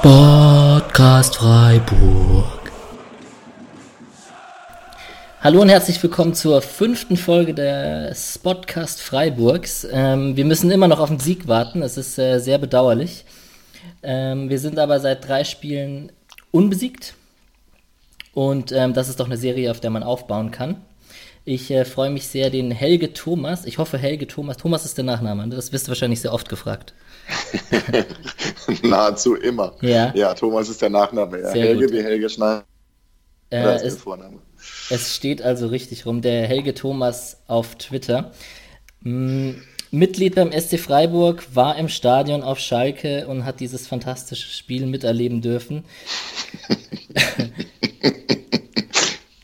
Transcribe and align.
Sportcast 0.00 1.36
Freiburg. 1.36 2.72
Hallo 5.42 5.60
und 5.60 5.68
herzlich 5.68 6.02
willkommen 6.02 6.32
zur 6.32 6.62
fünften 6.62 7.18
Folge 7.18 7.52
des 7.52 8.36
Spotcast 8.36 9.02
Freiburgs. 9.02 9.86
Ähm, 9.92 10.38
wir 10.38 10.46
müssen 10.46 10.70
immer 10.70 10.88
noch 10.88 11.00
auf 11.00 11.10
den 11.10 11.18
Sieg 11.18 11.48
warten, 11.48 11.82
es 11.82 11.98
ist 11.98 12.18
äh, 12.18 12.38
sehr 12.38 12.56
bedauerlich. 12.56 13.26
Ähm, 14.02 14.48
wir 14.48 14.58
sind 14.58 14.78
aber 14.78 15.00
seit 15.00 15.28
drei 15.28 15.44
Spielen 15.44 16.10
unbesiegt 16.50 17.12
und 18.32 18.72
ähm, 18.72 18.94
das 18.94 19.10
ist 19.10 19.20
doch 19.20 19.26
eine 19.26 19.36
Serie, 19.36 19.70
auf 19.70 19.80
der 19.80 19.90
man 19.90 20.02
aufbauen 20.02 20.50
kann. 20.50 20.80
Ich 21.44 21.70
äh, 21.70 21.84
freue 21.84 22.08
mich 22.08 22.26
sehr, 22.26 22.48
den 22.48 22.70
Helge 22.70 23.12
Thomas, 23.12 23.66
ich 23.66 23.76
hoffe 23.76 23.98
Helge 23.98 24.26
Thomas, 24.26 24.56
Thomas 24.56 24.86
ist 24.86 24.96
der 24.96 25.04
Nachname, 25.04 25.46
das 25.48 25.74
wirst 25.74 25.88
du 25.88 25.90
wahrscheinlich 25.90 26.22
sehr 26.22 26.32
oft 26.32 26.48
gefragt. 26.48 26.94
Nahezu 28.82 29.34
immer. 29.34 29.74
Ja. 29.80 30.12
ja, 30.14 30.34
Thomas 30.34 30.68
ist 30.68 30.82
der 30.82 30.90
Nachname. 30.90 31.40
Ja. 31.40 31.50
Helge 31.50 31.86
gut. 31.86 31.92
wie 31.94 32.02
Helge 32.02 32.28
Schneider. 32.28 32.64
Äh, 33.50 33.76
ist 33.76 33.82
es, 33.82 33.94
der 33.94 34.02
Vorname. 34.02 34.38
Es 34.90 35.14
steht 35.16 35.42
also 35.42 35.66
richtig 35.66 36.06
rum. 36.06 36.22
Der 36.22 36.46
Helge 36.46 36.74
Thomas 36.74 37.42
auf 37.46 37.76
Twitter. 37.76 38.32
Mm, 39.00 39.52
Mitglied 39.90 40.36
beim 40.36 40.52
SC 40.52 40.78
Freiburg, 40.78 41.44
war 41.54 41.76
im 41.76 41.88
Stadion 41.88 42.42
auf 42.42 42.60
Schalke 42.60 43.26
und 43.26 43.44
hat 43.44 43.58
dieses 43.58 43.88
fantastische 43.88 44.48
Spiel 44.48 44.86
miterleben 44.86 45.40
dürfen. 45.40 45.84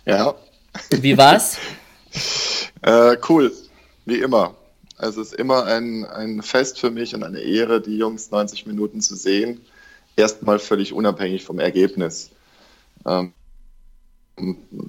ja. 0.07 0.35
Wie 0.91 1.19
war's? 1.19 1.59
Äh, 2.83 3.17
cool, 3.29 3.53
wie 4.05 4.21
immer. 4.21 4.55
Also 4.99 5.21
es 5.21 5.33
ist 5.33 5.39
immer 5.39 5.65
ein, 5.65 6.05
ein 6.05 6.43
Fest 6.43 6.81
für 6.81 6.91
mich 6.91 7.15
und 7.15 7.23
eine 7.23 7.41
Ehre, 7.41 7.81
die 7.81 7.97
Jungs 7.97 8.31
90 8.31 8.67
Minuten 8.67 9.01
zu 9.01 9.15
sehen. 9.15 9.61
Erstmal 10.17 10.59
völlig 10.59 10.93
unabhängig 10.93 11.45
vom 11.45 11.59
Ergebnis. 11.59 12.31
Ähm, 13.05 13.33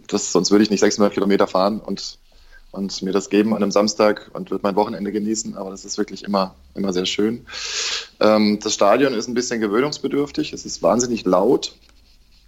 das, 0.07 0.31
sonst 0.31 0.51
würde 0.51 0.63
ich 0.63 0.69
nicht 0.69 0.79
600 0.79 1.13
Kilometer 1.13 1.47
fahren 1.47 1.79
und, 1.79 2.17
und 2.71 3.01
mir 3.01 3.11
das 3.11 3.29
geben 3.29 3.53
an 3.53 3.63
einem 3.63 3.71
Samstag 3.71 4.29
und 4.33 4.51
würde 4.51 4.61
mein 4.63 4.75
Wochenende 4.75 5.11
genießen, 5.11 5.55
aber 5.55 5.71
das 5.71 5.85
ist 5.85 5.97
wirklich 5.97 6.23
immer, 6.23 6.55
immer 6.75 6.93
sehr 6.93 7.05
schön. 7.05 7.45
Ähm, 8.19 8.59
das 8.61 8.73
Stadion 8.73 9.13
ist 9.13 9.27
ein 9.27 9.33
bisschen 9.33 9.61
gewöhnungsbedürftig, 9.61 10.53
es 10.53 10.65
ist 10.65 10.83
wahnsinnig 10.83 11.25
laut. 11.25 11.75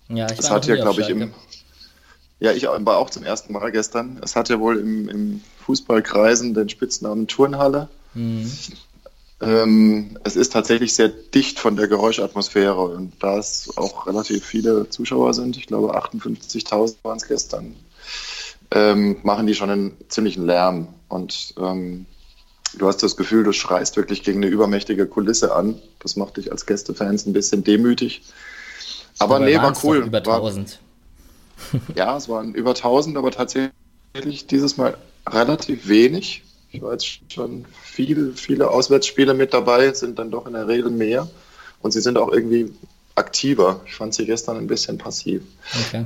Ja, 0.09 0.29
ich 0.31 0.39
es 0.39 0.49
hat 0.49 0.65
hier, 0.65 0.75
glaube 0.77 1.01
ich, 1.01 1.09
im, 1.09 1.33
ja, 2.39 2.51
ich 2.53 2.63
war 2.63 2.97
auch 2.97 3.09
zum 3.09 3.23
ersten 3.23 3.53
Mal 3.53 3.71
gestern. 3.71 4.19
Es 4.23 4.35
hat 4.35 4.49
ja 4.49 4.59
wohl 4.59 4.77
im, 4.77 5.09
im 5.09 5.41
Fußballkreisen 5.65 6.53
den 6.53 6.69
Spitznamen 6.69 7.27
Turnhalle. 7.27 7.89
Mhm. 8.13 8.51
Ähm, 9.41 10.17
es 10.23 10.35
ist 10.35 10.51
tatsächlich 10.51 10.93
sehr 10.93 11.09
dicht 11.09 11.59
von 11.59 11.77
der 11.77 11.87
Geräuschatmosphäre 11.87 12.81
und 12.81 13.13
da 13.19 13.37
es 13.37 13.71
auch 13.77 14.05
relativ 14.05 14.45
viele 14.45 14.89
Zuschauer 14.89 15.33
sind, 15.33 15.55
ich 15.55 15.67
glaube 15.67 15.97
58.000 15.97 16.95
waren 17.03 17.17
es 17.17 17.25
gestern, 17.25 17.73
ähm, 18.71 19.17
machen 19.23 19.47
die 19.47 19.55
schon 19.55 19.69
einen 19.69 19.97
ziemlichen 20.09 20.45
Lärm 20.45 20.89
und 21.07 21.53
ähm, 21.57 22.05
du 22.77 22.87
hast 22.87 23.01
das 23.01 23.15
Gefühl, 23.15 23.43
du 23.43 23.53
schreist 23.53 23.95
wirklich 23.95 24.23
gegen 24.23 24.43
eine 24.43 24.51
übermächtige 24.51 25.07
Kulisse 25.07 25.55
an. 25.55 25.79
Das 25.99 26.15
macht 26.15 26.37
dich 26.37 26.51
als 26.51 26.65
Gästefans 26.65 27.25
ein 27.25 27.33
bisschen 27.33 27.63
demütig. 27.63 28.21
Aber, 29.17 29.39
nee, 29.39 29.55
war 29.57 29.73
cool. 29.83 29.97
Über 29.97 30.19
1000. 30.19 30.79
ja, 31.95 32.15
es 32.17 32.29
waren 32.29 32.53
über 32.53 32.71
1000, 32.71 33.17
aber 33.17 33.31
tatsächlich 33.31 34.47
dieses 34.47 34.77
Mal 34.77 34.97
relativ 35.27 35.87
wenig. 35.87 36.43
Ich 36.71 36.81
war 36.81 36.91
jetzt 36.91 37.21
schon 37.31 37.65
viel, 37.83 38.33
viele 38.35 38.69
Auswärtsspiele 38.69 39.33
mit 39.33 39.53
dabei, 39.53 39.93
sind 39.93 40.19
dann 40.19 40.31
doch 40.31 40.45
in 40.45 40.53
der 40.53 40.67
Regel 40.67 40.91
mehr. 40.91 41.27
Und 41.81 41.91
sie 41.91 42.01
sind 42.01 42.17
auch 42.17 42.31
irgendwie 42.31 42.71
aktiver. 43.15 43.81
Ich 43.85 43.95
fand 43.95 44.13
sie 44.13 44.25
gestern 44.25 44.57
ein 44.57 44.67
bisschen 44.67 44.97
passiv. 44.97 45.41
Okay. 45.87 46.05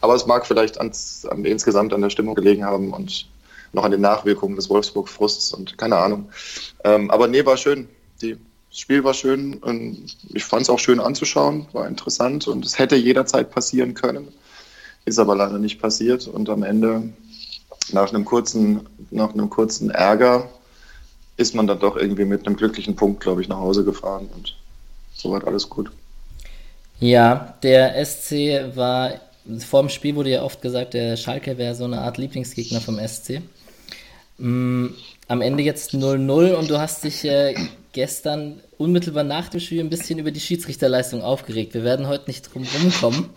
Aber 0.00 0.14
es 0.14 0.26
mag 0.26 0.46
vielleicht 0.46 0.78
ans, 0.78 1.26
an, 1.26 1.44
insgesamt 1.44 1.92
an 1.92 2.02
der 2.02 2.10
Stimmung 2.10 2.34
gelegen 2.34 2.64
haben 2.64 2.92
und 2.92 3.26
noch 3.72 3.84
an 3.84 3.90
den 3.90 4.00
Nachwirkungen 4.00 4.56
des 4.56 4.70
Wolfsburg-Frusts 4.70 5.52
und 5.52 5.78
keine 5.78 5.96
Ahnung. 5.96 6.30
Ähm, 6.84 7.10
aber 7.10 7.28
nee, 7.28 7.44
war 7.44 7.56
schön. 7.56 7.88
Die, 8.22 8.36
das 8.74 8.80
Spiel 8.80 9.04
war 9.04 9.14
schön 9.14 9.54
und 9.54 10.16
ich 10.32 10.44
fand 10.44 10.62
es 10.62 10.68
auch 10.68 10.80
schön 10.80 10.98
anzuschauen, 10.98 11.68
war 11.70 11.86
interessant 11.86 12.48
und 12.48 12.66
es 12.66 12.76
hätte 12.76 12.96
jederzeit 12.96 13.52
passieren 13.52 13.94
können. 13.94 14.26
Ist 15.04 15.20
aber 15.20 15.36
leider 15.36 15.60
nicht 15.60 15.80
passiert 15.80 16.26
und 16.26 16.48
am 16.48 16.64
Ende 16.64 17.08
nach 17.92 18.12
einem 18.12 18.24
kurzen, 18.24 18.80
nach 19.12 19.32
einem 19.32 19.48
kurzen 19.48 19.90
Ärger 19.90 20.48
ist 21.36 21.54
man 21.54 21.68
dann 21.68 21.78
doch 21.78 21.96
irgendwie 21.96 22.24
mit 22.24 22.48
einem 22.48 22.56
glücklichen 22.56 22.96
Punkt, 22.96 23.20
glaube 23.20 23.42
ich, 23.42 23.46
nach 23.46 23.58
Hause 23.58 23.84
gefahren 23.84 24.28
und 24.34 24.56
soweit 25.14 25.46
alles 25.46 25.68
gut. 25.68 25.92
Ja, 26.98 27.54
der 27.62 28.04
SC 28.04 28.74
war, 28.74 29.20
vor 29.60 29.82
dem 29.82 29.88
Spiel 29.88 30.16
wurde 30.16 30.30
ja 30.30 30.42
oft 30.42 30.60
gesagt, 30.62 30.94
der 30.94 31.16
Schalke 31.16 31.58
wäre 31.58 31.76
so 31.76 31.84
eine 31.84 32.00
Art 32.00 32.18
Lieblingsgegner 32.18 32.80
vom 32.80 32.98
SC. 32.98 33.40
Am 35.28 35.40
Ende 35.40 35.62
jetzt 35.62 35.92
0-0 35.94 36.54
und 36.54 36.70
du 36.70 36.78
hast 36.78 37.04
dich 37.04 37.24
äh, 37.24 37.54
gestern 37.92 38.60
unmittelbar 38.76 39.24
nach 39.24 39.48
dem 39.48 39.60
Spiel 39.60 39.80
ein 39.80 39.90
bisschen 39.90 40.18
über 40.18 40.30
die 40.30 40.40
Schiedsrichterleistung 40.40 41.22
aufgeregt. 41.22 41.74
Wir 41.74 41.84
werden 41.84 42.08
heute 42.08 42.24
nicht 42.26 42.52
drum 42.52 42.66
rumkommen. 42.82 43.30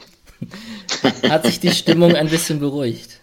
Hat 1.29 1.45
sich 1.45 1.59
die 1.59 1.71
Stimmung 1.71 2.15
ein 2.15 2.29
bisschen 2.29 2.59
beruhigt? 2.59 3.19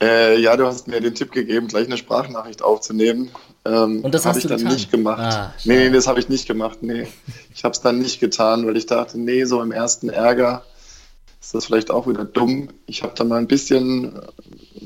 Äh, 0.00 0.40
ja, 0.40 0.56
du 0.56 0.66
hast 0.66 0.88
mir 0.88 1.00
den 1.00 1.14
Tipp 1.14 1.32
gegeben, 1.32 1.68
gleich 1.68 1.86
eine 1.86 1.96
Sprachnachricht 1.96 2.62
aufzunehmen. 2.62 3.30
Ähm, 3.64 4.00
Und 4.02 4.14
das 4.14 4.26
hast 4.26 4.38
ich 4.38 4.42
du 4.42 4.48
dann 4.48 4.58
getan? 4.58 4.74
nicht 4.74 4.90
gemacht. 4.90 5.20
Ah, 5.20 5.54
nee, 5.64 5.88
nee, 5.88 5.90
das 5.94 6.06
habe 6.06 6.20
ich 6.20 6.28
nicht 6.28 6.46
gemacht. 6.46 6.78
Nee, 6.82 7.06
ich 7.54 7.64
habe 7.64 7.72
es 7.72 7.80
dann 7.80 7.98
nicht 7.98 8.20
getan, 8.20 8.66
weil 8.66 8.76
ich 8.76 8.86
dachte, 8.86 9.18
nee, 9.18 9.44
so 9.44 9.62
im 9.62 9.72
ersten 9.72 10.08
Ärger 10.08 10.64
ist 11.40 11.54
das 11.54 11.66
vielleicht 11.66 11.90
auch 11.90 12.06
wieder 12.08 12.24
dumm. 12.24 12.68
Ich 12.86 13.02
habe 13.02 13.14
dann 13.16 13.28
mal 13.28 13.38
ein 13.38 13.46
bisschen, 13.46 14.18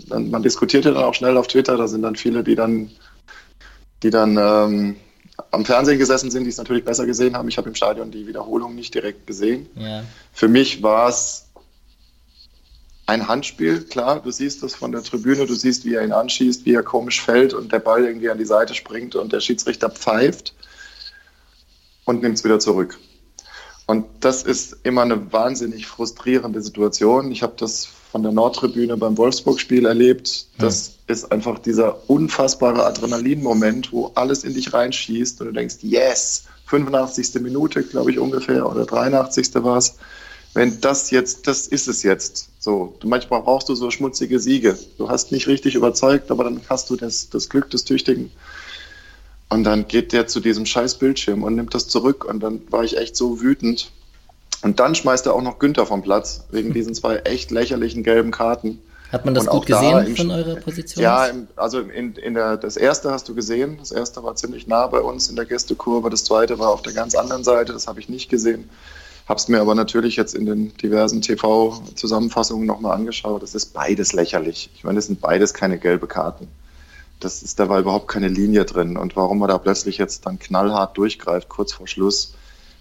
dann, 0.08 0.30
man 0.30 0.42
diskutiert 0.42 0.84
ja 0.84 0.92
dann 0.92 1.04
auch 1.04 1.14
schnell 1.14 1.36
auf 1.36 1.46
Twitter, 1.46 1.76
da 1.76 1.88
sind 1.88 2.02
dann 2.02 2.16
viele, 2.16 2.42
die 2.42 2.54
dann, 2.54 2.90
die 4.02 4.10
dann 4.10 4.36
ähm, 4.36 4.96
am 5.50 5.64
Fernsehen 5.64 5.98
gesessen 5.98 6.30
sind, 6.30 6.44
die 6.44 6.50
es 6.50 6.58
natürlich 6.58 6.84
besser 6.84 7.06
gesehen 7.06 7.36
haben. 7.36 7.48
Ich 7.48 7.58
habe 7.58 7.68
im 7.68 7.74
Stadion 7.74 8.10
die 8.10 8.26
Wiederholung 8.26 8.74
nicht 8.74 8.94
direkt 8.94 9.26
gesehen. 9.26 9.68
Ja. 9.76 10.04
Für 10.32 10.48
mich 10.48 10.82
war 10.82 11.08
es 11.08 11.46
ein 13.06 13.26
Handspiel, 13.26 13.84
klar, 13.84 14.20
du 14.20 14.30
siehst 14.30 14.62
das 14.62 14.74
von 14.74 14.92
der 14.92 15.02
Tribüne, 15.02 15.46
du 15.46 15.54
siehst, 15.54 15.86
wie 15.86 15.94
er 15.94 16.04
ihn 16.04 16.12
anschießt, 16.12 16.66
wie 16.66 16.74
er 16.74 16.82
komisch 16.82 17.22
fällt 17.22 17.54
und 17.54 17.72
der 17.72 17.78
Ball 17.78 18.04
irgendwie 18.04 18.28
an 18.28 18.36
die 18.36 18.44
Seite 18.44 18.74
springt 18.74 19.14
und 19.14 19.32
der 19.32 19.40
Schiedsrichter 19.40 19.88
pfeift 19.88 20.54
und 22.04 22.22
nimmt 22.22 22.36
es 22.36 22.44
wieder 22.44 22.58
zurück. 22.58 22.98
Und 23.86 24.04
das 24.20 24.42
ist 24.42 24.76
immer 24.82 25.00
eine 25.02 25.32
wahnsinnig 25.32 25.86
frustrierende 25.86 26.60
Situation. 26.60 27.32
Ich 27.32 27.42
habe 27.42 27.54
das 27.56 27.88
von 28.10 28.22
der 28.22 28.32
Nordtribüne 28.32 28.96
beim 28.96 29.16
Wolfsburg-Spiel 29.18 29.86
erlebt. 29.86 30.46
Das 30.58 30.98
ja. 31.08 31.14
ist 31.14 31.30
einfach 31.30 31.58
dieser 31.58 32.08
unfassbare 32.08 32.86
Adrenalin-Moment, 32.86 33.92
wo 33.92 34.12
alles 34.14 34.44
in 34.44 34.54
dich 34.54 34.72
reinschießt 34.72 35.40
und 35.40 35.48
du 35.48 35.52
denkst, 35.52 35.76
yes, 35.82 36.44
85. 36.66 37.34
Minute, 37.42 37.82
glaube 37.82 38.10
ich 38.10 38.18
ungefähr, 38.18 38.68
oder 38.70 38.86
83. 38.86 39.54
war 39.56 39.78
es 39.78 39.96
wenn 40.54 40.80
das 40.80 41.10
jetzt, 41.10 41.46
das 41.46 41.66
ist 41.66 41.88
es 41.88 42.02
jetzt. 42.02 42.48
So, 42.58 42.94
manchmal 43.04 43.42
brauchst 43.42 43.68
du 43.68 43.74
so 43.74 43.90
schmutzige 43.90 44.40
Siege. 44.40 44.78
Du 44.96 45.08
hast 45.08 45.30
nicht 45.30 45.46
richtig 45.46 45.74
überzeugt, 45.74 46.30
aber 46.30 46.44
dann 46.44 46.60
hast 46.68 46.90
du 46.90 46.96
das, 46.96 47.28
das 47.30 47.48
Glück 47.48 47.70
des 47.70 47.84
Tüchtigen. 47.84 48.30
Und 49.50 49.64
dann 49.64 49.88
geht 49.88 50.12
der 50.12 50.26
zu 50.26 50.40
diesem 50.40 50.66
scheiß 50.66 50.98
Bildschirm 50.98 51.42
und 51.42 51.54
nimmt 51.54 51.74
das 51.74 51.88
zurück. 51.88 52.24
Und 52.24 52.40
dann 52.40 52.60
war 52.70 52.84
ich 52.84 52.98
echt 52.98 53.16
so 53.16 53.40
wütend. 53.40 53.92
Und 54.62 54.80
dann 54.80 54.94
schmeißt 54.94 55.26
er 55.26 55.34
auch 55.34 55.42
noch 55.42 55.58
Günther 55.58 55.86
vom 55.86 56.02
Platz, 56.02 56.44
wegen 56.50 56.72
diesen 56.72 56.94
zwei 56.94 57.16
echt 57.18 57.50
lächerlichen 57.50 58.02
gelben 58.02 58.30
Karten. 58.30 58.80
Hat 59.12 59.24
man 59.24 59.34
das 59.34 59.44
und 59.44 59.50
gut 59.50 59.66
gesehen 59.66 59.92
da 59.92 60.14
von 60.14 60.30
eurer 60.30 60.56
Position? 60.56 61.02
Ja, 61.02 61.26
im, 61.26 61.48
also 61.56 61.80
in, 61.80 62.14
in 62.16 62.34
der, 62.34 62.56
das 62.56 62.76
erste 62.76 63.10
hast 63.10 63.28
du 63.28 63.34
gesehen. 63.34 63.78
Das 63.78 63.90
erste 63.90 64.22
war 64.22 64.34
ziemlich 64.34 64.66
nah 64.66 64.86
bei 64.86 65.00
uns 65.00 65.28
in 65.28 65.36
der 65.36 65.46
Gästekurve. 65.46 66.10
Das 66.10 66.24
zweite 66.24 66.58
war 66.58 66.70
auf 66.70 66.82
der 66.82 66.92
ganz 66.92 67.14
anderen 67.14 67.42
Seite. 67.42 67.72
Das 67.72 67.86
habe 67.86 68.00
ich 68.00 68.08
nicht 68.08 68.28
gesehen. 68.28 68.68
Habe 69.26 69.38
es 69.38 69.48
mir 69.48 69.60
aber 69.60 69.74
natürlich 69.74 70.16
jetzt 70.16 70.34
in 70.34 70.44
den 70.44 70.76
diversen 70.76 71.22
TV-Zusammenfassungen 71.22 72.66
nochmal 72.66 72.96
angeschaut. 72.96 73.42
Das 73.42 73.54
ist 73.54 73.72
beides 73.72 74.12
lächerlich. 74.12 74.70
Ich 74.74 74.84
meine, 74.84 74.96
das 74.96 75.06
sind 75.06 75.20
beides 75.20 75.54
keine 75.54 75.78
gelbe 75.78 76.06
Karten. 76.06 76.48
Das 77.20 77.42
ist, 77.42 77.58
da 77.58 77.68
war 77.68 77.80
überhaupt 77.80 78.08
keine 78.08 78.28
Linie 78.28 78.64
drin. 78.64 78.96
Und 78.96 79.16
warum 79.16 79.38
man 79.38 79.48
da 79.48 79.58
plötzlich 79.58 79.98
jetzt 79.98 80.26
dann 80.26 80.38
knallhart 80.38 80.96
durchgreift, 80.96 81.48
kurz 81.48 81.72
vor 81.72 81.86
Schluss, 81.86 82.34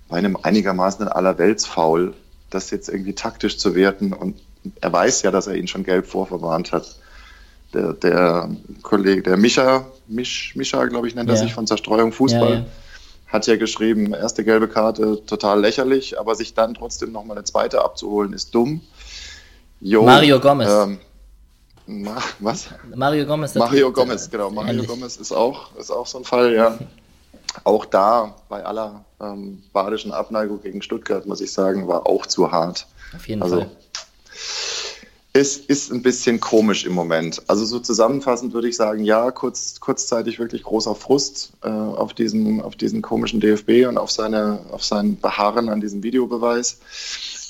bei 0.10 0.18
einem 0.18 0.38
einigermaßen 0.42 1.08
Allerweltsfoul, 1.08 2.14
das 2.50 2.72
jetzt 2.72 2.90
irgendwie 2.90 3.14
taktisch 3.14 3.58
zu 3.58 3.76
werten. 3.76 4.14
Und 4.14 4.40
er 4.82 4.92
weiß 4.92 5.22
ja, 5.24 5.32
dass 5.32 5.48
er 5.48 5.56
ihn 5.56 5.68
schon 5.68 5.84
gelb 5.84 6.08
vorverwarnt 6.08 6.72
hat. 6.72 6.96
Der, 7.74 7.94
der 7.94 8.50
Kollege, 8.82 9.22
der 9.24 9.36
Mischa, 9.36 9.86
Misch, 10.08 10.56
Mischa, 10.56 10.86
glaube 10.86 11.08
ich, 11.08 11.16
nennt 11.16 11.30
er 11.30 11.36
sich 11.36 11.54
von 11.54 11.68
Zerstreuung 11.68 12.14
Fußball. 12.14 12.50
Ja, 12.50 12.56
ja 12.60 12.66
hat 13.28 13.46
ja 13.46 13.58
geschrieben, 13.58 14.14
erste 14.14 14.44
gelbe 14.44 14.68
Karte 14.68 15.22
total 15.26 15.60
lächerlich, 15.60 16.20
aber 16.20 16.36
sich 16.36 16.54
dann 16.54 16.74
trotzdem 16.74 17.12
nochmal 17.12 17.38
eine 17.38 17.44
zweite 17.44 17.84
abzuholen, 17.84 18.34
ist 18.34 18.56
dumm. 18.56 18.82
Jo, 19.82 20.04
Mario 20.04 20.40
Gomez. 20.40 20.70
Ähm, 20.70 21.00
Ma 21.88 22.18
was? 22.40 22.68
Mario 22.96 23.26
Gomez. 23.26 23.56
Mario 23.56 23.92
Gomez, 23.92 24.30
genau. 24.30 24.50
Mario. 24.50 24.84
Gomez 24.84 25.18
ist 25.18 25.32
auch, 25.32 25.76
ist 25.78 25.92
auch 25.92 26.08
so 26.08 26.20
ein 26.20 26.24
Fall, 26.24 26.54
ja. 26.54 26.78
auch 27.64 27.86
da, 27.86 28.36
bei 28.50 28.66
aller 28.66 29.06
ähm, 29.20 29.64
badischen 29.74 30.12
Abneigung 30.12 30.62
gegen 30.62 30.82
Stuttgart, 30.82 31.26
muss 31.26 31.42
ich 31.42 31.52
sagen, 31.52 31.88
war 31.88 32.08
auch 32.08 32.26
zu 32.26 32.52
hart. 32.52 32.88
Auf 33.16 33.28
jeden 33.28 33.42
also, 33.42 33.58
Fall. 33.58 33.72
Es 35.34 35.58
ist 35.58 35.92
ein 35.92 36.02
bisschen 36.02 36.40
komisch 36.40 36.84
im 36.84 36.94
Moment. 36.94 37.44
Also 37.48 37.64
so 37.64 37.80
zusammenfassend 37.80 38.54
würde 38.54 38.70
ich 38.70 38.76
sagen, 38.76 39.04
ja, 39.04 39.30
kurz, 39.30 39.80
kurzzeitig 39.80 40.40
wirklich 40.40 40.64
großer 40.64 40.96
Frust 40.96 41.54
äh, 41.62 41.68
auf, 41.70 42.16
diesen, 42.16 42.60
auf 42.60 42.76
diesen 42.76 43.04
komischen 43.04 43.40
DFB 43.40 43.88
und 43.88 44.00
auf, 44.00 44.10
seine, 44.10 44.62
auf 44.72 44.84
sein 44.84 45.20
Beharren 45.20 45.70
an 45.70 45.80
diesem 45.80 46.02
Videobeweis. 46.02 46.80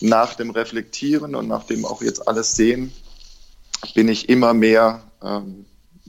Nach 0.01 0.35
dem 0.35 0.49
Reflektieren 0.49 1.33
und 1.33 1.47
nachdem 1.47 1.85
auch 1.85 2.01
jetzt 2.01 2.27
alles 2.27 2.57
sehen, 2.57 2.91
bin 3.95 4.09
ich 4.09 4.27
immer 4.27 4.53
mehr 4.53 5.03
ähm, 5.23 5.65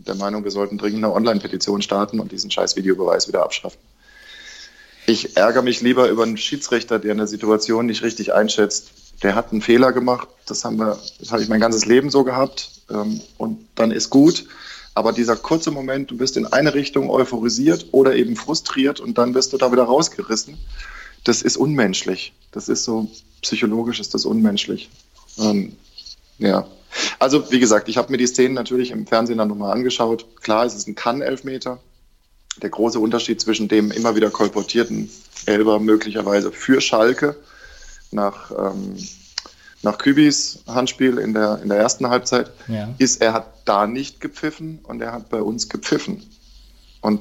der 0.07 0.15
Meinung, 0.15 0.45
wir 0.45 0.51
sollten 0.51 0.79
dringend 0.79 1.05
eine 1.05 1.13
Online-Petition 1.13 1.83
starten 1.83 2.21
und 2.21 2.33
diesen 2.33 2.51
scheiß 2.51 2.77
Videobeweis 2.77 3.29
wieder 3.29 3.43
abschaffen. 3.43 3.79
Ich 5.07 5.37
ärgere 5.37 5.63
mich 5.63 5.81
lieber 5.81 6.09
über 6.09 6.23
einen 6.25 6.37
Schiedsrichter, 6.37 6.99
der 6.99 7.13
eine 7.13 7.27
Situation 7.27 7.87
nicht 7.87 8.03
richtig 8.03 8.35
einschätzt. 8.35 8.91
Der 9.23 9.35
hat 9.35 9.53
einen 9.53 9.63
Fehler 9.63 9.93
gemacht, 9.93 10.29
das 10.47 10.65
haben 10.65 10.77
wir, 10.77 10.99
das 11.19 11.33
habe 11.33 11.43
ich 11.43 11.49
mein 11.49 11.61
ganzes 11.61 11.87
Leben 11.87 12.11
so 12.11 12.25
gehabt 12.25 12.71
ähm, 12.91 13.21
und 13.39 13.67
dann 13.75 13.91
ist 13.91 14.11
gut. 14.11 14.47
Aber 14.95 15.13
dieser 15.13 15.37
kurze 15.37 15.71
Moment, 15.71 16.11
du 16.11 16.17
bist 16.17 16.37
in 16.37 16.47
eine 16.47 16.75
Richtung 16.75 17.09
euphorisiert 17.09 17.87
oder 17.93 18.17
eben 18.17 18.37
frustriert 18.37 19.01
und 19.01 19.17
dann 19.17 19.35
wirst 19.35 19.53
du 19.53 19.57
da 19.57 19.73
wieder 19.73 19.85
rausgerissen. 19.85 20.59
Das 21.25 21.43
ist 21.43 21.57
unmenschlich. 21.57 22.33
Das 22.53 22.69
ist 22.69 22.85
so 22.85 23.09
psychologisch 23.43 24.01
ist 24.01 24.15
das 24.15 24.25
unmenschlich. 24.25 24.91
Ähm, 25.39 25.77
ja, 26.39 26.67
also 27.19 27.51
wie 27.51 27.61
gesagt, 27.61 27.89
ich 27.89 27.97
habe 27.97 28.11
mir 28.11 28.19
die 28.19 28.27
Szenen 28.27 28.55
natürlich 28.55 28.91
im 28.91 29.07
Fernsehen 29.07 29.39
dann 29.39 29.49
nochmal 29.49 29.73
angeschaut. 29.73 30.27
Klar, 30.41 30.65
es 30.65 30.75
ist 30.75 30.89
ein 30.89 30.95
Kann-Elfmeter. 30.95 31.79
Der 32.63 32.71
große 32.71 32.99
Unterschied 32.99 33.41
zwischen 33.41 33.69
dem 33.69 33.91
immer 33.91 34.17
wieder 34.17 34.31
kolportierten 34.31 35.11
Elber 35.47 35.79
möglicherweise 35.79 36.51
für 36.51 36.81
Schalke 36.81 37.37
nach, 38.11 38.51
ähm, 38.51 38.97
nach 39.83 39.99
Kübis 39.99 40.61
Handspiel 40.67 41.19
in 41.19 41.35
der, 41.35 41.61
in 41.63 41.69
der 41.69 41.79
ersten 41.79 42.09
Halbzeit 42.09 42.51
ja. 42.67 42.93
ist, 42.99 43.21
er 43.21 43.33
hat 43.33 43.47
da 43.65 43.87
nicht 43.87 44.21
gepfiffen 44.21 44.81
und 44.83 45.01
er 45.01 45.13
hat 45.13 45.29
bei 45.29 45.41
uns 45.41 45.69
gepfiffen. 45.69 46.23
Und 47.01 47.21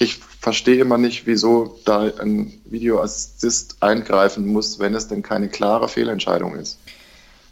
ich 0.00 0.18
verstehe 0.40 0.80
immer 0.80 0.98
nicht, 0.98 1.26
wieso 1.26 1.80
da 1.84 2.02
ein 2.02 2.60
Videoassist 2.66 3.76
eingreifen 3.80 4.46
muss, 4.46 4.78
wenn 4.78 4.94
es 4.94 5.08
denn 5.08 5.22
keine 5.22 5.48
klare 5.48 5.88
Fehlentscheidung 5.88 6.56
ist. 6.56 6.78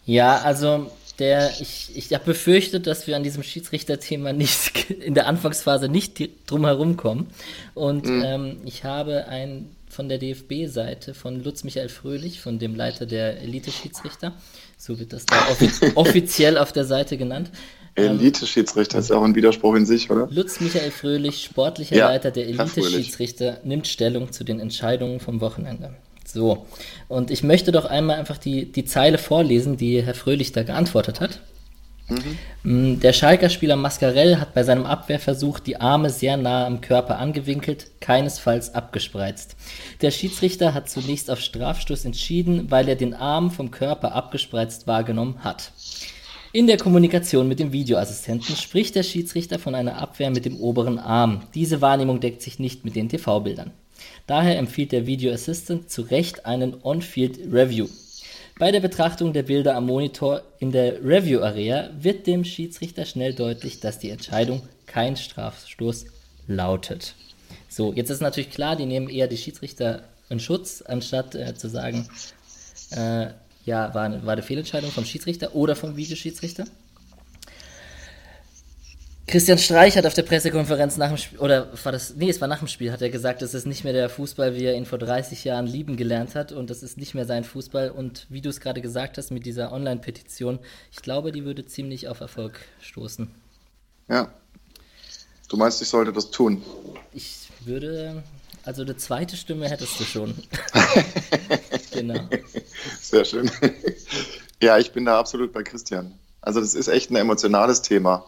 Ja, 0.07 0.39
also 0.39 0.91
der, 1.19 1.51
ich, 1.61 1.91
ich 1.95 2.13
habe 2.13 2.25
befürchtet, 2.25 2.87
dass 2.87 3.07
wir 3.07 3.17
an 3.17 3.23
diesem 3.23 3.43
Schiedsrichterthema 3.43 4.33
nicht 4.33 4.91
in 4.91 5.15
der 5.15 5.27
Anfangsphase 5.27 5.89
nicht 5.89 6.31
drum 6.51 6.65
herum 6.65 6.97
kommen. 6.97 7.27
Und 7.75 8.07
mhm. 8.07 8.23
ähm, 8.25 8.57
ich 8.65 8.85
habe 8.85 9.27
ein 9.27 9.71
von 9.89 10.09
der 10.11 10.19
DFB-Seite 10.19 11.15
von 11.15 11.43
Lutz 11.43 11.65
Michael 11.65 11.89
Fröhlich, 11.89 12.41
von 12.41 12.59
dem 12.59 12.75
Leiter 12.75 13.07
der 13.07 13.41
Elite-Schiedsrichter, 13.41 14.35
so 14.77 14.99
wird 14.99 15.15
das 15.15 15.25
da 15.25 15.49
offiz 15.49 15.81
offiziell 15.95 16.59
auf 16.59 16.73
der 16.73 16.85
Seite 16.85 17.17
genannt. 17.17 17.51
Ähm, 17.95 18.19
Elite-Schiedsrichter 18.19 18.99
ist 18.99 19.09
ja 19.09 19.17
auch 19.17 19.23
ein 19.23 19.35
Widerspruch 19.35 19.75
in 19.75 19.87
sich, 19.87 20.11
oder? 20.11 20.29
Lutz 20.31 20.61
Michael 20.61 20.91
Fröhlich, 20.91 21.43
sportlicher 21.43 21.97
ja, 21.97 22.09
Leiter 22.09 22.31
der 22.31 22.47
Elite-Schiedsrichter, 22.47 23.61
nimmt 23.65 23.87
Stellung 23.87 24.33
zu 24.33 24.45
den 24.45 24.61
Entscheidungen 24.61 25.19
vom 25.19 25.41
Wochenende. 25.41 25.95
So, 26.37 26.67
und 27.09 27.31
ich 27.31 27.43
möchte 27.43 27.73
doch 27.73 27.87
einmal 27.87 28.19
einfach 28.19 28.37
die, 28.37 28.71
die 28.71 28.85
Zeile 28.85 29.17
vorlesen, 29.17 29.79
die 29.79 30.03
Herr 30.03 30.15
Fröhlich 30.15 30.53
da 30.53 30.65
geantwortet 30.65 31.23
hat. 31.23 31.41
Mhm. 32.63 33.01
Der 33.01 33.15
Schalker 33.15 33.49
Spieler 33.49 33.77
Mascarell 33.77 34.37
hat 34.39 34.53
bei 34.53 34.63
seinem 34.63 34.85
Abwehrversuch 34.85 35.61
die 35.61 35.81
Arme 35.81 36.11
sehr 36.11 36.37
nah 36.37 36.67
am 36.67 36.83
Körper 36.83 37.19
angewinkelt, 37.19 37.87
keinesfalls 38.01 38.75
abgespreizt. 38.75 39.57
Der 40.03 40.11
Schiedsrichter 40.11 40.75
hat 40.75 40.91
zunächst 40.91 41.31
auf 41.31 41.41
Strafstoß 41.41 42.05
entschieden, 42.05 42.71
weil 42.71 42.87
er 42.87 42.97
den 42.97 43.15
Arm 43.15 43.51
vom 43.51 43.71
Körper 43.71 44.15
abgespreizt 44.15 44.87
wahrgenommen 44.87 45.43
hat. 45.43 45.73
In 46.53 46.67
der 46.67 46.77
Kommunikation 46.77 47.49
mit 47.49 47.61
dem 47.61 47.73
Videoassistenten 47.73 48.57
spricht 48.57 48.95
der 48.95 49.05
Schiedsrichter 49.05 49.59
von 49.59 49.75
einer 49.75 49.97
Abwehr 49.97 50.31
mit 50.31 50.45
dem 50.45 50.61
oberen 50.61 50.99
Arm. 50.99 51.45
Diese 51.55 51.81
Wahrnehmung 51.81 52.21
deckt 52.21 52.43
sich 52.43 52.59
nicht 52.59 52.85
mit 52.85 52.95
den 52.95 53.09
TV-Bildern. 53.09 53.73
Daher 54.27 54.59
empfiehlt 54.59 54.93
der 54.93 55.07
Video 55.07 55.33
Assistant 55.33 55.91
zu 55.91 56.03
Recht 56.03 56.47
einen 56.47 56.83
On-Field 56.83 57.53
Review. 57.53 57.89
Bei 58.59 58.73
der 58.73 58.81
Betrachtung 58.81 59.33
der 59.33 59.45
Bilder 59.45 59.77
am 59.77 59.87
Monitor 59.87 60.43
in 60.59 60.73
der 60.73 61.05
Review 61.05 61.41
Area 61.43 61.91
wird 62.01 62.27
dem 62.27 62.43
Schiedsrichter 62.45 63.05
schnell 63.05 63.35
deutlich, 63.35 63.81
dass 63.81 63.99
die 63.99 64.11
Entscheidung 64.11 64.63
kein 64.87 65.17
Strafstoß 65.17 66.07
lautet. 66.49 67.15
So, 67.69 67.93
jetzt 67.93 68.11
ist 68.11 68.21
natürlich 68.21 68.51
klar, 68.51 68.75
die 68.75 68.87
nehmen 68.87 69.09
eher 69.09 69.29
die 69.29 69.37
Schiedsrichter 69.37 70.05
in 70.29 70.41
Schutz, 70.41 70.83
anstatt 70.83 71.35
äh, 71.35 71.55
zu 71.55 71.69
sagen, 71.69 72.09
äh, 72.91 73.27
ja, 73.65 73.95
war, 73.95 74.25
war 74.25 74.33
eine 74.33 74.43
Fehlentscheidung 74.43 74.91
vom 74.91 75.05
Schiedsrichter 75.05 75.55
oder 75.55 75.77
vom 75.77 75.97
Videoschiedsrichter. 75.97 76.65
Christian 79.27 79.59
Streich 79.59 79.97
hat 79.97 80.07
auf 80.07 80.15
der 80.15 80.23
Pressekonferenz 80.23 80.97
nach 80.99 81.09
dem 81.09 81.17
Spiel, 81.17 81.41
oder 81.41 81.69
war 81.83 81.91
das, 81.91 82.15
nee, 82.15 82.31
es 82.31 82.41
war 82.41 82.47
nach 82.47 82.61
dem 82.61 82.69
Spiel, 82.69 82.93
hat 82.93 83.03
er 83.03 83.11
gesagt, 83.11 83.43
es 83.43 83.55
ist 83.55 83.67
nicht 83.67 83.83
mehr 83.83 83.93
der 83.93 84.09
Fußball, 84.09 84.55
wie 84.55 84.65
er 84.65 84.75
ihn 84.75 84.87
vor 84.87 84.99
30 84.99 85.43
Jahren 85.43 85.67
lieben 85.67 85.97
gelernt 85.97 86.37
hat 86.37 86.53
und 86.53 86.71
das 86.71 86.85
ist 86.85 86.97
nicht 86.97 87.15
mehr 87.15 87.27
sein 87.27 87.43
Fußball 87.43 87.91
und 87.91 88.27
wie 88.29 88.41
du 88.41 88.49
es 88.49 88.61
gerade 88.61 88.81
gesagt 88.81 89.19
hast 89.19 89.33
mit 89.33 89.45
dieser 89.45 89.73
Online-Petition, 89.73 90.61
ich 90.93 91.03
glaube, 91.03 91.33
die 91.33 91.45
würde 91.45 91.67
ziemlich 91.67 92.07
auf 92.07 92.21
Erfolg 92.21 92.61
stoßen. 92.81 93.29
Ja. 94.09 94.31
Du 95.49 95.57
meinst, 95.57 95.83
ich 95.83 95.89
sollte 95.89 96.13
das 96.13 96.31
tun? 96.31 96.63
Ich 97.13 97.49
würde, 97.65 98.23
also 98.65 98.83
eine 98.83 98.97
zweite 98.97 99.37
Stimme 99.37 99.69
hättest 99.69 99.99
du 99.99 100.05
schon. 100.05 100.35
genau. 101.93 102.29
Sehr 103.01 103.25
schön. 103.25 103.51
Ja, 104.63 104.79
ich 104.79 104.93
bin 104.93 105.05
da 105.05 105.19
absolut 105.19 105.53
bei 105.53 105.65
Christian. 105.65 106.15
Also 106.41 106.61
das 106.61 106.75
ist 106.75 106.87
echt 106.87 107.11
ein 107.11 107.17
emotionales 107.17 107.83
Thema. 107.83 108.25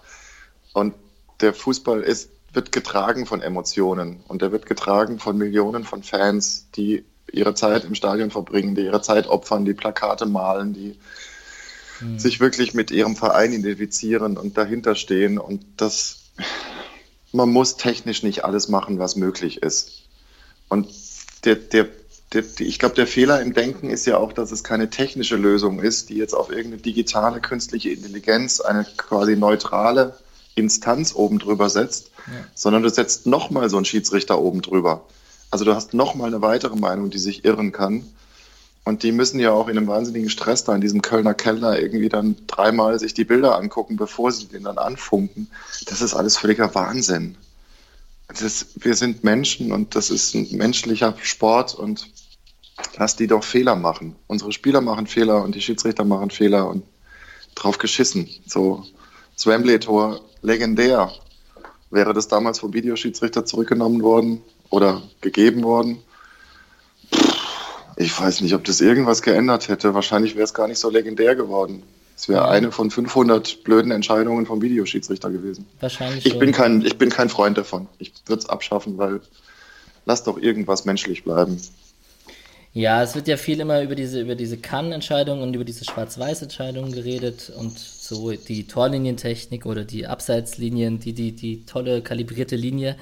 Und 0.73 0.95
der 1.41 1.55
Fußball 1.55 2.03
ist, 2.03 2.31
wird 2.53 2.73
getragen 2.73 3.27
von 3.27 3.41
Emotionen 3.41 4.21
und 4.29 4.43
der 4.43 4.53
wird 4.53 4.67
getragen 4.67 5.19
von 5.19 5.37
Millionen 5.37 5.85
von 5.85 6.03
Fans, 6.03 6.67
die 6.75 7.05
ihre 7.33 7.55
Zeit 7.55 7.85
im 7.85 7.95
Stadion 7.95 8.31
verbringen, 8.31 8.75
die 8.75 8.83
ihre 8.83 9.03
Zeit 9.03 9.27
opfern, 9.27 9.65
die 9.65 9.75
Plakate 9.75 10.27
malen, 10.27 10.73
die 10.73 10.97
mhm. 12.01 12.19
sich 12.19 12.41
wirklich 12.41 12.75
mit 12.75 12.91
ihrem 12.91 13.17
Verein 13.17 13.53
identifizieren 13.53 14.37
und 14.39 14.57
dahinter 14.57 14.95
stehen. 14.95 15.39
Und 15.39 15.65
das, 15.77 16.31
man 17.33 17.51
muss 17.51 17.77
technisch 17.77 18.23
nicht 18.23 18.45
alles 18.45 18.69
machen, 18.69 18.99
was 18.99 19.17
möglich 19.17 19.63
ist. 19.63 20.05
Und 20.69 20.89
der, 21.45 21.57
der, 21.57 21.89
der, 22.33 22.45
ich 22.59 22.79
glaube, 22.79 22.95
der 22.95 23.07
Fehler 23.07 23.41
im 23.41 23.55
Denken 23.55 23.91
ist 23.91 24.07
ja 24.07 24.17
auch, 24.17 24.33
dass 24.33 24.53
es 24.53 24.65
keine 24.65 24.91
technische 24.91 25.37
Lösung 25.37 25.81
ist, 25.81 26.09
die 26.09 26.17
jetzt 26.17 26.35
auf 26.35 26.51
irgendeine 26.51 26.83
digitale 26.83 27.41
künstliche 27.41 27.91
Intelligenz, 27.91 28.61
eine 28.61 28.87
quasi 28.97 29.37
neutrale 29.37 30.19
Instanz 30.59 31.15
oben 31.15 31.39
drüber 31.39 31.71
setzt, 31.71 32.11
ja. 32.27 32.33
sondern 32.55 32.83
du 32.83 32.91
setzt 32.91 33.27
nochmal 33.27 33.71
so 33.71 33.77
einen 33.77 33.85
Schiedsrichter 33.85 34.39
oben 34.39 34.63
drüber. 34.63 35.05
Also 35.51 35.65
du 35.65 35.75
hast 35.75 35.95
nochmal 35.95 36.29
eine 36.29 36.43
weitere 36.43 36.77
Meinung, 36.77 37.11
die 37.11 37.19
sich 37.19 37.45
irren 37.45 37.73
kann. 37.73 38.05
Und 38.85 39.03
die 39.03 39.13
müssen 39.13 39.39
ja 39.39 39.53
auch 39.53 39.69
in 39.69 39.77
einem 39.77 39.87
wahnsinnigen 39.87 40.31
Stress 40.31 40.65
da 40.65 40.75
in 40.75 40.81
diesem 40.81 41.03
Kölner 41.03 41.35
Keller 41.35 41.79
irgendwie 41.79 42.09
dann 42.09 42.37
dreimal 42.47 42.99
sich 42.99 43.13
die 43.13 43.25
Bilder 43.25 43.57
angucken, 43.57 43.97
bevor 43.97 44.33
sie 44.33 44.47
den 44.47 44.65
dann 44.65 44.79
anfunken. 44.79 45.51
Das 45.87 46.01
ist 46.01 46.15
alles 46.15 46.39
völliger 46.39 46.75
Wahnsinn. 46.75 47.37
Das, 48.29 48.67
wir 48.77 48.95
sind 48.95 49.25
Menschen 49.25 49.73
und 49.73 49.95
das 49.95 50.11
ist 50.11 50.35
ein 50.35 50.49
menschlicher 50.57 51.15
Sport 51.23 51.75
und 51.75 52.09
lass 52.97 53.17
die 53.17 53.27
doch 53.27 53.45
Fehler 53.45 53.77
machen. 53.77 54.17
Unsere 54.27 54.53
Spieler 54.53 54.81
machen 54.81 55.07
Fehler 55.07 55.43
und 55.43 55.55
die 55.55 55.61
Schiedsrichter 55.61 56.05
machen 56.05 56.31
Fehler 56.31 56.69
und 56.69 56.85
drauf 57.55 57.79
geschissen. 57.79 58.29
So, 58.47 58.85
das 59.35 59.47
Wembley-Tor 59.47 60.21
legendär. 60.43 61.13
Wäre 61.91 62.13
das 62.13 62.29
damals 62.29 62.59
vom 62.59 62.75
Videoschiedsrichter 62.75 63.45
zurückgenommen 63.45 64.03
worden 64.03 64.43
oder 64.71 65.03
gegeben 65.21 65.63
worden? 65.63 66.03
Ich 67.97 68.19
weiß 68.19 68.43
nicht, 68.43 68.55
ob 68.55 68.65
das 68.65 68.81
irgendwas 68.81 69.23
geändert 69.23 69.69
hätte. 69.69 69.95
Wahrscheinlich 69.95 70.35
wäre 70.35 70.45
es 70.45 70.55
gar 70.55 70.69
nicht 70.69 70.79
so 70.79 70.91
legendär 70.91 71.35
geworden. 71.35 71.83
Es 72.17 72.29
wäre 72.29 72.49
eine 72.49 72.73
von 72.73 72.91
500 72.91 73.65
blöden 73.65 73.91
Entscheidungen 73.91 74.45
vom 74.45 74.61
Videoschiedsrichter 74.61 75.31
gewesen. 75.31 75.67
Wahrscheinlich. 75.81 76.27
Ich 76.27 76.39
bin 76.39 76.53
kein, 76.53 76.85
ich 76.85 76.99
bin 76.99 77.11
kein 77.11 77.29
Freund 77.29 77.57
davon. 77.57 77.87
Ich 77.99 78.13
würde 78.27 78.41
es 78.41 78.49
abschaffen, 78.49 78.99
weil 78.99 79.21
lass 80.05 80.25
doch 80.25 80.37
irgendwas 80.37 80.85
menschlich 80.85 81.25
bleiben. 81.25 81.61
Ja, 82.75 83.03
es 83.03 83.15
wird 83.15 83.29
ja 83.29 83.37
viel 83.37 83.61
immer 83.61 83.83
über 83.83 83.95
diese, 83.95 84.21
über 84.21 84.35
diese 84.35 84.59
Kann-Entscheidungen 84.59 85.43
und 85.43 85.55
über 85.55 85.65
diese 85.65 85.85
Schwarz-Weiß-Entscheidungen 85.85 86.93
geredet 86.93 87.51
und 87.57 87.79
so 87.79 88.33
die 88.33 88.67
Torlinientechnik 88.67 89.67
oder 89.67 89.85
die 89.85 90.07
Abseitslinien, 90.07 91.01
die, 91.01 91.13
die, 91.13 91.33
die 91.33 91.65
tolle 91.65 92.03
kalibrierte 92.03 92.57
Linie, 92.57 92.97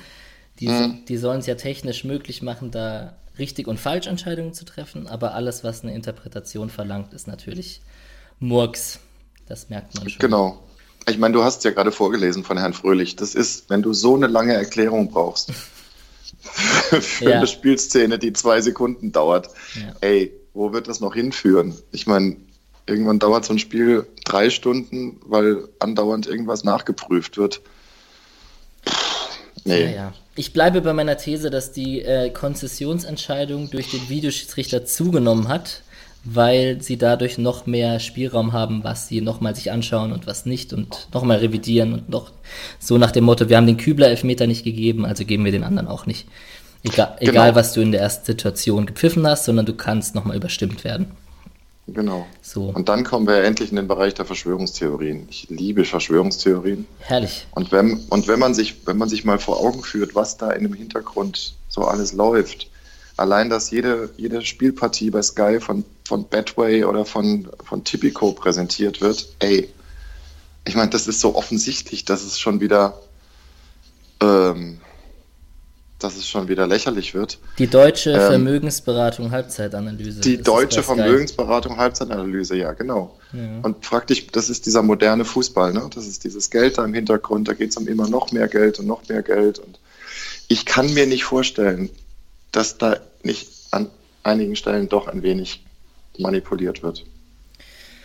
die, 0.60 0.68
mhm. 0.68 1.04
die 1.08 1.16
sollen 1.16 1.40
es 1.40 1.46
ja 1.46 1.56
technisch 1.56 2.04
möglich 2.04 2.42
machen, 2.42 2.70
da 2.70 3.16
richtig 3.38 3.66
und 3.66 3.78
falsch 3.78 4.06
Entscheidungen 4.06 4.54
zu 4.54 4.64
treffen, 4.64 5.06
aber 5.06 5.34
alles, 5.34 5.64
was 5.64 5.82
eine 5.82 5.94
Interpretation 5.94 6.70
verlangt, 6.70 7.12
ist 7.12 7.26
natürlich 7.26 7.82
Murks. 8.38 9.00
Das 9.46 9.68
merkt 9.68 9.94
man 9.94 10.08
schon. 10.08 10.18
Genau. 10.18 10.62
Ich 11.08 11.18
meine, 11.18 11.34
du 11.34 11.44
hast 11.44 11.58
es 11.58 11.64
ja 11.64 11.70
gerade 11.70 11.92
vorgelesen 11.92 12.42
von 12.42 12.58
Herrn 12.58 12.72
Fröhlich. 12.72 13.14
Das 13.14 13.34
ist, 13.34 13.70
wenn 13.70 13.82
du 13.82 13.92
so 13.92 14.16
eine 14.16 14.26
lange 14.26 14.54
Erklärung 14.54 15.10
brauchst, 15.10 15.52
für 17.00 17.30
ja. 17.30 17.38
eine 17.38 17.46
Spielszene, 17.46 18.18
die 18.18 18.32
zwei 18.32 18.60
Sekunden 18.60 19.12
dauert. 19.12 19.48
Ja. 19.74 19.94
Ey, 20.00 20.32
wo 20.54 20.72
wird 20.72 20.88
das 20.88 21.00
noch 21.00 21.14
hinführen? 21.14 21.74
Ich 21.92 22.06
meine, 22.06 22.36
irgendwann 22.86 23.18
dauert 23.18 23.44
so 23.44 23.52
ein 23.52 23.58
Spiel 23.58 24.06
drei 24.24 24.50
Stunden, 24.50 25.20
weil 25.26 25.68
andauernd 25.78 26.26
irgendwas 26.26 26.64
nachgeprüft 26.64 27.36
wird. 27.36 27.60
Nee. 29.64 29.94
Ja. 29.94 30.12
Ich 30.36 30.52
bleibe 30.52 30.80
bei 30.80 30.92
meiner 30.92 31.16
These, 31.16 31.50
dass 31.50 31.72
die 31.72 32.02
äh, 32.02 32.30
Konzessionsentscheidung 32.30 33.70
durch 33.70 33.90
den 33.90 34.08
Videoschiedsrichter 34.08 34.84
zugenommen 34.84 35.48
hat, 35.48 35.82
weil 36.26 36.82
sie 36.82 36.98
dadurch 36.98 37.38
noch 37.38 37.66
mehr 37.66 38.00
Spielraum 38.00 38.52
haben, 38.52 38.82
was 38.84 39.08
sie 39.08 39.20
nochmal 39.20 39.54
sich 39.54 39.70
anschauen 39.70 40.12
und 40.12 40.26
was 40.26 40.44
nicht 40.46 40.72
und 40.72 41.08
nochmal 41.14 41.38
revidieren 41.38 41.92
und 41.92 42.08
noch 42.08 42.32
so 42.78 42.98
nach 42.98 43.12
dem 43.12 43.24
Motto, 43.24 43.48
wir 43.48 43.56
haben 43.56 43.66
den 43.66 43.76
Kübler 43.76 44.08
Elfmeter 44.08 44.46
nicht 44.46 44.64
gegeben, 44.64 45.06
also 45.06 45.24
geben 45.24 45.44
wir 45.44 45.52
den 45.52 45.64
anderen 45.64 45.88
auch 45.88 46.06
nicht. 46.06 46.26
Egal, 46.82 47.16
genau. 47.18 47.32
egal 47.32 47.54
was 47.54 47.72
du 47.72 47.80
in 47.80 47.92
der 47.92 48.00
ersten 48.00 48.26
Situation 48.26 48.86
gepfiffen 48.86 49.26
hast, 49.26 49.44
sondern 49.44 49.66
du 49.66 49.74
kannst 49.74 50.14
nochmal 50.14 50.36
überstimmt 50.36 50.84
werden. 50.84 51.12
Genau. 51.88 52.26
So. 52.42 52.64
Und 52.64 52.88
dann 52.88 53.04
kommen 53.04 53.28
wir 53.28 53.44
endlich 53.44 53.70
in 53.70 53.76
den 53.76 53.86
Bereich 53.86 54.14
der 54.14 54.24
Verschwörungstheorien. 54.24 55.28
Ich 55.30 55.46
liebe 55.50 55.84
Verschwörungstheorien. 55.84 56.86
Herrlich. 56.98 57.46
Und 57.52 57.70
wenn, 57.70 58.00
und 58.10 58.26
wenn 58.26 58.40
man 58.40 58.54
sich, 58.54 58.86
wenn 58.86 58.98
man 58.98 59.08
sich 59.08 59.24
mal 59.24 59.38
vor 59.38 59.60
Augen 59.60 59.82
führt, 59.82 60.14
was 60.14 60.36
da 60.36 60.50
in 60.50 60.64
dem 60.64 60.74
Hintergrund 60.74 61.54
so 61.68 61.82
alles 61.82 62.12
läuft, 62.12 62.68
allein, 63.16 63.50
dass 63.50 63.70
jede, 63.70 64.10
jede 64.16 64.42
Spielpartie 64.42 65.10
bei 65.10 65.22
Sky 65.22 65.60
von, 65.60 65.84
von 66.06 66.28
Betway 66.28 66.84
oder 66.84 67.04
von, 67.04 67.48
von 67.64 67.84
Tipico 67.84 68.32
präsentiert 68.32 69.00
wird, 69.00 69.28
ey, 69.40 69.68
ich 70.64 70.74
meine, 70.74 70.90
das 70.90 71.06
ist 71.06 71.20
so 71.20 71.36
offensichtlich, 71.36 72.04
dass 72.04 72.24
es 72.24 72.38
schon 72.38 72.60
wieder 72.60 73.00
ähm, 74.20 74.80
dass 75.98 76.16
es 76.16 76.28
schon 76.28 76.48
wieder 76.48 76.66
lächerlich 76.66 77.14
wird. 77.14 77.38
Die 77.58 77.68
deutsche 77.68 78.12
ähm, 78.12 78.20
Vermögensberatung 78.20 79.30
Halbzeitanalyse. 79.30 80.20
Die 80.20 80.42
deutsche 80.42 80.82
Vermögensberatung 80.82 81.78
Halbzeitanalyse, 81.78 82.56
ja, 82.56 82.72
genau. 82.72 83.16
Ja. 83.32 83.60
Und 83.62 83.80
praktisch, 83.80 84.26
das 84.26 84.50
ist 84.50 84.66
dieser 84.66 84.82
moderne 84.82 85.24
Fußball, 85.24 85.72
ne? 85.72 85.88
Das 85.94 86.06
ist 86.06 86.24
dieses 86.24 86.50
Geld 86.50 86.76
da 86.76 86.84
im 86.84 86.92
Hintergrund, 86.92 87.48
da 87.48 87.54
geht 87.54 87.70
es 87.70 87.76
um 87.76 87.88
immer 87.88 88.08
noch 88.08 88.30
mehr 88.30 88.48
Geld 88.48 88.78
und 88.78 88.86
noch 88.86 89.08
mehr 89.08 89.22
Geld. 89.22 89.58
Und 89.58 89.78
ich 90.48 90.66
kann 90.66 90.92
mir 90.92 91.06
nicht 91.06 91.24
vorstellen, 91.24 91.88
dass 92.52 92.76
da 92.76 92.98
nicht 93.22 93.48
an 93.70 93.88
einigen 94.22 94.54
Stellen 94.54 94.88
doch 94.88 95.08
ein 95.08 95.22
wenig 95.22 95.64
manipuliert 96.18 96.82
wird. 96.82 97.04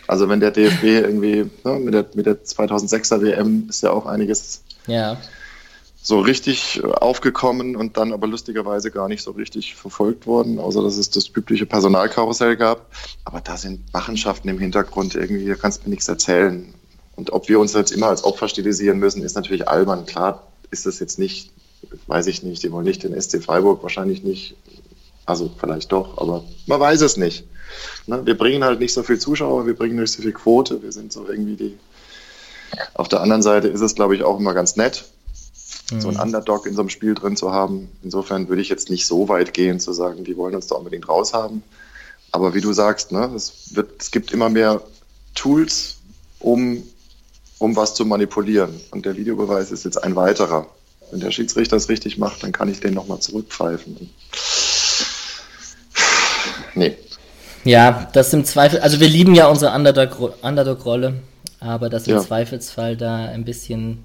Also 0.06 0.28
wenn 0.28 0.40
der 0.40 0.50
DFB 0.50 0.82
irgendwie, 0.84 1.50
ne, 1.64 1.78
mit, 1.78 1.94
der, 1.94 2.06
mit 2.14 2.26
der 2.26 2.44
2006er 2.44 3.20
WM 3.22 3.66
ist 3.68 3.82
ja 3.82 3.90
auch 3.90 4.06
einiges 4.06 4.62
ja 4.86 5.16
so 6.04 6.18
richtig 6.18 6.82
aufgekommen 6.84 7.76
und 7.76 7.96
dann 7.96 8.12
aber 8.12 8.26
lustigerweise 8.26 8.90
gar 8.90 9.08
nicht 9.08 9.22
so 9.22 9.30
richtig 9.30 9.76
verfolgt 9.76 10.26
worden, 10.26 10.58
außer 10.58 10.82
dass 10.82 10.96
es 10.96 11.10
das 11.10 11.28
übliche 11.28 11.64
Personalkarussell 11.64 12.56
gab. 12.56 12.90
Aber 13.24 13.40
da 13.40 13.56
sind 13.56 13.92
Machenschaften 13.92 14.48
im 14.48 14.58
Hintergrund 14.58 15.14
irgendwie, 15.14 15.46
da 15.46 15.54
kannst 15.54 15.80
du 15.80 15.84
mir 15.84 15.90
nichts 15.90 16.08
erzählen. 16.08 16.74
Und 17.14 17.32
ob 17.32 17.48
wir 17.48 17.60
uns 17.60 17.72
jetzt 17.72 17.92
immer 17.92 18.08
als 18.08 18.24
Opfer 18.24 18.48
stilisieren 18.48 18.98
müssen, 18.98 19.22
ist 19.22 19.36
natürlich 19.36 19.68
albern. 19.68 20.04
Klar 20.04 20.48
ist 20.72 20.86
das 20.86 20.98
jetzt 20.98 21.20
nicht, 21.20 21.52
weiß 22.08 22.26
ich 22.26 22.42
nicht, 22.42 22.64
die 22.64 22.72
wollen 22.72 22.84
nicht 22.84 23.04
den 23.04 23.18
SC 23.20 23.40
Freiburg, 23.40 23.84
wahrscheinlich 23.84 24.24
nicht. 24.24 24.56
Also 25.24 25.52
vielleicht 25.56 25.92
doch, 25.92 26.18
aber 26.18 26.42
man 26.66 26.80
weiß 26.80 27.00
es 27.02 27.16
nicht. 27.16 27.44
Ne? 28.06 28.24
Wir 28.24 28.36
bringen 28.36 28.64
halt 28.64 28.80
nicht 28.80 28.92
so 28.92 29.02
viel 29.02 29.18
Zuschauer, 29.18 29.66
wir 29.66 29.74
bringen 29.74 29.96
nicht 29.96 30.12
so 30.12 30.22
viel 30.22 30.32
Quote, 30.32 30.82
wir 30.82 30.92
sind 30.92 31.12
so 31.12 31.28
irgendwie 31.28 31.56
die. 31.56 31.78
Auf 32.94 33.08
der 33.08 33.20
anderen 33.20 33.42
Seite 33.42 33.68
ist 33.68 33.82
es, 33.82 33.94
glaube 33.94 34.16
ich, 34.16 34.22
auch 34.22 34.38
immer 34.38 34.54
ganz 34.54 34.76
nett, 34.76 35.04
so 35.98 36.08
ein 36.08 36.14
mhm. 36.14 36.20
Underdog 36.20 36.66
in 36.66 36.74
so 36.74 36.80
einem 36.80 36.88
Spiel 36.88 37.14
drin 37.14 37.36
zu 37.36 37.52
haben. 37.52 37.90
Insofern 38.02 38.48
würde 38.48 38.62
ich 38.62 38.70
jetzt 38.70 38.88
nicht 38.88 39.06
so 39.06 39.28
weit 39.28 39.52
gehen, 39.52 39.78
zu 39.78 39.92
sagen, 39.92 40.24
die 40.24 40.36
wollen 40.36 40.54
uns 40.54 40.66
da 40.68 40.76
unbedingt 40.76 41.08
raushaben. 41.08 41.62
Aber 42.30 42.54
wie 42.54 42.62
du 42.62 42.72
sagst, 42.72 43.12
ne, 43.12 43.30
es, 43.36 43.74
wird, 43.74 44.00
es 44.00 44.10
gibt 44.10 44.32
immer 44.32 44.48
mehr 44.48 44.80
Tools, 45.34 45.98
um, 46.40 46.82
um 47.58 47.76
was 47.76 47.94
zu 47.94 48.06
manipulieren. 48.06 48.80
Und 48.90 49.04
der 49.04 49.16
Videobeweis 49.16 49.70
ist 49.70 49.84
jetzt 49.84 50.02
ein 50.02 50.16
weiterer. 50.16 50.66
Wenn 51.10 51.20
der 51.20 51.30
Schiedsrichter 51.30 51.76
es 51.76 51.90
richtig 51.90 52.16
macht, 52.16 52.42
dann 52.42 52.52
kann 52.52 52.70
ich 52.70 52.80
den 52.80 52.94
nochmal 52.94 53.20
zurückpfeifen. 53.20 54.08
Nee. 56.74 56.96
Ja, 57.64 58.08
das 58.12 58.32
im 58.32 58.44
Zweifel, 58.44 58.80
also 58.80 59.00
wir 59.00 59.08
lieben 59.08 59.34
ja 59.34 59.46
unsere 59.46 59.74
Underdog-Rolle, 59.74 60.34
Underdog 60.42 61.14
aber 61.60 61.88
das 61.88 62.08
im 62.08 62.16
ja. 62.16 62.20
Zweifelsfall 62.20 62.96
da 62.96 63.26
ein 63.26 63.44
bisschen 63.44 64.04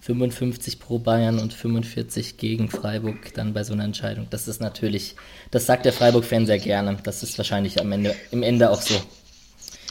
55 0.00 0.78
pro 0.78 0.98
Bayern 0.98 1.38
und 1.38 1.54
45 1.54 2.36
gegen 2.36 2.68
Freiburg 2.68 3.32
dann 3.34 3.54
bei 3.54 3.64
so 3.64 3.72
einer 3.72 3.84
Entscheidung. 3.84 4.26
Das 4.30 4.48
ist 4.48 4.60
natürlich, 4.60 5.16
das 5.50 5.66
sagt 5.66 5.86
der 5.86 5.94
Freiburg-Fan 5.94 6.46
sehr 6.46 6.58
gerne. 6.58 6.98
Das 7.02 7.22
ist 7.22 7.38
wahrscheinlich 7.38 7.80
am 7.80 7.90
Ende, 7.90 8.14
im 8.30 8.42
Ende 8.42 8.70
auch 8.70 8.82
so. 8.82 8.94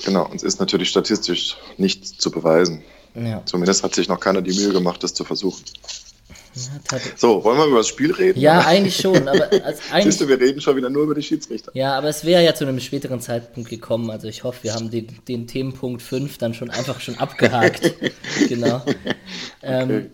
Genau, 0.06 0.26
und 0.26 0.36
es 0.36 0.44
ist 0.44 0.60
natürlich 0.60 0.90
statistisch 0.90 1.58
nicht 1.78 2.22
zu 2.22 2.30
beweisen. 2.30 2.84
Ja. 3.16 3.42
Zumindest 3.46 3.84
hat 3.84 3.96
sich 3.96 4.08
noch 4.08 4.20
keiner 4.20 4.42
die 4.42 4.54
Mühe 4.54 4.72
gemacht, 4.72 5.04
das 5.04 5.14
zu 5.14 5.24
versuchen. 5.24 5.64
Ja, 6.56 7.00
so, 7.16 7.44
wollen 7.44 7.58
wir 7.58 7.66
über 7.66 7.78
das 7.78 7.88
Spiel 7.88 8.12
reden? 8.12 8.40
Ja, 8.40 8.62
eigentlich 8.62 8.96
schon. 8.96 9.28
Aber 9.28 9.52
also 9.64 9.82
eigentlich, 9.92 10.04
Siehst 10.04 10.22
du, 10.22 10.28
wir 10.28 10.40
reden 10.40 10.62
schon 10.62 10.76
wieder 10.76 10.90
nur 10.90 11.04
über 11.04 11.16
die 11.16 11.24
Schiedsrichter. 11.24 11.72
Ja, 11.74 11.98
aber 11.98 12.10
es 12.10 12.24
wäre 12.24 12.44
ja 12.44 12.54
zu 12.54 12.66
einem 12.66 12.80
späteren 12.80 13.22
Zeitpunkt 13.22 13.70
gekommen. 13.70 14.10
Also 14.12 14.28
ich 14.28 14.44
hoffe, 14.44 14.64
wir 14.64 14.74
haben 14.74 14.92
den, 14.92 15.08
den 15.28 15.48
Themenpunkt 15.48 16.02
5 16.02 16.38
dann 16.38 16.54
schon 16.54 16.70
einfach 16.70 17.00
schon 17.00 17.18
abgehakt. 17.18 17.94
genau. 18.48 18.78
Okay. 18.86 19.16
Ähm, 19.64 20.12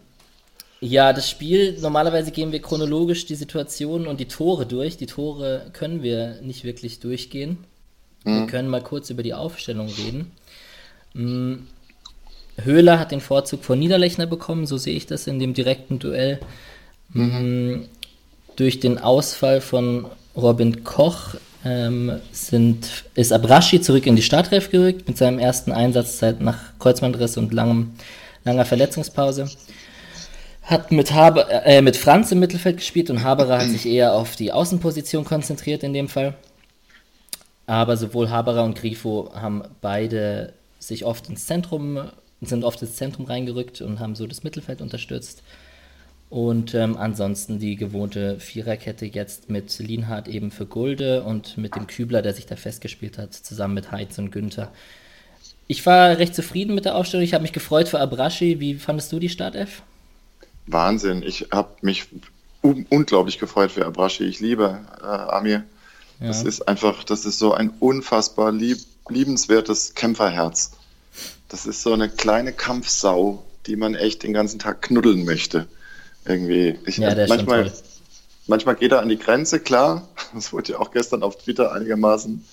ja, 0.81 1.11
das 1.11 1.29
Spiel, 1.29 1.77
normalerweise 1.81 2.31
gehen 2.31 2.53
wir 2.53 2.61
chronologisch 2.61 3.25
die 3.25 3.35
Situationen 3.35 4.07
und 4.07 4.19
die 4.19 4.27
Tore 4.27 4.65
durch. 4.65 4.95
Die 4.95 5.07
Tore 5.07 5.69
können 5.73 6.03
wir 6.03 6.39
nicht 6.41 6.63
wirklich 6.63 7.01
durchgehen. 7.01 7.57
Mhm. 8.23 8.41
Wir 8.41 8.47
können 8.47 8.69
mal 8.69 8.81
kurz 8.81 9.09
über 9.09 9.23
die 9.23 9.33
Aufstellung 9.33 9.89
reden. 9.89 10.31
Mhm. 11.13 11.67
Höhler 12.63 12.99
hat 12.99 13.11
den 13.11 13.21
Vorzug 13.21 13.63
vor 13.63 13.75
Niederlechner 13.75 14.25
bekommen, 14.25 14.65
so 14.65 14.77
sehe 14.77 14.95
ich 14.95 15.05
das 15.05 15.27
in 15.27 15.39
dem 15.39 15.53
direkten 15.53 15.99
Duell. 15.99 16.39
Mhm. 17.13 17.85
Durch 18.55 18.79
den 18.79 18.97
Ausfall 18.97 19.61
von 19.61 20.07
Robin 20.35 20.83
Koch 20.83 21.35
ähm, 21.65 22.19
sind, 22.31 23.03
ist 23.15 23.33
Abraschi 23.33 23.81
zurück 23.81 24.05
in 24.05 24.15
die 24.15 24.21
Startelf 24.21 24.69
gerückt 24.69 25.07
mit 25.07 25.17
seinem 25.17 25.39
ersten 25.39 25.71
Einsatz 25.71 26.19
seit 26.19 26.41
nach 26.41 26.57
Kreuzbandriss 26.79 27.37
und 27.37 27.53
langem, 27.53 27.93
langer 28.43 28.65
Verletzungspause. 28.65 29.49
Hat 30.63 30.91
mit, 30.91 31.13
Haber, 31.13 31.49
äh, 31.65 31.81
mit 31.81 31.97
Franz 31.97 32.31
im 32.31 32.39
Mittelfeld 32.39 32.77
gespielt 32.77 33.09
und 33.09 33.23
Haberer 33.23 33.59
hat 33.59 33.69
sich 33.69 33.87
eher 33.87 34.13
auf 34.13 34.35
die 34.35 34.51
Außenposition 34.51 35.25
konzentriert 35.25 35.83
in 35.83 35.93
dem 35.93 36.07
Fall. 36.07 36.35
Aber 37.65 37.97
sowohl 37.97 38.29
Haberer 38.29 38.63
und 38.63 38.75
Grifo 38.75 39.31
haben 39.33 39.63
beide 39.81 40.53
sich 40.79 41.05
oft 41.05 41.29
ins 41.29 41.45
Zentrum 41.45 41.99
sind 42.41 42.63
oft 42.63 42.81
ins 42.81 42.95
Zentrum 42.95 43.25
reingerückt 43.25 43.81
und 43.81 43.99
haben 43.99 44.15
so 44.15 44.27
das 44.27 44.43
Mittelfeld 44.43 44.81
unterstützt. 44.81 45.43
Und 46.29 46.75
ähm, 46.75 46.95
ansonsten 46.95 47.59
die 47.59 47.75
gewohnte 47.75 48.39
Viererkette 48.39 49.05
jetzt 49.05 49.49
mit 49.49 49.79
Lienhardt 49.79 50.27
eben 50.27 50.51
für 50.51 50.67
Gulde 50.67 51.23
und 51.23 51.57
mit 51.57 51.75
dem 51.75 51.87
Kübler, 51.87 52.21
der 52.21 52.35
sich 52.35 52.45
da 52.45 52.55
festgespielt 52.55 53.17
hat, 53.17 53.33
zusammen 53.33 53.73
mit 53.73 53.91
Heitz 53.91 54.19
und 54.19 54.31
Günther. 54.31 54.71
Ich 55.67 55.85
war 55.85 56.17
recht 56.17 56.35
zufrieden 56.35 56.75
mit 56.75 56.85
der 56.85 56.95
Aufstellung. 56.95 57.23
Ich 57.23 57.33
habe 57.33 57.41
mich 57.41 57.53
gefreut 57.53 57.87
für 57.87 57.99
Abraschi. 57.99 58.59
Wie 58.59 58.75
fandest 58.75 59.11
du 59.11 59.19
die 59.19 59.29
Startelf? 59.29 59.81
Wahnsinn. 60.67 61.23
Ich 61.23 61.47
habe 61.51 61.69
mich 61.81 62.07
un 62.61 62.85
unglaublich 62.89 63.39
gefreut 63.39 63.71
für 63.71 63.85
Abraschi. 63.85 64.25
Ich 64.25 64.39
liebe 64.39 64.79
äh, 65.01 65.05
Amir. 65.05 65.63
Ja. 66.19 66.27
Das 66.27 66.43
ist 66.43 66.67
einfach, 66.67 67.03
das 67.03 67.25
ist 67.25 67.39
so 67.39 67.53
ein 67.53 67.71
unfassbar 67.79 68.51
lieb, 68.51 68.77
liebenswertes 69.09 69.95
Kämpferherz. 69.95 70.71
Das 71.49 71.65
ist 71.65 71.81
so 71.81 71.93
eine 71.93 72.09
kleine 72.09 72.53
Kampfsau, 72.53 73.43
die 73.65 73.75
man 73.75 73.95
echt 73.95 74.23
den 74.23 74.33
ganzen 74.33 74.59
Tag 74.59 74.81
knuddeln 74.83 75.25
möchte. 75.25 75.67
Irgendwie. 76.25 76.77
Ich, 76.85 76.97
ja, 76.97 77.15
der 77.15 77.27
manchmal, 77.27 77.65
ist 77.65 77.83
manchmal 78.49 78.75
geht 78.75 78.91
er 78.91 78.99
an 78.99 79.09
die 79.09 79.19
Grenze, 79.19 79.59
klar. 79.59 80.07
Das 80.33 80.53
wurde 80.53 80.73
ja 80.73 80.79
auch 80.79 80.91
gestern 80.91 81.23
auf 81.23 81.37
Twitter 81.39 81.71
einigermaßen 81.71 82.45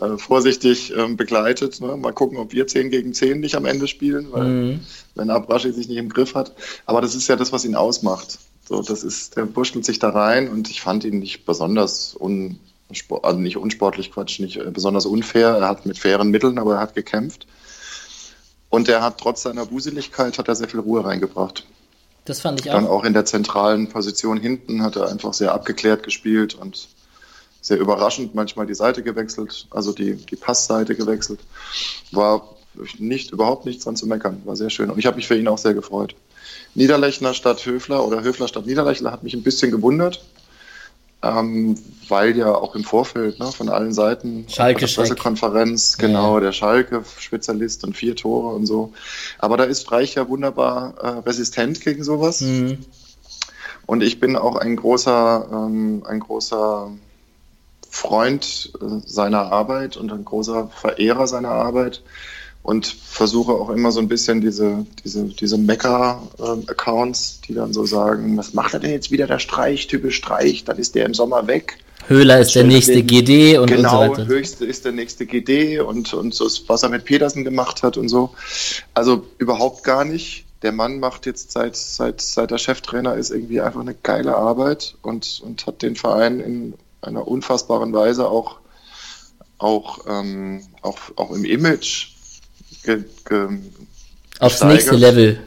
äh, 0.00 0.18
vorsichtig 0.18 0.92
ähm, 0.96 1.16
begleitet. 1.16 1.80
Ne? 1.80 1.96
Mal 1.96 2.12
gucken, 2.12 2.38
ob 2.38 2.52
wir 2.52 2.66
10 2.66 2.90
gegen 2.90 3.14
10 3.14 3.38
nicht 3.38 3.54
am 3.54 3.66
Ende 3.66 3.86
spielen, 3.86 4.32
weil 4.32 4.44
mhm. 4.44 4.80
wenn 5.14 5.30
Abraschi 5.30 5.70
sich 5.70 5.86
nicht 5.86 5.98
im 5.98 6.08
Griff 6.08 6.34
hat. 6.34 6.52
Aber 6.86 7.00
das 7.00 7.14
ist 7.14 7.28
ja 7.28 7.36
das, 7.36 7.52
was 7.52 7.64
ihn 7.64 7.76
ausmacht. 7.76 8.40
So, 8.68 8.82
das 8.82 9.04
ist, 9.04 9.36
der 9.36 9.54
wurschtelt 9.54 9.84
sich 9.84 10.00
da 10.00 10.08
rein 10.08 10.48
und 10.48 10.70
ich 10.70 10.80
fand 10.80 11.04
ihn 11.04 11.20
nicht 11.20 11.44
besonders 11.46 12.16
un, 12.18 12.58
also 13.22 13.38
nicht 13.38 13.58
unsportlich, 13.58 14.10
Quatsch, 14.10 14.40
nicht 14.40 14.56
äh, 14.56 14.70
besonders 14.72 15.06
unfair. 15.06 15.50
Er 15.50 15.68
hat 15.68 15.86
mit 15.86 15.98
fairen 15.98 16.30
Mitteln, 16.30 16.58
aber 16.58 16.74
er 16.74 16.80
hat 16.80 16.96
gekämpft. 16.96 17.46
Und 18.74 18.88
er 18.88 19.02
hat 19.02 19.18
trotz 19.18 19.42
seiner 19.42 19.70
Wuseligkeit 19.70 20.36
hat 20.38 20.48
er 20.48 20.56
sehr 20.56 20.68
viel 20.68 20.80
Ruhe 20.80 21.04
reingebracht. 21.04 21.64
Das 22.24 22.40
fand 22.40 22.60
ich 22.60 22.70
auch. 22.70 22.74
Dann 22.74 22.86
auch 22.86 23.04
in 23.04 23.12
der 23.12 23.24
zentralen 23.24 23.88
Position 23.88 24.38
hinten 24.38 24.82
hat 24.82 24.96
er 24.96 25.08
einfach 25.08 25.32
sehr 25.32 25.52
abgeklärt 25.52 26.02
gespielt 26.02 26.54
und 26.54 26.88
sehr 27.60 27.78
überraschend 27.78 28.34
manchmal 28.34 28.66
die 28.66 28.74
Seite 28.74 29.02
gewechselt, 29.02 29.68
also 29.70 29.92
die, 29.92 30.14
die 30.16 30.36
Passseite 30.36 30.94
gewechselt. 30.94 31.40
War 32.12 32.48
nicht, 32.98 33.30
überhaupt 33.30 33.64
nichts 33.64 33.84
dran 33.84 33.96
zu 33.96 34.06
meckern, 34.06 34.42
war 34.44 34.56
sehr 34.56 34.70
schön. 34.70 34.90
Und 34.90 34.98
ich 34.98 35.06
habe 35.06 35.16
mich 35.16 35.28
für 35.28 35.38
ihn 35.38 35.48
auch 35.48 35.58
sehr 35.58 35.74
gefreut. 35.74 36.16
Niederlechner 36.74 37.32
statt 37.32 37.64
Höfler 37.64 38.04
oder 38.04 38.22
Höfler 38.22 38.48
statt 38.48 38.66
Niederlechner 38.66 39.12
hat 39.12 39.22
mich 39.22 39.34
ein 39.34 39.42
bisschen 39.42 39.70
gewundert, 39.70 40.24
ähm, 41.24 41.76
weil 42.08 42.36
ja 42.36 42.54
auch 42.54 42.74
im 42.74 42.84
Vorfeld 42.84 43.38
ne, 43.38 43.46
von 43.46 43.68
allen 43.68 43.92
Seiten 43.92 44.46
Schalke 44.48 44.86
Pressekonferenz, 44.86 45.96
genau, 45.96 46.34
ja. 46.34 46.40
der 46.40 46.52
Schalke-Spezialist 46.52 47.84
und 47.84 47.96
vier 47.96 48.14
Tore 48.14 48.54
und 48.54 48.66
so. 48.66 48.92
Aber 49.38 49.56
da 49.56 49.64
ist 49.64 49.82
Streich 49.82 50.14
ja 50.14 50.28
wunderbar 50.28 50.94
äh, 51.00 51.08
resistent 51.28 51.80
gegen 51.80 52.04
sowas. 52.04 52.40
Mhm. 52.42 52.78
Und 53.86 54.02
ich 54.02 54.20
bin 54.20 54.36
auch 54.36 54.56
ein 54.56 54.76
großer, 54.76 55.48
ähm, 55.50 56.02
ein 56.06 56.20
großer 56.20 56.90
Freund 57.88 58.72
äh, 58.80 59.00
seiner 59.06 59.52
Arbeit 59.52 59.96
und 59.96 60.12
ein 60.12 60.24
großer 60.24 60.68
Verehrer 60.68 61.26
seiner 61.26 61.50
Arbeit 61.50 62.02
und 62.64 62.86
versuche 62.86 63.52
auch 63.52 63.68
immer 63.68 63.92
so 63.92 64.00
ein 64.00 64.08
bisschen 64.08 64.40
diese, 64.40 64.86
diese, 65.04 65.24
diese 65.24 65.58
Mecker-Accounts, 65.58 67.42
die 67.42 67.52
dann 67.52 67.74
so 67.74 67.84
sagen, 67.84 68.38
was 68.38 68.54
macht 68.54 68.72
er 68.72 68.80
denn 68.80 68.90
jetzt 68.90 69.10
wieder 69.10 69.26
der 69.26 69.38
Streich, 69.38 69.86
typisch 69.86 70.16
Streich, 70.16 70.64
dann 70.64 70.78
ist 70.78 70.94
der 70.94 71.04
im 71.04 71.12
Sommer 71.12 71.46
weg. 71.46 71.76
Höhler 72.08 72.40
ist 72.40 72.54
der 72.54 72.64
nächste 72.64 73.02
GD 73.02 73.58
und, 73.58 73.66
genau, 73.66 74.04
und 74.04 74.16
so 74.16 74.22
weiter. 74.22 74.26
Höchste 74.26 74.64
ist 74.64 74.86
der 74.86 74.92
nächste 74.92 75.26
GD 75.26 75.80
und, 75.80 76.14
und 76.14 76.34
so, 76.34 76.48
was 76.66 76.82
er 76.82 76.88
mit 76.88 77.04
Petersen 77.04 77.44
gemacht 77.44 77.82
hat 77.82 77.98
und 77.98 78.08
so. 78.08 78.30
Also 78.94 79.26
überhaupt 79.36 79.84
gar 79.84 80.06
nicht. 80.06 80.46
Der 80.62 80.72
Mann 80.72 81.00
macht 81.00 81.26
jetzt 81.26 81.52
seit, 81.52 81.76
seit, 81.76 82.22
seit 82.22 82.50
er 82.50 82.58
Cheftrainer 82.58 83.14
ist 83.14 83.30
irgendwie 83.30 83.60
einfach 83.60 83.80
eine 83.82 83.94
geile 83.94 84.36
Arbeit 84.36 84.96
und, 85.02 85.42
und 85.44 85.66
hat 85.66 85.82
den 85.82 85.96
Verein 85.96 86.40
in 86.40 86.74
einer 87.02 87.28
unfassbaren 87.28 87.92
Weise 87.92 88.26
auch, 88.26 88.56
auch, 89.58 90.06
ähm, 90.08 90.62
auch, 90.80 90.98
auch 91.16 91.30
im 91.30 91.44
Image 91.44 92.13
ge, 92.84 93.04
ge, 93.24 93.48
aufs 94.38 94.62
nächste 94.62 94.96
Level 94.96 95.40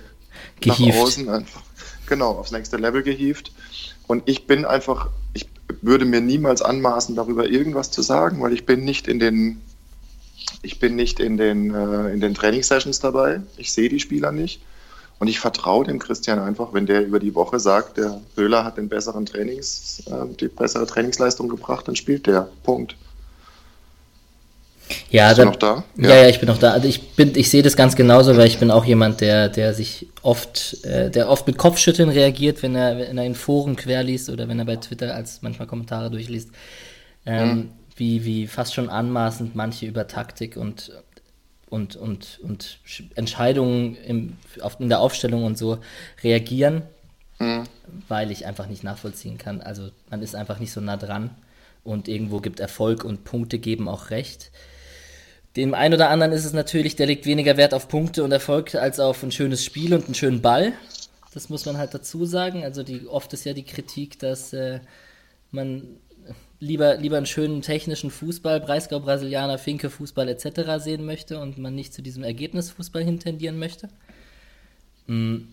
gehievt. 0.60 0.98
Außen 0.98 1.30
einfach, 1.30 1.62
genau, 2.08 2.32
aufs 2.32 2.52
nächste 2.52 2.78
Level 2.78 3.04
gehievt. 3.04 3.52
Und 4.08 4.24
ich 4.26 4.48
bin 4.48 4.66
einfach, 4.66 5.10
ich 5.34 5.48
würde 5.82 6.06
mir 6.06 6.22
niemals 6.22 6.62
anmaßen, 6.62 7.16
darüber 7.16 7.48
irgendwas 7.48 7.92
zu 7.92 8.02
sagen, 8.02 8.42
weil 8.42 8.54
ich 8.54 8.66
bin 8.66 8.84
nicht 8.84 9.08
in 9.08 9.20
den, 9.20 9.62
ich 10.62 10.80
bin 10.80 10.96
nicht 10.96 11.20
in 11.20 11.38
den, 11.38 11.74
äh, 11.74 12.10
in 12.12 12.22
den 12.22 12.34
Trainingssessions 12.34 13.00
dabei. 13.00 13.42
Ich 13.58 13.74
sehe 13.74 13.90
die 13.90 14.00
Spieler 14.00 14.32
nicht. 14.32 14.62
Und 15.20 15.28
ich 15.28 15.40
vertraue 15.40 15.84
dem 15.84 15.98
Christian 15.98 16.38
einfach, 16.38 16.74
wenn 16.74 16.86
der 16.86 17.06
über 17.06 17.20
die 17.20 17.34
Woche 17.34 17.60
sagt, 17.60 17.98
der 17.98 18.22
Höhler 18.36 18.64
hat 18.64 18.78
den 18.78 18.88
besseren 18.88 19.26
Trainings, 19.26 20.04
äh, 20.06 20.28
die 20.40 20.48
bessere 20.48 20.86
Trainingsleistung 20.86 21.50
gebracht, 21.50 21.88
dann 21.88 21.96
spielt 21.96 22.28
der. 22.28 22.50
Punkt. 22.64 22.96
Ja, 25.10 25.28
Bist 25.28 25.40
da, 25.40 25.44
du 25.44 25.50
noch 25.50 25.56
da? 25.58 25.84
Ja. 25.98 26.10
ja. 26.10 26.16
ja, 26.24 26.30
ich 26.30 26.40
bin 26.40 26.48
noch 26.48 26.58
da. 26.58 26.72
Also 26.72 26.88
ich 26.88 27.12
bin, 27.12 27.36
ich 27.36 27.50
sehe 27.50 27.64
das 27.64 27.76
ganz 27.76 27.96
genauso, 27.96 28.36
weil 28.38 28.48
ich 28.48 28.60
bin 28.60 28.72
auch 28.72 28.86
jemand, 28.86 29.22
der, 29.22 29.50
der 29.50 29.74
sich 29.74 30.08
oft, 30.22 30.84
äh, 30.84 31.10
der 31.10 31.30
oft 31.30 31.48
mit 31.48 31.58
Kopfschütteln 31.58 32.10
reagiert, 32.10 32.64
wenn 32.64 32.76
er, 32.76 32.98
wenn 32.98 33.18
er 33.18 33.26
in 33.26 33.36
Foren 33.36 33.76
querliest 33.76 34.30
oder 34.30 34.48
wenn 34.48 34.60
er 34.60 34.66
bei 34.66 34.78
Twitter 34.78 35.14
als 35.14 35.42
manchmal 35.42 35.68
Kommentare 35.68 36.10
durchliest. 36.10 36.50
Ähm, 37.26 37.50
mhm. 37.50 37.70
wie, 37.98 38.24
wie 38.24 38.48
fast 38.48 38.74
schon 38.74 38.88
anmaßend 38.88 39.54
manche 39.54 39.86
über 39.86 40.08
Taktik 40.08 40.56
und, 40.56 40.94
und, 41.70 41.98
und, 41.98 42.40
und 42.42 42.80
Entscheidungen 43.16 43.96
im, 43.96 44.38
auf, 44.62 44.80
in 44.80 44.88
der 44.88 45.02
Aufstellung 45.02 45.44
und 45.44 45.58
so 45.58 45.80
reagieren, 46.24 46.84
mhm. 47.40 47.64
weil 48.08 48.32
ich 48.32 48.46
einfach 48.46 48.68
nicht 48.68 48.84
nachvollziehen 48.84 49.38
kann. 49.38 49.60
Also 49.62 49.90
man 50.10 50.22
ist 50.22 50.36
einfach 50.36 50.60
nicht 50.60 50.72
so 50.72 50.80
nah 50.80 50.96
dran 50.96 51.32
und 51.84 52.08
irgendwo 52.08 52.40
gibt 52.40 52.60
Erfolg 52.60 53.04
und 53.04 53.24
Punkte 53.26 53.60
geben 53.60 53.90
auch 53.90 54.10
recht. 54.10 54.52
Dem 55.58 55.74
einen 55.74 55.96
oder 55.96 56.12
anderen 56.12 56.34
ist 56.34 56.46
es 56.46 56.54
natürlich, 56.54 56.96
der 56.96 57.08
legt 57.08 57.26
weniger 57.26 57.58
Wert 57.58 57.74
auf 57.74 57.88
Punkte 57.88 58.24
und 58.24 58.32
Erfolg 58.32 58.76
als 58.76 59.00
auf 59.00 59.24
ein 59.24 59.32
schönes 59.32 59.66
Spiel 59.66 59.96
und 59.96 60.06
einen 60.06 60.14
schönen 60.14 60.40
Ball. 60.40 60.74
Das 61.34 61.50
muss 61.50 61.66
man 61.66 61.78
halt 61.78 61.96
dazu 61.96 62.26
sagen. 62.26 62.64
Also 62.64 62.84
die, 62.84 63.08
oft 63.08 63.34
ist 63.34 63.44
ja 63.44 63.54
die 63.54 63.64
Kritik, 63.64 64.20
dass 64.20 64.54
äh, 64.54 64.82
man 65.50 65.98
lieber, 66.60 66.98
lieber 66.98 67.18
einen 67.18 67.26
schönen 67.26 67.64
technischen 67.64 68.12
Fußball, 68.12 68.60
Breisgau, 68.60 69.00
Brasilianer, 69.00 69.58
Finke, 69.58 69.90
Fußball 69.90 70.30
etc. 70.30 70.84
sehen 70.84 71.06
möchte 71.06 71.40
und 71.40 71.58
man 71.58 71.74
nicht 71.74 71.92
zu 71.92 72.04
diesem 72.04 72.24
Ergebnisfußball 72.24 73.04
hintendieren 73.04 73.58
möchte. 73.58 73.90
Mhm. 75.08 75.48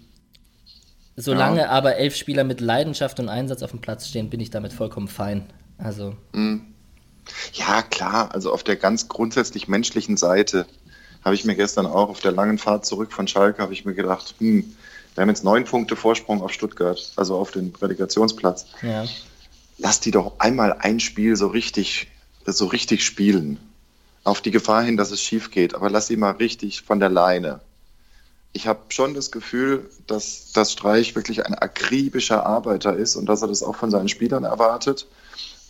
Solange 1.16 1.61
ja. 1.61 1.68
aber 1.70 1.96
elf 1.96 2.14
Spieler 2.14 2.44
mit 2.44 2.61
Leidenschaft 2.61 3.20
und 3.20 3.31
Einsatz 3.31 3.62
auf 3.62 3.70
dem 3.70 3.81
Platz 3.81 4.07
stehen, 4.07 4.29
bin 4.29 4.40
ich 4.40 4.50
damit 4.50 4.74
vollkommen 4.74 5.09
fein. 5.09 5.46
Also. 5.79 6.14
Mhm. 6.35 6.73
Ja, 7.52 7.82
klar. 7.82 8.30
Also 8.32 8.52
auf 8.52 8.62
der 8.62 8.76
ganz 8.76 9.08
grundsätzlich 9.08 9.68
menschlichen 9.68 10.16
Seite 10.16 10.66
habe 11.24 11.34
ich 11.34 11.44
mir 11.44 11.56
gestern 11.56 11.87
auch 11.87 12.10
auf 12.10 12.20
der 12.20 12.32
langen 12.32 12.58
Fahrt 12.58 12.84
zurück 12.84 13.12
von 13.12 13.26
Schalke, 13.26 13.62
habe 13.62 13.72
ich 13.72 13.84
mir 13.84 13.94
gedacht, 13.94 14.34
hm, 14.38 14.76
wir 15.14 15.22
haben 15.22 15.28
jetzt 15.28 15.44
neun 15.44 15.64
Punkte 15.64 15.96
Vorsprung 15.96 16.42
auf 16.42 16.52
Stuttgart, 16.52 17.12
also 17.16 17.37
auf 17.37 17.50
den 17.52 17.72
Relegationsplatz. 17.80 18.66
Ja. 18.82 19.06
Lass 19.78 20.00
die 20.00 20.10
doch 20.10 20.38
einmal 20.38 20.72
ein 20.72 21.00
Spiel 21.00 21.37
so 21.37 21.48
richtig, 21.48 22.08
so 22.44 22.66
richtig 22.66 23.04
spielen. 23.04 23.58
Auf 24.24 24.40
die 24.40 24.50
Gefahr 24.50 24.82
hin, 24.82 24.96
dass 24.96 25.10
es 25.10 25.20
schief 25.20 25.50
geht, 25.50 25.74
aber 25.74 25.90
lass 25.90 26.08
sie 26.08 26.16
mal 26.16 26.32
richtig 26.32 26.82
von 26.82 26.98
der 26.98 27.10
Leine. 27.10 27.60
Ich 28.52 28.66
habe 28.66 28.80
schon 28.88 29.14
das 29.14 29.30
Gefühl, 29.30 29.90
dass 30.06 30.52
das 30.52 30.72
Streich 30.72 31.14
wirklich 31.14 31.44
ein 31.44 31.54
akribischer 31.54 32.46
Arbeiter 32.46 32.94
ist 32.96 33.16
und 33.16 33.26
dass 33.26 33.42
er 33.42 33.48
das 33.48 33.62
auch 33.62 33.76
von 33.76 33.90
seinen 33.90 34.08
Spielern 34.08 34.44
erwartet 34.44 35.06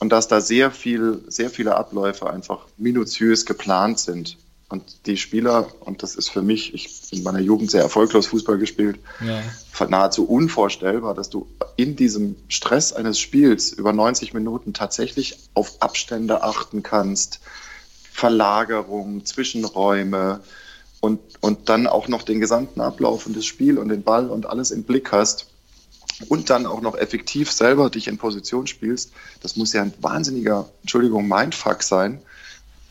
und 0.04 0.10
dass 0.10 0.28
da 0.28 0.42
sehr 0.42 0.70
viel, 0.70 1.24
sehr 1.28 1.48
viele 1.48 1.76
Abläufe 1.76 2.28
einfach 2.28 2.66
minutiös 2.76 3.46
geplant 3.46 3.98
sind. 3.98 4.36
Und 4.68 5.06
die 5.06 5.16
Spieler, 5.16 5.66
und 5.80 6.02
das 6.02 6.14
ist 6.14 6.28
für 6.28 6.42
mich, 6.42 6.74
ich 6.74 7.10
in 7.10 7.22
meiner 7.22 7.38
Jugend 7.38 7.70
sehr 7.70 7.80
erfolglos 7.80 8.26
Fußball 8.26 8.58
gespielt, 8.58 8.98
ja. 9.26 9.40
nahezu 9.88 10.26
unvorstellbar, 10.26 11.14
dass 11.14 11.30
du 11.30 11.46
in 11.76 11.96
diesem 11.96 12.36
Stress 12.48 12.92
eines 12.92 13.18
Spiels 13.18 13.72
über 13.72 13.94
90 13.94 14.34
Minuten 14.34 14.74
tatsächlich 14.74 15.38
auf 15.54 15.80
Abstände 15.80 16.42
achten 16.42 16.82
kannst, 16.82 17.40
Verlagerung, 18.12 19.24
Zwischenräume 19.24 20.40
und, 21.00 21.20
und 21.40 21.70
dann 21.70 21.86
auch 21.86 22.08
noch 22.08 22.24
den 22.24 22.40
gesamten 22.40 22.82
Ablauf 22.82 23.24
und 23.24 23.34
das 23.34 23.46
Spiel 23.46 23.78
und 23.78 23.88
den 23.88 24.02
Ball 24.02 24.28
und 24.28 24.44
alles 24.44 24.70
im 24.70 24.82
Blick 24.82 25.12
hast 25.12 25.46
und 26.28 26.50
dann 26.50 26.66
auch 26.66 26.80
noch 26.80 26.96
effektiv 26.96 27.50
selber 27.50 27.90
dich 27.90 28.08
in 28.08 28.18
Position 28.18 28.66
spielst, 28.66 29.12
das 29.42 29.56
muss 29.56 29.72
ja 29.72 29.82
ein 29.82 29.92
wahnsinniger, 30.00 30.68
Entschuldigung, 30.82 31.28
Mindfuck 31.28 31.82
sein, 31.82 32.20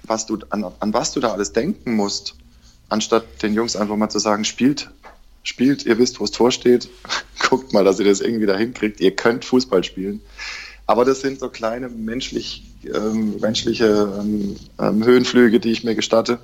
was 0.04 0.26
du, 0.26 0.40
an, 0.50 0.66
an 0.80 0.94
was 0.94 1.12
du 1.12 1.20
da 1.20 1.32
alles 1.32 1.54
denken 1.54 1.96
musst, 1.96 2.36
anstatt 2.90 3.42
den 3.42 3.54
Jungs 3.54 3.76
einfach 3.76 3.96
mal 3.96 4.10
zu 4.10 4.20
sagen, 4.20 4.46
spielt, 4.46 4.92
spielt, 5.44 5.86
ihr 5.86 5.98
wisst, 5.98 6.20
wo 6.20 6.26
das 6.26 6.32
Tor 6.32 6.52
steht, 6.52 6.90
guckt 7.50 7.74
mal, 7.74 7.84
dass 7.84 8.00
ihr 8.00 8.06
das 8.06 8.22
irgendwie 8.22 8.46
da 8.46 8.58
hinkriegt, 8.58 9.00
ihr 9.00 9.16
könnt 9.16 9.46
Fußball 9.46 9.84
spielen. 9.84 10.22
Aber 10.86 11.06
das 11.06 11.22
sind 11.22 11.40
so 11.40 11.48
kleine 11.48 11.88
menschlich, 11.88 12.64
ähm, 12.94 13.40
menschliche 13.40 14.14
ähm, 14.20 14.58
ähm, 14.80 15.04
Höhenflüge, 15.06 15.62
die 15.62 15.72
ich 15.72 15.86
mir 15.86 15.96
gestatte. 15.96 16.40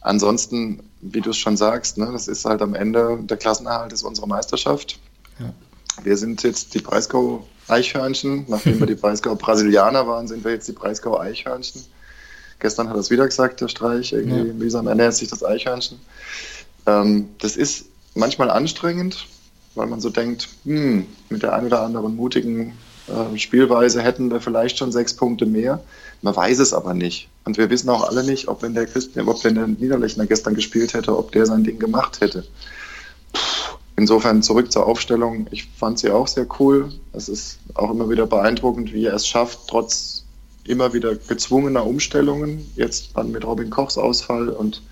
Ansonsten, 0.00 0.80
wie 1.02 1.20
du 1.20 1.30
es 1.30 1.36
schon 1.36 1.58
sagst, 1.58 1.98
ne, 1.98 2.08
das 2.10 2.26
ist 2.26 2.46
halt 2.46 2.62
am 2.62 2.74
Ende, 2.74 3.18
der 3.22 3.36
Klassenerhalt 3.36 3.92
ist 3.92 4.02
unsere 4.02 4.26
Meisterschaft. 4.26 4.98
Ja. 5.38 5.52
Wir 6.02 6.16
sind 6.16 6.42
jetzt 6.42 6.74
die 6.74 6.80
Breisgau 6.80 7.46
Eichhörnchen. 7.68 8.44
Nachdem 8.48 8.80
wir 8.80 8.86
die 8.86 8.94
Breisgau 8.94 9.34
Brasilianer 9.34 10.06
waren, 10.06 10.28
sind 10.28 10.44
wir 10.44 10.52
jetzt 10.52 10.68
die 10.68 10.72
Breisgau 10.72 11.18
Eichhörnchen. 11.18 11.82
Gestern 12.58 12.88
hat 12.88 12.96
er 12.96 13.00
es 13.00 13.10
wieder 13.10 13.26
gesagt, 13.26 13.60
der 13.60 13.68
Streich. 13.68 14.12
Irgendwie, 14.12 14.48
ja. 14.48 14.54
Mühsam 14.54 14.86
ernährt 14.86 15.14
sich 15.14 15.28
das 15.28 15.44
Eichhörnchen. 15.44 15.98
Ähm, 16.86 17.28
das 17.38 17.56
ist 17.56 17.86
manchmal 18.14 18.50
anstrengend, 18.50 19.26
weil 19.74 19.86
man 19.86 20.00
so 20.00 20.10
denkt, 20.10 20.48
hm, 20.64 21.06
mit 21.28 21.42
der 21.42 21.54
ein 21.54 21.66
oder 21.66 21.82
anderen 21.82 22.16
mutigen 22.16 22.74
äh, 23.08 23.38
Spielweise 23.38 24.02
hätten 24.02 24.30
wir 24.30 24.40
vielleicht 24.40 24.78
schon 24.78 24.92
sechs 24.92 25.14
Punkte 25.14 25.46
mehr. 25.46 25.82
Man 26.22 26.34
weiß 26.34 26.58
es 26.58 26.72
aber 26.72 26.94
nicht. 26.94 27.28
Und 27.44 27.58
wir 27.58 27.68
wissen 27.70 27.90
auch 27.90 28.08
alle 28.08 28.24
nicht, 28.24 28.48
ob 28.48 28.62
wenn 28.62 28.74
der 28.74 28.86
Christen, 28.86 29.20
ob 29.28 29.44
wenn 29.44 29.56
der 29.56 29.66
Niederlechner 29.66 30.26
gestern 30.26 30.54
gespielt 30.54 30.94
hätte, 30.94 31.16
ob 31.16 31.32
der 31.32 31.46
sein 31.46 31.64
Ding 31.64 31.78
gemacht 31.78 32.20
hätte. 32.20 32.44
Insofern 33.96 34.42
zurück 34.42 34.72
zur 34.72 34.86
Aufstellung. 34.86 35.46
Ich 35.50 35.68
fand 35.76 36.00
sie 36.00 36.10
auch 36.10 36.26
sehr 36.26 36.46
cool. 36.58 36.92
Es 37.12 37.28
ist 37.28 37.58
auch 37.74 37.90
immer 37.90 38.10
wieder 38.10 38.26
beeindruckend, 38.26 38.92
wie 38.92 39.06
er 39.06 39.14
es 39.14 39.26
schafft, 39.26 39.60
trotz 39.68 40.24
immer 40.66 40.92
wieder 40.92 41.14
gezwungener 41.14 41.86
Umstellungen, 41.86 42.70
jetzt 42.74 43.10
dann 43.14 43.30
mit 43.30 43.44
Robin 43.44 43.70
Kochs 43.70 43.98
Ausfall 43.98 44.48
und 44.48 44.82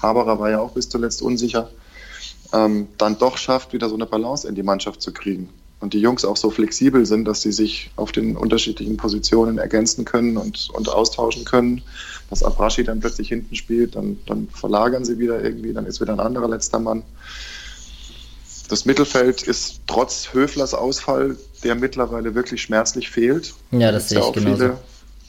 Haberer 0.00 0.38
war 0.38 0.50
ja 0.50 0.60
auch 0.60 0.72
bis 0.72 0.88
zuletzt 0.88 1.22
unsicher, 1.22 1.70
ähm, 2.52 2.88
dann 2.96 3.18
doch 3.18 3.36
schafft, 3.36 3.72
wieder 3.72 3.88
so 3.88 3.94
eine 3.94 4.06
Balance 4.06 4.48
in 4.48 4.54
die 4.54 4.62
Mannschaft 4.62 5.02
zu 5.02 5.12
kriegen. 5.12 5.50
Und 5.80 5.92
die 5.92 6.00
Jungs 6.00 6.24
auch 6.24 6.36
so 6.36 6.50
flexibel 6.50 7.06
sind, 7.06 7.26
dass 7.26 7.42
sie 7.42 7.52
sich 7.52 7.90
auf 7.94 8.10
den 8.10 8.36
unterschiedlichen 8.36 8.96
Positionen 8.96 9.58
ergänzen 9.58 10.04
können 10.04 10.36
und, 10.36 10.70
und 10.70 10.88
austauschen 10.88 11.44
können. 11.44 11.82
Dass 12.30 12.42
Abrashi 12.42 12.82
dann 12.82 12.98
plötzlich 12.98 13.28
hinten 13.28 13.54
spielt, 13.54 13.94
dann, 13.94 14.18
dann 14.26 14.48
verlagern 14.48 15.04
sie 15.04 15.18
wieder 15.18 15.42
irgendwie, 15.42 15.72
dann 15.72 15.86
ist 15.86 16.00
wieder 16.00 16.14
ein 16.14 16.20
anderer 16.20 16.48
letzter 16.48 16.80
Mann. 16.80 17.04
Das 18.68 18.84
Mittelfeld 18.84 19.42
ist 19.42 19.80
trotz 19.86 20.34
Höflers 20.34 20.74
Ausfall, 20.74 21.36
der 21.64 21.74
mittlerweile 21.74 22.34
wirklich 22.34 22.62
schmerzlich 22.62 23.10
fehlt. 23.10 23.54
Ja, 23.70 23.90
das 23.90 24.10
sehe 24.10 24.18
ich 24.18 24.26
ja 24.26 24.30
genauso. 24.30 24.78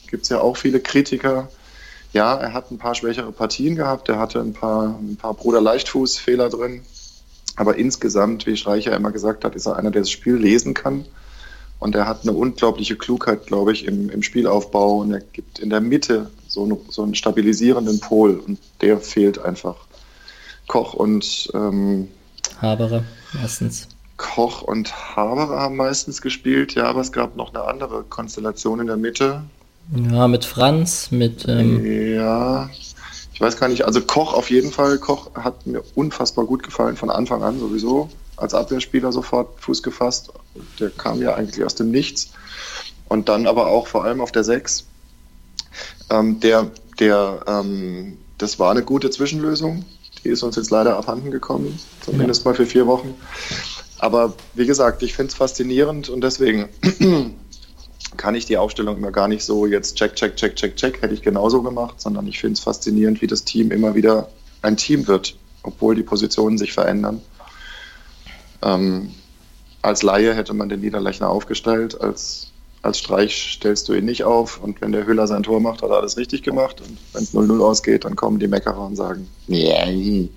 Gibt 0.08 0.24
es 0.24 0.28
ja 0.28 0.40
auch 0.40 0.56
viele 0.56 0.80
Kritiker. 0.80 1.48
Ja, 2.12 2.34
er 2.34 2.52
hat 2.52 2.70
ein 2.70 2.78
paar 2.78 2.94
schwächere 2.94 3.32
Partien 3.32 3.76
gehabt, 3.76 4.08
er 4.08 4.18
hatte 4.18 4.40
ein 4.40 4.52
paar, 4.52 4.98
ein 5.00 5.16
paar 5.16 5.32
Bruder-Leichtfuß-Fehler 5.34 6.50
drin. 6.50 6.82
Aber 7.56 7.76
insgesamt, 7.76 8.46
wie 8.46 8.56
Streicher 8.56 8.94
immer 8.94 9.10
gesagt 9.10 9.44
hat, 9.44 9.54
ist 9.54 9.66
er 9.66 9.76
einer, 9.76 9.90
der 9.90 10.02
das 10.02 10.10
Spiel 10.10 10.34
lesen 10.34 10.74
kann. 10.74 11.04
Und 11.78 11.94
er 11.94 12.06
hat 12.06 12.22
eine 12.22 12.32
unglaubliche 12.32 12.96
Klugheit, 12.96 13.46
glaube 13.46 13.72
ich, 13.72 13.86
im, 13.86 14.10
im 14.10 14.22
Spielaufbau. 14.22 14.98
Und 14.98 15.12
er 15.12 15.20
gibt 15.20 15.60
in 15.60 15.70
der 15.70 15.80
Mitte 15.80 16.30
so, 16.46 16.64
eine, 16.64 16.78
so 16.90 17.02
einen 17.02 17.14
stabilisierenden 17.14 18.00
Pol. 18.00 18.36
Und 18.38 18.58
der 18.82 18.98
fehlt 18.98 19.38
einfach. 19.38 19.76
Koch 20.66 20.94
und 20.94 21.50
ähm, 21.54 22.08
Haberer 22.60 23.04
meistens. 23.32 23.88
Koch 24.16 24.62
und 24.62 25.16
Haberer 25.16 25.60
haben 25.60 25.76
meistens 25.76 26.20
gespielt, 26.20 26.74
ja, 26.74 26.84
aber 26.84 27.00
es 27.00 27.10
gab 27.10 27.36
noch 27.36 27.54
eine 27.54 27.64
andere 27.64 28.02
Konstellation 28.04 28.80
in 28.80 28.86
der 28.86 28.98
Mitte. 28.98 29.42
Ja, 30.12 30.28
mit 30.28 30.44
Franz, 30.44 31.10
mit. 31.10 31.46
Ähm 31.48 32.14
ja, 32.14 32.68
ich 33.32 33.40
weiß 33.40 33.56
gar 33.56 33.68
nicht. 33.68 33.86
Also 33.86 34.02
Koch 34.02 34.34
auf 34.34 34.50
jeden 34.50 34.70
Fall. 34.70 34.98
Koch 34.98 35.34
hat 35.34 35.66
mir 35.66 35.82
unfassbar 35.94 36.44
gut 36.44 36.62
gefallen 36.62 36.96
von 36.96 37.10
Anfang 37.10 37.42
an 37.42 37.58
sowieso. 37.58 38.10
Als 38.36 38.54
Abwehrspieler 38.54 39.10
sofort 39.10 39.58
Fuß 39.60 39.82
gefasst. 39.82 40.30
Der 40.78 40.90
kam 40.90 41.20
ja 41.20 41.34
eigentlich 41.34 41.64
aus 41.64 41.74
dem 41.74 41.90
Nichts. 41.90 42.30
Und 43.08 43.28
dann 43.28 43.46
aber 43.46 43.68
auch 43.68 43.86
vor 43.86 44.04
allem 44.04 44.20
auf 44.20 44.32
der 44.32 44.44
6. 44.44 44.84
Ähm, 46.10 46.40
der, 46.40 46.70
der, 46.98 47.42
ähm, 47.46 48.18
das 48.38 48.58
war 48.58 48.70
eine 48.70 48.82
gute 48.82 49.10
Zwischenlösung. 49.10 49.84
Die 50.24 50.28
ist 50.28 50.42
uns 50.42 50.56
jetzt 50.56 50.70
leider 50.70 50.96
abhanden 50.96 51.30
gekommen, 51.30 51.78
zumindest 52.04 52.44
ja. 52.44 52.50
mal 52.50 52.56
für 52.56 52.66
vier 52.66 52.86
Wochen. 52.86 53.14
Aber 53.98 54.34
wie 54.54 54.66
gesagt, 54.66 55.02
ich 55.02 55.14
finde 55.14 55.30
es 55.30 55.34
faszinierend 55.34 56.08
und 56.08 56.22
deswegen 56.22 56.68
kann 58.16 58.34
ich 58.34 58.46
die 58.46 58.56
Aufstellung 58.56 58.96
immer 58.96 59.12
gar 59.12 59.28
nicht 59.28 59.44
so 59.44 59.66
jetzt 59.66 59.96
check, 59.96 60.16
check, 60.16 60.36
check, 60.36 60.56
check, 60.56 60.76
check, 60.76 61.02
hätte 61.02 61.14
ich 61.14 61.22
genauso 61.22 61.62
gemacht, 61.62 62.00
sondern 62.00 62.26
ich 62.26 62.38
finde 62.38 62.54
es 62.54 62.60
faszinierend, 62.60 63.20
wie 63.22 63.26
das 63.26 63.44
Team 63.44 63.70
immer 63.70 63.94
wieder 63.94 64.30
ein 64.62 64.76
Team 64.76 65.06
wird, 65.06 65.36
obwohl 65.62 65.94
die 65.94 66.02
Positionen 66.02 66.58
sich 66.58 66.72
verändern. 66.72 67.20
Ähm, 68.62 69.14
als 69.82 70.02
Laie 70.02 70.34
hätte 70.34 70.54
man 70.54 70.68
den 70.68 70.80
Niederlechner 70.80 71.28
aufgestellt, 71.30 72.00
als, 72.00 72.49
als 72.82 72.98
Streich 72.98 73.54
stellst 73.56 73.88
du 73.88 73.94
ihn 73.94 74.06
nicht 74.06 74.24
auf 74.24 74.62
und 74.62 74.80
wenn 74.80 74.92
der 74.92 75.06
Hüller 75.06 75.26
sein 75.26 75.42
Tor 75.42 75.60
macht, 75.60 75.82
hat 75.82 75.90
er 75.90 75.98
alles 75.98 76.16
richtig 76.16 76.42
gemacht 76.42 76.80
und 76.80 76.96
wenn 77.12 77.22
es 77.22 77.34
0-0 77.34 77.62
ausgeht, 77.62 78.04
dann 78.04 78.16
kommen 78.16 78.38
die 78.38 78.48
Meckerer 78.48 78.86
und 78.86 78.96
sagen, 78.96 79.28
nee, 79.46 80.28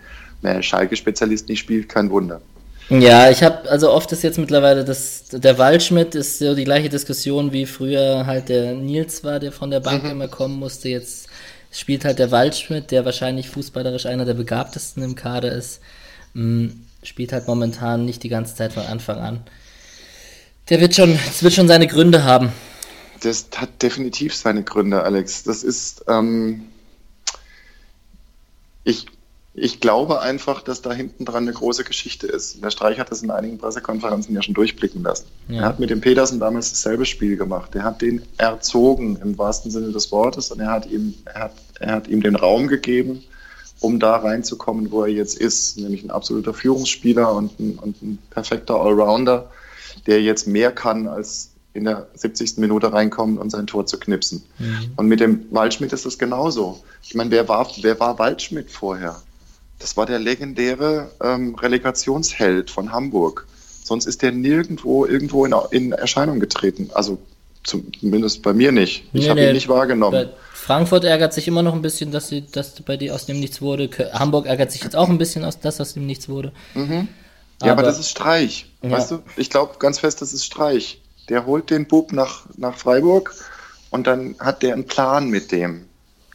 wer 0.42 0.62
Schalke-Spezialist 0.62 1.48
nicht 1.48 1.60
spielt, 1.60 1.88
kein 1.90 2.10
Wunder. 2.10 2.42
Ja, 2.90 3.30
ich 3.30 3.42
habe 3.44 3.70
also 3.70 3.92
oft 3.92 4.12
ist 4.12 4.24
jetzt 4.24 4.38
mittlerweile 4.38 4.84
das 4.84 5.30
der 5.32 5.58
Waldschmidt 5.58 6.16
ist 6.16 6.40
so 6.40 6.54
die 6.54 6.66
gleiche 6.66 6.90
Diskussion 6.90 7.54
wie 7.54 7.66
früher 7.66 8.26
halt 8.26 8.50
der 8.50 8.74
Nils 8.74 9.24
war, 9.24 9.40
der 9.40 9.54
von 9.54 9.72
der 9.72 9.80
Bank 9.80 10.04
mhm. 10.04 10.12
immer 10.12 10.28
kommen 10.28 10.60
musste. 10.60 10.90
Jetzt 10.90 11.30
spielt 11.72 12.04
halt 12.04 12.20
der 12.20 12.32
Waldschmidt, 12.32 12.92
der 12.92 13.06
wahrscheinlich 13.06 13.50
fußballerisch 13.50 14.06
einer 14.06 14.26
der 14.26 14.34
begabtesten 14.34 15.02
im 15.02 15.16
Kader 15.16 15.54
ist, 15.54 15.80
mm, 16.34 16.68
spielt 17.04 17.32
halt 17.32 17.48
momentan 17.48 18.04
nicht 18.04 18.22
die 18.22 18.30
ganze 18.30 18.56
Zeit 18.56 18.74
von 18.74 18.84
Anfang 18.84 19.18
an. 19.18 19.40
Der 20.70 20.80
wird 20.80 20.96
schon, 20.96 21.18
es 21.28 21.44
wird 21.44 21.54
schon 21.54 21.68
seine 21.68 21.88
Gründe 21.88 22.24
haben. 22.24 22.52
Das 23.22 23.48
hat 23.56 23.82
definitiv 23.82 24.36
seine 24.36 24.64
Gründe, 24.64 25.04
Alex. 25.04 25.44
Das 25.44 25.64
ist, 25.64 26.06
ähm, 26.08 26.66
ich 28.84 29.08
ich 29.56 29.80
glaube 29.80 30.20
einfach, 30.20 30.64
dass 30.64 30.82
da 30.82 30.92
hinten 30.92 31.26
dran 31.26 31.44
eine 31.44 31.54
große 31.54 31.84
Geschichte 31.84 32.26
ist. 32.26 32.64
Der 32.64 32.72
Streich 32.72 32.98
hat 32.98 33.12
das 33.12 33.22
in 33.22 33.30
einigen 33.30 33.60
Pressekonferenzen 33.60 34.34
ja 34.34 34.42
schon 34.42 34.56
durchblicken 34.56 35.04
lassen. 35.04 35.28
Ja. 35.48 35.62
Er 35.62 35.66
hat 35.68 35.80
mit 35.80 35.92
dem 35.92 36.02
Petersen 36.02 36.40
damals 36.40 36.72
dasselbe 36.72 37.06
Spiel 37.06 37.38
gemacht. 37.38 37.76
Er 37.76 37.84
hat 37.84 38.02
den 38.02 38.24
erzogen 38.38 39.18
im 39.22 39.38
wahrsten 39.38 39.70
Sinne 39.70 39.92
des 39.92 40.12
Wortes 40.12 40.52
und 40.52 40.60
er 40.60 40.72
hat 40.72 40.88
ihm, 40.88 41.14
er 41.26 41.42
hat, 41.42 41.54
er 41.80 41.92
hat 41.92 42.08
ihm 42.08 42.24
den 42.24 42.36
Raum 42.36 42.68
gegeben, 42.68 43.24
um 43.80 44.00
da 44.00 44.16
reinzukommen, 44.16 44.92
wo 44.92 45.04
er 45.04 45.12
jetzt 45.12 45.38
ist, 45.38 45.78
nämlich 45.78 46.04
ein 46.04 46.10
absoluter 46.10 46.56
Führungsspieler 46.56 47.32
und 47.32 47.60
ein, 47.60 47.78
und 47.78 48.02
ein 48.02 48.18
perfekter 48.32 48.82
Allrounder, 48.82 49.52
der 50.08 50.22
jetzt 50.22 50.48
mehr 50.48 50.72
kann 50.72 51.08
als 51.08 51.52
in 51.74 51.86
der 51.86 52.08
70. 52.14 52.58
Minute 52.58 52.94
reinkommen 52.94 53.38
und 53.38 53.50
sein 53.50 53.66
Tor 53.66 53.86
zu 53.86 53.98
knipsen. 53.98 54.44
Mhm. 54.60 54.92
Und 54.96 55.08
mit 55.08 55.20
dem 55.20 55.46
Waldschmidt 55.52 55.92
ist 55.92 56.06
das 56.06 56.20
genauso. 56.20 56.84
Ich 57.02 57.16
meine, 57.16 57.32
wer 57.32 57.48
war, 57.48 57.70
wer 57.82 58.00
war 58.00 58.20
Waldschmidt 58.20 58.70
vorher? 58.70 59.22
Das 59.80 59.98
war 59.98 60.06
der 60.06 60.20
legendäre 60.20 61.10
ähm, 61.22 61.56
Relegationsheld 61.56 62.70
von 62.70 62.92
Hamburg. 62.92 63.48
Sonst 63.84 64.06
ist 64.06 64.22
der 64.22 64.32
nirgendwo 64.32 65.06
irgendwo 65.06 65.46
in, 65.46 65.54
in 65.72 65.92
Erscheinung 65.92 66.40
getreten. 66.40 66.90
Also 66.94 67.18
zumindest 67.64 68.44
bei 68.44 68.54
mir 68.54 68.72
nicht. 68.72 69.06
Ich 69.14 69.24
nee, 69.24 69.30
habe 69.30 69.44
ihn 69.44 69.54
nicht 69.54 69.68
wahrgenommen. 69.68 70.30
Frankfurt 70.54 71.04
ärgert 71.04 71.34
sich 71.34 71.48
immer 71.48 71.64
noch 71.64 71.74
ein 71.74 71.82
bisschen, 71.82 72.12
dass 72.12 72.30
sie, 72.30 72.46
dass 72.50 72.82
bei 72.84 72.96
dir 72.96 73.14
aus 73.16 73.26
dem 73.26 73.40
nichts 73.40 73.62
wurde. 73.62 73.90
Hamburg 74.14 74.46
ärgert 74.46 74.72
sich 74.72 74.84
jetzt 74.84 74.96
auch 74.96 75.10
ein 75.10 75.18
bisschen, 75.18 75.44
aus, 75.44 75.60
dass 75.60 75.82
aus 75.82 75.94
dem 75.94 76.06
nichts 76.06 76.30
wurde. 76.30 76.54
Mhm. 76.74 77.10
Ja, 77.64 77.72
aber, 77.72 77.82
aber, 77.82 77.84
das 77.84 78.00
ist 78.00 78.10
Streich. 78.10 78.72
Ja. 78.82 78.92
Weißt 78.92 79.12
du, 79.12 79.24
ich 79.38 79.50
glaube 79.50 79.76
ganz 79.80 80.00
fest, 80.00 80.22
das 80.22 80.34
ist 80.34 80.46
Streich. 80.46 81.02
Der 81.30 81.46
holt 81.46 81.70
den 81.70 81.88
Bub 81.88 82.12
nach, 82.12 82.46
nach 82.58 82.78
Freiburg 82.78 83.34
und 83.90 84.08
dann 84.08 84.36
hat 84.40 84.64
der 84.64 84.74
einen 84.74 84.86
Plan 84.86 85.30
mit 85.30 85.52
dem. 85.52 85.86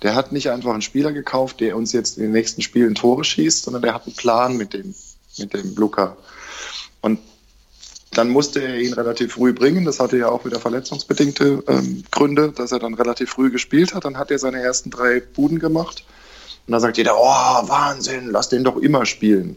Der 0.02 0.14
hat 0.14 0.32
nicht 0.32 0.50
einfach 0.50 0.72
einen 0.72 0.82
Spieler 0.82 1.12
gekauft, 1.12 1.60
der 1.60 1.76
uns 1.76 1.92
jetzt 1.92 2.18
in 2.18 2.24
den 2.24 2.32
nächsten 2.32 2.62
Spielen 2.62 2.94
Tore 2.94 3.24
schießt, 3.24 3.64
sondern 3.64 3.82
der 3.82 3.94
hat 3.94 4.06
einen 4.06 4.14
Plan 4.14 4.56
mit 4.56 4.72
dem, 4.72 4.94
mit 5.38 5.52
dem 5.52 5.74
Luca. 5.74 6.16
Und 7.00 7.18
dann 8.12 8.30
musste 8.30 8.62
er 8.62 8.80
ihn 8.80 8.92
relativ 8.92 9.34
früh 9.34 9.52
bringen. 9.52 9.84
Das 9.84 10.00
hatte 10.00 10.16
ja 10.16 10.28
auch 10.28 10.44
wieder 10.44 10.60
verletzungsbedingte 10.60 11.64
ähm, 11.66 12.04
Gründe, 12.10 12.52
dass 12.52 12.72
er 12.72 12.78
dann 12.78 12.94
relativ 12.94 13.30
früh 13.30 13.50
gespielt 13.50 13.94
hat. 13.94 14.04
Dann 14.04 14.18
hat 14.18 14.30
er 14.30 14.38
seine 14.38 14.62
ersten 14.62 14.90
drei 14.90 15.20
Buden 15.20 15.58
gemacht. 15.58 16.04
Und 16.66 16.72
dann 16.72 16.80
sagt 16.80 16.96
jeder, 16.96 17.16
oh, 17.16 17.68
Wahnsinn, 17.68 18.30
lass 18.30 18.48
den 18.48 18.64
doch 18.64 18.76
immer 18.76 19.04
spielen. 19.04 19.56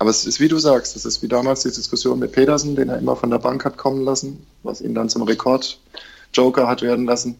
Aber 0.00 0.08
es 0.08 0.24
ist 0.24 0.40
wie 0.40 0.48
du 0.48 0.58
sagst, 0.58 0.96
es 0.96 1.04
ist 1.04 1.22
wie 1.22 1.28
damals 1.28 1.60
die 1.62 1.68
Diskussion 1.68 2.18
mit 2.18 2.32
Pedersen, 2.32 2.74
den 2.74 2.88
er 2.88 2.96
immer 2.96 3.16
von 3.16 3.28
der 3.28 3.38
Bank 3.38 3.66
hat 3.66 3.76
kommen 3.76 4.02
lassen, 4.02 4.46
was 4.62 4.80
ihn 4.80 4.94
dann 4.94 5.10
zum 5.10 5.22
Rekord-Joker 5.24 6.66
hat 6.66 6.80
werden 6.80 7.04
lassen. 7.04 7.36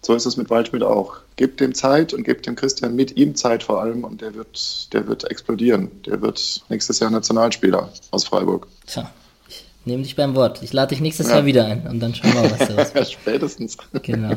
So 0.00 0.14
ist 0.14 0.24
es 0.24 0.36
mit 0.36 0.48
Waldschmidt 0.48 0.84
auch. 0.84 1.16
Gebt 1.34 1.58
dem 1.58 1.74
Zeit 1.74 2.14
und 2.14 2.22
gebt 2.22 2.46
dem 2.46 2.54
Christian 2.54 2.94
mit 2.94 3.16
ihm 3.16 3.34
Zeit 3.34 3.64
vor 3.64 3.82
allem 3.82 4.04
und 4.04 4.20
der 4.20 4.32
wird, 4.36 4.92
der 4.92 5.08
wird 5.08 5.28
explodieren. 5.28 5.90
Der 6.06 6.22
wird 6.22 6.62
nächstes 6.68 7.00
Jahr 7.00 7.10
Nationalspieler 7.10 7.90
aus 8.12 8.24
Freiburg. 8.24 8.68
Tja, 8.86 9.10
ich 9.48 9.64
nehme 9.84 10.04
dich 10.04 10.14
beim 10.14 10.36
Wort. 10.36 10.62
Ich 10.62 10.72
lade 10.72 10.90
dich 10.90 11.00
nächstes 11.00 11.26
ja. 11.26 11.34
Jahr 11.34 11.46
wieder 11.46 11.64
ein 11.64 11.84
und 11.88 11.98
dann 11.98 12.14
schauen 12.14 12.32
wir, 12.32 12.48
was 12.48 12.68
da 12.68 12.76
was 12.94 13.10
Spätestens. 13.10 13.76
Genau. 14.02 14.36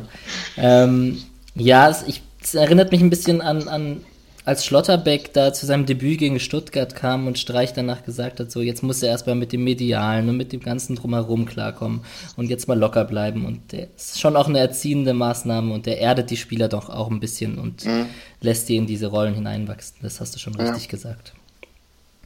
Ähm, 0.57 1.21
ja, 1.53 1.91
es, 1.91 2.05
ich, 2.07 2.23
es 2.41 2.55
erinnert 2.55 2.91
mich 2.91 3.01
ein 3.01 3.11
bisschen 3.11 3.41
an, 3.41 3.67
an 3.67 4.01
als 4.47 4.63
Schlotterbeck 4.63 5.33
da 5.33 5.51
zu 5.51 5.65
seinem 5.65 5.85
Debüt 5.85 6.19
gegen 6.19 6.39
Stuttgart 6.39 6.95
kam 6.95 7.27
und 7.27 7.37
Streich 7.37 7.73
danach 7.73 8.05
gesagt 8.05 8.39
hat, 8.39 8.49
so 8.49 8.61
jetzt 8.61 8.81
muss 8.81 9.03
er 9.03 9.09
erstmal 9.09 9.35
mit 9.35 9.51
dem 9.51 9.65
Medialen 9.65 10.29
und 10.29 10.37
mit 10.37 10.53
dem 10.53 10.61
ganzen 10.61 10.95
Drumherum 10.95 11.45
klarkommen 11.45 12.05
und 12.37 12.49
jetzt 12.49 12.65
mal 12.65 12.79
locker 12.79 13.03
bleiben. 13.03 13.45
Und 13.45 13.73
der 13.73 13.89
ist 13.93 14.21
schon 14.21 14.37
auch 14.37 14.47
eine 14.47 14.59
erziehende 14.59 15.13
Maßnahme 15.13 15.73
und 15.73 15.85
der 15.85 15.99
erdet 15.99 16.29
die 16.29 16.37
Spieler 16.37 16.69
doch 16.69 16.89
auch 16.89 17.11
ein 17.11 17.19
bisschen 17.19 17.57
und 17.57 17.83
mhm. 17.83 18.05
lässt 18.39 18.69
die 18.69 18.77
in 18.77 18.87
diese 18.87 19.07
Rollen 19.07 19.33
hineinwachsen. 19.33 19.97
Das 20.01 20.21
hast 20.21 20.33
du 20.33 20.39
schon 20.39 20.55
richtig 20.55 20.85
ja. 20.85 20.91
gesagt. 20.91 21.33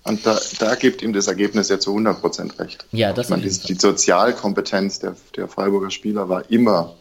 Und 0.04 0.24
da, 0.24 0.38
da, 0.60 0.76
gibt 0.76 1.02
ihm 1.02 1.14
das 1.14 1.26
Ergebnis 1.26 1.70
ja 1.70 1.80
zu 1.80 1.98
100% 1.98 2.60
recht. 2.60 2.86
Ja, 2.92 3.14
das 3.14 3.26
ich 3.26 3.30
meine, 3.32 3.42
die, 3.42 3.50
die 3.50 3.74
Sozialkompetenz 3.74 5.00
der, 5.00 5.16
der 5.36 5.48
Freiburger 5.48 5.90
Spieler 5.90 6.30
war 6.30 6.48
immer 6.52 6.94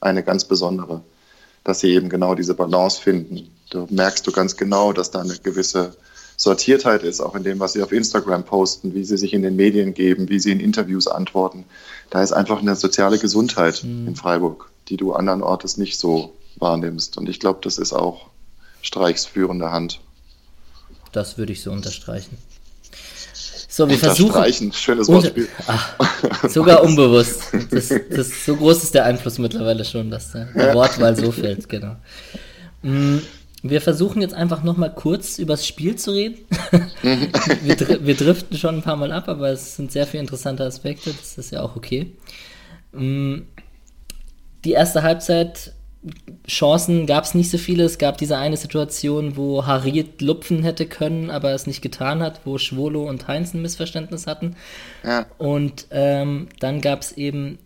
eine 0.00 0.22
ganz 0.22 0.44
besondere, 0.44 1.02
dass 1.64 1.80
sie 1.80 1.94
eben 1.94 2.08
genau 2.08 2.34
diese 2.34 2.54
Balance 2.54 3.00
finden 3.00 3.50
da 3.70 3.86
merkst 3.88 4.26
du 4.26 4.32
ganz 4.32 4.56
genau, 4.56 4.92
dass 4.92 5.10
da 5.10 5.20
eine 5.20 5.38
gewisse 5.38 5.96
Sortiertheit 6.36 7.02
ist, 7.02 7.20
auch 7.20 7.34
in 7.34 7.44
dem, 7.44 7.60
was 7.60 7.74
sie 7.74 7.82
auf 7.82 7.92
Instagram 7.92 8.44
posten, 8.44 8.94
wie 8.94 9.04
sie 9.04 9.16
sich 9.16 9.32
in 9.32 9.42
den 9.42 9.56
Medien 9.56 9.94
geben, 9.94 10.28
wie 10.28 10.40
sie 10.40 10.50
in 10.50 10.60
Interviews 10.60 11.06
antworten. 11.06 11.64
Da 12.10 12.22
ist 12.22 12.32
einfach 12.32 12.60
eine 12.60 12.74
soziale 12.74 13.18
Gesundheit 13.18 13.84
mhm. 13.84 14.08
in 14.08 14.16
Freiburg, 14.16 14.70
die 14.88 14.96
du 14.96 15.12
anderen 15.12 15.42
Ortes 15.42 15.76
nicht 15.76 15.98
so 15.98 16.34
wahrnimmst. 16.56 17.16
Und 17.16 17.28
ich 17.28 17.38
glaube, 17.38 17.60
das 17.62 17.78
ist 17.78 17.92
auch 17.92 18.26
Streichs 18.82 19.24
führende 19.24 19.70
Hand. 19.70 20.00
Das 21.12 21.38
würde 21.38 21.52
ich 21.52 21.62
so 21.62 21.70
unterstreichen. 21.70 22.38
So, 23.80 23.88
wir 23.88 23.96
versuchen. 23.96 24.72
Schönes 24.74 25.08
Wortspiel. 25.08 25.48
Ach, 25.66 25.94
sogar 26.50 26.82
unbewusst. 26.82 27.44
Das, 27.70 27.88
das, 27.88 28.44
so 28.44 28.54
groß 28.56 28.82
ist 28.82 28.94
der 28.94 29.06
Einfluss 29.06 29.38
mittlerweile 29.38 29.86
schon, 29.86 30.10
dass 30.10 30.32
der 30.32 30.48
ja. 30.54 30.74
Wortwahl 30.74 31.16
so 31.16 31.32
fällt, 31.32 31.66
genau. 31.66 31.96
Mhm. 32.82 33.22
Wir 33.62 33.80
versuchen 33.80 34.20
jetzt 34.20 34.34
einfach 34.34 34.62
nochmal 34.64 34.94
kurz 34.94 35.38
übers 35.38 35.66
Spiel 35.66 35.96
zu 35.96 36.10
reden. 36.10 36.40
wir, 37.62 37.76
dr 37.76 38.04
wir 38.04 38.14
driften 38.14 38.58
schon 38.58 38.76
ein 38.76 38.82
paar 38.82 38.96
Mal 38.96 39.12
ab, 39.12 39.30
aber 39.30 39.48
es 39.48 39.76
sind 39.76 39.90
sehr 39.90 40.06
viele 40.06 40.24
interessante 40.24 40.62
Aspekte, 40.62 41.14
das 41.18 41.38
ist 41.38 41.50
ja 41.50 41.62
auch 41.62 41.74
okay. 41.74 42.12
Mm, 42.92 43.38
die 44.66 44.72
erste 44.72 45.02
Halbzeit, 45.02 45.72
Chancen 46.48 47.06
gab 47.06 47.24
es 47.24 47.34
nicht 47.34 47.50
so 47.50 47.58
viele. 47.58 47.84
Es 47.84 47.98
gab 47.98 48.16
diese 48.16 48.38
eine 48.38 48.56
Situation, 48.56 49.36
wo 49.36 49.66
Harit 49.66 50.22
lupfen 50.22 50.62
hätte 50.62 50.86
können, 50.86 51.30
aber 51.30 51.52
es 51.52 51.66
nicht 51.66 51.82
getan 51.82 52.22
hat, 52.22 52.40
wo 52.44 52.56
Schwolo 52.58 53.08
und 53.08 53.28
Heinz 53.28 53.52
ein 53.52 53.62
Missverständnis 53.62 54.26
hatten. 54.26 54.56
Ja. 55.04 55.26
Und 55.38 55.86
ähm, 55.90 56.48
dann 56.58 56.80
gab 56.80 57.02
es 57.02 57.12
eben 57.12 57.58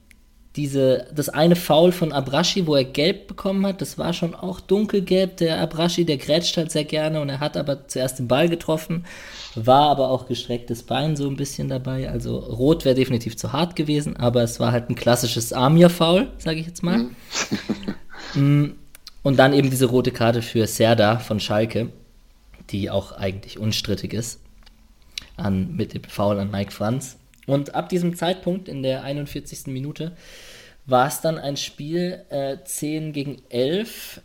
diese, 0.57 1.09
das 1.12 1.29
eine 1.29 1.57
Foul 1.57 1.90
von 1.90 2.12
Abrashi, 2.12 2.66
wo 2.66 2.77
er 2.77 2.85
gelb 2.85 3.27
bekommen 3.27 3.66
hat, 3.66 3.81
das 3.81 3.99
war 3.99 4.12
schon 4.12 4.35
auch 4.35 4.61
dunkelgelb. 4.61 5.37
Der 5.38 5.61
Abrashi, 5.61 6.05
der 6.05 6.16
grätscht 6.16 6.57
halt 6.57 6.70
sehr 6.70 6.85
gerne 6.85 7.20
und 7.20 7.29
er 7.29 7.40
hat 7.40 7.57
aber 7.57 7.88
zuerst 7.88 8.20
den 8.20 8.29
Ball 8.29 8.49
getroffen, 8.49 9.05
war 9.57 9.90
aber 9.90 10.11
auch 10.11 10.27
gestrecktes 10.27 10.85
Bein 10.85 11.16
so 11.16 11.29
ein 11.29 11.37
bisschen 11.37 11.68
dabei. 11.68 12.09
Also 12.09 12.38
rot 12.38 12.85
wäre 12.85 12.94
definitiv 12.94 13.37
zu 13.37 13.53
hart 13.53 13.75
gewesen, 13.75 14.16
aber 14.16 14.42
es 14.42 14.61
war 14.61 14.70
halt 14.70 14.90
ein 14.90 14.94
klassisches 14.94 15.53
Amir-Foul, 15.53 16.29
sage 16.38 16.61
ich 16.61 16.66
jetzt 16.66 16.85
mal. 16.85 16.99
Mhm. 16.99 17.16
Mm, 18.35 18.73
und 19.23 19.38
dann 19.38 19.53
eben 19.53 19.70
diese 19.70 19.87
rote 19.87 20.11
Karte 20.11 20.42
für 20.42 20.66
Serda 20.66 21.18
von 21.18 21.40
Schalke, 21.40 21.90
die 22.70 22.90
auch 22.90 23.12
eigentlich 23.12 23.59
unstrittig 23.59 24.12
ist, 24.12 24.40
an, 25.37 25.75
mit 25.75 25.94
dem 25.94 26.05
Foul 26.05 26.38
an 26.38 26.51
Mike 26.51 26.73
Franz. 26.73 27.16
Und 27.47 27.75
ab 27.75 27.88
diesem 27.88 28.16
Zeitpunkt, 28.16 28.68
in 28.68 28.83
der 28.83 29.03
41. 29.03 29.66
Minute, 29.66 30.16
war 30.87 31.07
es 31.07 31.20
dann 31.20 31.38
ein 31.38 31.57
Spiel 31.57 32.25
äh, 32.31 32.59
10 32.62 33.12
gegen 33.12 33.42
11 33.49 34.20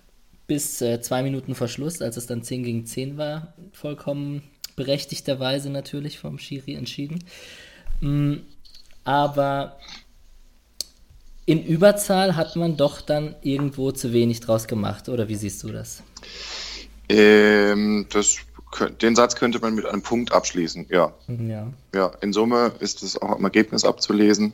bis 0.48 0.82
äh, 0.82 1.00
zwei 1.00 1.24
Minuten 1.24 1.56
vor 1.56 1.67
Schluss, 1.67 2.02
als 2.02 2.17
es 2.17 2.26
dann 2.26 2.43
10 2.43 2.63
gegen 2.63 2.86
10 2.86 3.17
war, 3.17 3.54
vollkommen 3.72 4.43
berechtigterweise 4.76 5.69
natürlich 5.69 6.19
vom 6.19 6.39
Schiri 6.39 6.74
entschieden. 6.74 7.24
Mm, 8.02 8.38
aber 9.04 9.78
in 11.49 11.65
Überzahl 11.65 12.35
hat 12.35 12.55
man 12.55 12.77
doch 12.77 13.01
dann 13.01 13.33
irgendwo 13.41 13.91
zu 13.91 14.13
wenig 14.13 14.39
draus 14.39 14.67
gemacht, 14.67 15.09
oder 15.09 15.29
wie 15.29 15.35
siehst 15.35 15.63
du 15.63 15.71
das? 15.71 16.03
Ähm, 17.09 18.05
das 18.12 18.38
den 19.01 19.15
Satz 19.15 19.35
könnte 19.35 19.57
man 19.57 19.73
mit 19.73 19.88
einem 19.88 20.03
Punkt 20.03 20.31
abschließen, 20.31 20.85
ja. 20.89 21.12
Ja, 21.27 21.73
ja 21.95 22.12
in 22.21 22.33
Summe 22.33 22.73
ist 22.79 23.01
es 23.01 23.19
auch 23.19 23.39
im 23.39 23.43
Ergebnis 23.43 23.83
abzulesen. 23.83 24.53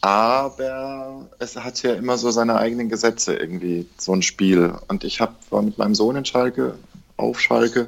Aber 0.00 1.28
es 1.38 1.54
hat 1.54 1.80
ja 1.84 1.94
immer 1.94 2.18
so 2.18 2.32
seine 2.32 2.56
eigenen 2.56 2.88
Gesetze 2.88 3.36
irgendwie, 3.36 3.86
so 3.96 4.12
ein 4.12 4.22
Spiel. 4.22 4.74
Und 4.88 5.04
ich 5.04 5.20
hab, 5.20 5.36
war 5.52 5.62
mit 5.62 5.78
meinem 5.78 5.94
Sohn 5.94 6.16
in 6.16 6.24
Schalke, 6.24 6.74
auf 7.16 7.38
Schalke. 7.38 7.86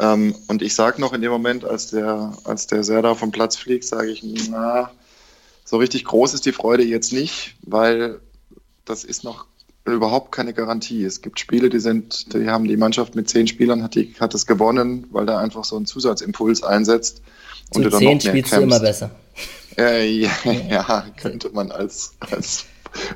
Ähm, 0.00 0.34
und 0.48 0.60
ich 0.60 0.74
sage 0.74 1.00
noch 1.00 1.12
in 1.12 1.20
dem 1.20 1.30
Moment, 1.30 1.64
als 1.64 1.90
der, 1.90 2.32
als 2.42 2.66
der 2.66 2.82
Serda 2.82 3.14
vom 3.14 3.30
Platz 3.30 3.54
fliegt, 3.54 3.84
sage 3.84 4.10
ich, 4.10 4.24
na, 4.50 4.90
so 5.64 5.78
richtig 5.78 6.04
groß 6.04 6.34
ist 6.34 6.46
die 6.46 6.52
Freude 6.52 6.84
jetzt 6.84 7.12
nicht, 7.12 7.56
weil 7.62 8.20
das 8.84 9.04
ist 9.04 9.24
noch 9.24 9.46
überhaupt 9.84 10.32
keine 10.32 10.52
Garantie. 10.52 11.04
Es 11.04 11.20
gibt 11.20 11.38
Spiele, 11.40 11.68
die 11.68 11.78
sind, 11.78 12.32
die 12.34 12.48
haben 12.48 12.66
die 12.66 12.76
Mannschaft 12.76 13.14
mit 13.14 13.28
zehn 13.28 13.46
Spielern 13.46 13.82
hat, 13.82 13.94
die, 13.94 14.14
hat 14.18 14.34
es 14.34 14.46
gewonnen, 14.46 15.06
weil 15.10 15.26
da 15.26 15.38
einfach 15.38 15.64
so 15.64 15.76
ein 15.76 15.86
Zusatzimpuls 15.86 16.62
einsetzt. 16.62 17.22
Zu 17.70 17.78
und 17.78 17.84
du 17.84 17.98
zehn 17.98 18.20
spielst 18.20 18.52
du 18.52 18.60
immer 18.60 18.80
besser. 18.80 19.10
Äh, 19.76 20.08
ja, 20.08 20.30
ja, 20.70 21.06
könnte 21.16 21.50
man 21.50 21.72
als, 21.72 22.14
als 22.20 22.66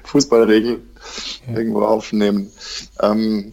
Fußballregel 0.05 0.81
irgendwo 1.55 1.83
aufnehmen. 1.83 2.51
Ähm, 3.01 3.53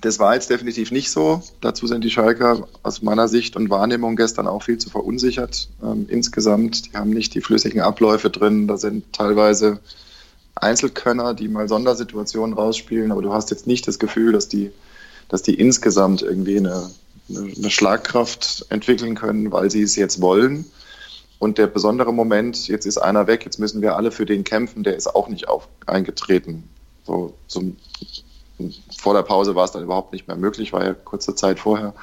das 0.00 0.18
war 0.18 0.34
jetzt 0.34 0.50
definitiv 0.50 0.90
nicht 0.90 1.10
so. 1.10 1.42
Dazu 1.60 1.86
sind 1.86 2.04
die 2.04 2.10
Schalker 2.10 2.68
aus 2.82 3.02
meiner 3.02 3.28
Sicht 3.28 3.56
und 3.56 3.70
Wahrnehmung 3.70 4.16
gestern 4.16 4.46
auch 4.46 4.62
viel 4.62 4.78
zu 4.78 4.90
verunsichert. 4.90 5.68
Ähm, 5.82 6.06
insgesamt, 6.08 6.86
die 6.86 6.96
haben 6.96 7.10
nicht 7.10 7.34
die 7.34 7.40
flüssigen 7.40 7.80
Abläufe 7.80 8.30
drin. 8.30 8.68
Da 8.68 8.76
sind 8.76 9.12
teilweise 9.12 9.80
Einzelkönner, 10.54 11.34
die 11.34 11.48
mal 11.48 11.68
Sondersituationen 11.68 12.54
rausspielen, 12.54 13.12
aber 13.12 13.22
du 13.22 13.32
hast 13.32 13.50
jetzt 13.50 13.66
nicht 13.66 13.86
das 13.88 13.98
Gefühl, 13.98 14.32
dass 14.32 14.48
die, 14.48 14.70
dass 15.28 15.42
die 15.42 15.54
insgesamt 15.54 16.22
irgendwie 16.22 16.58
eine, 16.58 16.90
eine 17.28 17.70
Schlagkraft 17.70 18.66
entwickeln 18.68 19.14
können, 19.14 19.52
weil 19.52 19.70
sie 19.70 19.82
es 19.82 19.96
jetzt 19.96 20.20
wollen. 20.20 20.66
Und 21.38 21.58
der 21.58 21.66
besondere 21.66 22.12
Moment, 22.12 22.68
jetzt 22.68 22.86
ist 22.86 22.96
einer 22.96 23.26
weg, 23.26 23.44
jetzt 23.44 23.58
müssen 23.58 23.82
wir 23.82 23.96
alle 23.96 24.10
für 24.10 24.24
den 24.24 24.44
kämpfen, 24.44 24.82
der 24.82 24.96
ist 24.96 25.14
auch 25.14 25.28
nicht 25.28 25.48
auf, 25.48 25.68
eingetreten. 25.84 26.64
So, 27.04 27.34
zum, 27.46 27.76
vor 29.06 29.14
der 29.14 29.22
Pause 29.22 29.54
war 29.54 29.64
es 29.64 29.70
dann 29.70 29.84
überhaupt 29.84 30.12
nicht 30.12 30.26
mehr 30.26 30.36
möglich, 30.36 30.72
war 30.72 30.84
ja 30.84 30.92
kurze 30.92 31.36
Zeit 31.36 31.60
vorher. 31.60 31.94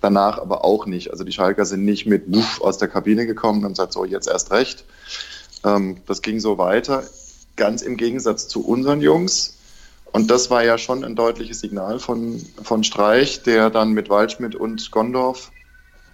Danach 0.00 0.38
aber 0.38 0.64
auch 0.64 0.86
nicht. 0.86 1.10
Also 1.10 1.24
die 1.24 1.32
Schalker 1.32 1.66
sind 1.66 1.84
nicht 1.84 2.06
mit 2.06 2.32
Wuff 2.32 2.60
aus 2.60 2.78
der 2.78 2.86
Kabine 2.86 3.26
gekommen 3.26 3.64
und 3.64 3.70
gesagt, 3.70 3.92
so 3.92 4.04
jetzt 4.04 4.28
erst 4.28 4.52
recht. 4.52 4.84
Ähm, 5.64 5.96
das 6.06 6.22
ging 6.22 6.38
so 6.38 6.56
weiter 6.56 7.02
ganz 7.56 7.82
im 7.82 7.96
Gegensatz 7.96 8.46
zu 8.46 8.64
unseren 8.64 9.00
Jungs. 9.00 9.56
Und 10.12 10.30
das 10.30 10.48
war 10.48 10.62
ja 10.62 10.78
schon 10.78 11.02
ein 11.02 11.16
deutliches 11.16 11.58
Signal 11.58 11.98
von, 11.98 12.40
von 12.62 12.84
Streich, 12.84 13.42
der 13.42 13.68
dann 13.68 13.90
mit 13.90 14.08
Waldschmidt 14.08 14.54
und 14.54 14.92
Gondorf 14.92 15.50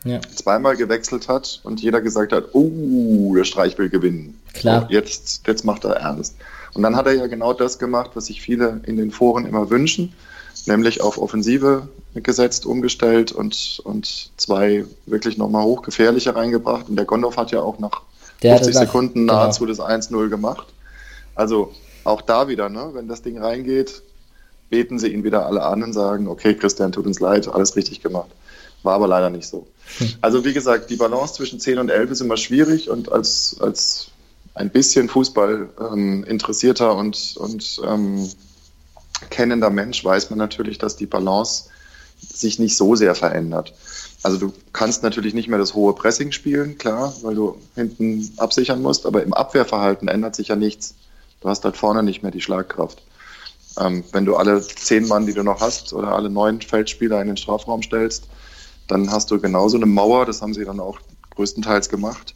ja. 0.04 0.18
zweimal 0.34 0.78
gewechselt 0.78 1.28
hat 1.28 1.60
und 1.62 1.82
jeder 1.82 2.00
gesagt 2.00 2.32
hat, 2.32 2.54
oh, 2.54 3.34
der 3.36 3.44
Streich 3.44 3.76
will 3.76 3.90
gewinnen. 3.90 4.40
Klar. 4.54 4.86
So, 4.88 4.94
jetzt, 4.94 5.46
jetzt 5.46 5.66
macht 5.66 5.84
er 5.84 5.96
ernst. 5.96 6.36
Und 6.74 6.82
dann 6.82 6.96
hat 6.96 7.06
er 7.06 7.12
ja 7.12 7.26
genau 7.26 7.52
das 7.52 7.78
gemacht, 7.78 8.12
was 8.14 8.26
sich 8.26 8.40
viele 8.40 8.80
in 8.86 8.96
den 8.96 9.10
Foren 9.10 9.46
immer 9.46 9.70
wünschen, 9.70 10.14
nämlich 10.66 11.02
auf 11.02 11.18
Offensive 11.18 11.88
gesetzt, 12.14 12.66
umgestellt 12.66 13.32
und, 13.32 13.80
und 13.84 14.30
zwei 14.36 14.84
wirklich 15.06 15.38
nochmal 15.38 15.64
hochgefährliche 15.64 16.34
reingebracht. 16.34 16.88
Und 16.88 16.96
der 16.96 17.04
Gondorf 17.04 17.36
hat 17.36 17.50
ja 17.52 17.60
auch 17.60 17.78
nach 17.78 18.02
der 18.42 18.56
50 18.56 18.74
Sekunden 18.74 19.20
genau. 19.20 19.34
nahezu 19.34 19.66
genau. 19.66 19.86
das 19.86 20.08
1-0 20.08 20.28
gemacht. 20.28 20.66
Also 21.34 21.72
auch 22.04 22.22
da 22.22 22.48
wieder, 22.48 22.68
ne, 22.68 22.90
wenn 22.92 23.08
das 23.08 23.22
Ding 23.22 23.38
reingeht, 23.38 24.02
beten 24.70 24.98
sie 24.98 25.08
ihn 25.08 25.24
wieder 25.24 25.46
alle 25.46 25.62
an 25.62 25.82
und 25.82 25.92
sagen, 25.92 26.28
okay, 26.28 26.54
Christian, 26.54 26.92
tut 26.92 27.06
uns 27.06 27.20
leid, 27.20 27.48
alles 27.48 27.76
richtig 27.76 28.02
gemacht. 28.02 28.30
War 28.82 28.94
aber 28.94 29.06
leider 29.06 29.30
nicht 29.30 29.46
so. 29.46 29.66
Hm. 29.98 30.14
Also 30.20 30.44
wie 30.44 30.52
gesagt, 30.52 30.90
die 30.90 30.96
Balance 30.96 31.34
zwischen 31.34 31.60
10 31.60 31.78
und 31.78 31.90
11 31.90 32.10
ist 32.10 32.20
immer 32.20 32.36
schwierig 32.36 32.90
und 32.90 33.12
als, 33.12 33.56
als 33.60 34.11
ein 34.54 34.70
bisschen 34.70 35.08
Fußball 35.08 35.68
ähm, 35.92 36.24
interessierter 36.24 36.94
und, 36.94 37.36
und 37.36 37.80
ähm, 37.86 38.30
kennender 39.30 39.70
Mensch 39.70 40.04
weiß 40.04 40.30
man 40.30 40.38
natürlich, 40.38 40.78
dass 40.78 40.96
die 40.96 41.06
Balance 41.06 41.70
sich 42.20 42.58
nicht 42.58 42.76
so 42.76 42.94
sehr 42.94 43.14
verändert. 43.14 43.72
Also 44.22 44.38
du 44.38 44.52
kannst 44.72 45.02
natürlich 45.02 45.34
nicht 45.34 45.48
mehr 45.48 45.58
das 45.58 45.74
hohe 45.74 45.94
Pressing 45.94 46.32
spielen, 46.32 46.78
klar, 46.78 47.12
weil 47.22 47.34
du 47.34 47.56
hinten 47.74 48.30
absichern 48.36 48.80
musst, 48.80 49.06
aber 49.06 49.22
im 49.22 49.34
Abwehrverhalten 49.34 50.08
ändert 50.08 50.36
sich 50.36 50.48
ja 50.48 50.56
nichts. 50.56 50.94
Du 51.40 51.48
hast 51.48 51.64
halt 51.64 51.76
vorne 51.76 52.02
nicht 52.02 52.22
mehr 52.22 52.30
die 52.30 52.40
Schlagkraft. 52.40 53.02
Ähm, 53.80 54.04
wenn 54.12 54.24
du 54.24 54.36
alle 54.36 54.60
zehn 54.60 55.08
Mann, 55.08 55.26
die 55.26 55.32
du 55.32 55.42
noch 55.42 55.60
hast, 55.60 55.92
oder 55.92 56.14
alle 56.14 56.30
neun 56.30 56.60
Feldspieler 56.60 57.20
in 57.20 57.28
den 57.28 57.36
Strafraum 57.36 57.82
stellst, 57.82 58.28
dann 58.86 59.10
hast 59.10 59.30
du 59.30 59.40
genauso 59.40 59.76
eine 59.76 59.86
Mauer, 59.86 60.26
das 60.26 60.42
haben 60.42 60.54
sie 60.54 60.64
dann 60.64 60.78
auch 60.78 60.98
größtenteils 61.34 61.88
gemacht, 61.88 62.34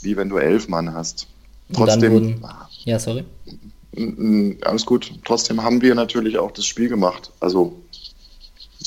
wie 0.00 0.16
wenn 0.16 0.28
du 0.28 0.38
elf 0.38 0.68
Mann 0.68 0.94
hast. 0.94 1.28
Trotzdem. 1.72 2.12
Wurden, 2.12 2.44
ja, 2.84 2.98
sorry. 2.98 3.24
Alles 4.62 4.86
gut. 4.86 5.12
Trotzdem 5.24 5.62
haben 5.62 5.82
wir 5.82 5.94
natürlich 5.94 6.38
auch 6.38 6.50
das 6.50 6.64
Spiel 6.64 6.88
gemacht. 6.88 7.30
Also 7.40 7.80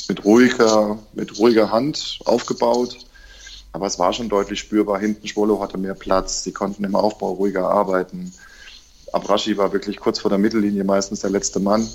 mit 0.08 0.24
ruhiger, 0.24 0.98
mit 1.14 1.38
ruhiger 1.38 1.70
Hand 1.70 2.18
aufgebaut. 2.24 2.98
Aber 3.72 3.86
es 3.86 3.98
war 3.98 4.12
schon 4.12 4.28
deutlich 4.28 4.60
spürbar. 4.60 4.98
Hinten 4.98 5.28
Schwollo 5.28 5.60
hatte 5.60 5.78
mehr 5.78 5.94
Platz. 5.94 6.42
Sie 6.42 6.52
konnten 6.52 6.84
im 6.84 6.94
Aufbau 6.94 7.32
ruhiger 7.32 7.68
arbeiten. 7.68 8.32
Abrashi 9.12 9.56
war 9.56 9.72
wirklich 9.72 9.98
kurz 9.98 10.18
vor 10.18 10.30
der 10.30 10.38
Mittellinie 10.38 10.84
meistens 10.84 11.20
der 11.20 11.30
letzte 11.30 11.60
Mann. 11.60 11.88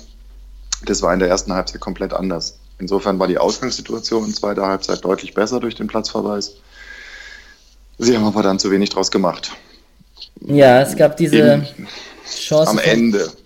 Das 0.84 1.02
war 1.02 1.12
in 1.12 1.20
der 1.20 1.28
ersten 1.28 1.52
Halbzeit 1.52 1.80
komplett 1.80 2.12
anders. 2.12 2.58
Insofern 2.78 3.18
war 3.18 3.28
die 3.28 3.38
Ausgangssituation 3.38 4.24
in 4.24 4.34
zweiter 4.34 4.66
Halbzeit 4.66 5.04
deutlich 5.04 5.34
besser 5.34 5.60
durch 5.60 5.74
den 5.74 5.86
Platzverweis. 5.86 6.56
Sie 7.98 8.16
haben 8.16 8.24
aber 8.24 8.42
dann 8.42 8.58
zu 8.58 8.70
wenig 8.70 8.90
draus 8.90 9.10
gemacht. 9.10 9.52
Ja, 10.40 10.80
es 10.80 10.96
gab 10.96 11.16
diese 11.16 11.36
Eben 11.36 11.66
Chance. 12.26 12.70
Am 12.70 12.78
Ende. 12.78 13.20
Von, 13.20 13.36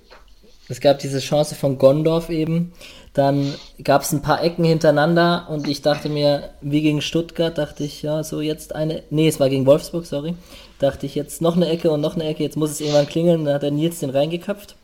es 0.69 0.81
gab 0.81 0.99
diese 0.99 1.19
Chance 1.19 1.55
von 1.55 1.79
Gondorf 1.79 2.31
eben. 2.31 2.73
Dann 3.13 3.55
gab 3.83 4.03
es 4.03 4.13
ein 4.13 4.21
paar 4.21 4.45
Ecken 4.45 4.65
hintereinander 4.65 5.47
und 5.49 5.67
ich 5.69 5.81
dachte 5.81 6.11
mir, 6.11 6.51
wie 6.61 6.83
gegen 6.83 7.01
Stuttgart, 7.01 7.57
dachte 7.57 7.83
ich, 7.83 8.03
ja, 8.03 8.23
so 8.23 8.43
jetzt 8.43 8.75
eine. 8.75 9.03
Nee, 9.09 9.29
es 9.29 9.41
war 9.41 9.49
gegen 9.49 9.65
Wolfsburg, 9.65 10.05
sorry 10.05 10.35
dachte 10.79 11.07
ich 11.07 11.15
jetzt 11.15 11.41
noch 11.41 11.57
eine 11.57 11.69
Ecke 11.69 11.91
und 11.91 12.01
noch 12.01 12.15
eine 12.15 12.25
Ecke, 12.25 12.43
jetzt 12.43 12.57
muss 12.57 12.71
es 12.71 12.81
irgendwann 12.81 13.07
klingeln, 13.07 13.45
dann 13.45 13.55
hat 13.55 13.63
der 13.63 13.71
Nils 13.71 14.01
den 14.01 14.11
reingeköpft. 14.11 14.77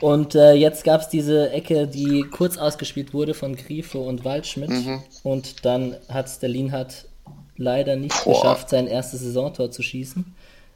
Und 0.00 0.34
äh, 0.34 0.54
jetzt 0.54 0.82
gab 0.82 1.00
es 1.00 1.08
diese 1.08 1.50
Ecke, 1.50 1.86
die 1.86 2.22
kurz 2.22 2.56
ausgespielt 2.58 3.14
wurde 3.14 3.34
von 3.34 3.54
Grifo 3.54 4.00
und 4.00 4.24
Waldschmidt. 4.24 4.70
Mhm. 4.70 5.02
Und 5.22 5.64
dann 5.64 5.96
hat 6.08 6.26
es 6.26 6.40
der 6.40 6.48
Lienhardt 6.48 7.04
leider 7.56 7.94
nicht 7.94 8.24
Boah. 8.24 8.32
geschafft, 8.32 8.70
sein 8.70 8.88
erstes 8.88 9.20
Saisontor 9.20 9.70
zu 9.70 9.82
schießen. 9.82 10.34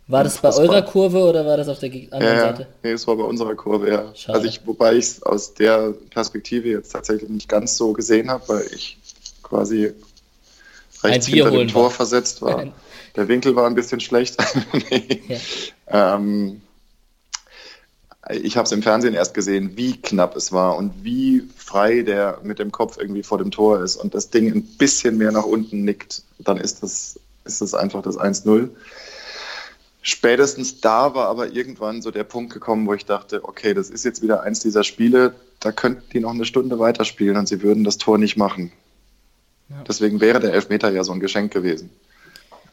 War 0.08 0.22
das 0.22 0.38
bei 0.38 0.54
eurer 0.54 0.82
Kurve 0.82 1.18
oder 1.18 1.44
war 1.44 1.56
das 1.56 1.68
auf 1.68 1.80
der 1.80 1.90
anderen 1.90 2.22
ja, 2.22 2.40
Seite? 2.40 2.66
Nee, 2.82 2.92
es 2.92 3.06
war 3.08 3.16
bei 3.16 3.24
unserer 3.24 3.56
Kurve, 3.56 3.90
ja. 3.90 4.14
Schade. 4.14 4.38
Also 4.38 4.48
ich, 4.48 4.60
wobei 4.64 4.94
ich 4.94 5.06
es 5.06 5.22
aus 5.22 5.54
der 5.54 5.94
Perspektive 6.10 6.68
jetzt 6.68 6.92
tatsächlich 6.92 7.28
nicht 7.28 7.48
ganz 7.48 7.76
so 7.76 7.92
gesehen 7.92 8.30
habe, 8.30 8.48
weil 8.48 8.66
ich 8.72 8.98
quasi 9.42 9.92
rechts 11.02 11.26
hinter 11.26 11.50
dem 11.50 11.68
Tor 11.68 11.84
war. 11.84 11.90
versetzt 11.90 12.42
war. 12.42 12.72
Der 13.16 13.28
Winkel 13.28 13.56
war 13.56 13.66
ein 13.66 13.74
bisschen 13.74 13.98
schlecht. 13.98 14.36
nee. 14.90 15.22
ja. 15.90 16.14
ähm, 16.14 16.60
ich 18.28 18.56
habe 18.56 18.66
es 18.66 18.72
im 18.72 18.82
Fernsehen 18.82 19.14
erst 19.14 19.32
gesehen, 19.32 19.72
wie 19.76 19.96
knapp 19.96 20.36
es 20.36 20.52
war 20.52 20.76
und 20.76 20.92
wie 21.02 21.48
frei 21.56 22.02
der 22.02 22.40
mit 22.42 22.58
dem 22.58 22.72
Kopf 22.72 22.98
irgendwie 22.98 23.22
vor 23.22 23.38
dem 23.38 23.50
Tor 23.50 23.82
ist 23.82 23.96
und 23.96 24.14
das 24.14 24.30
Ding 24.30 24.52
ein 24.52 24.62
bisschen 24.62 25.16
mehr 25.16 25.32
nach 25.32 25.44
unten 25.44 25.84
nickt, 25.84 26.22
dann 26.38 26.58
ist 26.58 26.82
das, 26.82 27.18
ist 27.44 27.62
das 27.62 27.72
einfach 27.72 28.02
das 28.02 28.18
1-0. 28.18 28.68
Spätestens 30.06 30.80
da 30.80 31.14
war 31.14 31.26
aber 31.26 31.52
irgendwann 31.52 32.00
so 32.00 32.12
der 32.12 32.22
Punkt 32.22 32.52
gekommen, 32.52 32.86
wo 32.86 32.94
ich 32.94 33.06
dachte, 33.06 33.44
okay, 33.44 33.74
das 33.74 33.90
ist 33.90 34.04
jetzt 34.04 34.22
wieder 34.22 34.42
eins 34.42 34.60
dieser 34.60 34.84
Spiele, 34.84 35.34
da 35.58 35.72
könnten 35.72 36.08
die 36.12 36.20
noch 36.20 36.30
eine 36.30 36.44
Stunde 36.44 36.78
weiterspielen 36.78 37.36
und 37.36 37.48
sie 37.48 37.60
würden 37.60 37.82
das 37.82 37.98
Tor 37.98 38.16
nicht 38.16 38.36
machen. 38.36 38.70
Ja. 39.68 39.82
Deswegen 39.82 40.20
wäre 40.20 40.38
der 40.38 40.54
Elfmeter 40.54 40.92
ja 40.92 41.02
so 41.02 41.10
ein 41.10 41.18
Geschenk 41.18 41.52
gewesen. 41.52 41.90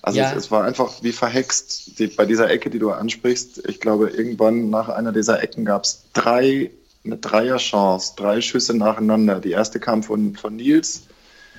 Also 0.03 0.19
ja. 0.19 0.29
es, 0.29 0.45
es, 0.45 0.51
war 0.51 0.63
einfach 0.63 1.01
wie 1.01 1.11
verhext. 1.11 1.97
Die, 1.97 2.07
bei 2.07 2.25
dieser 2.25 2.51
Ecke, 2.51 2.69
die 2.69 2.77
du 2.77 2.91
ansprichst, 2.91 3.67
ich 3.67 3.79
glaube, 3.79 4.09
irgendwann 4.09 4.69
nach 4.69 4.89
einer 4.89 5.11
dieser 5.11 5.41
Ecken 5.41 5.65
gab 5.65 5.85
es 5.85 6.03
drei, 6.13 6.69
eine 7.03 7.17
Dreierchance, 7.17 8.13
drei 8.15 8.41
Schüsse 8.41 8.77
nacheinander. 8.77 9.39
Die 9.39 9.51
erste 9.51 9.79
kam 9.79 10.03
von, 10.03 10.35
von 10.35 10.55
Nils, 10.55 11.03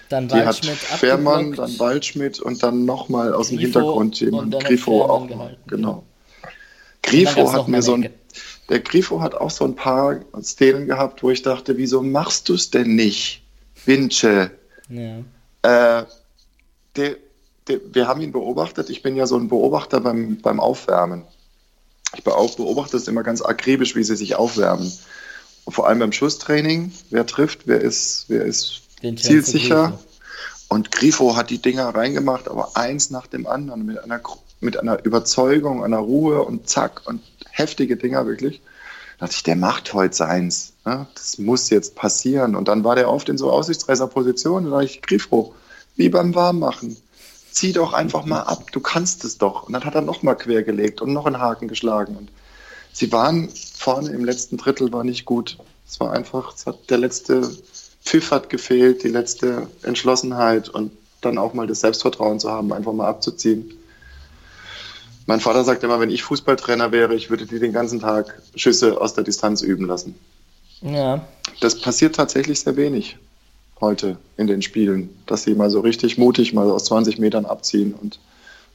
dann 0.08 0.28
die 0.28 0.34
hat 0.34 0.56
Fährmann, 0.56 1.52
dann 1.52 1.78
Waldschmidt 1.78 2.40
und 2.40 2.62
dann 2.62 2.84
nochmal 2.84 3.32
aus 3.32 3.48
Grifo 3.48 3.56
dem 3.56 3.60
Hintergrund 3.60 4.20
jemand. 4.20 4.64
Grifo 4.64 5.02
auch. 5.02 5.26
Gehalten, 5.26 5.62
genau. 5.66 6.04
Grifo 7.02 7.52
hat 7.52 7.68
mir 7.68 7.82
so 7.82 7.94
ein, 7.94 8.10
der 8.68 8.80
Grifo 8.80 9.20
hat 9.20 9.34
auch 9.34 9.50
so 9.50 9.64
ein 9.64 9.74
paar 9.74 10.20
Szenen 10.42 10.86
gehabt, 10.86 11.22
wo 11.22 11.30
ich 11.30 11.42
dachte, 11.42 11.76
wieso 11.76 12.02
machst 12.02 12.48
du 12.48 12.54
es 12.54 12.70
denn 12.70 12.94
nicht, 12.94 13.42
Winche? 13.84 14.50
Ja. 14.88 15.18
Äh, 15.62 16.04
der, 16.96 17.16
der, 17.68 17.80
wir 17.92 18.06
haben 18.06 18.20
ihn 18.20 18.32
beobachtet. 18.32 18.90
Ich 18.90 19.02
bin 19.02 19.16
ja 19.16 19.26
so 19.26 19.36
ein 19.36 19.48
Beobachter 19.48 20.00
beim, 20.00 20.40
beim 20.40 20.60
Aufwärmen. 20.60 21.24
Ich 22.16 22.22
beobachte 22.22 22.96
es 22.96 23.08
immer 23.08 23.22
ganz 23.22 23.42
akribisch, 23.42 23.96
wie 23.96 24.04
sie 24.04 24.16
sich 24.16 24.36
aufwärmen. 24.36 24.92
Und 25.64 25.72
vor 25.72 25.88
allem 25.88 25.98
beim 25.98 26.12
Schusstraining. 26.12 26.92
Wer 27.10 27.26
trifft, 27.26 27.66
wer 27.66 27.80
ist, 27.80 28.26
wer 28.28 28.44
ist 28.44 28.82
zielsicher. 29.16 29.98
Und 30.68 30.90
Grifo 30.90 31.36
hat 31.36 31.50
die 31.50 31.58
Dinger 31.58 31.94
reingemacht, 31.94 32.48
aber 32.48 32.76
eins 32.76 33.10
nach 33.10 33.26
dem 33.26 33.46
anderen 33.46 33.84
mit 33.84 34.02
einer, 34.02 34.20
mit 34.60 34.76
einer 34.76 35.04
Überzeugung, 35.04 35.84
einer 35.84 35.98
Ruhe 35.98 36.42
und 36.42 36.68
zack 36.68 37.02
und 37.06 37.22
heftige 37.50 37.96
Dinger 37.96 38.26
wirklich. 38.26 38.60
Da 39.18 39.26
dachte 39.26 39.36
ich, 39.36 39.42
der 39.44 39.56
macht 39.56 39.94
heute 39.94 40.14
seins. 40.14 40.72
Ne? 40.84 41.06
Das 41.14 41.38
muss 41.38 41.70
jetzt 41.70 41.94
passieren. 41.94 42.56
Und 42.56 42.66
dann 42.68 42.82
war 42.82 42.96
der 42.96 43.08
oft 43.08 43.28
in 43.28 43.38
so 43.38 43.50
aussichtsreicher 43.50 44.08
Position. 44.08 44.64
Da 44.64 44.70
dachte 44.70 44.86
ich, 44.86 45.02
Grifo, 45.02 45.54
wie 45.96 46.08
beim 46.08 46.34
Warmmachen. 46.34 46.96
Zieh 47.50 47.72
doch 47.72 47.92
einfach 47.92 48.24
mal 48.24 48.40
ab, 48.40 48.72
du 48.72 48.80
kannst 48.80 49.22
es 49.24 49.38
doch. 49.38 49.62
Und 49.62 49.74
dann 49.74 49.84
hat 49.84 49.94
er 49.94 50.00
nochmal 50.00 50.36
quergelegt 50.36 51.00
und 51.00 51.12
noch 51.12 51.26
einen 51.26 51.38
Haken 51.38 51.68
geschlagen. 51.68 52.16
Und 52.16 52.32
sie 52.92 53.12
waren 53.12 53.48
vorne 53.48 54.10
im 54.10 54.24
letzten 54.24 54.56
Drittel, 54.56 54.92
war 54.92 55.04
nicht 55.04 55.24
gut. 55.24 55.58
Es 55.86 56.00
war 56.00 56.12
einfach, 56.12 56.54
es 56.56 56.66
hat 56.66 56.90
der 56.90 56.98
letzte 56.98 57.48
Pfiff 58.04 58.30
hat 58.30 58.50
gefehlt, 58.50 59.02
die 59.02 59.08
letzte 59.08 59.68
Entschlossenheit 59.82 60.68
und 60.68 60.92
dann 61.20 61.38
auch 61.38 61.54
mal 61.54 61.66
das 61.66 61.80
Selbstvertrauen 61.80 62.38
zu 62.38 62.50
haben, 62.50 62.72
einfach 62.72 62.92
mal 62.92 63.08
abzuziehen. 63.08 63.72
Mein 65.26 65.40
Vater 65.40 65.64
sagt 65.64 65.82
immer, 65.82 66.00
wenn 66.00 66.10
ich 66.10 66.22
Fußballtrainer 66.22 66.92
wäre, 66.92 67.14
ich 67.14 67.30
würde 67.30 67.46
die 67.46 67.58
den 67.58 67.72
ganzen 67.72 68.00
Tag 68.00 68.42
Schüsse 68.54 69.00
aus 69.00 69.14
der 69.14 69.24
Distanz 69.24 69.62
üben 69.62 69.86
lassen. 69.86 70.14
Ja. 70.82 71.26
Das 71.60 71.80
passiert 71.80 72.14
tatsächlich 72.14 72.60
sehr 72.60 72.76
wenig 72.76 73.16
heute 73.80 74.18
in 74.36 74.46
den 74.46 74.60
Spielen, 74.60 75.08
dass 75.26 75.44
sie 75.44 75.54
mal 75.54 75.70
so 75.70 75.80
richtig 75.80 76.18
mutig 76.18 76.52
mal 76.52 76.70
aus 76.70 76.84
20 76.84 77.18
Metern 77.18 77.46
abziehen 77.46 77.94
und 77.94 78.18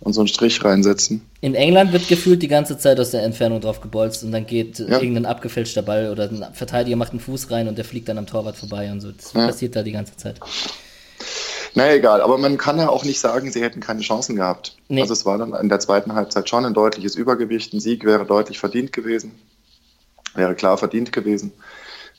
und 0.02 0.14
so 0.14 0.22
einen 0.22 0.28
Strich 0.28 0.64
reinsetzen. 0.64 1.22
In 1.42 1.56
England 1.56 1.92
wird 1.92 2.08
gefühlt 2.08 2.42
die 2.42 2.48
ganze 2.48 2.78
Zeit 2.78 3.00
aus 3.00 3.12
der 3.12 3.24
Entfernung 3.24 3.60
drauf 3.60 3.82
gebolzt 3.82 4.24
und 4.24 4.32
dann 4.32 4.46
geht 4.46 4.80
ja. 4.80 4.88
irgendein 4.88 5.26
abgefälschter 5.26 5.82
Ball 5.82 6.10
oder 6.10 6.30
ein 6.30 6.46
Verteidiger 6.54 6.96
macht 6.96 7.12
einen 7.12 7.20
Fuß 7.20 7.52
rein 7.52 7.68
und 7.68 7.78
der 7.78 7.86
fliegt 7.86 8.08
dann 8.08 8.18
am 8.18 8.26
Torwart 8.26 8.56
vorbei 8.56 8.92
und 8.92 9.02
so. 9.02 9.12
Das 9.12 9.34
ja. 9.34 9.46
passiert 9.48 9.76
da 9.76 9.84
die 9.84 9.92
ganze 9.92 10.16
Zeit. 10.16 10.40
Naja, 11.76 11.94
egal, 11.94 12.22
aber 12.22 12.38
man 12.38 12.58
kann 12.58 12.80
ja 12.80 12.90
auch 12.90 13.04
nicht 13.04 13.20
sagen, 13.20 13.52
sie 13.52 13.62
hätten 13.62 13.80
keine 13.80 14.02
Chancen 14.02 14.36
gehabt. 14.36 14.76
Nee. 14.88 15.02
Also 15.02 15.14
es 15.14 15.26
war 15.26 15.38
dann 15.38 15.54
in 15.54 15.70
der 15.70 15.80
zweiten 15.80 16.14
Halbzeit 16.14 16.50
schon 16.50 16.66
ein 16.66 16.74
deutliches 16.74 17.16
Übergewicht. 17.16 17.74
Ein 17.74 17.80
Sieg 17.80 18.06
wäre 18.06 18.26
deutlich 18.26 18.58
verdient 18.58 18.92
gewesen, 18.94 19.34
wäre 20.34 20.56
klar 20.56 20.78
verdient 20.78 21.12
gewesen. 21.12 21.52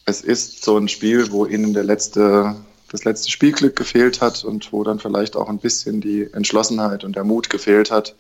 Es 0.04 0.22
ist 0.22 0.64
so 0.64 0.76
ein 0.76 0.88
Spiel, 0.88 1.30
wo 1.32 1.46
ihnen 1.46 1.74
der 1.74 1.84
letzte 1.84 2.56
das 2.90 3.04
letzte 3.04 3.30
Spielglück 3.30 3.76
gefehlt 3.76 4.20
hat 4.20 4.44
und 4.44 4.72
wo 4.72 4.82
dann 4.82 4.98
vielleicht 4.98 5.36
auch 5.36 5.48
ein 5.48 5.58
bisschen 5.58 6.00
die 6.00 6.28
Entschlossenheit 6.32 7.04
und 7.04 7.16
der 7.16 7.24
Mut 7.24 7.48
gefehlt 7.48 7.90
hat, 7.90 8.14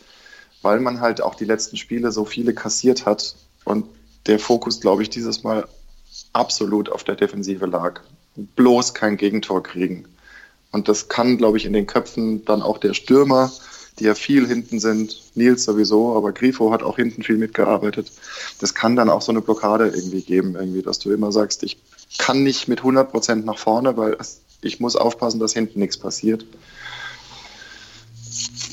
weil 0.62 0.80
man 0.80 1.00
halt 1.00 1.20
auch 1.20 1.34
die 1.34 1.44
letzten 1.44 1.76
Spiele 1.76 2.12
so 2.12 2.24
viele 2.24 2.54
kassiert 2.54 3.04
hat 3.04 3.34
und 3.64 3.86
der 4.26 4.38
Fokus, 4.38 4.80
glaube 4.80 5.02
ich, 5.02 5.10
dieses 5.10 5.42
Mal 5.42 5.66
absolut 6.32 6.90
auf 6.90 7.04
der 7.04 7.16
Defensive 7.16 7.66
lag. 7.66 8.00
Bloß 8.36 8.94
kein 8.94 9.16
Gegentor 9.16 9.62
kriegen. 9.62 10.06
Und 10.72 10.88
das 10.88 11.08
kann, 11.08 11.36
glaube 11.36 11.56
ich, 11.56 11.64
in 11.64 11.72
den 11.72 11.86
Köpfen 11.86 12.44
dann 12.44 12.62
auch 12.62 12.78
der 12.78 12.94
Stürmer, 12.94 13.50
die 13.98 14.04
ja 14.04 14.14
viel 14.14 14.46
hinten 14.46 14.78
sind, 14.78 15.20
Nils 15.34 15.64
sowieso, 15.64 16.16
aber 16.16 16.32
Grifo 16.32 16.72
hat 16.72 16.82
auch 16.82 16.96
hinten 16.96 17.22
viel 17.22 17.36
mitgearbeitet. 17.36 18.12
Das 18.60 18.74
kann 18.74 18.94
dann 18.94 19.10
auch 19.10 19.20
so 19.20 19.32
eine 19.32 19.40
Blockade 19.40 19.88
irgendwie 19.88 20.22
geben, 20.22 20.54
irgendwie, 20.54 20.82
dass 20.82 21.00
du 21.00 21.10
immer 21.10 21.32
sagst, 21.32 21.64
ich 21.64 21.78
kann 22.18 22.42
nicht 22.42 22.68
mit 22.68 22.78
100 22.80 23.10
Prozent 23.10 23.44
nach 23.44 23.58
vorne, 23.58 23.96
weil 23.96 24.16
es 24.18 24.40
ich 24.62 24.80
muss 24.80 24.96
aufpassen, 24.96 25.40
dass 25.40 25.52
hinten 25.52 25.80
nichts 25.80 25.96
passiert. 25.96 26.44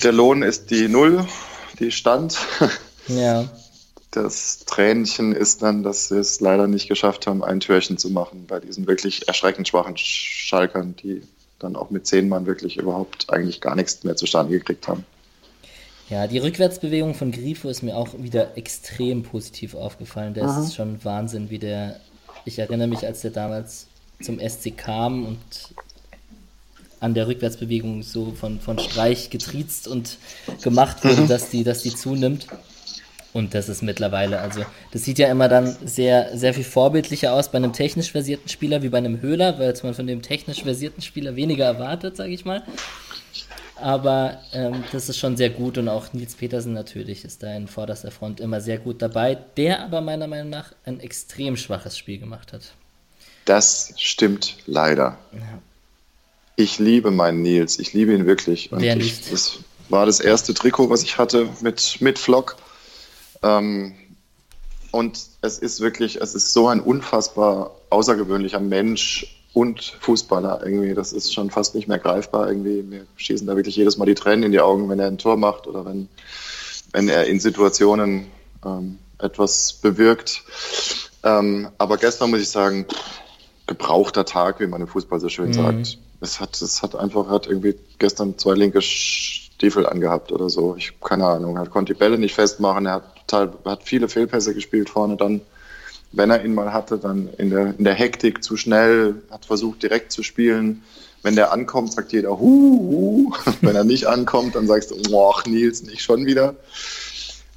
Der 0.03 0.11
Lohn 0.11 0.43
ist 0.43 0.69
die 0.69 0.87
Null, 0.87 1.25
die 1.79 1.91
stand. 1.91 2.37
Ja. 3.09 3.47
Das 4.11 4.65
Tränchen 4.65 5.31
ist 5.31 5.61
dann, 5.61 5.81
dass 5.81 6.11
wir 6.11 6.19
es 6.19 6.41
leider 6.41 6.67
nicht 6.67 6.89
geschafft 6.89 7.25
haben, 7.25 7.41
ein 7.41 7.61
Türchen 7.61 7.97
zu 7.97 8.09
machen 8.09 8.45
bei 8.45 8.59
diesen 8.59 8.85
wirklich 8.85 9.29
erschreckend 9.29 9.67
schwachen 9.67 9.95
Schalkern, 9.95 10.95
die 11.01 11.21
dann 11.59 11.77
auch 11.77 11.89
mit 11.89 12.05
zehn 12.05 12.27
Mann 12.27 12.45
wirklich 12.45 12.75
überhaupt 12.75 13.31
eigentlich 13.31 13.61
gar 13.61 13.75
nichts 13.75 14.03
mehr 14.03 14.17
zustande 14.17 14.51
gekriegt 14.51 14.87
haben. 14.89 15.05
Ja, 16.09 16.27
die 16.27 16.37
Rückwärtsbewegung 16.37 17.15
von 17.15 17.31
Grifo 17.31 17.69
ist 17.69 17.83
mir 17.83 17.97
auch 17.97 18.09
wieder 18.17 18.57
extrem 18.57 19.23
positiv 19.23 19.75
aufgefallen. 19.75 20.33
Der 20.33 20.45
Aha. 20.45 20.63
ist 20.63 20.75
schon 20.75 21.03
Wahnsinn, 21.03 21.49
wie 21.49 21.59
der. 21.59 21.99
Ich 22.45 22.59
erinnere 22.59 22.87
mich, 22.87 23.05
als 23.05 23.21
der 23.21 23.31
damals 23.31 23.87
zum 24.21 24.39
SC 24.39 24.75
kam 24.75 25.25
und 25.25 25.39
an 26.99 27.13
der 27.13 27.27
Rückwärtsbewegung 27.27 28.01
so 28.01 28.31
von, 28.31 28.59
von 28.59 28.79
Streich 28.79 29.29
getriezt 29.29 29.87
und 29.87 30.17
gemacht 30.63 31.03
wurde, 31.03 31.21
mhm. 31.21 31.27
dass, 31.27 31.49
die, 31.49 31.63
dass 31.63 31.83
die 31.83 31.93
zunimmt. 31.95 32.47
Und 33.33 33.53
das 33.53 33.69
ist 33.69 33.83
mittlerweile, 33.83 34.39
also 34.39 34.61
das 34.91 35.03
sieht 35.03 35.19
ja 35.19 35.29
immer 35.29 35.47
dann 35.47 35.75
sehr, 35.85 36.35
sehr 36.35 36.55
viel 36.55 36.63
vorbildlicher 36.63 37.33
aus 37.33 37.51
bei 37.51 37.57
einem 37.57 37.73
technisch 37.73 38.11
versierten 38.11 38.49
Spieler 38.49 38.81
wie 38.81 38.89
bei 38.89 38.97
einem 38.97 39.21
Höhler, 39.21 39.59
weil 39.59 39.75
man 39.83 39.93
von 39.93 40.07
dem 40.07 40.23
technisch 40.23 40.63
versierten 40.63 41.03
Spieler 41.03 41.35
weniger 41.35 41.65
erwartet, 41.65 42.17
sage 42.17 42.31
ich 42.31 42.45
mal. 42.45 42.63
Aber 43.75 44.39
ähm, 44.53 44.83
das 44.91 45.07
ist 45.07 45.19
schon 45.19 45.37
sehr 45.37 45.51
gut 45.51 45.77
und 45.77 45.87
auch 45.87 46.13
Nils 46.13 46.33
Petersen 46.33 46.73
natürlich 46.73 47.23
ist 47.23 47.43
da 47.43 47.53
in 47.55 47.67
vorderster 47.67 48.09
Front 48.09 48.39
immer 48.39 48.59
sehr 48.59 48.79
gut 48.79 49.03
dabei, 49.03 49.35
der 49.35 49.83
aber 49.83 50.01
meiner 50.01 50.25
Meinung 50.25 50.49
nach 50.49 50.73
ein 50.83 50.99
extrem 50.99 51.57
schwaches 51.57 51.95
Spiel 51.95 52.17
gemacht 52.17 52.53
hat. 52.53 52.73
Das 53.47 53.93
stimmt 53.95 54.57
leider. 54.65 55.17
Ja. 55.31 55.39
Ich 56.57 56.79
liebe 56.79 57.11
meinen 57.11 57.41
Nils, 57.41 57.79
ich 57.79 57.93
liebe 57.93 58.13
ihn 58.13 58.25
wirklich. 58.25 58.73
Und? 58.73 58.83
Ich, 58.83 59.29
das 59.29 59.59
war 59.87 60.05
das 60.05 60.19
erste 60.19 60.53
Trikot, 60.53 60.89
was 60.89 61.01
ich 61.01 61.17
hatte 61.17 61.47
mit, 61.61 62.01
mit 62.01 62.19
Flock. 62.19 62.57
Ähm, 63.41 63.95
und 64.91 65.17
es 65.41 65.59
ist 65.59 65.79
wirklich, 65.79 66.19
es 66.19 66.35
ist 66.35 66.51
so 66.51 66.67
ein 66.67 66.81
unfassbar 66.81 67.71
außergewöhnlicher 67.89 68.59
Mensch 68.59 69.41
und 69.53 69.81
Fußballer 70.01 70.61
irgendwie. 70.65 70.93
Das 70.93 71.13
ist 71.13 71.33
schon 71.33 71.49
fast 71.49 71.73
nicht 71.73 71.87
mehr 71.87 71.99
greifbar 71.99 72.49
irgendwie. 72.49 72.83
Mir 72.83 73.07
schießen 73.15 73.47
da 73.47 73.55
wirklich 73.55 73.77
jedes 73.77 73.95
Mal 73.95 74.07
die 74.07 74.15
Tränen 74.15 74.43
in 74.43 74.51
die 74.51 74.59
Augen, 74.59 74.89
wenn 74.89 74.99
er 74.99 75.07
ein 75.07 75.17
Tor 75.17 75.37
macht 75.37 75.67
oder 75.67 75.85
wenn, 75.85 76.09
wenn 76.91 77.07
er 77.07 77.27
in 77.27 77.39
Situationen 77.39 78.27
ähm, 78.65 78.99
etwas 79.19 79.71
bewirkt. 79.71 80.43
Ähm, 81.23 81.69
aber 81.77 81.95
gestern 81.95 82.29
muss 82.29 82.41
ich 82.41 82.49
sagen, 82.49 82.85
gebrauchter 83.67 84.25
Tag, 84.25 84.59
wie 84.59 84.67
man 84.67 84.81
im 84.81 84.87
Fußball 84.87 85.19
so 85.19 85.29
schön 85.29 85.49
mhm. 85.49 85.53
sagt. 85.53 85.99
Es 86.21 86.39
hat, 86.39 86.59
es 86.61 86.81
hat 86.81 86.95
einfach, 86.95 87.29
hat 87.29 87.47
irgendwie 87.47 87.75
gestern 87.99 88.37
zwei 88.37 88.55
linke 88.55 88.81
Stiefel 88.81 89.85
angehabt 89.85 90.31
oder 90.31 90.49
so. 90.49 90.75
Ich 90.77 90.99
keine 91.01 91.25
Ahnung. 91.25 91.57
Er 91.57 91.67
konnte 91.67 91.93
die 91.93 91.99
Bälle 91.99 92.17
nicht 92.17 92.33
festmachen. 92.33 92.85
Er 92.85 92.93
hat, 92.93 93.27
total, 93.27 93.53
hat 93.65 93.83
viele 93.83 94.07
Fehlpässe 94.07 94.55
gespielt 94.55 94.89
vorne. 94.89 95.17
Dann, 95.17 95.41
wenn 96.13 96.31
er 96.31 96.43
ihn 96.43 96.55
mal 96.55 96.73
hatte, 96.73 96.97
dann 96.97 97.29
in 97.37 97.49
der, 97.49 97.75
in 97.77 97.83
der 97.83 97.93
Hektik 97.93 98.43
zu 98.43 98.57
schnell, 98.57 99.21
hat 99.29 99.45
versucht 99.45 99.83
direkt 99.83 100.11
zu 100.11 100.23
spielen. 100.23 100.83
Wenn 101.21 101.35
der 101.35 101.51
ankommt, 101.51 101.91
sagt 101.91 102.13
jeder, 102.13 102.39
hu, 102.39 102.39
hu. 102.39 103.33
Wenn 103.61 103.75
er 103.75 103.83
nicht 103.83 104.05
ankommt, 104.05 104.55
dann 104.55 104.67
sagst 104.67 104.91
du, 104.91 105.01
boah, 105.09 105.41
Nils, 105.45 105.83
nicht 105.83 106.01
schon 106.01 106.25
wieder. 106.25 106.55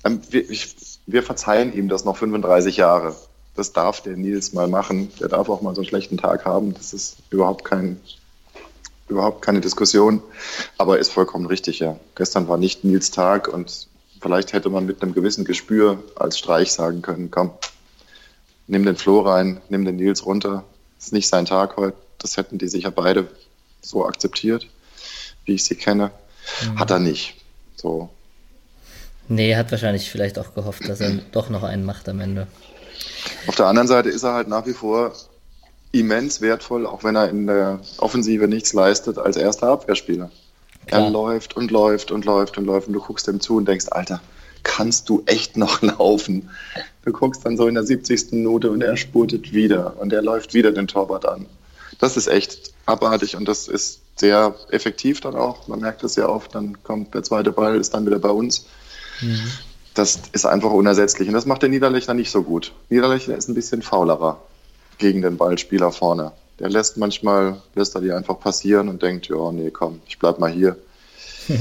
Ähm, 0.04 0.20
wir, 0.30 0.48
ich, 0.50 0.74
wir 1.06 1.22
verzeihen 1.22 1.72
ihm 1.72 1.88
das 1.88 2.04
noch 2.04 2.16
35 2.16 2.78
Jahre 2.78 3.14
das 3.60 3.72
darf 3.72 4.00
der 4.00 4.16
Nils 4.16 4.52
mal 4.54 4.66
machen. 4.66 5.12
Der 5.20 5.28
darf 5.28 5.48
auch 5.48 5.60
mal 5.60 5.74
so 5.74 5.82
einen 5.82 5.88
schlechten 5.88 6.16
Tag 6.16 6.46
haben. 6.46 6.72
Das 6.74 6.94
ist 6.94 7.18
überhaupt 7.28 7.64
kein, 7.64 8.00
überhaupt 9.08 9.42
keine 9.42 9.60
Diskussion. 9.60 10.22
Aber 10.78 10.98
ist 10.98 11.12
vollkommen 11.12 11.46
richtig, 11.46 11.78
ja. 11.78 11.96
Gestern 12.14 12.48
war 12.48 12.56
nicht 12.56 12.84
Nils 12.84 13.10
Tag 13.10 13.48
und 13.48 13.86
vielleicht 14.20 14.54
hätte 14.54 14.70
man 14.70 14.86
mit 14.86 15.02
einem 15.02 15.12
gewissen 15.12 15.44
Gespür 15.44 16.02
als 16.16 16.38
Streich 16.38 16.72
sagen 16.72 17.02
können, 17.02 17.30
komm, 17.30 17.52
nimm 18.66 18.84
den 18.84 18.96
Flo 18.96 19.20
rein, 19.20 19.60
nimm 19.68 19.84
den 19.84 19.96
Nils 19.96 20.24
runter. 20.24 20.64
Ist 20.98 21.12
nicht 21.12 21.28
sein 21.28 21.44
Tag 21.44 21.76
heute. 21.76 21.96
Das 22.18 22.38
hätten 22.38 22.58
die 22.58 22.68
sicher 22.68 22.90
beide 22.90 23.28
so 23.82 24.06
akzeptiert, 24.06 24.66
wie 25.44 25.54
ich 25.54 25.64
sie 25.64 25.74
kenne. 25.76 26.10
Mhm. 26.64 26.78
Hat 26.78 26.90
er 26.90 26.98
nicht. 26.98 27.34
So. 27.76 28.08
Nee, 29.28 29.54
hat 29.54 29.70
wahrscheinlich 29.70 30.10
vielleicht 30.10 30.38
auch 30.38 30.54
gehofft, 30.54 30.88
dass 30.88 31.00
er 31.00 31.10
doch 31.30 31.50
noch 31.50 31.62
einen 31.62 31.84
macht 31.84 32.08
am 32.08 32.20
Ende. 32.20 32.46
Auf 33.46 33.54
der 33.54 33.66
anderen 33.66 33.88
Seite 33.88 34.08
ist 34.08 34.22
er 34.22 34.34
halt 34.34 34.48
nach 34.48 34.66
wie 34.66 34.72
vor 34.72 35.12
immens 35.92 36.40
wertvoll, 36.40 36.86
auch 36.86 37.04
wenn 37.04 37.16
er 37.16 37.28
in 37.28 37.46
der 37.46 37.80
Offensive 37.98 38.46
nichts 38.46 38.72
leistet, 38.72 39.18
als 39.18 39.36
erster 39.36 39.68
Abwehrspieler. 39.68 40.30
Klar. 40.86 41.04
Er 41.04 41.10
läuft 41.10 41.56
und 41.56 41.70
läuft 41.70 42.10
und 42.10 42.24
läuft 42.24 42.58
und 42.58 42.64
läuft 42.64 42.88
und 42.88 42.94
du 42.94 43.00
guckst 43.00 43.28
ihm 43.28 43.40
zu 43.40 43.56
und 43.56 43.66
denkst, 43.66 43.86
Alter, 43.90 44.20
kannst 44.62 45.08
du 45.08 45.22
echt 45.26 45.56
noch 45.56 45.82
laufen? 45.82 46.50
Du 47.04 47.12
guckst 47.12 47.44
dann 47.44 47.56
so 47.56 47.66
in 47.66 47.74
der 47.74 47.84
70. 47.84 48.32
Minute 48.32 48.70
und 48.70 48.82
er 48.82 48.96
spurtet 48.96 49.52
wieder 49.52 49.96
und 49.98 50.12
er 50.12 50.22
läuft 50.22 50.54
wieder 50.54 50.72
den 50.72 50.86
Torwart 50.86 51.26
an. 51.26 51.46
Das 51.98 52.16
ist 52.16 52.28
echt 52.28 52.72
abartig 52.86 53.36
und 53.36 53.46
das 53.46 53.68
ist 53.68 54.00
sehr 54.16 54.54
effektiv 54.70 55.20
dann 55.20 55.34
auch. 55.34 55.66
Man 55.68 55.80
merkt 55.80 56.04
es 56.04 56.16
ja 56.16 56.28
oft, 56.28 56.54
dann 56.54 56.82
kommt 56.82 57.14
der 57.14 57.22
zweite 57.22 57.52
Ball, 57.52 57.76
ist 57.76 57.94
dann 57.94 58.06
wieder 58.06 58.18
bei 58.18 58.30
uns. 58.30 58.66
Mhm. 59.20 59.40
Das 59.94 60.20
ist 60.32 60.46
einfach 60.46 60.70
unersetzlich 60.70 61.28
und 61.28 61.34
das 61.34 61.46
macht 61.46 61.62
der 61.62 61.68
Niederlechner 61.68 62.14
nicht 62.14 62.30
so 62.30 62.42
gut. 62.42 62.72
Niederlechner 62.88 63.36
ist 63.36 63.48
ein 63.48 63.54
bisschen 63.54 63.82
faulerer 63.82 64.40
gegen 64.98 65.22
den 65.22 65.36
Ballspieler 65.36 65.90
vorne. 65.90 66.32
Der 66.58 66.68
lässt 66.68 66.96
manchmal, 66.96 67.60
lässt 67.74 67.94
er 67.94 68.00
die 68.00 68.12
einfach 68.12 68.38
passieren 68.38 68.88
und 68.88 69.02
denkt, 69.02 69.28
ja, 69.28 69.50
nee, 69.50 69.70
komm, 69.70 70.00
ich 70.06 70.18
bleib 70.18 70.38
mal 70.38 70.50
hier. 70.50 70.76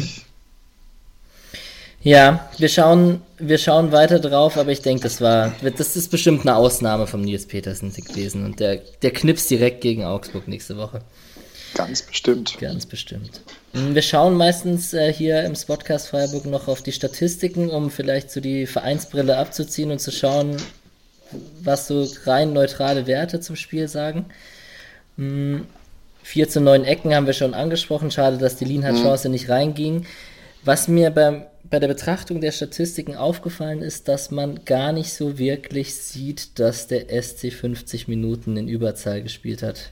Ja, 2.01 2.49
wir 2.57 2.69
schauen, 2.69 3.21
wir 3.39 3.57
schauen 3.57 3.91
weiter 3.91 4.19
drauf, 4.19 4.55
aber 4.55 4.71
ich 4.71 4.81
denke, 4.81 5.03
das 5.03 5.19
war, 5.19 5.53
das 5.61 5.97
ist 5.97 6.09
bestimmt 6.09 6.41
eine 6.41 6.55
Ausnahme 6.55 7.07
vom 7.07 7.19
Nils 7.19 7.45
Petersen 7.45 7.91
gewesen 7.91 8.45
und 8.45 8.61
der, 8.61 8.77
der 9.01 9.11
knipst 9.11 9.49
direkt 9.49 9.81
gegen 9.81 10.05
Augsburg 10.05 10.47
nächste 10.47 10.77
Woche. 10.77 11.01
Ganz 11.73 12.01
bestimmt. 12.01 12.57
Ganz 12.59 12.85
bestimmt. 12.85 13.41
Hm, 13.73 13.95
wir 13.95 14.01
schauen 14.01 14.35
meistens 14.35 14.93
äh, 14.93 15.13
hier 15.13 15.43
im 15.43 15.55
Spotcast 15.55 16.07
Freiburg 16.07 16.45
noch 16.45 16.67
auf 16.67 16.81
die 16.81 16.91
Statistiken, 16.91 17.69
um 17.69 17.91
vielleicht 17.91 18.31
so 18.31 18.41
die 18.41 18.65
Vereinsbrille 18.65 19.37
abzuziehen 19.37 19.91
und 19.91 19.99
zu 19.99 20.11
schauen, 20.11 20.57
was 21.61 21.87
so 21.87 22.07
rein 22.25 22.53
neutrale 22.53 23.07
Werte 23.07 23.39
zum 23.39 23.55
Spiel 23.55 23.87
sagen. 23.87 24.25
Hm, 25.17 25.65
4 26.23 26.49
zu 26.49 26.61
9 26.61 26.83
Ecken 26.83 27.15
haben 27.15 27.25
wir 27.25 27.33
schon 27.33 27.53
angesprochen. 27.53 28.11
Schade, 28.11 28.37
dass 28.37 28.55
die 28.55 28.65
Lienhardt-Chance 28.65 29.29
mhm. 29.29 29.31
nicht 29.31 29.49
reinging. 29.49 30.05
Was 30.63 30.87
mir 30.87 31.09
beim, 31.09 31.43
bei 31.69 31.79
der 31.79 31.87
Betrachtung 31.87 32.41
der 32.41 32.51
Statistiken 32.51 33.15
aufgefallen 33.15 33.81
ist, 33.81 34.07
dass 34.07 34.29
man 34.29 34.65
gar 34.65 34.91
nicht 34.91 35.13
so 35.13 35.37
wirklich 35.37 35.95
sieht, 35.95 36.59
dass 36.59 36.87
der 36.87 37.07
SC 37.21 37.51
50 37.51 38.07
Minuten 38.07 38.57
in 38.57 38.67
Überzahl 38.67 39.23
gespielt 39.23 39.63
hat. 39.63 39.91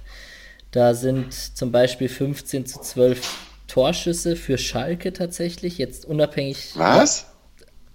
Da 0.71 0.93
sind 0.93 1.33
zum 1.33 1.71
Beispiel 1.71 2.09
15 2.09 2.65
zu 2.65 2.79
12 2.79 3.21
Torschüsse 3.67 4.35
für 4.35 4.57
Schalke 4.57 5.13
tatsächlich, 5.13 5.77
jetzt 5.77 6.05
unabhängig. 6.05 6.71
Was? 6.75 7.25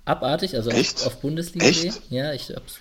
Abartig, 0.05 0.57
also 0.57 0.70
Echt? 0.70 1.07
auf, 1.07 1.20
Bundesliga. 1.20 1.66
Echt? 1.66 2.03
Ja, 2.11 2.33
ich 2.33 2.51
hab's 2.55 2.81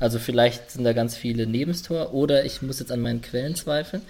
also 0.00 0.18
vielleicht 0.18 0.70
sind 0.70 0.84
da 0.84 0.92
ganz 0.92 1.16
viele 1.16 1.46
Nebenstor 1.46 2.12
oder 2.12 2.44
ich 2.44 2.62
muss 2.62 2.80
jetzt 2.80 2.90
an 2.90 3.00
meinen 3.00 3.22
Quellen 3.22 3.54
zweifeln. 3.54 4.02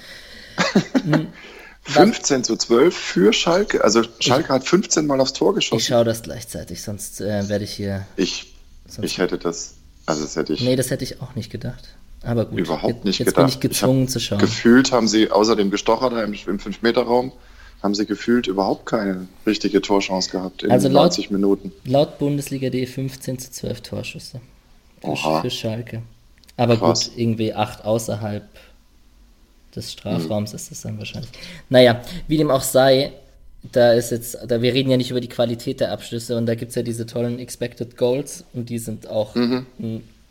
15 1.82 2.36
hm, 2.36 2.44
zu 2.44 2.56
12 2.56 2.96
für 2.96 3.32
Schalke. 3.32 3.84
Also 3.84 4.02
Schalke 4.18 4.44
ich, 4.44 4.50
hat 4.50 4.64
15 4.66 5.06
Mal 5.06 5.20
aufs 5.20 5.34
Tor 5.34 5.54
geschossen. 5.54 5.78
Ich 5.78 5.86
schaue 5.86 6.04
das 6.04 6.22
gleichzeitig, 6.22 6.82
sonst 6.82 7.20
äh, 7.20 7.48
werde 7.48 7.64
ich 7.64 7.72
hier. 7.72 8.06
Ich, 8.16 8.54
ich 9.02 9.18
hätte 9.18 9.38
das. 9.38 9.74
Also 10.06 10.22
das 10.22 10.36
hätte 10.36 10.54
ich. 10.54 10.62
Nee, 10.62 10.76
das 10.76 10.90
hätte 10.90 11.04
ich 11.04 11.20
auch 11.20 11.34
nicht 11.34 11.50
gedacht. 11.50 11.88
Aber 12.24 12.46
gut. 12.46 12.58
Überhaupt 12.58 13.04
nicht 13.04 13.18
jetzt 13.18 13.28
gedacht. 13.28 13.46
Bin 13.46 13.54
ich 13.54 13.60
gezwungen 13.60 14.04
ich 14.04 14.10
zu 14.10 14.20
schauen. 14.20 14.38
Gefühlt 14.38 14.92
haben 14.92 15.08
sie 15.08 15.30
außer 15.30 15.56
dem 15.56 15.70
Gestocher 15.70 16.10
da 16.10 16.22
im, 16.22 16.32
im 16.32 16.58
5-Meter-Raum 16.58 17.32
haben 17.82 17.94
sie 17.94 18.06
gefühlt 18.06 18.46
überhaupt 18.46 18.86
keine 18.86 19.28
richtige 19.46 19.82
Torchance 19.82 20.30
gehabt 20.30 20.62
in 20.62 20.70
also 20.70 20.88
laut, 20.88 21.04
90 21.04 21.30
Minuten. 21.30 21.70
Laut 21.84 22.18
Bundesliga.de 22.18 22.86
15 22.86 23.38
zu 23.38 23.50
12 23.50 23.80
Torschüsse 23.82 24.40
für, 25.02 25.40
für 25.42 25.50
Schalke. 25.50 26.02
Aber 26.56 26.78
Krass. 26.78 27.10
gut, 27.10 27.18
irgendwie 27.18 27.52
acht 27.52 27.84
außerhalb 27.84 28.48
des 29.76 29.92
Strafraums 29.92 30.52
mhm. 30.52 30.56
ist 30.56 30.72
es 30.72 30.80
dann 30.80 30.96
wahrscheinlich. 30.98 31.30
Naja, 31.68 32.00
wie 32.26 32.38
dem 32.38 32.50
auch 32.50 32.62
sei, 32.62 33.12
da 33.72 33.92
ist 33.92 34.10
jetzt, 34.12 34.38
da 34.46 34.62
wir 34.62 34.72
reden 34.72 34.90
ja 34.90 34.96
nicht 34.96 35.10
über 35.10 35.20
die 35.20 35.28
Qualität 35.28 35.80
der 35.80 35.92
Abschlüsse 35.92 36.38
und 36.38 36.46
da 36.46 36.54
gibt 36.54 36.70
es 36.70 36.76
ja 36.76 36.82
diese 36.82 37.04
tollen 37.04 37.38
Expected 37.38 37.98
Goals 37.98 38.44
und 38.54 38.70
die 38.70 38.78
sind 38.78 39.08
auch 39.08 39.34
mhm. 39.34 39.66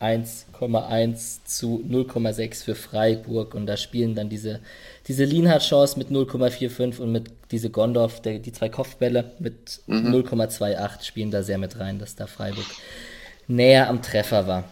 1,1 0.00 1.44
zu 1.44 1.84
0,6 1.88 2.64
für 2.64 2.74
Freiburg 2.74 3.54
und 3.54 3.66
da 3.66 3.76
spielen 3.76 4.14
dann 4.14 4.28
diese, 4.28 4.60
diese 5.06 5.24
Lienhardt-Chance 5.24 5.98
mit 5.98 6.08
0,45 6.08 6.98
und 6.98 7.12
mit 7.12 7.30
diese 7.50 7.70
Gondorf, 7.70 8.20
der, 8.20 8.38
die 8.38 8.52
zwei 8.52 8.68
Kopfbälle 8.68 9.32
mit 9.38 9.80
mhm. 9.86 10.14
0,28 10.14 11.04
spielen 11.04 11.30
da 11.30 11.42
sehr 11.42 11.58
mit 11.58 11.78
rein, 11.78 11.98
dass 11.98 12.16
da 12.16 12.26
Freiburg 12.26 12.66
näher 13.46 13.88
am 13.88 14.02
Treffer 14.02 14.46
war. 14.46 14.64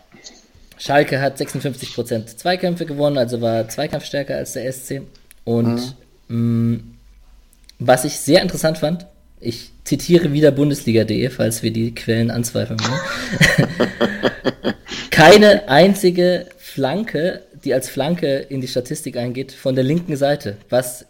Schalke 0.77 1.21
hat 1.21 1.41
56% 1.41 2.37
Zweikämpfe 2.37 2.87
gewonnen, 2.87 3.17
also 3.17 3.41
war 3.41 3.69
zweikampfstärker 3.69 4.37
als 4.37 4.55
der 4.55 4.71
SC. 4.73 5.03
Und 5.45 5.95
mhm. 6.29 6.75
mh, 6.75 6.81
was 7.79 8.05
ich 8.05 8.19
sehr 8.19 8.43
interessant 8.43 8.79
fand, 8.79 9.07
ich 9.39 9.71
zitiere 9.85 10.33
wieder 10.33 10.51
Bundesliga.de, 10.51 11.29
falls 11.31 11.63
wir 11.63 11.73
die 11.73 11.95
Quellen 11.95 12.31
anzweifeln 12.31 12.81
wollen. 12.81 13.69
Keine 15.23 15.69
einzige 15.69 16.49
Flanke, 16.57 17.43
die 17.63 17.73
als 17.73 17.89
Flanke 17.89 18.39
in 18.39 18.61
die 18.61 18.67
Statistik 18.67 19.17
eingeht, 19.17 19.53
von 19.53 19.77
der 19.77 19.85
linken 19.85 20.17
Seite, 20.17 20.57
was 20.69 21.07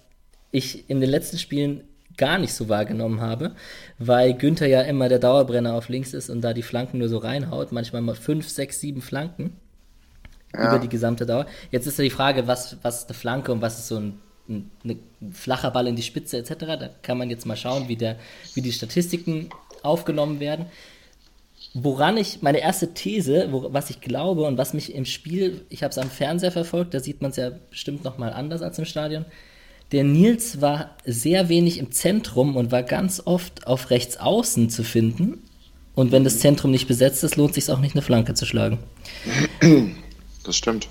ich 0.51 0.91
in 0.91 1.01
den 1.01 1.09
letzten 1.09 1.39
Spielen 1.39 1.85
gar 2.19 2.37
nicht 2.37 2.53
so 2.53 2.69
wahrgenommen 2.69 3.23
habe, 3.23 3.53
weil 3.99 4.35
Günther 4.35 4.67
ja 4.67 4.83
immer 4.83 5.09
der 5.09 5.19
Dauerbrenner 5.19 5.73
auf 5.73 5.89
links 5.89 6.13
ist 6.13 6.29
und 6.29 6.43
da 6.43 6.53
die 6.53 6.63
Flanken 6.63 6.99
nur 6.99 7.09
so 7.09 7.17
reinhaut, 7.17 7.73
manchmal 7.73 8.03
mal 8.03 8.15
fünf, 8.15 8.51
sechs, 8.51 8.81
sieben 8.81 9.01
Flanken 9.01 9.57
ja. 10.53 10.69
über 10.69 10.79
die 10.79 10.91
gesamte 10.91 11.25
Dauer. 11.25 11.47
Jetzt 11.71 11.87
ist 11.87 11.97
ja 11.97 12.05
die 12.05 12.11
Frage, 12.11 12.47
was, 12.47 12.77
was 12.83 12.99
ist 12.99 13.09
eine 13.09 13.15
Flanke 13.15 13.51
und 13.51 13.63
was 13.63 13.79
ist 13.79 13.89
so 13.89 13.97
ein, 13.97 14.21
ein, 14.47 14.71
ein 14.85 15.33
flacher 15.33 15.71
Ball 15.71 15.87
in 15.87 15.97
die 15.97 16.03
Spitze 16.03 16.37
etc. 16.37 16.53
Da 16.59 16.91
kann 17.01 17.17
man 17.17 17.31
jetzt 17.31 17.47
mal 17.47 17.57
schauen, 17.57 17.89
wie, 17.89 17.97
der, 17.97 18.17
wie 18.53 18.61
die 18.61 18.73
Statistiken 18.73 19.49
aufgenommen 19.83 20.39
werden. 20.39 20.67
Woran 21.75 22.19
ich, 22.19 22.43
meine 22.43 22.61
erste 22.61 22.93
These, 22.93 23.49
wo, 23.51 23.73
was 23.73 23.89
ich 23.89 24.01
glaube 24.01 24.43
und 24.43 24.59
was 24.59 24.75
mich 24.75 24.95
im 24.95 25.07
Spiel, 25.07 25.65
ich 25.71 25.83
habe 25.83 25.91
es 25.91 25.99
am 25.99 26.11
Fernseher 26.11 26.53
verfolgt, 26.53 26.93
da 26.93 27.01
sieht 27.01 27.23
man 27.23 27.31
es 27.31 27.37
ja 27.37 27.51
bestimmt 27.71 28.05
nochmal 28.05 28.33
anders 28.33 28.61
als 28.61 28.79
im 28.79 28.85
Stadion, 28.85 29.25
der 29.93 30.05
Nils 30.05 30.61
war 30.61 30.97
sehr 31.05 31.49
wenig 31.49 31.79
im 31.79 31.93
Zentrum 31.93 32.57
und 32.57 32.73
war 32.73 32.83
ganz 32.83 33.23
oft 33.25 33.67
auf 33.67 33.91
rechts 33.91 34.17
außen 34.17 34.71
zu 34.71 34.85
finden. 34.85 35.43
Und 35.95 36.13
wenn 36.13 36.25
das 36.25 36.41
Zentrum 36.41 36.71
nicht 36.71 36.89
besetzt 36.89 37.23
ist, 37.25 37.37
lohnt 37.37 37.55
sich 37.55 37.71
auch 37.71 37.79
nicht, 37.79 37.95
eine 37.95 38.03
Flanke 38.03 38.33
zu 38.35 38.47
schlagen. 38.47 38.79
Das 40.45 40.57
stimmt. 40.57 40.89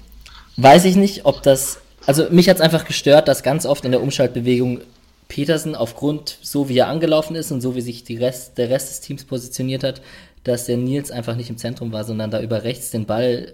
Weiß 0.55 0.85
ich 0.85 0.95
nicht, 0.95 1.25
ob 1.25 1.43
das. 1.43 1.79
Also 2.05 2.27
mich 2.29 2.47
hat 2.47 2.57
es 2.57 2.61
einfach 2.61 2.85
gestört, 2.85 3.27
dass 3.27 3.43
ganz 3.43 3.65
oft 3.65 3.83
in 3.83 3.91
der 3.91 4.01
Umschaltbewegung 4.01 4.79
Petersen 5.27 5.75
aufgrund, 5.75 6.37
so 6.41 6.69
wie 6.69 6.77
er 6.77 6.87
angelaufen 6.87 7.35
ist 7.35 7.51
und 7.51 7.61
so 7.61 7.75
wie 7.75 7.81
sich 7.81 8.05
Rest, 8.09 8.57
der 8.57 8.69
Rest 8.69 8.89
des 8.89 9.01
Teams 9.01 9.23
positioniert 9.23 9.83
hat, 9.83 10.01
dass 10.43 10.65
der 10.65 10.77
Nils 10.77 11.11
einfach 11.11 11.35
nicht 11.35 11.49
im 11.49 11.57
Zentrum 11.57 11.91
war, 11.91 12.03
sondern 12.03 12.31
da 12.31 12.41
über 12.41 12.63
rechts 12.63 12.91
den 12.91 13.05
Ball. 13.05 13.53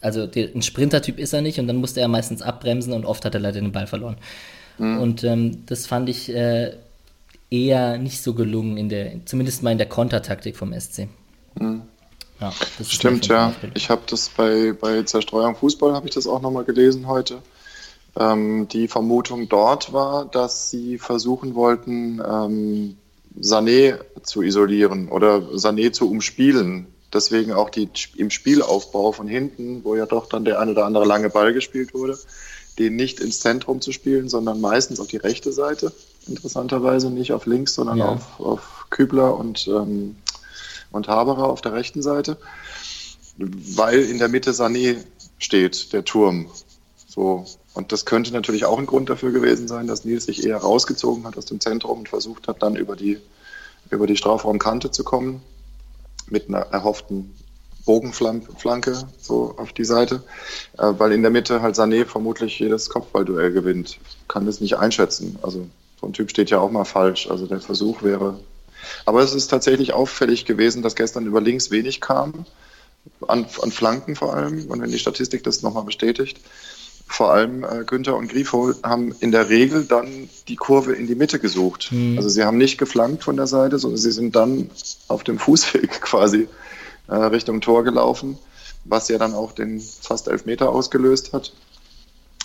Also 0.00 0.26
der, 0.26 0.54
ein 0.54 0.62
Sprintertyp 0.62 1.18
ist 1.18 1.32
er 1.32 1.42
nicht 1.42 1.58
und 1.58 1.66
dann 1.66 1.76
musste 1.76 2.00
er 2.00 2.08
meistens 2.08 2.42
abbremsen 2.42 2.92
und 2.92 3.04
oft 3.04 3.24
hat 3.24 3.34
er 3.34 3.40
leider 3.40 3.60
den 3.60 3.72
Ball 3.72 3.86
verloren. 3.86 4.16
Mhm. 4.78 4.98
Und 4.98 5.24
ähm, 5.24 5.66
das 5.66 5.86
fand 5.86 6.08
ich 6.08 6.34
äh, 6.34 6.72
eher 7.50 7.98
nicht 7.98 8.22
so 8.22 8.34
gelungen, 8.34 8.76
in 8.76 8.88
der, 8.88 9.26
zumindest 9.26 9.62
mal 9.62 9.72
in 9.72 9.78
der 9.78 9.88
Kontertaktik 9.88 10.56
vom 10.56 10.72
SC. 10.78 11.08
Mhm. 11.58 11.82
Ja, 12.40 12.52
Stimmt, 12.82 13.26
ja. 13.26 13.52
Ich 13.74 13.90
habe 13.90 14.00
das 14.06 14.30
bei, 14.30 14.72
bei 14.72 15.02
Zerstreuung 15.02 15.56
Fußball, 15.56 15.92
habe 15.92 16.08
ich 16.08 16.14
das 16.14 16.26
auch 16.26 16.40
nochmal 16.40 16.64
gelesen 16.64 17.06
heute. 17.06 17.42
Ähm, 18.18 18.66
die 18.68 18.88
Vermutung 18.88 19.48
dort 19.48 19.92
war, 19.92 20.24
dass 20.24 20.70
sie 20.70 20.98
versuchen 20.98 21.54
wollten, 21.54 22.20
ähm, 22.26 22.96
Sané 23.38 23.98
zu 24.22 24.42
isolieren 24.42 25.08
oder 25.08 25.38
Sané 25.54 25.92
zu 25.92 26.10
umspielen. 26.10 26.86
Deswegen 27.12 27.52
auch 27.52 27.70
die, 27.70 27.88
im 28.16 28.30
Spielaufbau 28.30 29.12
von 29.12 29.26
hinten, 29.26 29.82
wo 29.84 29.96
ja 29.96 30.06
doch 30.06 30.28
dann 30.28 30.44
der 30.44 30.60
eine 30.60 30.72
oder 30.72 30.86
andere 30.86 31.04
lange 31.04 31.28
Ball 31.28 31.52
gespielt 31.52 31.92
wurde, 31.92 32.18
den 32.78 32.96
nicht 32.96 33.20
ins 33.20 33.40
Zentrum 33.40 33.80
zu 33.80 33.92
spielen, 33.92 34.28
sondern 34.28 34.60
meistens 34.60 35.00
auf 35.00 35.08
die 35.08 35.16
rechte 35.16 35.52
Seite. 35.52 35.92
Interessanterweise 36.28 37.10
nicht 37.10 37.32
auf 37.32 37.46
links, 37.46 37.74
sondern 37.74 37.98
ja. 37.98 38.08
auf, 38.08 38.40
auf 38.40 38.86
Kübler 38.90 39.36
und, 39.36 39.66
ähm, 39.66 40.16
und 40.92 41.08
Haberer 41.08 41.48
auf 41.48 41.60
der 41.60 41.72
rechten 41.72 42.02
Seite, 42.02 42.36
weil 43.36 44.00
in 44.00 44.18
der 44.18 44.28
Mitte 44.28 44.52
Sané 44.52 44.96
steht, 45.38 45.92
der 45.92 46.04
Turm. 46.04 46.48
So. 47.08 47.44
Und 47.74 47.92
das 47.92 48.04
könnte 48.04 48.32
natürlich 48.32 48.64
auch 48.64 48.78
ein 48.78 48.86
Grund 48.86 49.10
dafür 49.10 49.30
gewesen 49.30 49.68
sein, 49.68 49.86
dass 49.86 50.04
Nils 50.04 50.24
sich 50.24 50.44
eher 50.44 50.58
rausgezogen 50.58 51.24
hat 51.24 51.38
aus 51.38 51.46
dem 51.46 51.60
Zentrum 51.60 52.00
und 52.00 52.08
versucht 52.08 52.48
hat, 52.48 52.62
dann 52.62 52.76
über 52.76 52.96
die, 52.96 53.18
über 53.90 54.06
die 54.06 54.16
Strafraumkante 54.16 54.90
zu 54.90 55.04
kommen 55.04 55.40
mit 56.28 56.48
einer 56.48 56.60
erhofften 56.72 57.34
Bogenflanke 57.84 59.04
so 59.20 59.54
auf 59.56 59.72
die 59.72 59.84
Seite, 59.84 60.22
äh, 60.78 60.92
weil 60.98 61.12
in 61.12 61.22
der 61.22 61.30
Mitte 61.30 61.62
halt 61.62 61.76
Sané 61.76 62.04
vermutlich 62.04 62.58
jedes 62.58 62.90
Kopfballduell 62.90 63.52
gewinnt. 63.52 63.98
Kann 64.28 64.46
das 64.46 64.60
nicht 64.60 64.76
einschätzen. 64.76 65.38
Also 65.42 65.66
so 66.00 66.06
ein 66.06 66.12
Typ 66.12 66.30
steht 66.30 66.50
ja 66.50 66.60
auch 66.60 66.70
mal 66.70 66.84
falsch. 66.84 67.28
Also 67.30 67.46
der 67.46 67.60
Versuch 67.60 68.02
wäre 68.02 68.38
Aber 69.04 69.22
es 69.22 69.34
ist 69.34 69.48
tatsächlich 69.48 69.92
auffällig 69.92 70.44
gewesen, 70.44 70.82
dass 70.82 70.94
gestern 70.94 71.26
über 71.26 71.40
links 71.40 71.70
wenig 71.70 72.00
kam, 72.00 72.46
an, 73.26 73.46
an 73.62 73.72
Flanken 73.72 74.16
vor 74.16 74.34
allem, 74.34 74.66
und 74.70 74.80
wenn 74.80 74.90
die 74.90 74.98
Statistik 74.98 75.42
das 75.42 75.62
nochmal 75.62 75.84
bestätigt. 75.84 76.40
Vor 77.12 77.32
allem 77.32 77.64
äh, 77.64 77.82
Günther 77.84 78.16
und 78.16 78.28
Grifo 78.28 78.72
haben 78.84 79.12
in 79.18 79.32
der 79.32 79.48
Regel 79.48 79.84
dann 79.84 80.28
die 80.46 80.54
Kurve 80.54 80.92
in 80.92 81.08
die 81.08 81.16
Mitte 81.16 81.40
gesucht. 81.40 81.90
Mhm. 81.90 82.16
Also 82.16 82.28
sie 82.28 82.44
haben 82.44 82.56
nicht 82.56 82.78
geflankt 82.78 83.24
von 83.24 83.36
der 83.36 83.48
Seite, 83.48 83.80
sondern 83.80 83.98
sie 83.98 84.12
sind 84.12 84.36
dann 84.36 84.70
auf 85.08 85.24
dem 85.24 85.38
Fußweg 85.40 86.00
quasi 86.00 86.46
äh, 87.08 87.14
Richtung 87.16 87.60
Tor 87.60 87.82
gelaufen, 87.82 88.38
was 88.84 89.08
ja 89.08 89.18
dann 89.18 89.34
auch 89.34 89.50
den 89.50 89.80
fast 89.80 90.28
elf 90.28 90.46
Meter 90.46 90.70
ausgelöst 90.70 91.32
hat 91.32 91.52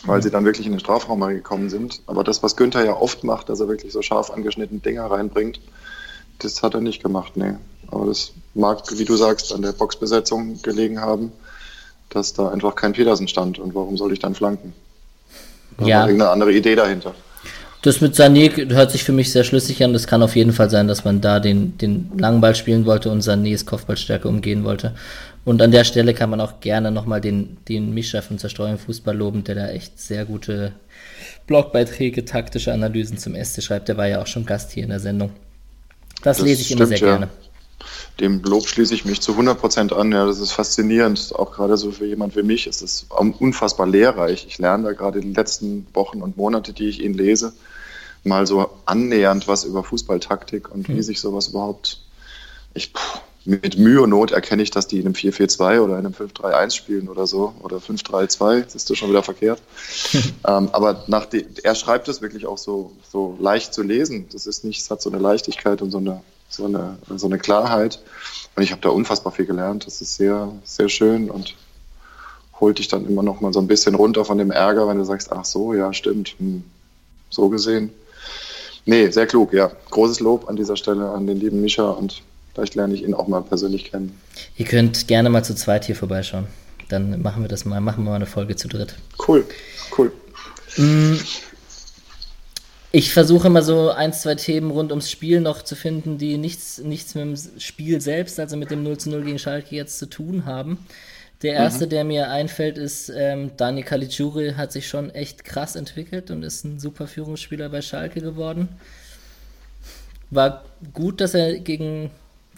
weil 0.07 0.21
sie 0.21 0.29
dann 0.29 0.45
wirklich 0.45 0.67
in 0.67 0.73
den 0.73 0.79
Strafraum 0.79 1.19
gekommen 1.21 1.71
sind. 1.71 2.01
Aber 2.05 2.23
das, 2.23 2.43
was 2.43 2.55
Günther 2.55 2.85
ja 2.85 2.95
oft 2.95 3.23
macht, 3.23 3.49
dass 3.49 3.59
er 3.59 3.67
wirklich 3.67 3.91
so 3.91 4.03
scharf 4.03 4.29
angeschnittene 4.29 4.79
Dinger 4.79 5.09
reinbringt, 5.09 5.59
das 6.37 6.61
hat 6.61 6.75
er 6.75 6.81
nicht 6.81 7.01
gemacht, 7.01 7.37
nee. 7.37 7.55
Aber 7.87 8.05
das 8.05 8.33
mag, 8.53 8.83
wie 8.91 9.05
du 9.05 9.15
sagst, 9.15 9.51
an 9.51 9.63
der 9.63 9.71
Boxbesetzung 9.71 10.61
gelegen 10.61 11.01
haben, 11.01 11.31
dass 12.09 12.33
da 12.33 12.49
einfach 12.49 12.75
kein 12.75 12.93
Petersen 12.93 13.27
stand. 13.27 13.59
Und 13.59 13.75
warum 13.75 13.97
soll 13.97 14.13
ich 14.13 14.19
dann 14.19 14.35
flanken? 14.35 14.73
Da 15.77 15.85
ja. 15.85 16.01
irgendeine 16.05 16.31
andere 16.31 16.53
Idee 16.53 16.75
dahinter. 16.75 17.13
Das 17.81 18.01
mit 18.01 18.15
Sané 18.15 18.73
hört 18.73 18.89
sich 18.89 19.03
für 19.03 19.11
mich 19.11 19.31
sehr 19.31 19.43
schlüssig 19.43 19.83
an. 19.83 19.93
Das 19.93 20.07
kann 20.07 20.23
auf 20.23 20.35
jeden 20.35 20.53
Fall 20.53 20.71
sein, 20.71 20.87
dass 20.87 21.05
man 21.05 21.21
da 21.21 21.39
den, 21.39 21.77
den 21.77 22.09
langen 22.17 22.41
Ball 22.41 22.55
spielen 22.55 22.87
wollte 22.87 23.11
und 23.11 23.21
Sanés 23.21 23.65
Kopfballstärke 23.65 24.27
umgehen 24.27 24.63
wollte. 24.63 24.95
Und 25.43 25.61
an 25.61 25.69
der 25.69 25.83
Stelle 25.83 26.15
kann 26.15 26.31
man 26.31 26.41
auch 26.41 26.59
gerne 26.61 26.89
nochmal 26.89 27.21
den, 27.21 27.57
den 27.69 27.93
Mischa 27.93 28.23
von 28.23 28.39
Zerstreuung 28.39 28.79
Fußball 28.79 29.15
loben, 29.15 29.43
der 29.43 29.53
da 29.53 29.67
echt 29.67 29.99
sehr 29.99 30.25
gute 30.25 30.71
Blogbeiträge, 31.45 32.25
taktische 32.25 32.73
Analysen 32.73 33.19
zum 33.19 33.35
SC 33.35 33.61
schreibt. 33.61 33.87
Der 33.87 33.97
war 33.97 34.07
ja 34.07 34.19
auch 34.19 34.27
schon 34.27 34.47
Gast 34.47 34.71
hier 34.71 34.83
in 34.83 34.89
der 34.89 34.99
Sendung. 34.99 35.29
Das, 36.23 36.37
das 36.37 36.45
lese 36.47 36.61
ich 36.61 36.67
stimmt, 36.67 36.79
immer 36.79 36.87
sehr 36.87 36.97
ja. 36.97 37.05
gerne. 37.05 37.29
Dem 38.19 38.41
Lob 38.43 38.67
schließe 38.67 38.93
ich 38.93 39.03
mich 39.03 39.21
zu 39.21 39.31
100 39.33 39.59
Prozent 39.59 39.93
an. 39.93 40.11
Ja, 40.11 40.25
das 40.25 40.39
ist 40.39 40.51
faszinierend. 40.51 41.33
Auch 41.35 41.51
gerade 41.51 41.75
so 41.77 41.91
für 41.91 42.05
jemand 42.05 42.35
wie 42.35 42.43
mich 42.43 42.67
ist 42.67 42.81
es 42.81 43.07
unfassbar 43.09 43.87
lehrreich. 43.87 44.45
Ich 44.47 44.57
lerne 44.57 44.85
da 44.85 44.91
gerade 44.93 45.19
die 45.19 45.33
letzten 45.33 45.85
Wochen 45.93 46.21
und 46.21 46.37
Monate, 46.37 46.71
die 46.71 46.87
ich 46.87 47.03
ihn 47.03 47.13
lese, 47.13 47.53
mal 48.23 48.47
so 48.47 48.69
annähernd 48.85 49.47
was 49.47 49.65
über 49.65 49.83
Fußballtaktik 49.83 50.73
und 50.73 50.87
hm. 50.87 50.95
wie 50.95 51.03
sich 51.03 51.19
sowas 51.19 51.49
überhaupt. 51.49 52.01
Ich, 52.73 52.93
puh, 52.93 53.19
mit 53.45 53.77
Mühe 53.77 54.01
und 54.01 54.09
Not 54.09 54.31
erkenne 54.31 54.63
ich, 54.63 54.71
dass 54.71 54.87
die 54.87 54.97
in 54.97 55.05
einem 55.05 55.13
4-4-2 55.13 55.79
oder 55.79 55.99
in 55.99 56.05
einem 56.05 56.13
5-3-1 56.13 56.71
spielen 56.71 57.07
oder 57.07 57.27
so 57.27 57.53
oder 57.61 57.77
5-3-2, 57.77 58.61
das 58.61 58.75
ist 58.75 58.97
schon 58.97 59.09
wieder 59.09 59.23
verkehrt. 59.23 59.61
ähm, 60.47 60.69
aber 60.71 61.03
nach 61.07 61.25
die, 61.25 61.45
er 61.63 61.75
schreibt 61.75 62.07
es 62.07 62.21
wirklich 62.21 62.47
auch 62.47 62.57
so, 62.57 62.91
so 63.09 63.37
leicht 63.39 63.73
zu 63.73 63.83
lesen. 63.83 64.27
Das 64.31 64.47
ist 64.47 64.63
nicht, 64.63 64.81
es 64.81 64.89
hat 64.89 65.01
so 65.01 65.11
eine 65.11 65.19
Leichtigkeit 65.19 65.81
und 65.83 65.91
so 65.91 65.99
eine, 65.99 66.21
so 66.55 66.65
eine, 66.65 66.97
so 67.15 67.27
eine 67.27 67.37
Klarheit. 67.37 67.99
Und 68.55 68.63
ich 68.63 68.71
habe 68.71 68.81
da 68.81 68.89
unfassbar 68.89 69.33
viel 69.33 69.45
gelernt. 69.45 69.85
Das 69.85 70.01
ist 70.01 70.15
sehr, 70.15 70.51
sehr 70.63 70.89
schön 70.89 71.29
und 71.29 71.55
holt 72.59 72.79
dich 72.79 72.87
dann 72.87 73.05
immer 73.05 73.23
noch 73.23 73.41
mal 73.41 73.53
so 73.53 73.59
ein 73.59 73.67
bisschen 73.67 73.95
runter 73.95 74.23
von 74.25 74.37
dem 74.37 74.51
Ärger, 74.51 74.87
wenn 74.87 74.97
du 74.97 75.05
sagst, 75.05 75.31
ach 75.31 75.45
so, 75.45 75.73
ja, 75.73 75.91
stimmt, 75.93 76.35
hm, 76.39 76.63
so 77.29 77.49
gesehen. 77.49 77.91
Nee, 78.85 79.09
sehr 79.09 79.27
klug, 79.27 79.51
ja. 79.51 79.71
Großes 79.89 80.19
Lob 80.19 80.47
an 80.47 80.55
dieser 80.55 80.77
Stelle 80.77 81.09
an 81.09 81.27
den 81.27 81.39
lieben 81.39 81.61
Mischa 81.61 81.89
und 81.89 82.21
Vielleicht 82.55 82.75
lerne 82.75 82.93
ich 82.93 83.03
ihn 83.03 83.13
auch 83.13 83.27
mal 83.27 83.41
persönlich 83.41 83.91
kennen. 83.91 84.17
Ihr 84.55 84.65
könnt 84.65 85.09
gerne 85.09 85.29
mal 85.29 85.43
zu 85.43 85.55
zweit 85.55 85.83
hier 85.83 85.95
vorbeischauen. 85.95 86.47
Dann 86.87 87.21
machen 87.21 87.43
wir 87.43 87.49
das 87.49 87.65
mal, 87.65 87.81
machen 87.81 88.05
wir 88.05 88.11
mal 88.11 88.15
eine 88.15 88.25
Folge 88.25 88.55
zu 88.55 88.69
dritt. 88.69 88.95
Cool, 89.27 89.45
cool. 89.97 90.13
Mm, 90.77 91.15
ich 92.95 93.11
versuche 93.11 93.49
mal 93.49 93.61
so 93.61 93.89
ein, 93.89 94.13
zwei 94.13 94.35
Themen 94.35 94.71
rund 94.71 94.93
ums 94.93 95.11
Spiel 95.11 95.41
noch 95.41 95.61
zu 95.61 95.75
finden, 95.75 96.17
die 96.17 96.37
nichts, 96.37 96.77
nichts 96.77 97.13
mit 97.13 97.25
dem 97.25 97.59
Spiel 97.59 97.99
selbst, 97.99 98.39
also 98.39 98.55
mit 98.55 98.71
dem 98.71 98.83
0 98.83 98.97
zu 98.97 99.09
0 99.09 99.23
gegen 99.23 99.37
Schalke 99.37 99.75
jetzt 99.75 99.99
zu 99.99 100.05
tun 100.05 100.45
haben. 100.45 100.77
Der 101.41 101.55
erste, 101.55 101.87
mhm. 101.87 101.89
der 101.89 102.03
mir 102.05 102.31
einfällt, 102.31 102.77
ist 102.77 103.11
ähm, 103.13 103.51
Dani 103.57 103.83
Caligiuri 103.83 104.53
hat 104.53 104.71
sich 104.71 104.87
schon 104.87 105.09
echt 105.09 105.43
krass 105.43 105.75
entwickelt 105.75 106.31
und 106.31 106.43
ist 106.43 106.63
ein 106.63 106.79
super 106.79 107.05
Führungsspieler 107.05 107.67
bei 107.67 107.81
Schalke 107.81 108.21
geworden. 108.21 108.69
War 110.29 110.63
gut, 110.93 111.19
dass 111.19 111.33
er 111.33 111.59
gegen 111.59 112.11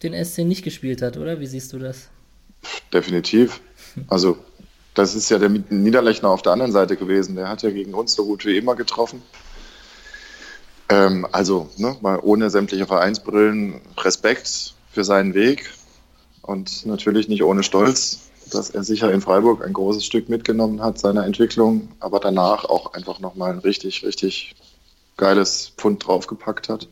den 0.04 0.24
SC 0.24 0.40
nicht 0.40 0.64
gespielt 0.64 1.02
hat, 1.02 1.18
oder? 1.18 1.40
Wie 1.40 1.48
siehst 1.48 1.74
du 1.74 1.80
das? 1.80 2.10
Definitiv. 2.94 3.60
Also, 4.08 4.38
das 4.94 5.16
ist 5.16 5.32
ja 5.32 5.40
der 5.40 5.50
Niederlechner 5.50 6.30
auf 6.30 6.44
der 6.44 6.52
anderen 6.52 6.72
Seite 6.72 6.96
gewesen. 6.96 7.36
Der 7.36 7.50
hat 7.50 7.64
ja 7.64 7.72
gegen 7.72 7.96
uns 7.96 8.14
so 8.14 8.24
gut 8.24 8.46
wie 8.46 8.56
immer 8.56 8.76
getroffen. 8.76 9.24
Ähm, 10.90 11.28
also, 11.32 11.70
ne, 11.78 11.98
mal 12.02 12.20
ohne 12.22 12.50
sämtliche 12.50 12.86
Vereinsbrillen, 12.86 13.82
Respekt 13.98 14.74
für 14.92 15.04
seinen 15.04 15.34
Weg 15.34 15.70
und 16.42 16.86
natürlich 16.86 17.28
nicht 17.28 17.44
ohne 17.44 17.64
Stolz, 17.64 18.30
dass 18.52 18.70
er 18.70 18.84
sicher 18.84 19.12
in 19.12 19.22
Freiburg 19.22 19.66
ein 19.66 19.74
großes 19.74 20.06
Stück 20.06 20.30
mitgenommen 20.30 20.82
hat 20.82 20.98
seiner 21.00 21.26
Entwicklung, 21.26 21.90
aber 22.00 22.20
danach 22.20 22.66
auch 22.66 22.94
einfach 22.94 23.20
nochmal 23.20 23.52
ein 23.52 23.60
richtig, 23.60 24.04
richtig 24.06 24.56
geiles 25.18 25.74
Pfund 25.78 26.08
draufgepackt 26.08 26.70
hat. 26.70 26.88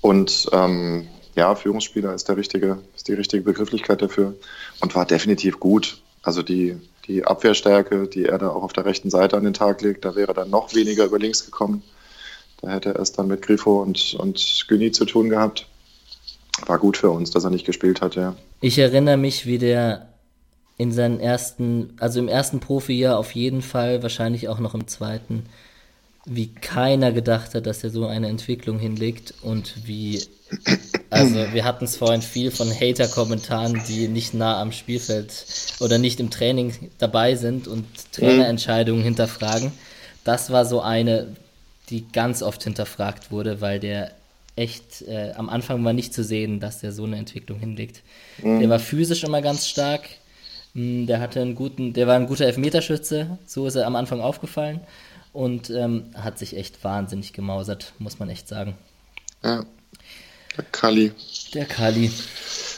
Und 0.00 0.48
ähm, 0.52 1.06
ja, 1.36 1.54
Führungsspieler 1.54 2.14
ist 2.14 2.28
der 2.28 2.36
richtige, 2.36 2.78
ist 2.96 3.06
die 3.06 3.14
richtige 3.14 3.44
Begrifflichkeit 3.44 4.02
dafür 4.02 4.34
und 4.80 4.94
war 4.94 5.06
definitiv 5.06 5.60
gut. 5.60 6.02
Also 6.22 6.42
die, 6.42 6.76
die 7.06 7.24
Abwehrstärke, 7.24 8.08
die 8.08 8.26
er 8.26 8.38
da 8.38 8.48
auch 8.48 8.62
auf 8.62 8.72
der 8.72 8.84
rechten 8.84 9.10
Seite 9.10 9.36
an 9.36 9.44
den 9.44 9.54
Tag 9.54 9.80
legt, 9.82 10.04
da 10.04 10.16
wäre 10.16 10.34
dann 10.34 10.50
noch 10.50 10.74
weniger 10.74 11.04
über 11.04 11.18
links 11.18 11.44
gekommen. 11.44 11.82
Da 12.62 12.70
hätte 12.70 12.90
er 12.90 13.00
es 13.00 13.12
dann 13.12 13.28
mit 13.28 13.42
Grifo 13.42 13.82
und, 13.82 14.14
und 14.14 14.64
Güni 14.68 14.92
zu 14.92 15.04
tun 15.04 15.30
gehabt. 15.30 15.66
War 16.66 16.78
gut 16.78 16.96
für 16.96 17.10
uns, 17.10 17.30
dass 17.30 17.44
er 17.44 17.50
nicht 17.50 17.64
gespielt 17.64 18.00
hat, 18.00 18.16
ja. 18.16 18.36
Ich 18.60 18.78
erinnere 18.78 19.16
mich, 19.16 19.46
wie 19.46 19.58
der 19.58 20.08
in 20.76 20.92
seinen 20.92 21.20
ersten, 21.20 21.94
also 21.98 22.20
im 22.20 22.28
ersten 22.28 22.60
Profijahr 22.60 23.18
auf 23.18 23.34
jeden 23.34 23.62
Fall, 23.62 24.02
wahrscheinlich 24.02 24.48
auch 24.48 24.58
noch 24.58 24.74
im 24.74 24.86
zweiten, 24.86 25.44
wie 26.26 26.48
keiner 26.48 27.12
gedacht 27.12 27.54
hat, 27.54 27.66
dass 27.66 27.82
er 27.82 27.90
so 27.90 28.06
eine 28.06 28.28
Entwicklung 28.28 28.78
hinlegt 28.78 29.34
und 29.42 29.86
wie 29.86 30.22
also 31.10 31.34
wir 31.52 31.64
hatten 31.64 31.84
es 31.84 31.96
vorhin 31.96 32.22
viel 32.22 32.50
von 32.50 32.70
Hater-Kommentaren, 32.70 33.82
die 33.88 34.08
nicht 34.08 34.34
nah 34.34 34.60
am 34.60 34.72
Spielfeld 34.72 35.44
oder 35.80 35.98
nicht 35.98 36.20
im 36.20 36.30
Training 36.30 36.90
dabei 36.98 37.34
sind 37.34 37.68
und 37.68 37.84
Trainerentscheidungen 38.12 39.02
hinterfragen. 39.02 39.72
Das 40.24 40.50
war 40.50 40.64
so 40.64 40.80
eine, 40.80 41.28
die 41.90 42.06
ganz 42.12 42.42
oft 42.42 42.62
hinterfragt 42.64 43.30
wurde, 43.30 43.60
weil 43.60 43.80
der 43.80 44.12
echt 44.56 45.02
äh, 45.02 45.32
am 45.36 45.48
Anfang 45.48 45.84
war 45.84 45.92
nicht 45.92 46.12
zu 46.12 46.22
sehen, 46.22 46.60
dass 46.60 46.80
der 46.80 46.92
so 46.92 47.04
eine 47.04 47.16
Entwicklung 47.16 47.58
hinlegt. 47.58 48.02
Mhm. 48.42 48.60
Der 48.60 48.68
war 48.68 48.78
physisch 48.78 49.24
immer 49.24 49.42
ganz 49.42 49.66
stark. 49.66 50.02
Hm, 50.74 51.06
der 51.06 51.20
hatte 51.20 51.40
einen 51.40 51.54
guten, 51.54 51.92
der 51.92 52.06
war 52.06 52.16
ein 52.16 52.26
guter 52.26 52.46
Elfmeterschütze, 52.46 53.38
so 53.46 53.66
ist 53.66 53.74
er 53.74 53.86
am 53.86 53.96
Anfang 53.96 54.20
aufgefallen 54.20 54.80
und 55.32 55.70
ähm, 55.70 56.04
hat 56.14 56.38
sich 56.38 56.56
echt 56.56 56.82
wahnsinnig 56.84 57.32
gemausert, 57.32 57.92
muss 57.98 58.18
man 58.18 58.28
echt 58.28 58.48
sagen. 58.48 58.76
Ja. 59.42 59.64
Der 60.56 60.64
Kali. 60.64 61.12
Der 61.54 61.64
Kali. 61.64 62.10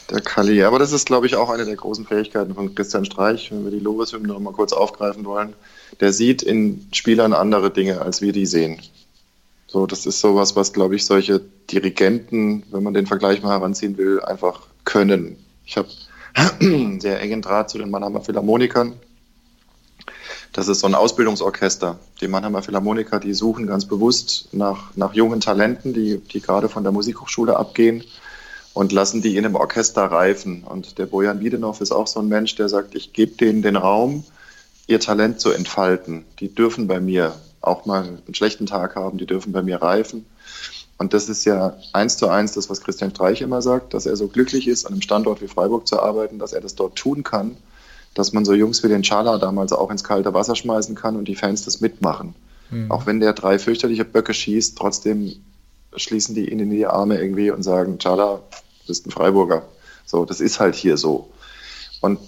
Der 0.09 0.21
Kali. 0.21 0.63
Aber 0.63 0.79
das 0.79 0.91
ist, 0.91 1.05
glaube 1.05 1.25
ich, 1.25 1.35
auch 1.35 1.49
eine 1.49 1.65
der 1.65 1.75
großen 1.75 2.05
Fähigkeiten 2.05 2.53
von 2.53 2.73
Christian 2.75 3.03
Streich, 3.03 3.51
wenn 3.51 3.63
wir 3.63 3.71
die 3.71 3.79
Lobeshymne 3.79 4.27
noch 4.27 4.39
mal 4.39 4.53
kurz 4.53 4.73
aufgreifen 4.73 5.25
wollen. 5.25 5.53
Der 5.99 6.13
sieht 6.13 6.43
in 6.43 6.87
Spielern 6.93 7.33
andere 7.33 7.71
Dinge, 7.71 8.01
als 8.01 8.21
wir 8.21 8.31
die 8.31 8.45
sehen. 8.45 8.79
So, 9.73 9.85
das 9.87 10.05
ist 10.05 10.21
sowas, 10.21 10.55
was, 10.55 10.71
glaube 10.71 10.95
ich, 10.95 11.03
solche 11.05 11.41
Dirigenten, 11.69 12.63
wenn 12.71 12.83
man 12.83 12.93
den 12.93 13.07
Vergleich 13.07 13.41
mal 13.41 13.51
heranziehen 13.57 13.97
will, 13.97 14.21
einfach 14.21 14.61
können. 14.85 15.43
Ich 15.65 15.75
habe 15.75 15.89
sehr 16.99 17.19
engen 17.19 17.41
Draht 17.41 17.69
zu 17.69 17.77
den 17.77 17.89
Mannheimer 17.89 18.21
Philharmonikern 18.21 18.93
das 20.53 20.67
ist 20.67 20.81
so 20.81 20.87
ein 20.87 20.93
Ausbildungsorchester. 20.93 21.99
Die 22.21 22.27
Mannheimer 22.27 22.61
Philharmoniker, 22.61 23.19
die 23.19 23.33
suchen 23.33 23.65
ganz 23.65 23.85
bewusst 23.85 24.49
nach, 24.51 24.95
nach 24.95 25.15
jungen 25.15 25.41
Talenten, 25.41 25.93
die, 25.93 26.19
die 26.19 26.41
gerade 26.41 26.69
von 26.69 26.83
der 26.83 26.91
Musikhochschule 26.91 27.57
abgehen 27.57 28.03
und 28.75 28.91
lassen 28.91 29.23
die 29.23 29.35
in 29.35 29.45
einem 29.45 29.55
Orchester 29.55 30.03
reifen. 30.03 30.63
Und 30.63 30.99
der 30.99 31.07
Bojan 31.07 31.39
Wiedenow 31.39 31.81
ist 31.81 31.91
auch 31.91 32.05
so 32.05 32.19
ein 32.19 32.27
Mensch, 32.27 32.55
der 32.55 32.69
sagt, 32.69 32.93
ich 32.93 33.13
gebe 33.13 33.35
denen 33.35 33.63
den 33.63 33.75
Raum, 33.75 34.23
ihr 34.85 34.99
Talent 34.99 35.39
zu 35.39 35.49
entfalten. 35.49 36.23
Die 36.39 36.53
dürfen 36.53 36.87
bei 36.87 36.99
mir 36.99 37.35
auch 37.63 37.85
mal 37.85 38.03
einen 38.03 38.35
schlechten 38.35 38.65
Tag 38.65 38.95
haben, 38.95 39.17
die 39.17 39.25
dürfen 39.25 39.51
bei 39.51 39.63
mir 39.63 39.81
reifen. 39.81 40.25
Und 40.97 41.13
das 41.13 41.27
ist 41.27 41.45
ja 41.45 41.75
eins 41.91 42.17
zu 42.17 42.29
eins 42.29 42.53
das, 42.53 42.69
was 42.69 42.81
Christian 42.81 43.11
Streich 43.11 43.41
immer 43.41 43.61
sagt, 43.61 43.93
dass 43.93 44.05
er 44.05 44.15
so 44.15 44.27
glücklich 44.27 44.67
ist, 44.67 44.85
an 44.85 44.93
einem 44.93 45.01
Standort 45.01 45.41
wie 45.41 45.47
Freiburg 45.47 45.87
zu 45.87 45.99
arbeiten, 45.99 46.39
dass 46.39 46.53
er 46.53 46.61
das 46.61 46.75
dort 46.75 46.95
tun 46.95 47.23
kann 47.23 47.57
dass 48.13 48.33
man 48.33 48.45
so 48.45 48.53
Jungs 48.53 48.83
wie 48.83 48.87
den 48.87 49.03
Chala 49.03 49.37
damals 49.37 49.73
auch 49.73 49.89
ins 49.89 50.03
kalte 50.03 50.33
Wasser 50.33 50.55
schmeißen 50.55 50.95
kann 50.95 51.15
und 51.15 51.27
die 51.27 51.35
Fans 51.35 51.65
das 51.65 51.81
mitmachen. 51.81 52.35
Mhm. 52.69 52.91
Auch 52.91 53.05
wenn 53.05 53.19
der 53.19 53.33
drei 53.33 53.59
fürchterliche 53.59 54.05
Böcke 54.05 54.33
schießt, 54.33 54.77
trotzdem 54.77 55.33
schließen 55.95 56.35
die 56.35 56.51
ihn 56.51 56.59
in 56.59 56.69
die 56.69 56.85
Arme 56.85 57.19
irgendwie 57.19 57.51
und 57.51 57.63
sagen, 57.63 57.97
Chala, 57.97 58.35
du 58.35 58.87
bist 58.87 59.07
ein 59.07 59.11
Freiburger. 59.11 59.63
So, 60.05 60.25
das 60.25 60.41
ist 60.41 60.59
halt 60.59 60.75
hier 60.75 60.97
so. 60.97 61.29
Und 62.01 62.19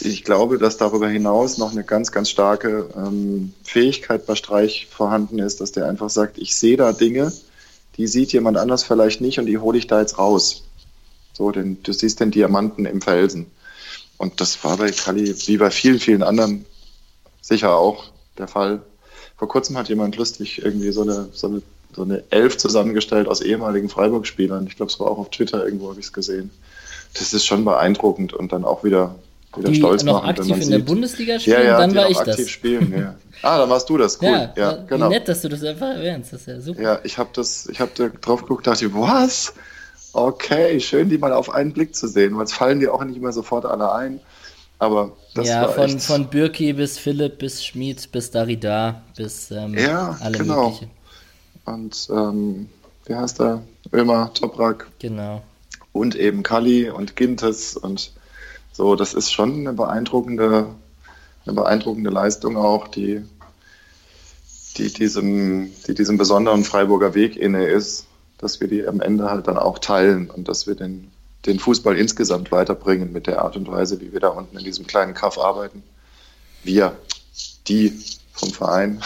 ich 0.00 0.24
glaube, 0.24 0.58
dass 0.58 0.76
darüber 0.76 1.08
hinaus 1.08 1.58
noch 1.58 1.72
eine 1.72 1.84
ganz, 1.84 2.12
ganz 2.12 2.30
starke 2.30 2.90
ähm, 2.96 3.54
Fähigkeit 3.62 4.26
bei 4.26 4.34
Streich 4.34 4.88
vorhanden 4.90 5.38
ist, 5.38 5.60
dass 5.60 5.72
der 5.72 5.88
einfach 5.88 6.10
sagt, 6.10 6.38
ich 6.38 6.54
sehe 6.54 6.76
da 6.76 6.92
Dinge, 6.92 7.32
die 7.96 8.06
sieht 8.06 8.32
jemand 8.32 8.58
anders 8.58 8.84
vielleicht 8.84 9.20
nicht 9.20 9.38
und 9.38 9.46
die 9.46 9.58
hole 9.58 9.78
ich 9.78 9.86
da 9.86 10.00
jetzt 10.00 10.18
raus. 10.18 10.64
So, 11.32 11.50
denn 11.50 11.78
du 11.82 11.92
siehst 11.92 12.20
den 12.20 12.30
Diamanten 12.30 12.86
im 12.86 13.00
Felsen. 13.00 13.46
Und 14.18 14.40
das 14.40 14.62
war 14.64 14.76
bei 14.78 14.90
Kali, 14.90 15.34
wie 15.46 15.56
bei 15.58 15.70
vielen, 15.70 15.98
vielen 15.98 16.22
anderen, 16.22 16.64
sicher 17.42 17.76
auch 17.76 18.04
der 18.38 18.48
Fall. 18.48 18.82
Vor 19.36 19.48
kurzem 19.48 19.76
hat 19.76 19.88
jemand 19.88 20.16
lustig 20.16 20.62
irgendwie 20.62 20.92
so 20.92 21.02
eine, 21.02 21.28
so 21.32 21.48
eine, 21.48 21.62
so 21.94 22.02
eine 22.02 22.24
Elf 22.30 22.56
zusammengestellt 22.56 23.28
aus 23.28 23.42
ehemaligen 23.42 23.88
Freiburg-Spielern. 23.88 24.66
Ich 24.66 24.76
glaube, 24.76 24.90
es 24.90 24.98
war 24.98 25.10
auch 25.10 25.18
auf 25.18 25.30
Twitter 25.30 25.64
irgendwo, 25.64 25.90
habe 25.90 26.00
ich 26.00 26.06
es 26.06 26.12
gesehen. 26.12 26.50
Das 27.14 27.32
ist 27.32 27.44
schon 27.44 27.64
beeindruckend 27.64 28.32
und 28.32 28.52
dann 28.52 28.64
auch 28.64 28.84
wieder, 28.84 29.14
wieder 29.58 29.68
die 29.70 29.76
stolz 29.76 30.02
noch 30.04 30.22
machen, 30.22 30.30
aktiv 30.30 30.60
in 30.60 30.70
der 30.70 30.78
Bundesliga 30.80 31.38
spielen, 31.40 31.56
ja, 31.60 31.64
ja, 31.64 31.78
dann 31.78 31.94
war 31.94 32.08
ich 32.10 32.18
aktiv 32.18 32.36
das. 32.36 32.50
spielen, 32.50 32.92
ja. 32.96 33.14
Ah, 33.42 33.58
dann 33.58 33.68
warst 33.68 33.88
du 33.90 33.98
das, 33.98 34.20
cool. 34.22 34.28
Ja, 34.28 34.52
Ja, 34.56 34.72
genau. 34.88 35.08
nett, 35.10 35.28
dass 35.28 35.42
du 35.42 35.48
das 35.50 35.62
einfach 35.62 35.88
erwähnst. 35.94 36.32
Das 36.32 36.40
ist 36.40 36.46
ja 36.48 36.60
super. 36.60 36.80
Ja, 36.82 36.98
ich 37.04 37.18
habe 37.18 37.28
das, 37.34 37.66
ich 37.70 37.80
habe 37.80 37.90
da 37.94 38.08
drauf 38.08 38.40
geguckt, 38.42 38.66
dachte 38.66 38.86
ich, 38.86 38.94
was? 38.94 39.52
Okay, 40.14 40.80
schön, 40.80 41.10
die 41.10 41.18
mal 41.18 41.32
auf 41.34 41.50
einen 41.54 41.72
Blick 41.74 41.94
zu 41.94 42.08
sehen, 42.08 42.36
weil 42.36 42.44
es 42.44 42.52
fallen 42.54 42.80
dir 42.80 42.94
auch 42.94 43.04
nicht 43.04 43.16
immer 43.18 43.32
sofort 43.32 43.66
alle 43.66 43.92
ein. 43.92 44.20
Aber 44.78 45.12
das 45.34 45.48
ja, 45.48 45.62
war 45.62 45.68
von, 45.70 45.84
echt, 45.84 46.02
von 46.02 46.28
Birki 46.28 46.72
bis 46.72 46.98
Philipp, 46.98 47.38
bis 47.38 47.64
Schmid, 47.64 48.10
bis 48.12 48.30
Darida, 48.30 49.02
bis 49.16 49.50
ähm, 49.50 49.76
Ja, 49.76 50.16
alle 50.20 50.38
genau. 50.38 50.64
mögliche. 50.70 50.88
und 51.66 52.08
ähm, 52.10 52.68
wie 53.06 53.14
heißt 53.14 53.40
er? 53.40 53.62
Ömer, 53.92 54.32
Toprak 54.34 54.86
Genau. 54.98 55.42
und 55.92 56.14
eben 56.14 56.42
Kali 56.42 56.88
und 56.90 57.16
Gintes 57.16 57.76
und 57.76 58.12
so, 58.76 58.94
das 58.94 59.14
ist 59.14 59.32
schon 59.32 59.60
eine 59.60 59.72
beeindruckende, 59.72 60.66
eine 61.46 61.54
beeindruckende 61.54 62.10
Leistung 62.10 62.58
auch, 62.58 62.88
die, 62.88 63.24
die, 64.76 64.92
diesem, 64.92 65.72
die 65.86 65.94
diesem 65.94 66.18
besonderen 66.18 66.62
Freiburger 66.62 67.14
Weg 67.14 67.36
inne 67.36 67.66
ist, 67.66 68.06
dass 68.36 68.60
wir 68.60 68.68
die 68.68 68.86
am 68.86 69.00
Ende 69.00 69.30
halt 69.30 69.48
dann 69.48 69.56
auch 69.56 69.78
teilen 69.78 70.28
und 70.28 70.48
dass 70.48 70.66
wir 70.66 70.74
den, 70.74 71.10
den 71.46 71.58
Fußball 71.58 71.96
insgesamt 71.96 72.52
weiterbringen 72.52 73.14
mit 73.14 73.26
der 73.26 73.40
Art 73.40 73.56
und 73.56 73.66
Weise, 73.66 73.98
wie 74.02 74.12
wir 74.12 74.20
da 74.20 74.28
unten 74.28 74.58
in 74.58 74.64
diesem 74.64 74.86
kleinen 74.86 75.14
Kaff 75.14 75.38
arbeiten. 75.38 75.82
Wir, 76.62 76.94
die 77.68 77.98
vom 78.34 78.50
Verein, 78.50 79.00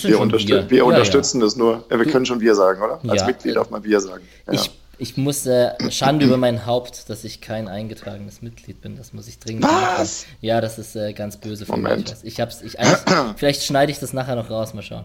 sind 0.00 0.10
wir, 0.10 0.14
schon 0.14 0.22
unterstü 0.22 0.48
wir. 0.48 0.70
wir 0.70 0.78
Ja, 0.78 0.82
unterstützen 0.82 1.38
das 1.38 1.54
nur. 1.54 1.84
Ja, 1.88 2.00
wir 2.00 2.06
können 2.06 2.26
schon 2.26 2.40
wir 2.40 2.56
sagen, 2.56 2.82
oder? 2.82 3.00
Als 3.06 3.20
Ja. 3.20 3.26
Mitglied 3.28 3.54
darf 3.54 3.70
man 3.70 3.84
wir 3.84 4.00
sagen. 4.00 4.24
Ja. 4.48 4.54
Ich, 4.54 4.72
ich 4.98 5.16
muss 5.16 5.46
äh, 5.46 5.70
Schande 5.90 6.26
über 6.26 6.36
mein 6.36 6.66
Haupt, 6.66 7.08
dass 7.08 7.24
ich 7.24 7.40
kein 7.40 7.68
eingetragenes 7.68 8.42
Mitglied 8.42 8.80
bin. 8.80 8.96
Das 8.96 9.12
muss 9.12 9.28
ich 9.28 9.38
dringend 9.38 9.64
Was? 9.64 10.24
machen. 10.26 10.36
Ja, 10.40 10.60
das 10.60 10.78
ist 10.78 10.96
äh, 10.96 11.12
ganz 11.12 11.36
böse 11.36 11.66
für 11.66 11.72
Moment. 11.72 12.10
mich. 12.22 12.32
Ich 12.34 12.40
hab's, 12.40 12.62
ich 12.62 12.76
vielleicht 13.36 13.62
schneide 13.62 13.92
ich 13.92 13.98
das 13.98 14.12
nachher 14.12 14.34
noch 14.36 14.50
raus, 14.50 14.74
mal 14.74 14.82
schauen. 14.82 15.04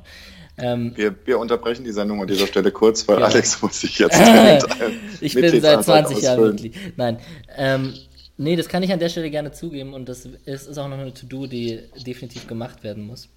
Ähm, 0.58 0.94
Wir, 0.96 1.16
wir 1.26 1.40
unterbrechen 1.40 1.84
die 1.84 1.92
Sendung 1.92 2.22
an 2.22 2.28
dieser 2.28 2.46
Stelle 2.48 2.72
kurz, 2.72 3.08
weil 3.08 3.20
Ja. 3.20 3.26
Alex 3.26 3.62
muss 3.62 3.80
sich 3.82 3.98
jetzt 4.00 4.20
ich 5.22 5.34
bin 5.34 5.44
seit 5.44 5.54
Mitgliedsantrag 5.54 5.84
20 6.08 6.22
Jahren. 6.24 6.42
Mitglied. 6.50 6.76
Nein. 6.98 7.20
Ähm, 7.56 7.94
nee, 8.38 8.56
das 8.56 8.68
kann 8.68 8.84
ich 8.84 8.92
an 8.92 9.00
der 9.00 9.10
Stelle 9.10 9.32
gerne 9.32 9.52
zugeben 9.52 9.94
und 9.94 10.08
das 10.10 10.26
ist, 10.26 10.68
ist 10.68 10.78
auch 10.78 10.88
noch 10.88 11.00
eine 11.00 11.14
To-Do, 11.14 11.48
die 11.48 11.80
definitiv 12.06 12.48
gemacht 12.48 12.84
werden 12.84 13.06
muss. 13.06 13.30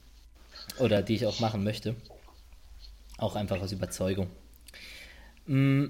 Oder 0.79 1.01
die 1.03 1.15
ich 1.15 1.27
auch 1.27 1.41
machen 1.41 1.65
möchte. 1.65 1.95
Auch 3.19 3.35
einfach 3.37 3.61
aus 3.63 3.73
Überzeugung. 3.73 4.27
Mm, 5.47 5.87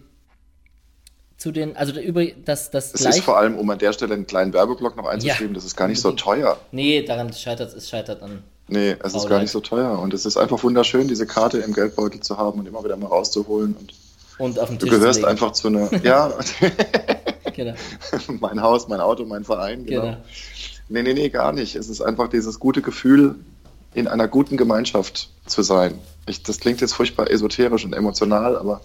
zu 1.38 1.52
den, 1.52 1.76
also 1.76 1.98
über 2.00 2.24
das, 2.44 2.70
das 2.70 2.94
Es 2.94 3.00
gleich. 3.02 3.16
ist 3.16 3.24
vor 3.24 3.36
allem, 3.38 3.56
um 3.56 3.68
an 3.70 3.78
der 3.78 3.92
Stelle 3.92 4.14
einen 4.14 4.26
kleinen 4.26 4.52
Werbeblock 4.52 4.96
noch 4.96 5.06
einzuschieben, 5.06 5.48
Ja. 5.48 5.54
das 5.54 5.64
ist 5.64 5.76
gar 5.76 5.88
nicht 5.88 6.00
so 6.00 6.12
teuer. 6.12 6.58
Nee, 6.72 7.02
daran 7.02 7.32
scheitert 7.32 7.74
es 7.74 7.88
scheitert 7.88 8.22
an. 8.22 8.42
Nee, 8.68 8.96
es 9.02 9.14
ist 9.14 9.28
gar 9.28 9.40
nicht 9.40 9.50
so 9.52 9.60
teuer. 9.60 9.98
Und 9.98 10.12
es 10.14 10.26
ist 10.26 10.36
einfach 10.36 10.62
wunderschön, 10.64 11.06
diese 11.08 11.26
Karte 11.26 11.58
im 11.58 11.72
Geldbeutel 11.72 12.20
zu 12.20 12.36
haben 12.36 12.58
und 12.58 12.66
immer 12.66 12.82
wieder 12.82 12.96
mal 12.96 13.06
rauszuholen. 13.06 13.76
Und 13.78 13.92
Und 14.38 14.58
auf 14.58 14.68
den 14.70 14.78
du 14.78 14.86
Tisch 14.86 14.94
gehörst 14.98 15.20
zu 15.20 15.26
einfach 15.26 15.52
zu 15.52 15.68
einer, 15.68 15.88
ja, 16.04 16.32
Genau. 17.54 17.74
mein 18.40 18.60
Haus, 18.60 18.88
mein 18.88 19.00
Auto, 19.00 19.24
mein 19.24 19.44
Verein, 19.44 19.86
genau. 19.86 20.02
Genau. 20.02 20.16
Nee, 20.88 21.02
nee, 21.02 21.14
nee, 21.14 21.28
gar 21.30 21.52
nicht. 21.52 21.74
Es 21.76 21.88
ist 21.88 22.00
einfach 22.00 22.28
dieses 22.28 22.58
gute 22.60 22.82
Gefühl, 22.82 23.36
in 23.94 24.08
einer 24.08 24.28
guten 24.28 24.56
Gemeinschaft 24.56 25.30
zu 25.46 25.62
sein. 25.62 25.98
Ich, 26.26 26.42
das 26.42 26.58
klingt 26.60 26.80
jetzt 26.80 26.92
furchtbar 26.92 27.30
esoterisch 27.30 27.84
und 27.84 27.94
emotional, 27.94 28.56
aber 28.56 28.80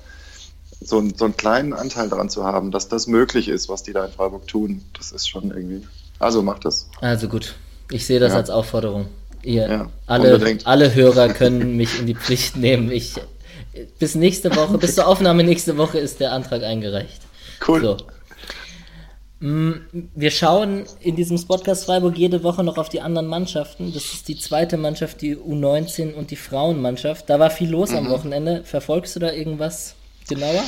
so, 0.84 1.00
ein- 1.00 1.14
so 1.16 1.26
einen 1.26 1.38
kleinen 1.38 1.74
Anteil 1.74 2.10
daran 2.10 2.30
zu 2.30 2.44
haben, 2.44 2.72
dass 2.72 2.88
das 2.90 3.08
möglich 3.08 3.48
ist, 3.48 3.70
was 3.70 3.84
die 3.84 3.94
da 3.94 4.06
in 4.06 4.12
Freiburg 4.12 4.48
tun, 4.48 4.84
das 4.98 5.12
ist 5.12 5.28
schon 5.30 5.52
irgendwie. 5.52 5.86
Also 6.20 6.42
macht 6.42 6.66
das. 6.66 6.90
Also 7.02 7.28
gut. 7.28 7.56
Ich 7.92 8.06
sehe 8.06 8.20
das 8.20 8.32
Ja. 8.34 8.38
als 8.40 8.50
Aufforderung. 8.50 9.08
Ihr, 9.44 9.68
Ja, 9.68 9.90
alle, 10.06 10.36
unbedingt. 10.36 10.68
alle 10.68 10.94
Hörer 10.94 11.30
können 11.30 11.76
mich 11.78 12.00
in 12.00 12.06
die 12.06 12.16
Pflicht 12.16 12.56
nehmen. 12.58 12.92
Ich, 12.92 13.16
bis 14.00 14.16
nächste 14.16 14.56
Woche, 14.56 14.78
bis 14.78 14.96
zur 14.96 15.08
Aufnahme 15.08 15.44
nächste 15.44 15.78
Woche 15.78 15.98
ist 15.98 16.20
der 16.20 16.32
Antrag 16.32 16.62
eingereicht. 16.64 17.22
Cool. 17.68 17.82
So. 17.82 17.98
Mm, 19.40 19.74
Wir 20.14 20.30
schauen 20.30 20.84
in 21.00 21.16
diesem 21.16 21.44
Podcast 21.48 21.86
Freiburg 21.86 22.16
jede 22.18 22.44
Woche 22.44 22.64
noch 22.64 22.78
auf 22.78 22.90
die 22.90 23.02
anderen 23.02 23.26
Mannschaften. 23.28 23.92
Das 23.94 24.06
ist 24.14 24.28
die 24.28 24.38
zweite 24.38 24.78
Mannschaft, 24.78 25.22
die 25.22 25.36
U19 25.36 26.14
und 26.14 26.30
die 26.30 26.36
Frauenmannschaft. 26.36 27.28
Da 27.30 27.40
war 27.40 27.50
viel 27.50 27.70
los 27.72 27.90
Mhm. 27.92 27.98
am 27.98 28.10
Wochenende. 28.10 28.64
Verfolgst 28.64 29.16
du 29.16 29.20
da 29.20 29.32
irgendwas 29.32 29.96
genauer? 30.36 30.64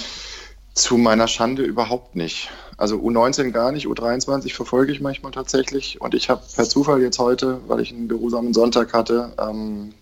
Zu 0.73 0.97
meiner 0.97 1.27
Schande 1.27 1.63
überhaupt 1.63 2.15
nicht. 2.15 2.49
Also 2.77 2.97
U19 2.97 3.51
gar 3.51 3.71
nicht, 3.71 3.85
U23 3.87 4.53
verfolge 4.53 4.91
ich 4.91 5.01
manchmal 5.01 5.31
tatsächlich. 5.31 6.01
Und 6.01 6.15
ich 6.15 6.29
habe 6.29 6.41
per 6.55 6.65
Zufall 6.65 7.01
jetzt 7.01 7.19
heute, 7.19 7.61
weil 7.67 7.79
ich 7.79 7.91
einen 7.91 8.07
geruhsamen 8.07 8.53
Sonntag 8.53 8.93
hatte, 8.93 9.33
ähm, 9.39 9.93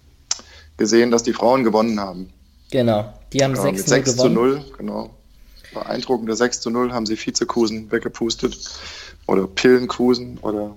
gesehen, 0.78 1.12
dass 1.12 1.24
die 1.24 1.34
Frauen 1.34 1.64
gewonnen 1.64 2.00
haben. 2.00 2.30
Genau. 2.72 3.14
Die 3.34 3.44
haben 3.44 3.56
Ja, 3.56 3.62
6 3.62 3.78
mit 3.78 3.88
6 3.88 4.12
zu 4.12 4.18
gewonnen. 4.18 4.34
0, 4.34 4.66
genau. 4.78 5.10
Beeindruckende 5.74 6.36
6 6.36 6.62
zu 6.62 6.70
0 6.70 6.94
haben 6.94 7.06
sie 7.06 7.18
Vizekusen 7.18 7.92
weggepustet. 7.92 8.58
Oder 9.28 9.48
Pillenkusen 9.48 10.38
oder 10.42 10.76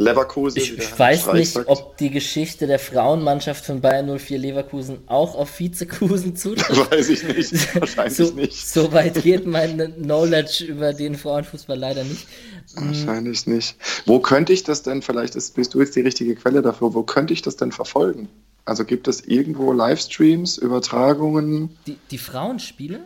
Leverkusen. 0.00 0.58
Ich, 0.58 0.98
weiß 0.98 1.32
nicht, 1.34 1.52
sagt. 1.52 1.68
ob 1.68 1.98
die 1.98 2.10
Geschichte 2.10 2.66
der 2.66 2.78
Frauenmannschaft 2.78 3.66
von 3.66 3.80
Bayern 3.80 4.18
04 4.18 4.38
Leverkusen 4.38 4.98
auch 5.06 5.34
auf 5.34 5.60
Vizekusen 5.60 6.36
zutrifft. 6.36 6.90
Weiß 6.90 7.10
ich 7.10 7.22
nicht. 7.22 7.74
Wahrscheinlich 7.80 8.16
so, 8.16 8.34
nicht. 8.34 8.68
so 8.68 8.92
weit 8.92 9.22
geht 9.22 9.46
mein 9.46 9.94
Knowledge 9.96 10.64
über 10.64 10.94
den 10.94 11.16
Frauenfußball 11.16 11.78
leider 11.78 12.04
nicht. 12.04 12.26
Wahrscheinlich 12.74 13.46
nicht. 13.46 13.76
Wo 14.06 14.20
könnte 14.20 14.52
ich 14.54 14.64
das 14.64 14.82
denn, 14.82 15.02
vielleicht 15.02 15.34
ist, 15.34 15.54
bist 15.54 15.74
du 15.74 15.80
jetzt 15.80 15.94
die 15.94 16.00
richtige 16.00 16.34
Quelle 16.34 16.62
dafür, 16.62 16.94
wo 16.94 17.02
könnte 17.02 17.34
ich 17.34 17.42
das 17.42 17.56
denn 17.56 17.72
verfolgen? 17.72 18.28
Also 18.64 18.84
gibt 18.84 19.06
es 19.06 19.20
irgendwo 19.26 19.72
Livestreams, 19.72 20.56
Übertragungen? 20.56 21.76
Die, 21.86 21.98
die 22.10 22.18
Frauenspiele? 22.18 23.00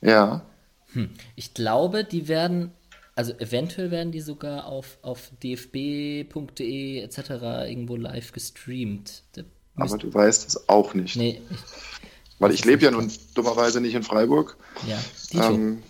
Ja. 0.00 0.42
Hm. 0.92 1.10
Ich 1.34 1.54
glaube, 1.54 2.04
die 2.04 2.28
werden, 2.28 2.70
also 3.22 3.38
eventuell 3.38 3.92
werden 3.92 4.10
die 4.10 4.20
sogar 4.20 4.66
auf, 4.66 4.98
auf 5.02 5.30
dfb.de 5.40 6.98
etc. 6.98 7.18
irgendwo 7.68 7.94
live 7.94 8.32
gestreamt. 8.32 9.22
Aber 9.76 9.96
du 9.96 10.12
weißt 10.12 10.48
es 10.48 10.68
auch 10.68 10.92
nicht. 10.94 11.14
nee, 11.14 11.40
ich, 11.48 11.58
Weil 12.40 12.52
ich 12.52 12.64
lebe 12.64 12.82
ja 12.82 12.90
nun 12.90 13.12
dummerweise 13.34 13.80
nicht 13.80 13.94
in 13.94 14.02
Freiburg. 14.02 14.56
ja. 14.88 14.98
Ähm, 15.48 15.84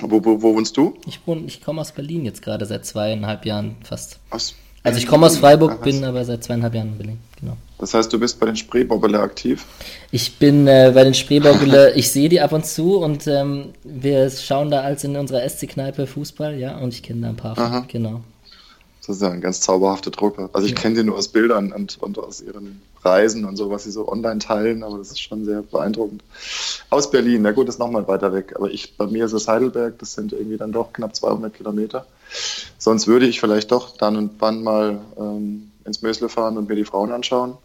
wo, 0.00 0.24
wo, 0.24 0.42
wo 0.42 0.56
wohnst 0.56 0.76
du? 0.76 0.98
Ich 1.06 1.24
wohne, 1.26 1.46
ich 1.46 1.62
komme 1.62 1.80
aus 1.80 1.92
Berlin 1.92 2.24
jetzt 2.24 2.42
gerade 2.42 2.66
seit 2.66 2.84
zweieinhalb 2.84 3.46
Jahren 3.46 3.76
fast. 3.84 4.18
Aus 4.30 4.56
Also 4.82 4.98
ich 4.98 5.06
komme 5.06 5.26
aus 5.26 5.38
Freiburg, 5.38 5.72
Aha. 5.72 5.82
bin 5.82 6.04
aber 6.04 6.24
seit 6.24 6.42
zweieinhalb 6.42 6.74
Jahren 6.74 6.88
in 6.88 6.98
Berlin, 6.98 7.18
genau. 7.38 7.56
Das 7.78 7.94
heißt, 7.94 8.12
du 8.12 8.18
bist 8.18 8.40
bei 8.40 8.46
den 8.46 8.56
Spreebobbele 8.56 9.20
aktiv? 9.20 9.64
Ich 10.10 10.38
bin 10.38 10.66
äh, 10.66 10.92
bei 10.94 11.04
den 11.04 11.14
Spreebaugele, 11.14 11.94
ich 11.94 12.10
sehe 12.10 12.28
die 12.28 12.40
ab 12.40 12.52
und 12.52 12.66
zu 12.66 12.98
und 12.98 13.26
ähm, 13.26 13.70
wir 13.84 14.30
schauen 14.30 14.70
da 14.70 14.80
als 14.80 15.04
in 15.04 15.16
unserer 15.16 15.48
SC-Kneipe 15.48 16.06
Fußball, 16.06 16.58
ja, 16.58 16.78
und 16.78 16.94
ich 16.94 17.02
kenne 17.02 17.22
da 17.22 17.28
ein 17.28 17.36
paar 17.36 17.56
von, 17.56 17.64
Aha. 17.64 17.84
genau. 17.88 18.22
Das 19.00 19.16
ist 19.16 19.22
ja 19.22 19.30
eine 19.30 19.40
ganz 19.40 19.60
zauberhafte 19.60 20.10
Truppe. 20.10 20.50
Also 20.52 20.66
ich 20.66 20.74
kenne 20.74 20.94
die 20.94 21.02
nur 21.02 21.16
aus 21.16 21.28
Bildern 21.28 21.72
und, 21.72 22.00
und 22.02 22.18
aus 22.18 22.42
ihren 22.42 22.82
Reisen 23.02 23.44
und 23.44 23.56
so, 23.56 23.70
was 23.70 23.84
sie 23.84 23.90
so 23.90 24.08
online 24.08 24.40
teilen, 24.40 24.82
aber 24.82 24.98
das 24.98 25.10
ist 25.10 25.20
schon 25.20 25.44
sehr 25.44 25.62
beeindruckend. 25.62 26.22
Aus 26.90 27.10
Berlin, 27.10 27.42
na 27.42 27.52
gut, 27.52 27.68
ist 27.68 27.78
nochmal 27.78 28.06
weiter 28.06 28.32
weg, 28.32 28.52
aber 28.56 28.70
ich, 28.70 28.96
bei 28.96 29.06
mir 29.06 29.24
ist 29.24 29.32
es 29.32 29.48
Heidelberg, 29.48 29.98
das 29.98 30.12
sind 30.14 30.32
irgendwie 30.32 30.58
dann 30.58 30.72
doch 30.72 30.92
knapp 30.92 31.16
200 31.16 31.52
Kilometer. 31.52 32.06
Sonst 32.78 33.06
würde 33.06 33.26
ich 33.26 33.40
vielleicht 33.40 33.70
doch 33.72 33.96
dann 33.96 34.16
und 34.16 34.32
wann 34.38 34.62
mal 34.62 35.00
ähm, 35.18 35.70
ins 35.84 36.02
Mösle 36.02 36.28
fahren 36.28 36.56
und 36.56 36.68
mir 36.68 36.76
die 36.76 36.84
Frauen 36.84 37.12
anschauen. 37.12 37.56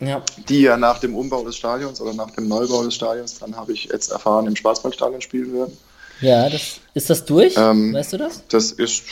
Ja, 0.00 0.22
Die 0.48 0.62
ja 0.62 0.78
nach 0.78 0.98
dem 0.98 1.14
Umbau 1.14 1.44
des 1.44 1.56
Stadions 1.56 2.00
oder 2.00 2.14
nach 2.14 2.30
dem 2.30 2.48
Neubau 2.48 2.82
des 2.82 2.94
Stadions, 2.94 3.38
dann 3.38 3.54
habe 3.54 3.72
ich 3.72 3.84
jetzt 3.84 4.10
erfahren, 4.10 4.46
im 4.46 4.56
Schwarzwaldstadion 4.56 5.20
spielen 5.20 5.52
werden. 5.52 5.76
ja, 6.22 6.48
das, 6.48 6.80
ist 6.94 7.10
das 7.10 7.24
durch? 7.26 7.54
Ähm, 7.58 7.92
weißt 7.92 8.14
du 8.14 8.16
das? 8.16 8.42
Das 8.48 8.72
ist, 8.72 9.02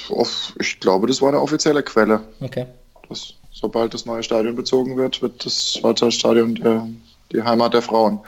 ich 0.59 0.81
glaube, 0.81 1.07
das 1.07 1.21
war 1.21 1.29
eine 1.29 1.43
offizielle 1.43 1.83
Quelle. 1.83 2.23
Okay. 2.41 2.67
dass 3.09 3.35
sobald 3.53 3.93
das 3.93 4.07
neue 4.07 4.23
Stadion 4.23 4.55
bezogen 4.57 4.97
wird, 4.97 5.21
wird 5.21 5.45
das 5.45 5.75
Schwarzwaldstadion 5.75 6.55
der, 6.55 6.89
die 7.33 7.43
Heimat 7.43 7.75
der 7.75 7.83
Frauen. 7.83 8.21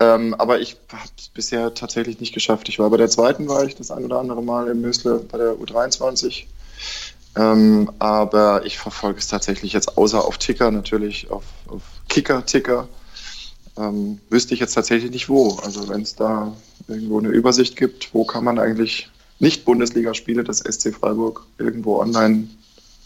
Ähm, 0.00 0.34
aber 0.34 0.60
ich 0.60 0.76
habe 0.90 1.02
es 1.18 1.28
bisher 1.28 1.74
tatsächlich 1.74 2.20
nicht 2.20 2.32
geschafft. 2.32 2.68
Ich 2.68 2.78
war 2.78 2.88
bei 2.90 2.96
der 2.96 3.08
zweiten, 3.08 3.48
war 3.48 3.64
ich 3.64 3.74
das 3.76 3.90
ein 3.90 4.04
oder 4.04 4.18
andere 4.18 4.42
Mal 4.42 4.68
im 4.68 4.80
Mösle 4.80 5.18
bei 5.18 5.38
der 5.38 5.54
U23. 5.54 6.44
Ähm, 7.36 7.90
aber 7.98 8.64
ich 8.66 8.78
verfolge 8.78 9.18
es 9.18 9.28
tatsächlich 9.28 9.72
jetzt 9.72 9.96
außer 9.96 10.24
auf 10.24 10.38
Ticker, 10.38 10.70
natürlich 10.70 11.30
auf, 11.30 11.44
auf 11.68 11.82
Kicker, 12.08 12.44
Ticker. 12.44 12.88
ähm, 13.78 14.20
wüsste 14.28 14.54
ich 14.54 14.60
jetzt 14.60 14.74
tatsächlich 14.74 15.10
nicht 15.10 15.28
wo. 15.28 15.58
Also 15.64 15.88
wenn 15.88 16.02
es 16.02 16.14
da 16.14 16.54
irgendwo 16.88 17.18
eine 17.18 17.28
Übersicht 17.28 17.76
gibt, 17.76 18.12
wo 18.12 18.24
kann 18.24 18.44
man 18.44 18.58
eigentlich 18.58 19.08
nicht 19.38 19.64
Bundesligaspiele 19.64 20.44
des 20.44 20.58
SC 20.58 20.94
Freiburg 20.94 21.46
irgendwo 21.58 22.00
online 22.00 22.48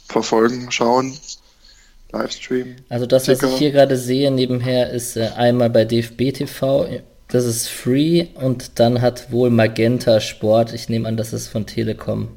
verfolgen, 0.08 0.70
schauen, 0.70 1.16
Livestream. 2.12 2.76
Also 2.88 3.06
das, 3.06 3.28
was 3.28 3.42
ich 3.42 3.56
hier 3.56 3.72
gerade 3.72 3.96
sehe 3.96 4.30
nebenher, 4.30 4.90
ist 4.90 5.16
äh, 5.16 5.30
einmal 5.36 5.70
bei 5.70 5.84
DFB 5.84 6.32
TV, 6.32 6.88
das 7.28 7.44
ist 7.44 7.68
free 7.68 8.28
und 8.34 8.78
dann 8.78 9.00
hat 9.00 9.32
wohl 9.32 9.50
Magenta 9.50 10.20
Sport, 10.20 10.72
ich 10.72 10.88
nehme 10.88 11.08
an, 11.08 11.16
das 11.16 11.32
ist 11.32 11.48
von 11.48 11.66
Telekom, 11.66 12.28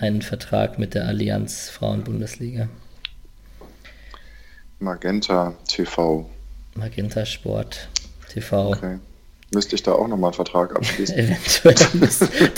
einen 0.00 0.22
Vertrag 0.22 0.78
mit 0.78 0.94
der 0.94 1.06
Allianz 1.06 1.68
Frauenbundesliga. 1.68 2.68
Magenta 4.78 5.54
TV. 5.68 6.28
Magenta 6.74 7.24
Sport 7.24 7.88
TV. 8.32 8.70
Okay. 8.70 8.98
Müsste 9.54 9.76
ich 9.76 9.82
da 9.82 9.92
auch 9.92 10.08
nochmal 10.08 10.30
einen 10.30 10.34
Vertrag 10.34 10.74
abschließen? 10.74 11.16
Eventuell 11.18 11.74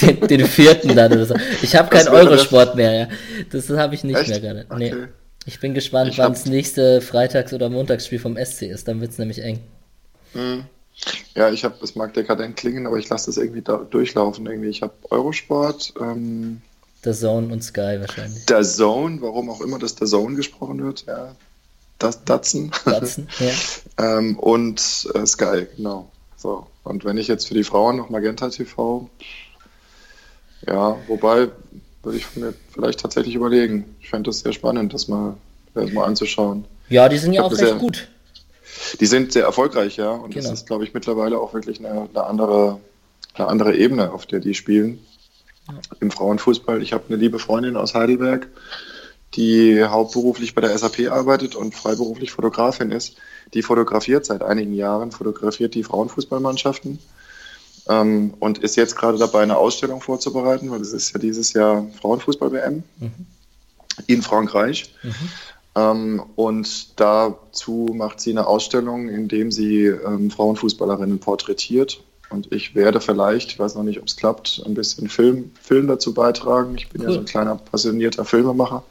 den, 0.01 0.27
den, 0.27 0.47
vierten 0.47 0.97
dann 0.97 1.13
oder 1.13 1.27
so. 1.27 1.35
Ich 1.63 1.77
habe 1.77 1.91
keinen 1.91 2.09
Eurosport 2.09 2.77
mehr, 2.77 2.93
ja. 2.93 3.09
Das 3.53 3.69
habe 3.71 3.95
ich 3.95 4.05
nicht 4.05 4.19
Echt? 4.19 4.31
mehr 4.31 4.41
gerade. 4.41 4.67
Okay. 4.71 5.09
Ich 5.49 5.61
bin 5.61 5.73
gespannt, 5.73 6.19
wann 6.19 6.35
das 6.35 6.45
nächste 6.45 7.01
Freitags- 7.01 7.55
oder 7.55 7.71
Montagsspiel 7.71 8.19
vom 8.19 8.37
SC 8.37 8.65
ist. 8.65 8.87
Dann 8.87 9.01
wird 9.01 9.13
es 9.13 9.19
nämlich 9.19 9.43
eng. 9.43 9.61
Hm. 10.35 10.65
Ja, 11.35 11.49
ich 11.49 11.65
habe, 11.65 11.83
es 11.83 11.95
mag 11.95 12.13
dekadent 12.13 12.57
klingen, 12.57 12.87
aber 12.87 12.99
ich 12.99 13.09
lasse 13.09 13.27
das 13.27 13.39
irgendwie 13.39 13.63
da 13.63 13.79
durchlaufen. 13.79 14.45
Irgendwie. 14.45 14.69
Ich 14.69 14.83
habe 14.83 14.93
Eurosport. 15.09 15.95
Ähm, 15.99 16.61
der 17.03 17.15
Zone 17.15 17.51
und 17.51 17.65
Sky 17.65 17.97
wahrscheinlich. 17.99 18.45
Der 18.45 18.63
Zone, 18.63 19.23
warum 19.23 19.49
auch 19.49 19.63
immer 19.63 19.79
das 19.79 19.95
der 19.95 20.07
Zone 20.07 20.37
gesprochen 20.37 20.85
wird, 20.85 21.07
ja. 21.07 21.35
Das 21.99 22.23
Datsen. 22.25 22.71
Datsen, 22.85 23.27
ja. 23.39 24.19
ähm, 24.19 24.39
und 24.39 25.09
äh, 25.15 25.25
Sky, 25.25 25.67
genau. 25.75 26.11
So. 26.37 26.67
Und 26.85 27.07
wenn 27.07 27.17
ich 27.17 27.27
jetzt 27.27 27.49
für 27.49 27.55
die 27.55 27.65
Frauen 27.65 27.97
noch 27.97 28.11
Magenta 28.11 28.51
TV, 28.51 29.09
ja, 30.67 30.99
wobei 31.07 31.49
würde 32.09 32.19
ich 32.19 32.37
mir 32.37 32.55
vielleicht 32.73 33.01
tatsächlich 33.01 33.35
überlegen. 33.35 33.85
Ich 34.01 34.09
fände 34.09 34.31
das 34.31 34.41
sehr 34.41 34.53
spannend, 34.53 34.95
das 34.95 35.09
mal, 35.09 35.37
das 35.75 35.93
mal 35.93 36.05
anzuschauen. 36.05 36.65
Ja, 36.89 37.09
die 37.09 37.19
sind 37.19 37.35
ja 37.35 37.43
auch 37.43 37.51
recht 37.51 37.61
sehr, 37.61 37.75
gut. 37.75 38.09
Die 38.99 39.07
sind 39.07 39.33
sehr 39.33 39.45
erfolgreich, 39.45 39.99
ja. 39.99 40.11
Und 40.11 40.33
genau. 40.33 40.49
das 40.49 40.61
ist, 40.61 40.67
glaube 40.67 40.85
ich, 40.85 40.95
mittlerweile 40.95 41.39
auch 41.39 41.53
wirklich 41.53 41.81
eine, 41.81 42.09
eine, 42.09 42.25
andere, 42.25 42.81
eine 43.35 43.47
andere 43.47 43.77
Ebene, 43.77 44.11
auf 44.11 44.25
der 44.25 44.41
die 44.41 44.55
spielen. 44.55 45.01
Ja. 45.69 45.75
Im 46.01 46.11
Frauenfußball. 46.11 46.83
Ich 46.83 46.95
habe 46.95 47.05
eine 47.09 47.17
liebe 47.17 47.39
Freundin 47.39 47.77
aus 47.77 47.95
Heidelberg, 47.95 48.49
die 49.35 49.85
hauptberuflich 49.85 50.55
bei 50.55 50.63
der 50.63 50.77
SAP 50.79 51.11
arbeitet 51.11 51.57
und 51.57 51.75
freiberuflich 51.75 52.31
Fotografin 52.31 52.91
ist. 52.91 53.17
Die 53.53 53.61
fotografiert 53.61 54.25
seit 54.25 54.43
einigen 54.43 54.73
Jahren, 54.73 55.13
fotografiert 55.13 55.75
die 55.75 55.85
Frauenfußballmannschaften 55.85 57.01
ähm, 57.89 58.35
und 58.39 58.59
ist 58.59 58.77
jetzt 58.77 58.97
gerade 58.97 59.19
dabei, 59.19 59.43
eine 59.43 59.57
Ausstellung 59.57 60.01
vorzubereiten, 60.01 60.71
weil 60.71 60.81
es 60.81 60.93
ist 60.93 61.13
ja 61.13 61.19
dieses 61.19 61.53
Jahr 61.53 61.87
Frauenfußball-WM 62.01 62.83
mhm. 62.99 63.13
in 64.07 64.23
Frankreich. 64.23 64.95
Mhm. 65.03 65.15
Ähm, 65.75 66.23
und 66.37 66.99
dazu 67.01 67.91
macht 67.95 68.21
sie 68.21 68.31
eine 68.31 68.47
Ausstellung, 68.47 69.09
in 69.09 69.29
dem 69.29 69.53
sie 69.53 69.87
ähm, 69.87 70.31
Frauenfußballerinnen 70.31 71.19
porträtiert. 71.19 72.03
Und 72.31 72.53
ich 72.53 72.75
werde 72.75 73.01
vielleicht, 73.01 73.53
ich 73.53 73.59
weiß 73.59 73.75
noch 73.75 73.85
nicht, 73.85 73.99
ob 73.99 74.07
es 74.07 74.17
klappt, 74.17 74.63
ein 74.67 74.75
bisschen 74.75 75.09
Film, 75.09 75.53
Film 75.61 75.87
dazu 75.87 76.13
beitragen. 76.13 76.75
Ich 76.77 76.91
bin 76.91 77.01
cool. 77.01 77.09
ja 77.09 77.15
so 77.15 77.21
ein 77.21 77.25
kleiner 77.25 77.57
passionierter 77.57 78.25
Filmemacher. 78.25 78.85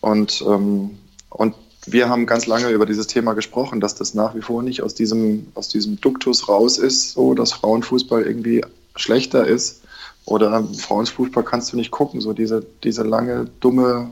Und, 0.00 0.42
ähm, 0.46 0.98
und 1.28 1.54
wir 1.92 2.08
haben 2.08 2.26
ganz 2.26 2.46
lange 2.46 2.70
über 2.70 2.86
dieses 2.86 3.06
Thema 3.06 3.34
gesprochen, 3.34 3.80
dass 3.80 3.94
das 3.94 4.14
nach 4.14 4.34
wie 4.34 4.42
vor 4.42 4.62
nicht 4.62 4.82
aus 4.82 4.94
diesem, 4.94 5.48
aus 5.54 5.68
diesem 5.68 6.00
Duktus 6.00 6.48
raus 6.48 6.78
ist, 6.78 7.12
so 7.12 7.34
dass 7.34 7.52
Frauenfußball 7.52 8.22
irgendwie 8.22 8.64
schlechter 8.96 9.46
ist. 9.46 9.82
Oder 10.24 10.64
Frauenfußball 10.64 11.44
kannst 11.44 11.72
du 11.72 11.76
nicht 11.76 11.90
gucken, 11.90 12.20
so 12.20 12.32
diese, 12.32 12.64
diese 12.84 13.02
lange, 13.02 13.46
dumme 13.60 14.10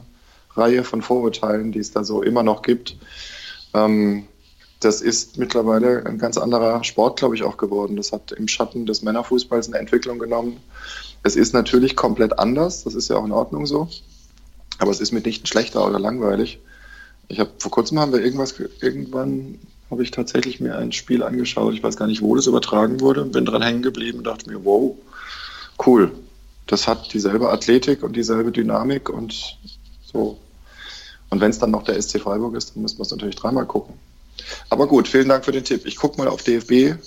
Reihe 0.55 0.83
von 0.83 1.03
Vorurteilen, 1.03 1.73
die 1.73 1.79
es 1.79 1.93
da 1.93 2.05
so 2.05 2.23
immer 2.23 2.43
noch 2.43 2.63
gibt. 2.63 2.97
Ähm, 3.75 4.27
das 4.81 5.01
ist 5.01 5.39
mittlerweile 5.39 6.07
ein 6.07 6.19
ganz 6.19 6.39
anderer 6.39 6.83
Sport, 6.85 7.19
glaube 7.19 7.35
ich, 7.35 7.43
auch 7.43 7.57
geworden. 7.57 7.97
Das 7.97 8.13
hat 8.13 8.33
im 8.33 8.49
Schatten 8.49 8.87
des 8.87 9.03
Männerfußballs 9.03 9.69
eine 9.69 9.79
Entwicklung 9.79 10.19
genommen. 10.19 10.59
Es 11.23 11.37
ist 11.37 11.53
natürlich 11.53 11.97
komplett 11.97 12.39
anders, 12.39 12.85
das 12.85 12.95
ist 12.95 13.09
ja 13.09 13.17
auch 13.17 13.25
in 13.25 13.33
Ordnung 13.33 13.67
so. 13.67 13.89
Aber 14.79 14.91
es 14.93 15.01
ist 15.01 15.13
mitnichten 15.13 15.47
schlechter 15.47 15.85
oder 15.85 15.99
langweilig. 15.99 16.61
Ich 17.29 17.39
habe 17.41 17.51
vor 17.59 17.71
kurzem 17.71 17.99
haben 17.99 18.13
wir 18.13 18.21
irgendwas, 18.21 18.55
irgendwann 18.81 19.59
habe 19.91 20.03
ich 20.03 20.11
tatsächlich 20.11 20.61
mir 20.61 20.77
ein 20.77 20.93
Spiel 20.93 21.23
angeschaut. 21.23 21.75
Ich 21.75 21.83
weiß 21.83 21.97
gar 21.97 22.07
nicht, 22.07 22.23
wo 22.23 22.35
das 22.35 22.47
übertragen 22.47 23.01
wurde. 23.01 23.25
Bin 23.25 23.45
dran 23.45 23.63
hängen 23.63 23.83
geblieben 23.83 24.19
und 24.19 24.25
dachte 24.25 24.51
mir, 24.51 24.65
wow, 24.65 24.95
cool. 25.87 26.13
Das 26.67 26.87
hat 26.87 27.13
dieselbe 27.13 27.51
Athletik 27.51 28.03
und 28.03 28.17
dieselbe 28.17 28.53
Dynamik 28.53 29.09
und 29.09 29.59
so. 30.05 30.39
Und 31.31 31.41
wenn 31.41 31.51
es 31.51 31.59
dann 31.59 31.71
noch 31.71 31.85
der 31.85 32.01
SC 32.01 32.21
Freiburg 32.21 32.55
ist, 32.55 32.75
dann 32.75 32.83
müssen 32.83 32.99
wir 32.99 33.03
es 33.03 33.11
natürlich 33.11 33.37
dreimal 33.37 33.67
gucken. 33.67 33.95
Aber 34.71 34.87
gut, 34.87 35.09
vielen 35.09 35.29
Dank 35.29 35.45
für 35.45 35.53
den 35.53 35.65
Tipp. 35.65 35.87
Ich 35.87 35.97
gucke 35.97 36.19
mal 36.19 36.29
auf 36.29 36.43
DFB. 36.43 36.99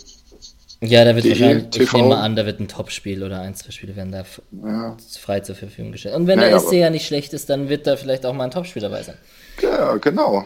Ja, 0.83 1.05
da 1.05 1.15
wird 1.15 1.27
wahrscheinlich, 1.27 1.69
TV. 1.69 1.83
ich 1.83 1.93
nehme 1.93 2.09
mal 2.09 2.21
an, 2.21 2.35
da 2.35 2.45
wird 2.45 2.59
ein 2.59 2.67
Topspiel 2.67 3.23
oder 3.23 3.39
ein, 3.41 3.53
zwei 3.53 3.69
Spiele 3.69 3.95
werden 3.95 4.11
da 4.11 4.23
ja. 4.51 4.97
frei 5.19 5.39
zur 5.41 5.55
Verfügung 5.55 5.91
gestellt. 5.91 6.15
Und 6.15 6.25
wenn 6.25 6.39
naja, 6.39 6.57
der 6.57 6.59
SC 6.59 6.73
ja 6.73 6.89
nicht 6.89 7.05
schlecht 7.05 7.33
ist, 7.33 7.51
dann 7.51 7.69
wird 7.69 7.85
da 7.85 7.95
vielleicht 7.97 8.25
auch 8.25 8.33
mal 8.33 8.45
ein 8.45 8.51
Topspiel 8.51 8.81
dabei 8.81 9.03
sein. 9.03 9.17
Ja, 9.61 9.95
genau. 9.97 10.45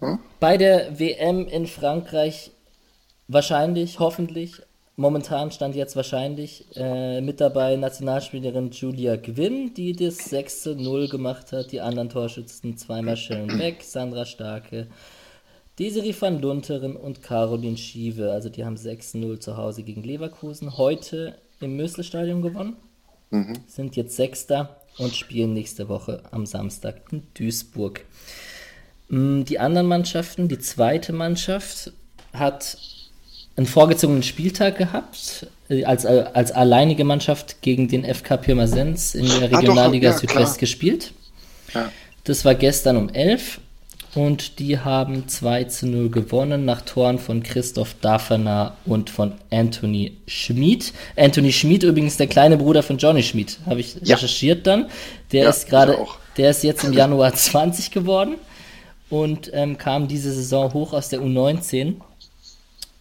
Hm? 0.00 0.18
Bei 0.40 0.56
der 0.56 0.98
WM 0.98 1.46
in 1.46 1.68
Frankreich 1.68 2.50
wahrscheinlich, 3.28 4.00
hoffentlich, 4.00 4.62
momentan 4.96 5.52
stand 5.52 5.76
jetzt 5.76 5.94
wahrscheinlich 5.94 6.66
äh, 6.74 7.20
mit 7.20 7.40
dabei 7.40 7.76
Nationalspielerin 7.76 8.72
Julia 8.72 9.14
Gwynn, 9.14 9.74
die 9.74 9.92
das 9.92 10.32
6-0 10.32 11.08
gemacht 11.08 11.52
hat. 11.52 11.70
Die 11.70 11.80
anderen 11.80 12.08
Torschützen 12.08 12.76
zweimal 12.76 13.16
Sharon 13.16 13.58
Beck, 13.58 13.84
Sandra 13.84 14.26
Starke, 14.26 14.88
Desiree 15.78 16.14
van 16.18 16.40
Lunteren 16.40 16.96
und 16.96 17.22
Caroline 17.22 17.76
Schiewe. 17.76 18.32
Also 18.32 18.48
die 18.48 18.64
haben 18.64 18.76
6-0 18.76 19.38
zu 19.38 19.56
Hause 19.56 19.82
gegen 19.84 20.02
Leverkusen. 20.02 20.76
Heute 20.76 21.36
im 21.60 21.76
Mösle-Stadion 21.76 22.42
gewonnen. 22.42 22.76
Mhm. 23.30 23.54
Sind 23.66 23.94
jetzt 23.94 24.16
Sechster 24.16 24.80
und 24.98 25.14
spielen 25.14 25.52
nächste 25.52 25.88
Woche 25.88 26.22
am 26.30 26.46
Samstag 26.46 26.96
in 27.12 27.22
Duisburg. 27.34 28.04
Mm, 29.08 29.44
die 29.44 29.60
anderen 29.60 29.86
Mannschaften, 29.86 30.48
die 30.48 30.58
zweite 30.58 31.12
Mannschaft, 31.12 31.92
hat 32.32 32.76
einen 33.56 33.66
vorgezogenen 33.66 34.22
Spieltag 34.22 34.78
gehabt, 34.78 35.46
äh, 35.68 35.84
als, 35.84 36.04
äh, 36.04 36.24
als 36.32 36.52
alleinige 36.52 37.04
Mannschaft 37.04 37.62
gegen 37.62 37.88
den 37.88 38.04
FK 38.04 38.36
Pirmasens 38.36 39.14
in 39.14 39.26
der 39.26 39.50
Regionalliga 39.50 40.10
ah, 40.10 40.12
doch, 40.12 40.22
ja, 40.22 40.28
Südwest 40.28 40.54
klar. 40.54 40.58
gespielt. 40.58 41.12
Ja. 41.74 41.92
Das 42.24 42.44
war 42.44 42.54
gestern 42.54 42.96
um 42.96 43.08
11 43.08 43.60
und 44.14 44.58
die 44.58 44.78
haben 44.78 45.28
2 45.28 45.64
zu 45.64 45.86
0 45.86 46.10
gewonnen 46.10 46.64
nach 46.64 46.80
Toren 46.82 47.18
von 47.18 47.42
Christoph 47.42 47.94
Daffner 48.00 48.76
und 48.86 49.10
von 49.10 49.34
Anthony 49.50 50.16
Schmid. 50.26 50.92
Anthony 51.16 51.52
Schmid 51.52 51.82
übrigens 51.82 52.16
der 52.16 52.26
kleine 52.26 52.56
Bruder 52.56 52.82
von 52.82 52.98
Johnny 52.98 53.22
Schmid, 53.22 53.58
habe 53.66 53.80
ich 53.80 53.96
ja. 54.02 54.16
recherchiert 54.16 54.66
dann. 54.66 54.88
Der 55.32 55.44
ja, 55.44 55.50
ist 55.50 55.68
gerade, 55.68 55.98
der 56.36 56.50
ist 56.50 56.64
jetzt 56.64 56.84
im 56.84 56.92
Januar 56.92 57.34
20 57.34 57.90
geworden 57.90 58.36
und 59.10 59.50
ähm, 59.52 59.78
kam 59.78 60.08
diese 60.08 60.32
Saison 60.32 60.72
hoch 60.72 60.92
aus 60.92 61.10
der 61.10 61.20
U19. 61.20 61.96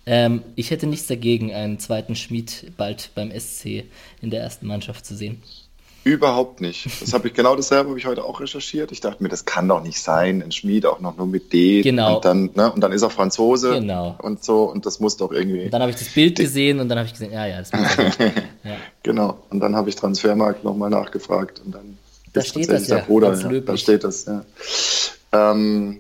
Ähm, 0.05 0.41
ich 0.55 0.71
hätte 0.71 0.87
nichts 0.87 1.07
dagegen, 1.07 1.53
einen 1.53 1.79
zweiten 1.79 2.15
Schmied 2.15 2.71
bald 2.77 3.11
beim 3.15 3.31
SC 3.37 3.85
in 4.21 4.29
der 4.29 4.41
ersten 4.41 4.67
Mannschaft 4.67 5.05
zu 5.05 5.15
sehen. 5.15 5.41
Überhaupt 6.07 6.61
nicht. 6.61 7.01
Das 7.01 7.13
habe 7.13 7.27
ich 7.27 7.33
genau 7.33 7.55
dasselbe 7.57 7.89
habe 7.89 7.99
ich 7.99 8.05
heute 8.05 8.23
auch 8.23 8.39
recherchiert. 8.39 8.93
Ich 8.93 9.01
dachte 9.01 9.21
mir, 9.21 9.27
das 9.27 9.43
kann 9.43 9.67
doch 9.67 9.83
nicht 9.83 10.01
sein, 10.01 10.41
ein 10.41 10.53
Schmied 10.53 10.85
auch 10.85 11.01
noch 11.01 11.17
nur 11.17 11.27
mit 11.27 11.51
D. 11.51 11.81
Genau. 11.81 12.15
Und 12.15 12.25
dann, 12.25 12.49
ne, 12.55 12.71
und 12.71 12.79
dann 12.79 12.93
ist 12.93 13.01
er 13.01 13.09
Franzose. 13.09 13.73
Genau. 13.73 14.15
Und 14.21 14.41
so 14.41 14.63
und 14.63 14.85
das 14.85 15.01
muss 15.01 15.17
doch 15.17 15.33
irgendwie. 15.33 15.65
Und 15.65 15.71
dann 15.73 15.81
habe 15.81 15.91
ich 15.91 15.97
das 15.97 16.07
Bild 16.13 16.37
gesehen 16.37 16.79
und 16.79 16.87
dann 16.87 16.97
habe 16.97 17.07
ich 17.07 17.11
gesehen, 17.11 17.33
ja, 17.33 17.45
ja, 17.45 17.59
das 17.59 17.73
muss 17.73 18.17
ja. 18.63 18.77
Genau. 19.03 19.37
Und 19.49 19.59
dann 19.59 19.75
habe 19.75 19.89
ich 19.89 19.97
Transfermarkt 19.97 20.63
nochmal 20.63 20.89
nachgefragt 20.89 21.61
und 21.65 21.75
dann 21.75 21.97
da 22.31 22.41
steht 22.41 22.69
das 22.69 22.87
ja. 22.87 22.99
Bruder, 22.99 23.37
ja. 23.37 23.59
Da 23.59 23.75
steht 23.75 24.05
das, 24.05 24.25
ja. 24.25 24.45
Ähm, 25.33 25.99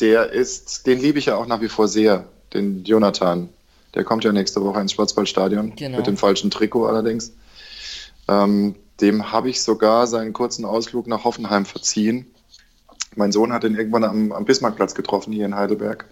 der 0.00 0.32
ist, 0.32 0.86
den 0.86 0.98
liebe 0.98 1.20
ich 1.20 1.26
ja 1.26 1.36
auch 1.36 1.46
nach 1.46 1.60
wie 1.60 1.68
vor 1.68 1.86
sehr, 1.86 2.24
den 2.54 2.82
Jonathan. 2.82 3.50
Der 3.94 4.02
kommt 4.02 4.24
ja 4.24 4.32
nächste 4.32 4.64
Woche 4.64 4.80
ins 4.80 4.92
Schwarzwaldstadion. 4.92 5.76
Genau. 5.76 5.98
Mit 5.98 6.06
dem 6.08 6.16
falschen 6.16 6.50
Trikot 6.50 6.86
allerdings. 6.86 7.34
Ähm, 8.26 8.74
dem 9.02 9.32
habe 9.32 9.50
ich 9.50 9.60
sogar 9.62 10.06
seinen 10.06 10.32
kurzen 10.32 10.64
Ausflug 10.64 11.06
nach 11.06 11.24
Hoffenheim 11.24 11.66
verziehen. 11.66 12.26
Mein 13.16 13.32
Sohn 13.32 13.52
hat 13.52 13.64
ihn 13.64 13.74
irgendwann 13.74 14.04
am, 14.04 14.32
am 14.32 14.44
Bismarckplatz 14.44 14.94
getroffen, 14.94 15.32
hier 15.32 15.44
in 15.44 15.54
Heidelberg. 15.54 16.06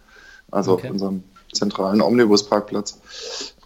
Also 0.51 0.73
okay. 0.73 0.89
auf 0.89 0.93
unserem 0.93 1.23
zentralen 1.53 2.03
Omnibusparkplatz. 2.03 2.99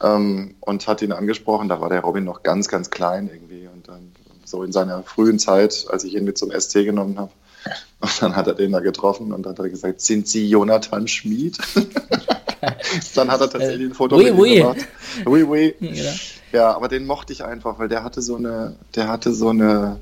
Ähm, 0.02 0.54
und 0.60 0.86
hat 0.86 1.02
ihn 1.02 1.12
angesprochen. 1.12 1.68
Da 1.68 1.80
war 1.80 1.88
der 1.88 2.02
Robin 2.02 2.24
noch 2.24 2.42
ganz, 2.42 2.68
ganz 2.68 2.90
klein 2.90 3.28
irgendwie. 3.32 3.68
Und 3.72 3.88
dann 3.88 4.12
so 4.44 4.62
in 4.62 4.72
seiner 4.72 5.02
frühen 5.02 5.38
Zeit, 5.38 5.86
als 5.88 6.04
ich 6.04 6.14
ihn 6.14 6.24
mit 6.24 6.38
zum 6.38 6.52
ST 6.52 6.74
genommen 6.74 7.18
habe, 7.18 7.32
und 8.00 8.22
dann 8.22 8.36
hat 8.36 8.46
er 8.46 8.54
den 8.54 8.72
da 8.72 8.80
getroffen 8.80 9.32
und 9.32 9.44
dann 9.44 9.52
hat 9.52 9.58
er 9.58 9.70
gesagt, 9.70 10.02
sind 10.02 10.28
Sie 10.28 10.46
Jonathan 10.48 11.08
Schmid? 11.08 11.58
Dann 13.14 13.30
hat 13.30 13.40
er 13.40 13.50
tatsächlich 13.50 13.90
ein 13.90 13.94
Foto 13.94 14.16
oui, 14.16 14.24
mit 14.24 14.34
oui. 14.34 14.54
gemacht. 14.56 14.86
Oui, 15.26 15.42
oui. 15.42 15.74
Ja. 15.94 16.12
ja, 16.52 16.76
aber 16.76 16.88
den 16.88 17.06
mochte 17.06 17.32
ich 17.32 17.44
einfach, 17.44 17.78
weil 17.78 17.88
der 17.88 18.02
hatte 18.04 18.22
so 18.22 18.36
eine, 18.36 18.76
der 18.94 19.08
hatte 19.08 19.32
so 19.32 19.48
eine, 19.48 20.00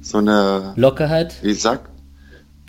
so 0.00 0.18
eine 0.18 0.72
Lockerheit. 0.76 1.34
Wie 1.42 1.54
sagt 1.54 1.90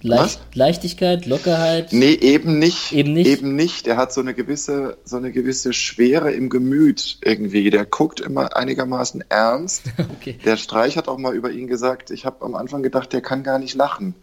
Leicht, 0.03 0.41
Leichtigkeit, 0.55 1.25
Lockerheit? 1.27 1.93
Nee, 1.93 2.13
eben 2.13 2.57
nicht. 2.57 2.91
Eben 2.91 3.13
nicht. 3.13 3.27
Eben 3.27 3.55
nicht. 3.55 3.85
Der 3.85 3.97
hat 3.97 4.11
so 4.11 4.21
eine 4.21 4.33
gewisse, 4.33 4.97
so 5.05 5.17
eine 5.17 5.31
gewisse 5.31 5.73
Schwere 5.73 6.31
im 6.31 6.49
Gemüt 6.49 7.19
irgendwie. 7.23 7.69
Der 7.69 7.85
guckt 7.85 8.19
immer 8.19 8.55
einigermaßen 8.55 9.23
ernst. 9.29 9.83
okay. 10.17 10.39
Der 10.43 10.57
Streich 10.57 10.97
hat 10.97 11.07
auch 11.07 11.17
mal 11.17 11.35
über 11.35 11.51
ihn 11.51 11.67
gesagt, 11.67 12.09
ich 12.09 12.25
habe 12.25 12.43
am 12.43 12.55
Anfang 12.55 12.81
gedacht, 12.81 13.13
der 13.13 13.21
kann 13.21 13.43
gar 13.43 13.59
nicht 13.59 13.75
lachen. 13.75 14.15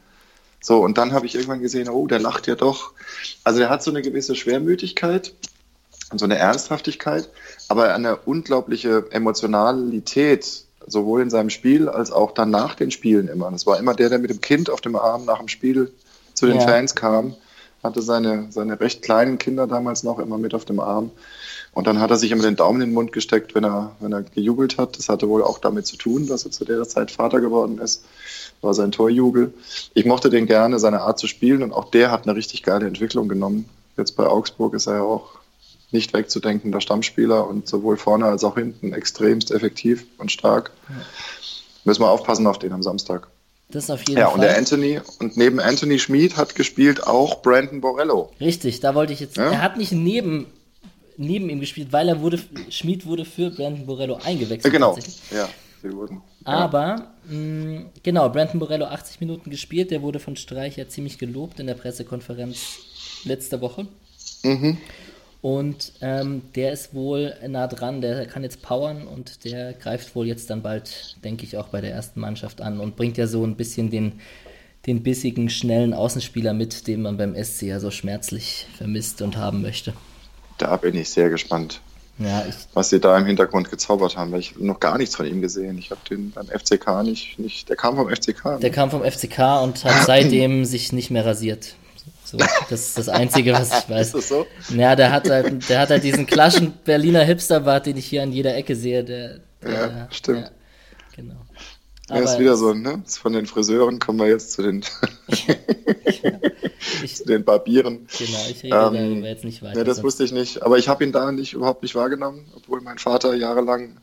So, 0.60 0.80
und 0.80 0.98
dann 0.98 1.12
habe 1.12 1.26
ich 1.26 1.34
irgendwann 1.34 1.60
gesehen, 1.60 1.88
oh, 1.88 2.06
der 2.06 2.18
lacht 2.18 2.46
ja 2.46 2.54
doch. 2.54 2.92
Also 3.44 3.60
der 3.60 3.70
hat 3.70 3.82
so 3.82 3.90
eine 3.90 4.02
gewisse 4.02 4.34
Schwermütigkeit 4.34 5.34
und 6.10 6.18
so 6.18 6.24
eine 6.24 6.36
Ernsthaftigkeit, 6.36 7.28
aber 7.68 7.94
eine 7.94 8.16
unglaubliche 8.16 9.06
Emotionalität 9.10 10.64
sowohl 10.86 11.22
in 11.22 11.30
seinem 11.30 11.50
Spiel 11.50 11.88
als 11.88 12.10
auch 12.10 12.32
dann 12.32 12.50
nach 12.50 12.74
den 12.74 12.90
Spielen 12.90 13.28
immer. 13.28 13.50
Das 13.50 13.66
war 13.66 13.78
immer 13.78 13.94
der, 13.94 14.08
der 14.08 14.18
mit 14.18 14.30
dem 14.30 14.40
Kind 14.40 14.70
auf 14.70 14.80
dem 14.80 14.96
Arm 14.96 15.24
nach 15.24 15.38
dem 15.38 15.48
Spiel 15.48 15.92
zu 16.34 16.46
den 16.46 16.56
ja. 16.56 16.66
Fans 16.66 16.94
kam, 16.94 17.34
hatte 17.82 18.02
seine, 18.02 18.46
seine 18.50 18.80
recht 18.80 19.02
kleinen 19.02 19.38
Kinder 19.38 19.66
damals 19.66 20.02
noch 20.02 20.18
immer 20.18 20.38
mit 20.38 20.54
auf 20.54 20.64
dem 20.64 20.80
Arm. 20.80 21.10
Und 21.72 21.86
dann 21.86 22.00
hat 22.00 22.10
er 22.10 22.16
sich 22.16 22.30
immer 22.30 22.42
den 22.42 22.56
Daumen 22.56 22.80
in 22.80 22.90
den 22.90 22.94
Mund 22.94 23.12
gesteckt, 23.12 23.54
wenn 23.54 23.64
er, 23.64 23.92
wenn 24.00 24.12
er 24.12 24.22
gejubelt 24.22 24.78
hat. 24.78 24.98
Das 24.98 25.08
hatte 25.08 25.28
wohl 25.28 25.42
auch 25.42 25.58
damit 25.58 25.86
zu 25.86 25.96
tun, 25.96 26.26
dass 26.26 26.44
er 26.44 26.50
zu 26.50 26.64
der 26.64 26.88
Zeit 26.88 27.10
Vater 27.10 27.40
geworden 27.40 27.78
ist. 27.78 28.04
War 28.60 28.74
sein 28.74 28.90
Torjubel. 28.90 29.52
Ich 29.94 30.04
mochte 30.04 30.30
den 30.30 30.46
gerne, 30.46 30.78
seine 30.78 31.02
Art 31.02 31.18
zu 31.18 31.26
spielen. 31.26 31.62
Und 31.62 31.72
auch 31.72 31.90
der 31.90 32.10
hat 32.10 32.26
eine 32.26 32.36
richtig 32.36 32.62
geile 32.62 32.86
Entwicklung 32.86 33.28
genommen. 33.28 33.68
Jetzt 33.96 34.16
bei 34.16 34.26
Augsburg 34.26 34.74
ist 34.74 34.86
er 34.86 34.94
ja 34.94 35.02
auch 35.02 35.38
nicht 35.90 36.12
wegzudenken, 36.12 36.72
der 36.72 36.80
Stammspieler 36.80 37.46
und 37.46 37.66
sowohl 37.66 37.96
vorne 37.96 38.26
als 38.26 38.44
auch 38.44 38.56
hinten 38.56 38.92
extremst 38.92 39.50
effektiv 39.50 40.06
und 40.18 40.30
stark. 40.30 40.70
Ja. 40.88 40.96
Müssen 41.84 42.02
wir 42.02 42.10
aufpassen 42.10 42.46
auf 42.46 42.58
den 42.58 42.72
am 42.72 42.82
Samstag. 42.82 43.28
Das 43.70 43.90
auf 43.90 44.00
jeden 44.00 44.18
ja, 44.18 44.28
Fall. 44.28 44.30
Ja, 44.30 44.34
und 44.34 44.40
der 44.42 44.58
Anthony, 44.58 45.00
und 45.18 45.36
neben 45.36 45.60
Anthony 45.60 45.98
Schmid 45.98 46.36
hat 46.36 46.54
gespielt 46.54 47.06
auch 47.06 47.42
Brandon 47.42 47.80
Borello. 47.80 48.32
Richtig, 48.40 48.80
da 48.80 48.94
wollte 48.94 49.12
ich 49.12 49.20
jetzt. 49.20 49.36
Ja? 49.36 49.50
Er 49.50 49.62
hat 49.62 49.76
nicht 49.76 49.92
neben, 49.92 50.46
neben 51.18 51.50
ihm 51.50 51.60
gespielt, 51.60 51.88
weil 51.92 52.08
er 52.08 52.20
wurde, 52.20 52.38
Schmid 52.70 53.04
wurde 53.04 53.24
für 53.24 53.50
Brandon 53.50 53.86
Borello 53.86 54.18
eingewechselt. 54.24 54.72
Genau, 54.72 54.96
ja, 55.30 55.48
sie 55.82 55.92
wurden. 55.92 56.22
Aber, 56.44 57.08
mh, 57.28 57.34
mm, 57.34 57.86
genau, 58.02 58.28
Brandon 58.30 58.58
Borello 58.58 58.86
80 58.86 59.20
Minuten 59.20 59.50
gespielt, 59.50 59.90
der 59.90 60.00
wurde 60.02 60.20
von 60.20 60.36
Streicher 60.36 60.88
ziemlich 60.88 61.18
gelobt 61.18 61.60
in 61.60 61.66
der 61.66 61.74
Pressekonferenz 61.74 62.78
letzte 63.24 63.60
Woche. 63.60 63.86
Mhm. 64.42 64.78
Und 65.40 65.92
ähm, 66.00 66.42
der 66.54 66.72
ist 66.72 66.94
wohl 66.94 67.34
nah 67.46 67.68
dran, 67.68 68.00
der 68.00 68.26
kann 68.26 68.42
jetzt 68.42 68.60
powern 68.60 69.06
und 69.06 69.44
der 69.44 69.72
greift 69.72 70.16
wohl 70.16 70.26
jetzt 70.26 70.50
dann 70.50 70.62
bald, 70.62 71.16
denke 71.22 71.44
ich, 71.44 71.56
auch 71.56 71.68
bei 71.68 71.80
der 71.80 71.92
ersten 71.92 72.20
Mannschaft 72.20 72.60
an 72.60 72.80
und 72.80 72.96
bringt 72.96 73.18
ja 73.18 73.28
so 73.28 73.44
ein 73.44 73.56
bisschen 73.56 73.90
den, 73.90 74.14
den 74.86 75.02
bissigen, 75.04 75.48
schnellen 75.48 75.94
Außenspieler 75.94 76.54
mit, 76.54 76.88
den 76.88 77.02
man 77.02 77.16
beim 77.16 77.36
SC 77.36 77.62
ja 77.62 77.78
so 77.78 77.92
schmerzlich 77.92 78.66
vermisst 78.76 79.22
und 79.22 79.36
haben 79.36 79.62
möchte. 79.62 79.92
Da 80.58 80.76
bin 80.76 80.94
ich 80.94 81.10
sehr 81.10 81.30
gespannt, 81.30 81.80
ja, 82.18 82.44
was 82.74 82.90
sie 82.90 82.98
da 82.98 83.16
im 83.16 83.26
Hintergrund 83.26 83.70
gezaubert 83.70 84.16
haben, 84.16 84.32
weil 84.32 84.40
ich 84.40 84.58
noch 84.58 84.80
gar 84.80 84.98
nichts 84.98 85.14
von 85.14 85.24
ihm 85.24 85.40
gesehen. 85.40 85.78
Ich 85.78 85.90
habe 85.90 86.00
den 86.10 86.32
beim 86.32 86.48
FCK 86.48 87.04
nicht, 87.04 87.38
nicht, 87.38 87.68
der 87.68 87.76
kam 87.76 87.96
vom 87.96 88.08
FCK. 88.08 88.44
Ne? 88.44 88.58
Der 88.60 88.70
kam 88.70 88.90
vom 88.90 89.04
FCK 89.04 89.62
und 89.62 89.84
hat 89.84 90.02
seitdem 90.06 90.64
sich 90.64 90.92
nicht 90.92 91.10
mehr 91.10 91.24
rasiert. 91.24 91.76
So, 92.24 92.36
das 92.36 92.88
ist 92.88 92.98
das 92.98 93.08
Einzige, 93.08 93.52
was 93.52 93.68
ich 93.68 93.88
weiß. 93.88 94.08
ist 94.08 94.14
das 94.14 94.28
so? 94.28 94.46
Ja, 94.76 94.96
der 94.96 95.12
hat 95.12 95.30
halt, 95.30 95.68
der 95.68 95.80
hat 95.80 95.90
halt 95.90 96.02
diesen 96.02 96.26
klaschen 96.26 96.74
Berliner 96.84 97.22
Hipsterbart, 97.24 97.86
den 97.86 97.96
ich 97.96 98.06
hier 98.06 98.22
an 98.22 98.32
jeder 98.32 98.54
Ecke 98.56 98.74
sehe. 98.74 99.04
Der, 99.04 99.38
der 99.62 99.72
ja, 99.72 100.08
stimmt. 100.10 100.40
Ja, 100.40 100.50
genau. 101.16 101.36
Ja, 102.10 102.16
ist 102.16 102.38
wieder 102.38 102.56
so, 102.56 102.74
ne? 102.74 103.02
Von 103.06 103.32
den 103.32 103.46
Friseuren 103.46 103.98
kommen 103.98 104.18
wir 104.18 104.26
jetzt 104.26 104.52
zu 104.52 104.62
den, 104.62 104.84
ich, 107.02 107.16
zu 107.16 107.24
den 107.24 107.44
Barbieren. 107.44 108.08
Genau, 108.18 108.38
ich 108.48 108.62
rede 108.62 108.76
ähm, 108.76 108.92
darüber 108.94 109.28
jetzt 109.28 109.44
nicht 109.44 109.62
weiter. 109.62 109.78
Ja, 109.78 109.84
das 109.84 110.02
wusste 110.02 110.24
ich 110.24 110.32
nicht. 110.32 110.62
Aber 110.62 110.78
ich 110.78 110.88
habe 110.88 111.04
ihn 111.04 111.12
da 111.12 111.30
nicht, 111.32 111.52
überhaupt 111.52 111.82
nicht 111.82 111.94
wahrgenommen, 111.94 112.46
obwohl 112.56 112.80
mein 112.80 112.98
Vater 112.98 113.34
jahrelang 113.34 113.98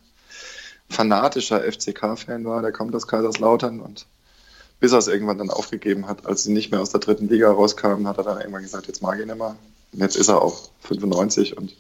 fanatischer 0.90 1.62
FCK-Fan 1.62 2.46
war. 2.46 2.62
Der 2.62 2.72
kommt 2.72 2.96
aus 2.96 3.08
Kaiserslautern 3.08 3.80
und 3.80 4.06
bis 4.80 4.92
er 4.92 5.00
es 5.00 5.08
irgendwann 5.08 5.38
dann 5.38 5.50
aufgegeben 5.50 6.08
hat. 6.08 6.26
Als 6.26 6.44
sie 6.44 6.54
nicht 6.54 6.72
mehr 6.72 6.82
aus 6.82 6.92
der 6.92 7.00
dritten 7.00 7.28
Liga 7.28 7.52
rauskamen, 7.52 8.08
hat 8.08 8.18
er 8.18 8.24
dann 8.24 8.40
irgendwann 8.40 8.64
gesagt, 8.64 8.88
jetzt 8.88 9.02
mag 9.02 9.18
ich 9.18 9.24
ihn 9.24 9.30
immer. 9.30 9.56
Und 9.94 10.00
jetzt 10.00 10.16
ist 10.16 10.28
er 10.28 10.42
auch 10.42 10.70
95 10.82 11.58
und 11.58 11.74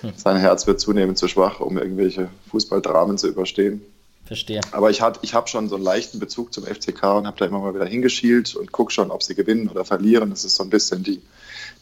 hm. 0.00 0.12
sein 0.16 0.36
Herz 0.36 0.66
wird 0.66 0.80
zunehmend 0.80 1.18
zu 1.18 1.28
schwach, 1.28 1.60
um 1.60 1.78
irgendwelche 1.78 2.28
Fußballdramen 2.50 3.18
zu 3.18 3.28
überstehen. 3.28 3.82
Verstehe. 4.30 4.60
Aber 4.70 4.90
ich, 4.90 5.02
ich 5.22 5.34
habe 5.34 5.48
schon 5.48 5.68
so 5.68 5.74
einen 5.74 5.84
leichten 5.84 6.20
Bezug 6.20 6.52
zum 6.52 6.64
FCK 6.64 7.02
und 7.16 7.26
habe 7.26 7.36
da 7.36 7.46
immer 7.46 7.58
mal 7.58 7.74
wieder 7.74 7.86
hingeschielt 7.86 8.54
und 8.54 8.70
gucke 8.70 8.92
schon, 8.92 9.10
ob 9.10 9.24
sie 9.24 9.34
gewinnen 9.34 9.68
oder 9.68 9.84
verlieren. 9.84 10.30
Das 10.30 10.44
ist 10.44 10.54
so 10.54 10.62
ein 10.62 10.70
bisschen 10.70 11.02
die, 11.02 11.20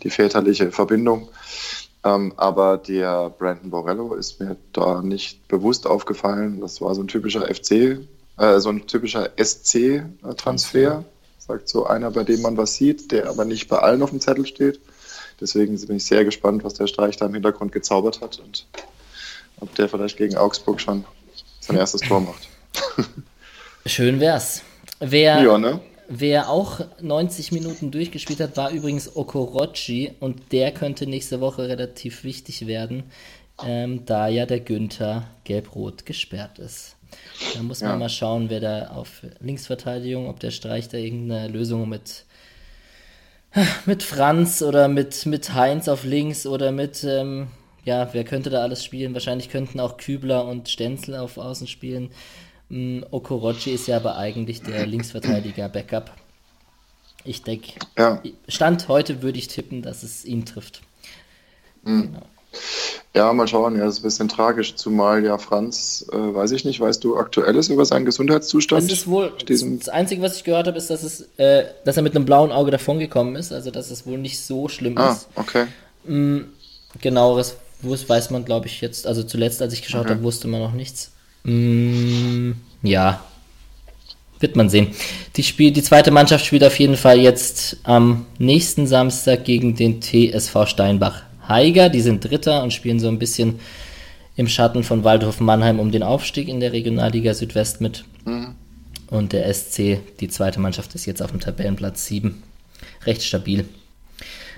die 0.02 0.10
väterliche 0.10 0.72
Verbindung. 0.72 1.28
Ähm, 2.04 2.32
aber 2.36 2.78
der 2.78 3.30
Brandon 3.30 3.70
Borello 3.70 4.14
ist 4.14 4.40
mir 4.40 4.56
da 4.72 5.02
nicht 5.02 5.46
bewusst 5.48 5.86
aufgefallen. 5.86 6.60
Das 6.60 6.80
war 6.80 6.94
so 6.94 7.02
ein 7.02 7.08
typischer 7.08 7.42
FC 7.54 8.00
äh, 8.38 8.60
so 8.60 8.70
ein 8.70 8.86
typischer 8.86 9.30
SC-Transfer, 9.36 11.04
sagt 11.38 11.68
so 11.68 11.86
einer, 11.86 12.10
bei 12.10 12.24
dem 12.24 12.40
man 12.40 12.56
was 12.56 12.74
sieht, 12.74 13.10
der 13.12 13.28
aber 13.28 13.44
nicht 13.44 13.68
bei 13.68 13.78
allen 13.78 14.02
auf 14.02 14.10
dem 14.10 14.20
Zettel 14.20 14.46
steht. 14.46 14.80
Deswegen 15.40 15.78
bin 15.86 15.96
ich 15.96 16.04
sehr 16.04 16.24
gespannt, 16.24 16.64
was 16.64 16.74
der 16.74 16.86
Streich 16.86 17.16
da 17.16 17.26
im 17.26 17.34
Hintergrund 17.34 17.72
gezaubert 17.72 18.20
hat 18.20 18.38
und 18.40 18.66
ob 19.60 19.74
der 19.74 19.88
vielleicht 19.88 20.16
gegen 20.16 20.36
Augsburg 20.36 20.80
schon 20.80 21.04
sein 21.68 21.76
erstes 21.76 22.00
Tor 22.00 22.20
macht. 22.20 22.48
Schön 23.86 24.20
wär's. 24.20 24.62
Wer, 25.00 25.42
ja, 25.42 25.58
ne? 25.58 25.80
wer 26.08 26.48
auch 26.48 26.80
90 27.00 27.52
Minuten 27.52 27.90
durchgespielt 27.90 28.40
hat, 28.40 28.56
war 28.56 28.70
übrigens 28.70 29.14
Okorochi 29.14 30.12
und 30.18 30.52
der 30.52 30.72
könnte 30.72 31.06
nächste 31.06 31.40
Woche 31.40 31.68
relativ 31.68 32.24
wichtig 32.24 32.66
werden, 32.66 33.04
ähm, 33.64 34.04
da 34.06 34.28
ja 34.28 34.46
der 34.46 34.60
Günther 34.60 35.24
gelb-rot 35.44 36.04
gesperrt 36.06 36.58
ist. 36.58 36.96
Da 37.54 37.62
muss 37.62 37.80
man 37.80 37.90
ja. 37.90 37.96
mal 37.96 38.08
schauen, 38.08 38.50
wer 38.50 38.60
da 38.60 38.88
auf 38.88 39.22
Linksverteidigung, 39.40 40.28
ob 40.28 40.40
der 40.40 40.50
Streich 40.50 40.88
da 40.88 40.98
irgendeine 40.98 41.48
Lösung 41.48 41.88
mit, 41.88 42.24
mit 43.86 44.02
Franz 44.02 44.62
oder 44.62 44.88
mit, 44.88 45.26
mit 45.26 45.54
Heinz 45.54 45.88
auf 45.88 46.04
links 46.04 46.46
oder 46.46 46.72
mit, 46.72 47.04
ähm, 47.04 47.48
ja, 47.88 48.06
wer 48.12 48.24
könnte 48.24 48.50
da 48.50 48.60
alles 48.60 48.84
spielen? 48.84 49.14
Wahrscheinlich 49.14 49.48
könnten 49.48 49.80
auch 49.80 49.96
Kübler 49.96 50.44
und 50.44 50.68
Stenzel 50.68 51.16
auf 51.16 51.38
Außen 51.38 51.66
spielen. 51.66 52.10
Ähm, 52.70 53.04
Okorochi 53.10 53.70
ist 53.70 53.88
ja 53.88 53.96
aber 53.96 54.18
eigentlich 54.18 54.60
der 54.60 54.86
Linksverteidiger-Backup. 54.86 56.12
Ich 57.24 57.42
denke, 57.42 57.72
ja. 57.96 58.22
Stand 58.46 58.88
heute 58.88 59.22
würde 59.22 59.38
ich 59.38 59.48
tippen, 59.48 59.80
dass 59.80 60.02
es 60.02 60.26
ihn 60.26 60.44
trifft. 60.44 60.82
Mhm. 61.82 62.12
Genau. 62.12 62.26
Ja, 63.14 63.32
mal 63.32 63.48
schauen. 63.48 63.76
Ja, 63.76 63.86
das 63.86 63.94
ist 63.94 64.00
ein 64.00 64.02
bisschen 64.02 64.28
tragisch, 64.28 64.74
zumal 64.76 65.24
ja 65.24 65.38
Franz, 65.38 66.06
äh, 66.12 66.16
weiß 66.16 66.50
ich 66.52 66.66
nicht, 66.66 66.80
weißt 66.80 67.02
du 67.02 67.16
Aktuelles 67.16 67.70
über 67.70 67.86
seinen 67.86 68.04
Gesundheitszustand? 68.04 68.82
Das 68.82 68.92
ist 68.92 69.06
wohl, 69.06 69.32
das 69.46 69.88
Einzige, 69.88 70.20
was 70.20 70.36
ich 70.36 70.44
gehört 70.44 70.66
habe, 70.66 70.76
ist, 70.76 70.90
dass, 70.90 71.02
es, 71.02 71.22
äh, 71.38 71.64
dass 71.86 71.96
er 71.96 72.02
mit 72.02 72.14
einem 72.14 72.26
blauen 72.26 72.52
Auge 72.52 72.70
davongekommen 72.70 73.34
ist, 73.36 73.50
also 73.50 73.70
dass 73.70 73.90
es 73.90 74.06
wohl 74.06 74.18
nicht 74.18 74.40
so 74.40 74.68
schlimm 74.68 74.98
ah, 74.98 75.12
ist. 75.12 75.28
okay. 75.36 75.66
Mhm, 76.04 76.52
genaueres 77.00 77.56
weiß 77.82 78.30
man, 78.30 78.44
glaube 78.44 78.66
ich, 78.66 78.80
jetzt, 78.80 79.06
also 79.06 79.22
zuletzt, 79.22 79.62
als 79.62 79.72
ich 79.72 79.82
geschaut 79.82 80.02
okay. 80.02 80.14
habe, 80.14 80.22
wusste 80.22 80.48
man 80.48 80.60
noch 80.60 80.72
nichts. 80.72 81.12
Mhm, 81.44 82.56
ja, 82.82 83.22
wird 84.40 84.56
man 84.56 84.68
sehen. 84.68 84.88
Die, 85.36 85.42
Spiel, 85.42 85.72
die 85.72 85.82
zweite 85.82 86.10
Mannschaft 86.10 86.44
spielt 86.44 86.64
auf 86.64 86.78
jeden 86.78 86.96
Fall 86.96 87.18
jetzt 87.18 87.78
am 87.84 88.26
nächsten 88.38 88.86
Samstag 88.86 89.44
gegen 89.44 89.74
den 89.74 90.00
TSV 90.00 90.66
Steinbach. 90.66 91.22
Haiger, 91.48 91.88
die 91.88 92.00
sind 92.00 92.24
Dritter 92.24 92.62
und 92.62 92.72
spielen 92.72 93.00
so 93.00 93.08
ein 93.08 93.18
bisschen 93.18 93.58
im 94.36 94.48
Schatten 94.48 94.84
von 94.84 95.02
Waldhof 95.02 95.40
Mannheim 95.40 95.80
um 95.80 95.90
den 95.90 96.02
Aufstieg 96.02 96.48
in 96.48 96.60
der 96.60 96.72
Regionalliga 96.72 97.34
Südwest 97.34 97.80
mit. 97.80 98.04
Mhm. 98.24 98.54
Und 99.08 99.32
der 99.32 99.52
SC, 99.52 100.00
die 100.20 100.28
zweite 100.28 100.60
Mannschaft, 100.60 100.94
ist 100.94 101.06
jetzt 101.06 101.22
auf 101.22 101.30
dem 101.30 101.40
Tabellenplatz 101.40 102.06
7. 102.06 102.42
Recht 103.06 103.22
stabil. 103.22 103.64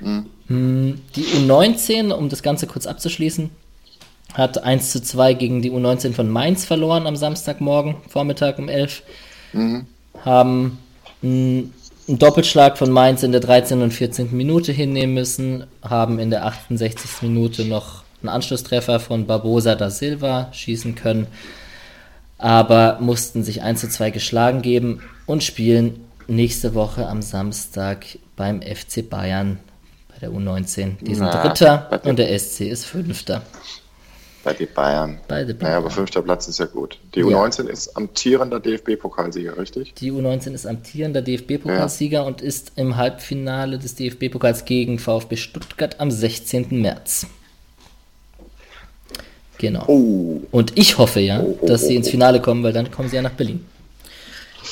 Mhm. 0.01 0.27
Hm, 0.49 1.01
die 1.15 1.25
U19, 1.25 2.13
um 2.13 2.29
das 2.29 2.43
Ganze 2.43 2.67
kurz 2.67 2.87
abzuschließen, 2.87 3.51
hat 4.35 4.63
1 4.63 4.91
zu 4.91 5.03
2 5.03 5.35
gegen 5.35 5.63
die 5.63 5.71
U19 5.71 6.13
von 6.13 6.29
Mainz 6.29 6.65
verloren 6.65 7.07
am 7.07 7.17
Samstagmorgen, 7.17 7.97
Vormittag 8.09 8.59
um 8.59 8.69
11. 8.69 9.03
Mhm. 9.53 9.87
Haben 10.25 10.79
einen 11.23 11.73
Doppelschlag 12.07 12.79
von 12.79 12.91
Mainz 12.91 13.23
in 13.23 13.33
der 13.33 13.41
13. 13.41 13.83
und 13.83 13.93
14. 13.93 14.37
Minute 14.37 14.73
hinnehmen 14.73 15.15
müssen, 15.15 15.65
haben 15.83 16.19
in 16.19 16.31
der 16.31 16.47
68. 16.47 17.23
Minute 17.23 17.65
noch 17.65 18.05
einen 18.23 18.29
Anschlusstreffer 18.29 19.01
von 19.01 19.27
Barbosa 19.27 19.75
da 19.75 19.91
Silva 19.91 20.49
schießen 20.53 20.95
können, 20.95 21.27
aber 22.39 22.99
mussten 23.01 23.43
sich 23.43 23.63
1 23.63 23.81
zu 23.81 23.89
2 23.89 24.11
geschlagen 24.11 24.63
geben 24.63 25.03
und 25.27 25.43
spielen 25.43 26.01
nächste 26.27 26.75
Woche 26.75 27.07
am 27.07 27.23
Samstag 27.23 28.07
beim 28.37 28.63
FC 28.63 29.09
Bayern, 29.09 29.59
Bei 30.21 30.27
der 30.27 30.37
U19. 30.37 30.97
Die 31.01 31.15
sind 31.15 31.25
Na, 31.25 31.43
Dritter 31.43 32.01
und 32.05 32.19
der 32.19 32.39
SC 32.39 32.63
ist 32.63 32.85
Fünfter. 32.85 33.43
Bei 34.43 34.55
den 34.55 34.69
Bayern. 34.75 35.19
Bei 35.29 35.45
den 35.45 35.57
Bayern. 35.57 35.73
Naja, 35.73 35.77
aber 35.79 35.91
fünfter 35.91 36.23
Platz 36.23 36.49
ist 36.49 36.59
ja 36.59 36.67
gut. 36.67 36.99
Die 37.15 37.23
U19 37.23 37.65
ja. 37.65 37.71
ist 37.71 37.95
amtierender 37.97 38.59
DFB-Pokalsieger, 38.59 39.59
richtig? 39.59 39.95
Die 39.95 40.11
U19 40.11 40.53
ist 40.53 40.67
amtierender 40.67 41.21
DFB-Pokalsieger 41.21 42.21
ja. 42.21 42.23
und 42.23 42.41
ist 42.41 42.73
im 42.77 42.97
Halbfinale 42.97 43.79
des 43.79 43.97
DFB-Pokals 43.97 44.65
gegen 44.65 44.99
VfB 44.99 45.37
Stuttgart 45.37 46.01
am 46.01 46.11
16. 46.11 46.81
März. 46.81 47.27
Genau. 49.59 49.85
Oh. 49.89 50.41
Und 50.51 50.79
ich 50.79 50.97
hoffe 50.97 51.21
ja, 51.21 51.41
oh, 51.41 51.59
oh, 51.61 51.67
dass 51.67 51.87
sie 51.87 51.97
ins 51.97 52.07
oh, 52.07 52.09
oh. 52.09 52.13
Finale 52.13 52.41
kommen, 52.41 52.63
weil 52.63 52.73
dann 52.73 52.91
kommen 52.91 53.11
sie 53.11 53.17
ja 53.17 53.23
nach 53.23 53.33
Berlin. 53.33 53.67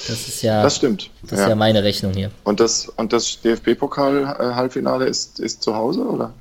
Das 0.06 0.28
ist 0.28 0.42
ja, 0.42 0.62
das 0.62 0.76
stimmt. 0.76 1.10
Das 1.22 1.40
ist 1.40 1.48
ja 1.48 1.54
meine 1.54 1.82
Rechnung 1.82 2.12
hier. 2.12 2.30
Und 2.44 2.60
das, 2.60 2.88
und 2.88 3.12
das 3.12 3.40
DFB-Pokal-Halbfinale 3.40 5.06
ist, 5.06 5.40
ist 5.40 5.62
zu 5.62 5.74
Hause, 5.74 6.02
oder? 6.02 6.32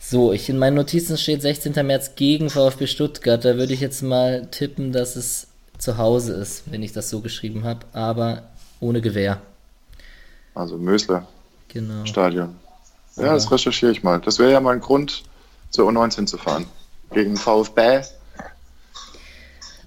So, 0.00 0.32
ich 0.32 0.48
in 0.48 0.58
meinen 0.58 0.74
Notizen 0.74 1.16
steht 1.16 1.42
16. 1.42 1.74
März 1.86 2.12
gegen 2.16 2.50
VfB 2.50 2.86
Stuttgart. 2.86 3.44
Da 3.44 3.56
würde 3.56 3.72
ich 3.72 3.80
jetzt 3.80 4.02
mal 4.02 4.46
tippen, 4.50 4.92
dass 4.92 5.16
es 5.16 5.46
zu 5.78 5.96
Hause 5.96 6.34
ist, 6.34 6.64
wenn 6.70 6.82
ich 6.82 6.92
das 6.92 7.08
so 7.08 7.20
geschrieben 7.20 7.64
habe, 7.64 7.80
aber 7.92 8.42
ohne 8.80 9.00
Gewehr. 9.00 9.40
Also 10.54 10.76
Mösler. 10.76 11.26
Genau. 11.68 12.04
Stadion. 12.04 12.56
Ja, 13.16 13.24
ja, 13.24 13.34
das 13.34 13.50
recherchiere 13.50 13.92
ich 13.92 14.02
mal. 14.02 14.20
Das 14.20 14.38
wäre 14.38 14.52
ja 14.52 14.60
mal 14.60 14.74
ein 14.74 14.80
Grund, 14.80 15.22
zur 15.70 15.88
U19 15.88 16.26
zu 16.26 16.38
fahren. 16.38 16.66
Gegen 17.12 17.36
VfB. 17.36 18.02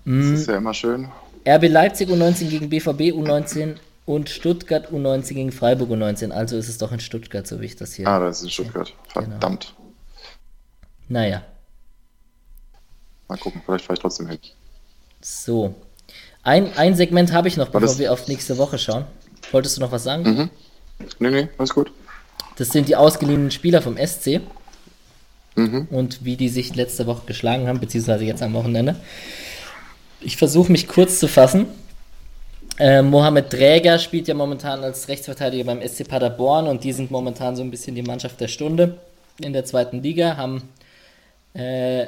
Mm. 0.05 0.31
Das 0.31 0.39
ist 0.41 0.47
ja 0.47 0.57
immer 0.57 0.73
schön. 0.73 1.09
RB 1.47 1.67
Leipzig 1.67 2.09
U19 2.09 2.49
gegen 2.49 2.69
BVB 2.69 3.13
U19 3.15 3.75
und 4.05 4.29
Stuttgart 4.29 4.91
U19 4.91 5.33
gegen 5.33 5.51
Freiburg 5.51 5.89
U19. 5.89 6.31
Also 6.31 6.57
ist 6.57 6.69
es 6.69 6.77
doch 6.77 6.91
in 6.91 6.99
Stuttgart, 6.99 7.45
so 7.45 7.61
wie 7.61 7.65
ich 7.65 7.75
das 7.75 7.93
hier. 7.93 8.07
Ah, 8.07 8.19
das 8.19 8.39
ist 8.39 8.43
in 8.43 8.49
Stuttgart. 8.51 8.93
Verdammt. 9.07 9.73
Genau. 9.77 9.89
Naja. 11.07 11.43
Mal 13.27 13.37
gucken, 13.37 13.61
vielleicht 13.65 13.85
fahre 13.85 13.95
ich 13.95 14.01
trotzdem 14.01 14.27
hin. 14.27 14.39
So. 15.21 15.75
Ein, 16.43 16.75
ein 16.77 16.95
Segment 16.95 17.33
habe 17.33 17.47
ich 17.47 17.57
noch, 17.57 17.69
bevor 17.69 17.97
wir 17.97 18.13
auf 18.13 18.27
nächste 18.27 18.57
Woche 18.57 18.77
schauen. 18.77 19.05
Wolltest 19.51 19.77
du 19.77 19.81
noch 19.81 19.91
was 19.91 20.03
sagen? 20.03 20.23
Mhm. 20.23 20.49
Nee, 21.19 21.29
nee, 21.31 21.47
alles 21.57 21.73
gut. 21.73 21.91
Das 22.57 22.69
sind 22.69 22.87
die 22.87 22.95
ausgeliehenen 22.95 23.51
Spieler 23.51 23.81
vom 23.81 23.97
SC. 23.97 24.41
Mhm. 25.55 25.87
Und 25.89 26.23
wie 26.23 26.37
die 26.37 26.49
sich 26.49 26.75
letzte 26.75 27.07
Woche 27.07 27.25
geschlagen 27.25 27.67
haben, 27.67 27.79
beziehungsweise 27.79 28.25
jetzt 28.25 28.43
am 28.43 28.53
Wochenende. 28.53 28.95
Ich 30.25 30.37
versuche 30.37 30.71
mich 30.71 30.87
kurz 30.87 31.19
zu 31.19 31.27
fassen. 31.27 31.67
Äh, 32.79 33.03
Mohamed 33.03 33.53
Dräger 33.53 33.99
spielt 33.99 34.27
ja 34.27 34.33
momentan 34.33 34.83
als 34.83 35.07
Rechtsverteidiger 35.07 35.65
beim 35.65 35.87
SC 35.87 36.07
Paderborn 36.07 36.65
und 36.67 36.83
die 36.83 36.93
sind 36.93 37.11
momentan 37.11 37.55
so 37.55 37.61
ein 37.61 37.69
bisschen 37.69 37.93
die 37.93 38.01
Mannschaft 38.01 38.41
der 38.41 38.47
Stunde 38.47 38.97
in 39.39 39.53
der 39.53 39.65
zweiten 39.65 40.01
Liga, 40.01 40.35
haben 40.35 40.63
äh, 41.53 42.07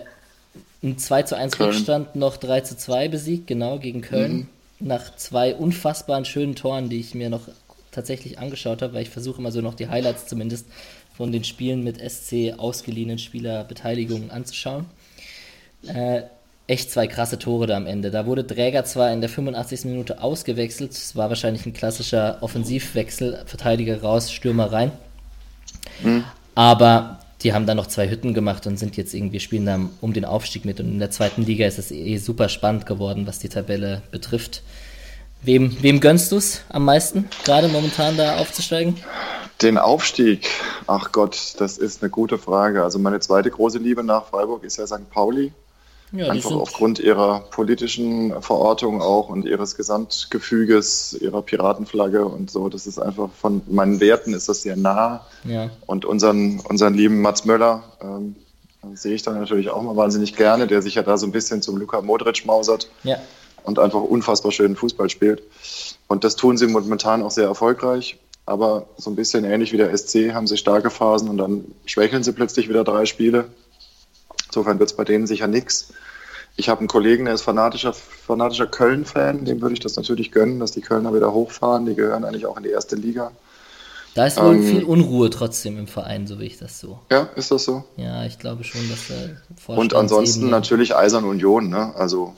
ein 0.82 0.98
2 0.98 1.24
zu 1.24 1.38
1 1.38 1.58
Köln. 1.58 1.70
Rückstand 1.70 2.16
noch 2.16 2.38
3 2.38 2.62
zu 2.62 2.76
2 2.76 3.08
besiegt, 3.08 3.46
genau, 3.46 3.78
gegen 3.78 4.02
Köln. 4.02 4.48
Mhm. 4.80 4.88
Nach 4.88 5.16
zwei 5.16 5.54
unfassbaren 5.54 6.26
schönen 6.26 6.56
Toren, 6.56 6.90
die 6.90 7.00
ich 7.00 7.14
mir 7.14 7.30
noch 7.30 7.48
tatsächlich 7.92 8.40
angeschaut 8.40 8.82
habe, 8.82 8.96
weil 8.96 9.04
ich 9.04 9.10
versuche 9.12 9.40
immer 9.40 9.52
so 9.52 9.62
noch 9.62 9.76
die 9.76 9.90
Highlights 9.90 10.26
zumindest 10.26 10.66
von 11.16 11.32
den 11.32 11.44
Spielen 11.44 11.84
mit 11.84 12.00
SC 12.00 12.56
ausgeliehenen 12.58 13.20
Spielerbeteiligungen 13.20 14.32
anzuschauen. 14.32 14.86
Äh, 15.88 16.24
echt 16.68 16.92
zwei 16.92 17.08
krasse 17.08 17.40
Tore 17.40 17.66
da 17.66 17.78
am 17.78 17.88
Ende. 17.88 18.12
Da 18.12 18.26
wurde 18.26 18.46
Träger 18.46 18.84
zwar 18.84 19.12
in 19.12 19.22
der 19.22 19.30
85. 19.30 19.86
Minute 19.86 20.22
ausgewechselt, 20.22 20.92
es 20.92 21.16
war 21.16 21.30
wahrscheinlich 21.30 21.66
ein 21.66 21.74
klassischer 21.74 22.38
Offensivwechsel, 22.42 23.44
Verteidiger 23.46 24.02
raus, 24.02 24.32
Stürmer 24.32 24.72
rein. 24.72 24.92
Mhm. 26.04 26.26
Aber 26.56 27.20
die 27.42 27.54
haben 27.54 27.66
dann 27.66 27.78
noch 27.78 27.88
zwei 27.88 28.10
Hütten 28.10 28.34
gemacht 28.34 28.68
und 28.68 28.78
sind 28.78 28.98
jetzt 28.98 29.14
irgendwie, 29.14 29.40
spielen 29.40 29.66
da 29.66 29.80
um 30.02 30.12
den 30.12 30.26
Aufstieg 30.26 30.66
mit. 30.66 30.80
Und 30.80 30.88
in 30.88 31.00
der 31.00 31.12
zweiten 31.12 31.44
Liga 31.44 31.66
ist 31.66 31.80
es 31.80 31.92
eh 31.92 32.18
super 32.18 32.50
spannend 32.50 32.86
geworden, 32.86 33.28
was 33.28 33.40
die 33.40 33.50
Tabelle 33.50 34.02
betrifft. 34.12 34.64
Wem, 35.44 35.78
wem 35.82 36.00
gönnst 36.00 36.32
du 36.32 36.38
es 36.38 36.62
am 36.70 36.84
meisten, 36.84 37.30
gerade 37.46 37.68
momentan 37.68 38.18
da 38.18 38.38
aufzusteigen? 38.38 38.96
Den 39.62 39.78
Aufstieg, 39.78 40.50
ach 40.88 41.12
Gott, 41.12 41.54
das 41.60 41.78
ist 41.78 42.02
eine 42.02 42.10
gute 42.10 42.38
Frage. 42.38 42.84
Also 42.84 43.00
meine 43.00 43.20
zweite 43.20 43.52
große 43.52 43.78
Liebe 43.78 44.04
nach 44.04 44.26
Freiburg 44.26 44.64
ist 44.64 44.78
ja 44.78 44.88
St. 44.88 45.10
Pauli. 45.12 45.52
Ja, 46.14 46.30
Einfach 46.30 46.52
aufgrund 46.52 47.00
ihrer 47.00 47.42
politischen 47.52 48.42
Verortung 48.42 49.02
auch 49.02 49.28
und 49.28 49.46
ihres 49.46 49.76
Gesamtgefüges, 49.76 51.18
ihrer 51.20 51.42
Piratenflagge 51.42 52.26
und 52.26 52.50
so. 52.50 52.70
Das 52.70 52.88
ist 52.88 52.98
einfach 52.98 53.30
von 53.32 53.62
meinen 53.68 54.00
Werten 54.00 54.34
ist 54.34 54.48
das 54.48 54.62
sehr 54.62 54.78
nah. 54.78 55.26
Ja. 55.44 55.70
Und 55.86 56.06
unseren, 56.06 56.62
unseren 56.62 56.94
lieben 56.94 57.22
Mats 57.22 57.44
Möller 57.44 57.84
ähm, 58.02 58.36
sehe 58.94 59.16
ich 59.16 59.24
dann 59.24 59.38
natürlich 59.38 59.70
auch 59.70 59.82
mal 59.82 59.98
wahnsinnig 59.98 60.36
gerne, 60.38 60.66
der 60.66 60.82
sich 60.82 60.96
ja 60.96 61.04
da 61.04 61.18
so 61.18 61.26
ein 61.26 61.34
bisschen 61.34 61.62
zum 61.62 61.76
Luka 61.76 62.02
Modric 62.02 62.46
mausert 62.46 62.90
ja. 63.04 63.18
und 63.64 63.78
einfach 63.78 64.02
unfassbar 64.02 64.54
schönen 64.54 64.78
Fußball 64.78 65.10
spielt. 65.10 65.44
Und 66.08 66.24
das 66.24 66.38
tun 66.38 66.58
sie 66.58 66.68
momentan 66.68 67.22
auch 67.22 67.32
sehr 67.32 67.48
erfolgreich. 67.48 68.18
Aber 68.46 68.88
so 68.96 69.10
ein 69.10 69.18
bisschen 69.18 69.44
ähnlich 69.44 69.74
wie 69.74 69.78
der 69.78 69.96
SC 69.96 70.34
haben 70.34 70.48
sie 70.48 70.56
starke 70.56 70.90
Phasen 70.90 71.28
und 71.28 71.38
dann 71.38 71.66
schwächeln 71.86 72.24
sie 72.24 72.32
plötzlich 72.32 72.70
wieder 72.70 72.86
drei 72.86 73.06
Spiele 73.06 73.50
Insofern 74.58 74.80
wird 74.80 74.90
es 74.90 74.96
bei 74.96 75.04
denen 75.04 75.28
sicher 75.28 75.46
nichts. 75.46 75.94
Ich 76.56 76.68
habe 76.68 76.80
einen 76.80 76.88
Kollegen, 76.88 77.26
der 77.26 77.36
ist 77.36 77.44
fanatischer, 77.44 77.94
fanatischer 77.94 78.66
Köln-Fan, 78.66 79.46
dem 79.46 79.62
würde 79.62 79.74
ich 79.74 79.80
das 79.80 79.98
natürlich 79.98 80.32
gönnen, 80.32 80.60
dass 80.60 80.72
die 80.72 80.82
Kölner 80.82 81.14
wieder 81.14 81.32
hochfahren. 81.32 81.86
Die 81.86 81.94
gehören 81.94 82.24
eigentlich 82.24 82.48
auch 82.48 82.58
in 82.58 82.64
die 82.64 82.72
erste 82.72 82.96
Liga. 82.96 83.32
Da 84.16 84.26
ist 84.26 84.42
wohl 84.42 84.56
ähm, 84.56 84.64
viel 84.64 84.84
Unruhe 84.84 85.30
trotzdem 85.30 85.78
im 85.78 85.86
Verein, 85.86 86.26
so 86.26 86.40
wie 86.40 86.46
ich 86.46 86.58
das 86.58 86.80
so. 86.80 86.98
Ja, 87.12 87.30
ist 87.36 87.52
das 87.52 87.66
so? 87.66 87.84
Ja, 87.98 88.26
ich 88.26 88.40
glaube 88.40 88.64
schon, 88.64 88.82
dass 88.90 89.10
da 89.10 89.74
Und 89.76 89.94
ansonsten 89.94 90.50
natürlich 90.50 90.96
Eisern 90.96 91.24
Union, 91.24 91.70
ne? 91.70 91.94
Also 91.96 92.34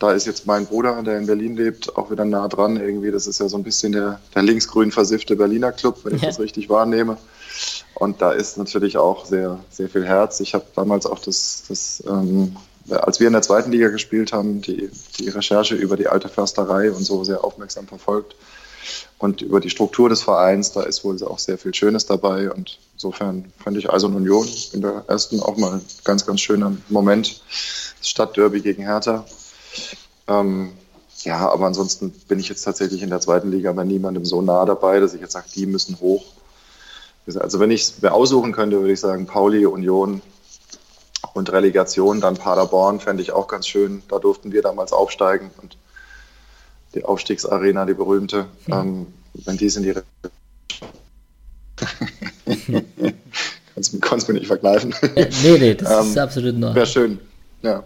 da 0.00 0.10
ist 0.10 0.26
jetzt 0.26 0.48
mein 0.48 0.66
Bruder, 0.66 1.00
der 1.04 1.18
in 1.18 1.26
Berlin 1.26 1.54
lebt, 1.54 1.96
auch 1.96 2.10
wieder 2.10 2.24
nah 2.24 2.48
dran 2.48 2.78
irgendwie. 2.78 3.12
Das 3.12 3.28
ist 3.28 3.38
ja 3.38 3.48
so 3.48 3.56
ein 3.56 3.62
bisschen 3.62 3.92
der, 3.92 4.18
der 4.34 4.42
linksgrün 4.42 4.90
versiffte 4.90 5.36
Berliner 5.36 5.70
Club, 5.70 6.00
wenn 6.02 6.16
ich 6.16 6.22
ja. 6.22 6.30
das 6.30 6.40
richtig 6.40 6.68
wahrnehme. 6.68 7.16
Und 8.00 8.22
da 8.22 8.32
ist 8.32 8.56
natürlich 8.56 8.96
auch 8.96 9.26
sehr, 9.26 9.58
sehr 9.68 9.90
viel 9.90 10.06
Herz. 10.06 10.40
Ich 10.40 10.54
habe 10.54 10.64
damals 10.74 11.04
auch 11.04 11.18
das, 11.18 11.64
das 11.68 12.02
ähm, 12.08 12.56
als 12.88 13.20
wir 13.20 13.26
in 13.26 13.34
der 13.34 13.42
zweiten 13.42 13.70
Liga 13.70 13.88
gespielt 13.88 14.32
haben, 14.32 14.62
die, 14.62 14.90
die 15.18 15.28
Recherche 15.28 15.74
über 15.74 15.98
die 15.98 16.08
alte 16.08 16.30
Försterei 16.30 16.90
und 16.90 17.04
so 17.04 17.24
sehr 17.24 17.44
aufmerksam 17.44 17.86
verfolgt. 17.86 18.36
Und 19.18 19.42
über 19.42 19.60
die 19.60 19.68
Struktur 19.68 20.08
des 20.08 20.22
Vereins, 20.22 20.72
da 20.72 20.80
ist 20.80 21.04
wohl 21.04 21.22
auch 21.24 21.38
sehr 21.38 21.58
viel 21.58 21.74
Schönes 21.74 22.06
dabei. 22.06 22.50
Und 22.50 22.78
insofern 22.94 23.52
fand 23.62 23.76
ich 23.76 23.90
Eisern 23.90 24.14
Union 24.14 24.48
in 24.72 24.80
der 24.80 25.04
ersten 25.06 25.40
auch 25.40 25.58
mal 25.58 25.74
ein 25.74 25.84
ganz, 26.02 26.24
ganz 26.24 26.40
schöner 26.40 26.74
Moment. 26.88 27.42
Das 27.98 28.08
Stadtderby 28.08 28.62
gegen 28.62 28.82
Hertha. 28.82 29.26
Ähm, 30.26 30.72
ja, 31.24 31.50
aber 31.50 31.66
ansonsten 31.66 32.12
bin 32.28 32.38
ich 32.38 32.48
jetzt 32.48 32.62
tatsächlich 32.62 33.02
in 33.02 33.10
der 33.10 33.20
zweiten 33.20 33.50
Liga 33.50 33.70
bei 33.72 33.84
niemandem 33.84 34.24
so 34.24 34.40
nah 34.40 34.64
dabei, 34.64 35.00
dass 35.00 35.12
ich 35.12 35.20
jetzt 35.20 35.32
sage, 35.32 35.48
die 35.54 35.66
müssen 35.66 36.00
hoch. 36.00 36.24
Also 37.26 37.60
wenn 37.60 37.70
ich 37.70 37.82
es 37.82 38.02
mir 38.02 38.12
aussuchen 38.12 38.52
könnte, 38.52 38.80
würde 38.80 38.92
ich 38.92 39.00
sagen 39.00 39.26
Pauli, 39.26 39.66
Union 39.66 40.22
und 41.34 41.52
Relegation, 41.52 42.20
dann 42.20 42.36
Paderborn 42.36 43.00
fände 43.00 43.22
ich 43.22 43.32
auch 43.32 43.46
ganz 43.46 43.66
schön. 43.66 44.02
Da 44.08 44.18
durften 44.18 44.52
wir 44.52 44.62
damals 44.62 44.92
aufsteigen 44.92 45.50
und 45.62 45.76
die 46.94 47.04
Aufstiegsarena, 47.04 47.86
die 47.86 47.94
berühmte, 47.94 48.46
mhm. 48.66 48.72
ähm, 48.72 49.06
wenn 49.34 49.56
die 49.56 49.70
sind 49.70 49.84
die 49.84 49.94
kannst, 53.74 54.02
kannst 54.02 54.28
mir 54.28 54.34
nicht 54.34 54.46
verkneifen. 54.46 54.94
Äh, 55.14 55.30
nee, 55.42 55.58
nee, 55.58 55.74
das 55.74 55.90
ähm, 55.90 56.10
ist 56.10 56.18
absolut 56.18 56.56
neu. 56.56 56.74
Wäre 56.74 56.86
schön, 56.86 57.18
ja. 57.62 57.84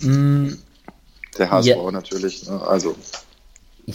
Mm, 0.00 0.52
Der 1.38 1.50
HSV 1.50 1.66
ja. 1.66 1.90
natürlich, 1.90 2.48
ne? 2.48 2.60
also 2.62 2.94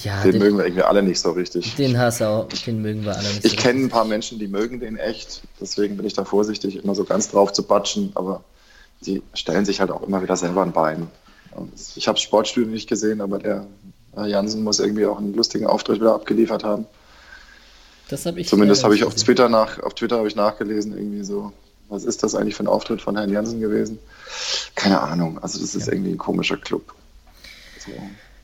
ja, 0.04 0.22
den, 0.22 0.34
den, 0.34 0.42
mögen 0.42 0.58
wir 0.58 0.66
irgendwie 0.66 0.84
alle 0.84 1.04
nicht 1.04 1.20
so 1.20 1.32
richtig. 1.32 1.76
Den 1.76 1.98
HSV, 1.98 2.48
den 2.66 2.82
mögen 2.82 3.06
wir 3.06 3.16
alle 3.16 3.28
nicht. 3.28 3.46
Ich 3.46 3.52
so 3.52 3.58
kenne 3.58 3.82
ein 3.82 3.90
paar 3.90 4.06
Menschen, 4.06 4.40
die 4.40 4.48
mögen 4.48 4.80
den 4.80 4.98
echt. 4.98 5.42
Deswegen 5.62 5.98
bin 5.98 6.06
ich 6.06 6.14
da 6.14 6.26
vorsichtig, 6.26 6.84
immer 6.84 6.96
so 6.96 7.04
ganz 7.04 7.30
drauf 7.30 7.54
zu 7.54 7.64
batschen. 7.64 8.12
Aber 8.16 8.44
die 9.06 9.22
stellen 9.34 9.66
sich 9.66 9.80
halt 9.80 9.92
auch 9.92 10.04
immer 10.04 10.22
wieder 10.22 10.36
selber 10.36 10.64
ein 10.64 10.72
Bein. 10.72 11.08
Ich 11.96 12.08
habe 12.08 12.18
Sportstudio 12.18 12.70
nicht 12.70 12.90
gesehen, 12.90 13.22
aber 13.22 13.40
der 13.40 13.66
Herr 14.14 14.28
Jansen 14.28 14.64
muss 14.64 14.80
irgendwie 14.80 15.06
auch 15.06 15.18
einen 15.18 15.34
lustigen 15.34 15.68
Auftritt 15.68 16.00
wieder 16.00 16.16
abgeliefert 16.16 16.64
haben. 16.64 16.86
Das 18.10 18.26
habe 18.26 18.40
ich. 18.40 18.48
Zumindest 18.48 18.84
habe 18.84 18.96
ich 18.96 19.04
auf 19.04 19.16
Twitter 19.16 19.50
nach, 19.50 19.80
auf 19.80 19.94
Twitter 19.94 20.18
habe 20.18 20.28
ich 20.28 20.36
nachgelesen, 20.36 20.98
irgendwie 20.98 21.24
so, 21.24 21.54
was 21.90 22.04
ist 22.04 22.24
das 22.24 22.36
eigentlich 22.36 22.56
für 22.56 22.64
ein 22.64 22.68
Auftritt 22.68 23.02
von 23.02 23.18
Herrn 23.18 23.32
Jansen 23.32 23.60
gewesen? 23.60 24.00
Keine 24.76 25.02
Ahnung. 25.02 25.40
Also 25.42 25.60
das 25.60 25.76
ist 25.76 25.88
ja. 25.88 25.94
irgendwie 25.94 26.12
ein 26.12 26.18
komischer 26.18 26.58
Club. 26.58 26.94
So. 27.80 27.92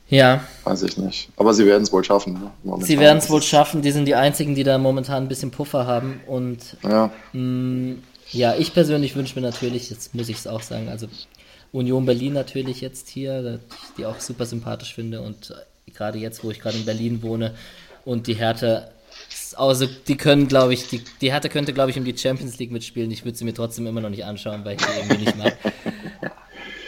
Ja. 0.08 0.44
Weiß 0.64 0.82
ich 0.82 0.98
nicht. 0.98 1.30
Aber 1.36 1.54
sie 1.54 1.64
werden 1.64 1.82
es 1.82 1.92
wohl 1.92 2.04
schaffen. 2.04 2.34
Ne? 2.64 2.78
Sie 2.80 2.98
werden 2.98 3.18
es 3.18 3.30
wohl 3.30 3.42
schaffen. 3.42 3.82
Die 3.82 3.92
sind 3.92 4.04
die 4.04 4.14
einzigen, 4.14 4.54
die 4.54 4.64
da 4.64 4.78
momentan 4.78 5.24
ein 5.24 5.28
bisschen 5.28 5.50
Puffer 5.50 5.86
haben. 5.86 6.20
Und 6.26 6.76
ja, 6.82 7.10
mh, 7.32 7.40
mm, 7.40 8.02
ja 8.32 8.54
ich 8.56 8.74
persönlich 8.74 9.16
wünsche 9.16 9.34
mir 9.34 9.46
natürlich, 9.46 9.90
jetzt 9.90 10.14
muss 10.14 10.28
ich 10.28 10.36
es 10.36 10.46
auch 10.46 10.62
sagen, 10.62 10.88
also 10.88 11.06
Union 11.72 12.04
Berlin 12.04 12.34
natürlich 12.34 12.82
jetzt 12.82 13.08
hier, 13.08 13.60
die 13.96 14.04
auch 14.04 14.20
super 14.20 14.44
sympathisch 14.44 14.94
finde. 14.94 15.22
Und 15.22 15.54
gerade 15.94 16.18
jetzt, 16.18 16.44
wo 16.44 16.50
ich 16.50 16.60
gerade 16.60 16.76
in 16.76 16.84
Berlin 16.84 17.22
wohne 17.22 17.54
und 18.04 18.26
die 18.26 18.34
Härte 18.34 18.92
also 19.56 19.86
die 19.86 20.16
können, 20.16 20.48
glaube 20.48 20.74
ich, 20.74 20.88
die, 20.88 21.02
die 21.20 21.32
hatte 21.32 21.48
könnte, 21.48 21.72
glaube 21.72 21.90
ich, 21.90 21.98
um 21.98 22.04
die 22.04 22.16
Champions 22.16 22.58
League 22.58 22.72
mitspielen. 22.72 23.10
Ich 23.10 23.24
würde 23.24 23.36
sie 23.36 23.44
mir 23.44 23.54
trotzdem 23.54 23.86
immer 23.86 24.00
noch 24.00 24.10
nicht 24.10 24.24
anschauen, 24.24 24.64
weil 24.64 24.76
ich 24.76 24.82
die 24.82 24.98
irgendwie 24.98 25.24
nicht 25.24 25.36
mag. 25.36 25.56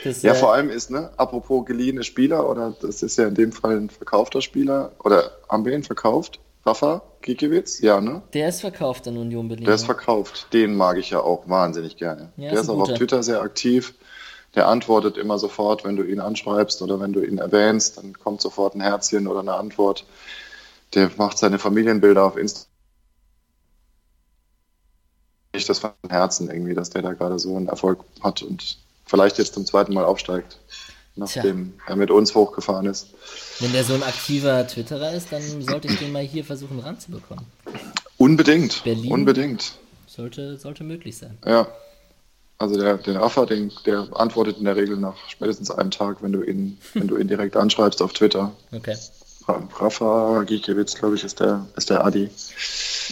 Das, 0.04 0.22
ja, 0.22 0.32
äh, 0.32 0.34
vor 0.36 0.52
allem 0.52 0.70
ist, 0.70 0.90
ne, 0.90 1.10
apropos 1.16 1.64
geliehene 1.64 2.04
Spieler, 2.04 2.48
oder 2.48 2.74
das 2.80 3.02
ist 3.02 3.16
ja 3.16 3.26
in 3.26 3.34
dem 3.34 3.52
Fall 3.52 3.76
ein 3.76 3.90
verkaufter 3.90 4.42
Spieler, 4.42 4.92
oder 5.02 5.32
haben 5.48 5.64
wir 5.64 5.72
ihn 5.72 5.82
verkauft? 5.82 6.40
Rafa 6.66 7.02
Gikiewicz? 7.22 7.80
Ja, 7.80 8.00
ne? 8.00 8.22
Der 8.32 8.48
ist 8.48 8.60
verkauft 8.60 9.06
an 9.08 9.16
Union 9.16 9.48
Berlin. 9.48 9.64
Der 9.66 9.74
ist 9.74 9.84
verkauft. 9.84 10.48
Den 10.52 10.76
mag 10.76 10.96
ich 10.98 11.10
ja 11.10 11.20
auch 11.20 11.48
wahnsinnig 11.48 11.96
gerne. 11.96 12.32
Ja, 12.36 12.50
der 12.50 12.60
ist, 12.60 12.60
ist 12.64 12.68
auch 12.70 12.80
auf 12.80 12.94
Twitter 12.94 13.22
sehr 13.22 13.40
aktiv. 13.42 13.94
Der 14.54 14.68
antwortet 14.68 15.18
immer 15.18 15.38
sofort, 15.38 15.84
wenn 15.84 15.96
du 15.96 16.04
ihn 16.04 16.20
anschreibst 16.20 16.80
oder 16.80 17.00
wenn 17.00 17.12
du 17.12 17.22
ihn 17.22 17.38
erwähnst, 17.38 17.98
dann 17.98 18.18
kommt 18.18 18.40
sofort 18.40 18.74
ein 18.74 18.80
Herzchen 18.80 19.26
oder 19.26 19.40
eine 19.40 19.54
Antwort. 19.54 20.06
Der 20.94 21.10
macht 21.16 21.38
seine 21.38 21.58
Familienbilder 21.58 22.24
auf 22.24 22.36
Instagram. 22.36 22.70
Ich 25.52 25.66
das 25.66 25.80
von 25.80 25.92
Herzen 26.08 26.50
irgendwie, 26.50 26.74
dass 26.74 26.90
der 26.90 27.02
da 27.02 27.12
gerade 27.12 27.38
so 27.38 27.56
einen 27.56 27.68
Erfolg 27.68 28.00
hat 28.22 28.42
und 28.42 28.78
vielleicht 29.06 29.38
jetzt 29.38 29.54
zum 29.54 29.66
zweiten 29.66 29.94
Mal 29.94 30.04
aufsteigt, 30.04 30.58
nachdem 31.16 31.74
Tja. 31.74 31.84
er 31.88 31.96
mit 31.96 32.10
uns 32.10 32.34
hochgefahren 32.34 32.86
ist. 32.86 33.08
Wenn 33.60 33.72
der 33.72 33.84
so 33.84 33.94
ein 33.94 34.02
aktiver 34.02 34.66
Twitterer 34.66 35.12
ist, 35.12 35.32
dann 35.32 35.42
sollte 35.62 35.88
ich 35.88 35.98
den 35.98 36.12
mal 36.12 36.22
hier 36.22 36.44
versuchen 36.44 36.78
ranzubekommen. 36.80 37.46
Unbedingt. 38.16 38.82
Berlin 38.84 39.12
unbedingt. 39.12 39.74
Sollte, 40.06 40.58
sollte 40.58 40.84
möglich 40.84 41.16
sein. 41.16 41.38
Ja. 41.44 41.66
Also 42.56 42.80
der, 42.80 42.98
der 42.98 43.16
Rafa, 43.16 43.46
den, 43.46 43.72
der 43.84 44.08
antwortet 44.14 44.58
in 44.58 44.64
der 44.64 44.76
Regel 44.76 44.96
nach 44.96 45.16
spätestens 45.28 45.70
einem 45.72 45.90
Tag, 45.90 46.22
wenn 46.22 46.32
du 46.32 46.42
ihn, 46.42 46.78
wenn 46.94 47.08
du 47.08 47.16
ihn 47.16 47.26
direkt 47.26 47.56
anschreibst 47.56 48.00
auf 48.00 48.12
Twitter. 48.12 48.52
Okay. 48.72 48.96
Rafa 49.46 50.44
Gikiewicz, 50.44 50.94
glaube 50.94 51.16
ich, 51.16 51.24
ist 51.24 51.40
der, 51.40 51.66
ist 51.76 51.90
der 51.90 52.04
Adi. 52.04 52.30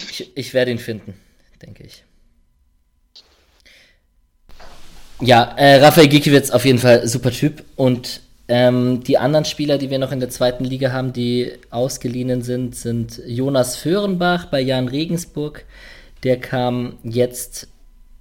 Ich, 0.09 0.31
ich 0.35 0.53
werde 0.53 0.71
ihn 0.71 0.79
finden, 0.79 1.13
denke 1.61 1.83
ich. 1.83 2.03
Ja, 5.21 5.53
äh, 5.57 5.83
Raphael 5.83 6.07
Gikiewicz 6.07 6.49
auf 6.51 6.65
jeden 6.65 6.79
Fall 6.79 7.07
super 7.07 7.31
Typ. 7.31 7.63
Und 7.75 8.21
ähm, 8.47 9.03
die 9.03 9.17
anderen 9.17 9.45
Spieler, 9.45 9.77
die 9.77 9.89
wir 9.89 9.99
noch 9.99 10.11
in 10.11 10.19
der 10.19 10.29
zweiten 10.29 10.65
Liga 10.65 10.91
haben, 10.91 11.13
die 11.13 11.53
ausgeliehen 11.69 12.41
sind, 12.41 12.75
sind 12.75 13.21
Jonas 13.25 13.77
Föhrenbach 13.77 14.47
bei 14.47 14.59
Jan 14.59 14.87
Regensburg. 14.87 15.65
Der 16.23 16.39
kam 16.39 16.97
jetzt 17.03 17.67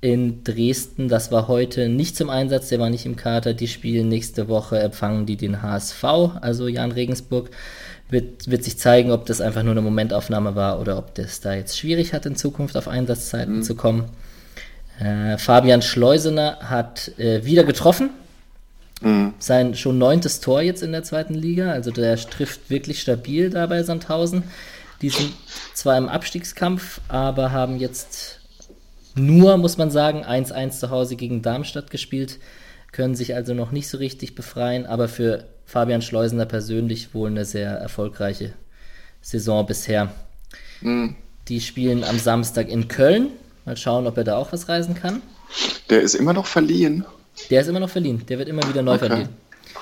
in 0.01 0.43
Dresden, 0.43 1.09
das 1.09 1.31
war 1.31 1.47
heute 1.47 1.89
nicht 1.89 2.17
zum 2.17 2.29
Einsatz, 2.29 2.69
der 2.69 2.81
war 2.81 2.91
nicht 2.91 3.07
im 3.07 3.15
Kater. 3.17 3.55
Die 3.55 3.69
spielen 3.69 4.09
nächste 4.09 4.49
Woche, 4.49 4.81
empfangen 4.81 5.27
die 5.27 5.37
den 5.37 5.63
HSV, 5.63 6.05
also 6.41 6.67
Jan 6.67 6.93
Regensburg. 6.93 7.51
Wird, 8.11 8.51
wird 8.51 8.63
sich 8.63 8.79
zeigen, 8.79 9.11
ob 9.11 9.25
das 9.25 9.41
einfach 9.41 9.63
nur 9.63 9.71
eine 9.71 9.81
Momentaufnahme 9.81 10.55
war 10.55 10.81
oder 10.81 10.99
ob 10.99 11.15
das 11.15 11.41
da 11.41 11.55
jetzt 11.55 11.79
schwierig 11.79 12.13
hat, 12.13 12.27
in 12.27 12.37
Zukunft 12.37 12.77
auf 12.77 12.87
Einsatzzeiten 12.87 13.59
mhm. 13.59 13.63
zu 13.63 13.75
kommen. 13.75 14.05
Äh, 14.99 15.39
Fabian 15.39 15.83
Schleusener 15.83 16.59
hat 16.63 17.17
äh, 17.19 17.45
wieder 17.45 17.65
getroffen. 17.65 18.11
Mhm. 19.01 19.35
Sein 19.39 19.75
schon 19.75 19.99
neuntes 19.99 20.41
Tor 20.41 20.63
jetzt 20.63 20.83
in 20.83 20.93
der 20.93 21.03
zweiten 21.03 21.35
Liga. 21.35 21.73
Also 21.73 21.91
der 21.91 22.17
trifft 22.17 22.71
wirklich 22.71 23.01
stabil 23.01 23.51
da 23.51 23.67
bei 23.67 23.83
Sandhausen. 23.83 24.45
Die 25.01 25.11
sind 25.11 25.33
zwar 25.75 25.99
im 25.99 26.09
Abstiegskampf, 26.09 27.01
aber 27.09 27.51
haben 27.51 27.79
jetzt 27.79 28.39
nur, 29.15 29.57
muss 29.57 29.77
man 29.77 29.91
sagen, 29.91 30.25
1-1 30.25 30.79
zu 30.79 30.91
Hause 30.91 31.17
gegen 31.17 31.43
Darmstadt 31.43 31.91
gespielt. 31.91 32.39
Können 32.93 33.15
sich 33.15 33.35
also 33.35 33.55
noch 33.55 33.73
nicht 33.73 33.89
so 33.89 33.99
richtig 33.99 34.35
befreien, 34.35 34.87
aber 34.87 35.09
für 35.09 35.45
Fabian 35.67 36.03
Schleusener 36.03 36.47
persönlich 36.47 37.15
wohl 37.15 37.31
eine 37.31 37.45
sehr 37.45 37.71
erfolgreiche 37.71 38.53
Saison 39.21 39.67
bisher. 39.67 40.13
Mhm. 40.81 41.17
Die 41.49 41.61
spielen 41.61 42.05
am 42.05 42.19
Samstag 42.19 42.69
in 42.69 42.89
Köln. 42.89 43.29
Mal 43.65 43.77
schauen, 43.77 44.07
ob 44.07 44.17
er 44.17 44.25
da 44.25 44.37
auch 44.37 44.53
was 44.53 44.69
reisen 44.69 44.95
kann. 44.95 45.23
Der 45.91 46.03
ist 46.03 46.15
immer 46.15 46.33
noch 46.33 46.47
verliehen. 46.47 47.05
Der 47.51 47.61
ist 47.61 47.69
immer 47.69 47.81
noch 47.81 47.91
verliehen. 47.91 48.25
Der 48.29 48.39
wird 48.39 48.49
immer 48.49 48.67
wieder 48.69 48.83
neu 48.83 48.95
okay. 48.95 49.07
verliehen. 49.07 49.29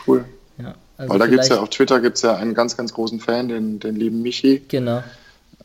Cool. 0.06 0.24
Ja, 0.58 0.74
also 0.98 1.12
Weil 1.12 1.18
da 1.18 1.26
gibt 1.26 1.42
es 1.42 1.48
ja 1.48 1.60
auf 1.60 1.70
Twitter 1.70 2.00
gibt's 2.00 2.22
ja 2.22 2.36
einen 2.36 2.54
ganz, 2.54 2.76
ganz 2.76 2.92
großen 2.92 3.20
Fan, 3.20 3.48
den, 3.48 3.80
den 3.80 3.96
lieben 3.96 4.22
Michi. 4.22 4.62
Genau. 4.68 5.02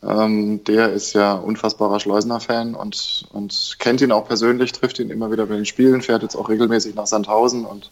Ähm, 0.02 0.62
der 0.64 0.92
ist 0.92 1.14
ja 1.14 1.34
unfassbarer 1.34 2.00
Schleusener-Fan 2.00 2.74
und, 2.74 3.26
und 3.32 3.76
kennt 3.78 4.00
ihn 4.00 4.12
auch 4.12 4.26
persönlich, 4.26 4.72
trifft 4.72 4.98
ihn 4.98 5.10
immer 5.10 5.30
wieder 5.32 5.46
bei 5.46 5.56
den 5.56 5.66
Spielen, 5.66 6.02
fährt 6.02 6.22
jetzt 6.22 6.36
auch 6.36 6.48
regelmäßig 6.48 6.94
nach 6.94 7.06
Sandhausen 7.06 7.64
und 7.64 7.90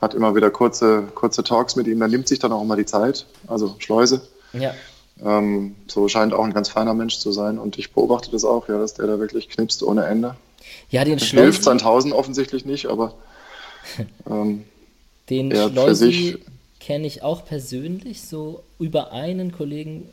hat 0.00 0.14
immer 0.14 0.34
wieder 0.34 0.50
kurze, 0.50 1.04
kurze 1.14 1.42
Talks 1.44 1.76
mit 1.76 1.86
ihm. 1.86 2.00
Da 2.00 2.08
nimmt 2.08 2.28
sich 2.28 2.38
dann 2.38 2.52
auch 2.52 2.62
immer 2.62 2.76
die 2.76 2.86
Zeit, 2.86 3.26
also 3.46 3.76
Schleuse. 3.78 4.22
Ja. 4.52 4.74
Ähm, 5.22 5.76
so 5.86 6.08
scheint 6.08 6.32
auch 6.32 6.44
ein 6.44 6.52
ganz 6.52 6.68
feiner 6.68 6.94
Mensch 6.94 7.18
zu 7.18 7.30
sein 7.32 7.58
und 7.58 7.78
ich 7.78 7.92
beobachte 7.92 8.30
das 8.30 8.44
auch, 8.44 8.68
ja, 8.68 8.78
dass 8.78 8.94
der 8.94 9.06
da 9.06 9.18
wirklich 9.20 9.48
knipst 9.48 9.82
ohne 9.82 10.04
Ende. 10.06 10.36
Ja, 10.90 11.04
den 11.04 11.18
Schleusi. 11.18 11.44
Hilft 11.44 11.62
Sandhausen 11.64 12.12
offensichtlich 12.12 12.64
nicht, 12.64 12.86
aber. 12.86 13.14
Ähm, 14.26 14.64
den 15.28 15.52
Schleusi 15.52 16.38
kenne 16.80 17.06
ich 17.06 17.22
auch 17.22 17.44
persönlich, 17.44 18.22
so 18.22 18.62
über 18.78 19.12
einen 19.12 19.52
Kollegen, 19.52 20.08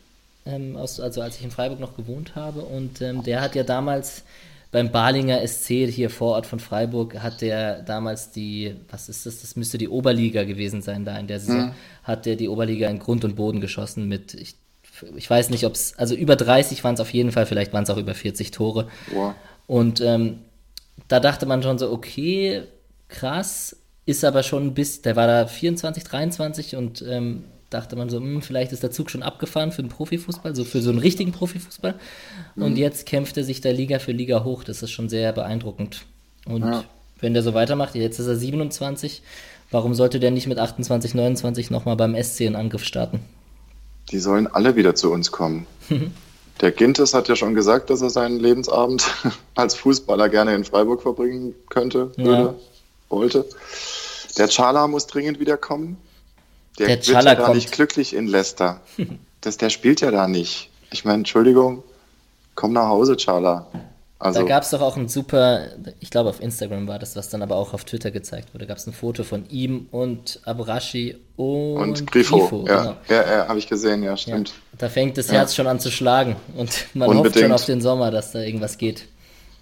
ähm, 0.45 0.75
aus, 0.75 0.99
also 0.99 1.21
als 1.21 1.37
ich 1.37 1.43
in 1.43 1.51
Freiburg 1.51 1.79
noch 1.79 1.95
gewohnt 1.95 2.35
habe. 2.35 2.61
Und 2.61 3.01
ähm, 3.01 3.23
der 3.23 3.41
hat 3.41 3.55
ja 3.55 3.63
damals 3.63 4.23
beim 4.71 4.91
Balinger 4.91 5.45
SC 5.45 5.87
hier 5.89 6.09
vor 6.09 6.35
Ort 6.35 6.45
von 6.45 6.59
Freiburg, 6.59 7.19
hat 7.19 7.41
der 7.41 7.81
damals 7.81 8.31
die, 8.31 8.75
was 8.89 9.09
ist 9.09 9.25
das, 9.25 9.41
das 9.41 9.55
müsste 9.55 9.77
die 9.77 9.89
Oberliga 9.89 10.43
gewesen 10.43 10.81
sein 10.81 11.03
da 11.03 11.17
in 11.17 11.27
der 11.27 11.39
Saison, 11.39 11.67
mhm. 11.67 11.73
hat 12.03 12.25
der 12.25 12.37
die 12.37 12.47
Oberliga 12.47 12.89
in 12.89 12.99
Grund 12.99 13.25
und 13.25 13.35
Boden 13.35 13.59
geschossen 13.59 14.07
mit, 14.07 14.33
ich 14.33 14.55
ich 15.15 15.29
weiß 15.29 15.49
nicht, 15.49 15.65
ob 15.65 15.73
es, 15.73 15.97
also 15.97 16.15
über 16.15 16.35
30 16.35 16.83
waren 16.83 16.95
es 16.95 16.99
auf 16.99 17.13
jeden 17.13 17.31
Fall, 17.31 17.45
vielleicht 17.45 17.73
waren 17.73 17.83
es 17.83 17.89
auch 17.89 17.97
über 17.97 18.13
40 18.13 18.51
Tore. 18.51 18.87
Wow. 19.13 19.33
Und 19.67 20.01
ähm, 20.01 20.39
da 21.07 21.19
dachte 21.19 21.45
man 21.45 21.63
schon 21.63 21.77
so, 21.77 21.91
okay, 21.91 22.63
krass, 23.07 23.77
ist 24.05 24.23
aber 24.23 24.43
schon 24.43 24.73
bis, 24.73 25.01
der 25.01 25.15
war 25.15 25.27
da 25.27 25.47
24, 25.47 26.03
23 26.03 26.75
und 26.75 27.03
ähm, 27.07 27.45
dachte 27.69 27.95
man 27.95 28.09
so, 28.09 28.19
mh, 28.19 28.25
hm, 28.25 28.41
vielleicht 28.41 28.71
ist 28.71 28.83
der 28.83 28.91
Zug 28.91 29.09
schon 29.09 29.23
abgefahren 29.23 29.71
für 29.71 29.81
den 29.81 29.89
Profifußball, 29.89 30.55
so 30.55 30.63
für 30.63 30.81
so 30.81 30.89
einen 30.89 30.99
richtigen 30.99 31.31
Profifußball. 31.31 31.95
Mhm. 32.55 32.63
Und 32.63 32.77
jetzt 32.77 33.05
kämpft 33.05 33.37
er 33.37 33.43
sich 33.43 33.61
da 33.61 33.71
Liga 33.71 33.99
für 33.99 34.11
Liga 34.11 34.43
hoch. 34.43 34.63
Das 34.63 34.83
ist 34.83 34.91
schon 34.91 35.09
sehr 35.09 35.31
beeindruckend. 35.31 36.05
Und 36.45 36.63
ja. 36.63 36.83
wenn 37.19 37.33
der 37.33 37.43
so 37.43 37.53
weitermacht, 37.53 37.95
jetzt 37.95 38.19
ist 38.19 38.27
er 38.27 38.35
27, 38.35 39.21
warum 39.71 39.93
sollte 39.93 40.19
der 40.19 40.31
nicht 40.31 40.47
mit 40.47 40.59
28, 40.59 41.13
29 41.13 41.71
nochmal 41.71 41.95
beim 41.95 42.21
SC 42.21 42.41
in 42.41 42.55
Angriff 42.55 42.83
starten? 42.83 43.21
Die 44.09 44.19
sollen 44.19 44.47
alle 44.47 44.75
wieder 44.75 44.95
zu 44.95 45.11
uns 45.11 45.31
kommen. 45.31 45.67
Der 46.61 46.71
Gintes 46.71 47.13
hat 47.13 47.27
ja 47.27 47.35
schon 47.35 47.55
gesagt, 47.55 47.89
dass 47.89 48.01
er 48.01 48.09
seinen 48.09 48.39
Lebensabend 48.39 49.03
als 49.55 49.75
Fußballer 49.75 50.29
gerne 50.29 50.53
in 50.55 50.63
Freiburg 50.63 51.01
verbringen 51.01 51.55
könnte, 51.69 52.11
würde, 52.17 52.43
ja. 52.43 52.55
wollte. 53.09 53.45
Der 54.37 54.47
Chala 54.47 54.87
muss 54.87 55.07
dringend 55.07 55.39
wiederkommen. 55.39 55.97
Der, 56.77 56.87
der 56.87 56.97
wird 56.97 57.07
ja 57.07 57.35
da 57.35 57.53
nicht 57.53 57.71
glücklich 57.71 58.13
in 58.13 58.27
Leicester. 58.27 58.81
Das, 59.43 59.57
der 59.57 59.71
spielt 59.71 60.01
ja 60.01 60.11
da 60.11 60.27
nicht. 60.27 60.69
Ich 60.91 61.03
meine, 61.03 61.17
Entschuldigung, 61.17 61.81
komm 62.53 62.73
nach 62.73 62.89
Hause, 62.89 63.17
Chala. 63.17 63.65
Also, 64.21 64.41
da 64.41 64.45
gab 64.45 64.61
es 64.61 64.69
doch 64.69 64.81
auch 64.81 64.97
ein 64.97 65.09
super, 65.09 65.61
ich 65.99 66.11
glaube 66.11 66.29
auf 66.29 66.41
Instagram 66.41 66.87
war 66.87 66.99
das, 66.99 67.15
was 67.15 67.29
dann 67.29 67.41
aber 67.41 67.55
auch 67.55 67.73
auf 67.73 67.85
Twitter 67.85 68.11
gezeigt 68.11 68.53
wurde. 68.53 68.65
Da 68.65 68.69
gab 68.69 68.77
es 68.77 68.85
ein 68.85 68.93
Foto 68.93 69.23
von 69.23 69.49
ihm 69.49 69.87
und 69.89 70.39
Abrashi 70.45 71.17
und, 71.37 71.77
und 71.77 72.11
Grifo. 72.11 72.37
Grifo 72.37 72.65
ja, 72.67 72.81
genau. 72.81 72.95
ja, 73.09 73.15
ja 73.15 73.47
habe 73.47 73.57
ich 73.57 73.67
gesehen, 73.67 74.03
ja, 74.03 74.15
stimmt. 74.15 74.49
Ja, 74.49 74.77
da 74.77 74.89
fängt 74.89 75.17
das 75.17 75.31
Herz 75.31 75.55
schon 75.55 75.65
an 75.65 75.79
zu 75.79 75.89
schlagen 75.89 76.35
und 76.55 76.85
man 76.93 77.09
Unbedingt. 77.09 77.35
hofft 77.35 77.43
schon 77.43 77.51
auf 77.51 77.65
den 77.65 77.81
Sommer, 77.81 78.11
dass 78.11 78.31
da 78.31 78.41
irgendwas 78.41 78.77
geht. 78.77 79.07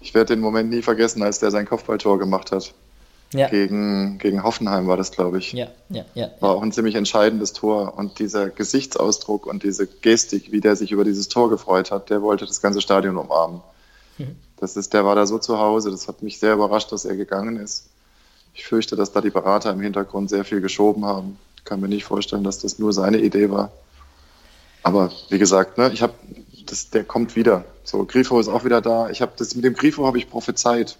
Ich 0.02 0.14
werde 0.14 0.34
den 0.34 0.40
Moment 0.40 0.70
nie 0.70 0.82
vergessen, 0.82 1.22
als 1.22 1.38
der 1.38 1.50
sein 1.50 1.66
Kopfballtor 1.66 2.18
gemacht 2.18 2.52
hat. 2.52 2.74
Ja. 3.32 3.48
Gegen, 3.48 4.18
gegen 4.18 4.42
Hoffenheim 4.42 4.88
war 4.88 4.96
das, 4.96 5.12
glaube 5.12 5.38
ich. 5.38 5.52
Ja, 5.52 5.68
ja, 5.88 6.04
ja. 6.14 6.30
War 6.40 6.50
auch 6.50 6.62
ein 6.62 6.72
ziemlich 6.72 6.96
entscheidendes 6.96 7.52
Tor. 7.52 7.96
Und 7.96 8.18
dieser 8.18 8.50
Gesichtsausdruck 8.50 9.46
und 9.46 9.62
diese 9.62 9.86
Gestik, 9.86 10.50
wie 10.50 10.60
der 10.60 10.74
sich 10.74 10.90
über 10.90 11.04
dieses 11.04 11.28
Tor 11.28 11.48
gefreut 11.48 11.92
hat, 11.92 12.10
der 12.10 12.22
wollte 12.22 12.44
das 12.44 12.60
ganze 12.60 12.80
Stadion 12.80 13.16
umarmen. 13.16 13.60
Mhm. 14.18 14.36
Das 14.60 14.76
ist, 14.76 14.92
der 14.92 15.06
war 15.06 15.14
da 15.14 15.26
so 15.26 15.38
zu 15.38 15.58
Hause. 15.58 15.90
Das 15.90 16.06
hat 16.06 16.22
mich 16.22 16.38
sehr 16.38 16.52
überrascht, 16.52 16.92
dass 16.92 17.06
er 17.06 17.16
gegangen 17.16 17.56
ist. 17.56 17.86
Ich 18.52 18.66
fürchte, 18.66 18.94
dass 18.94 19.12
da 19.12 19.20
die 19.20 19.30
Berater 19.30 19.72
im 19.72 19.80
Hintergrund 19.80 20.28
sehr 20.28 20.44
viel 20.44 20.60
geschoben 20.60 21.06
haben. 21.06 21.38
Ich 21.56 21.64
kann 21.64 21.80
mir 21.80 21.88
nicht 21.88 22.04
vorstellen, 22.04 22.44
dass 22.44 22.58
das 22.58 22.78
nur 22.78 22.92
seine 22.92 23.18
Idee 23.18 23.50
war. 23.50 23.72
Aber 24.82 25.10
wie 25.30 25.38
gesagt, 25.38 25.78
ne, 25.78 25.90
ich 25.92 26.02
habe, 26.02 26.12
der 26.92 27.04
kommt 27.04 27.36
wieder. 27.36 27.64
So, 27.84 28.04
Grifo 28.04 28.38
ist 28.38 28.48
auch 28.48 28.64
wieder 28.64 28.80
da. 28.80 29.08
Ich 29.10 29.22
habe 29.22 29.32
das 29.36 29.54
mit 29.54 29.64
dem 29.64 29.74
Grifo 29.74 30.06
habe 30.06 30.18
ich 30.18 30.28
prophezeit. 30.28 30.98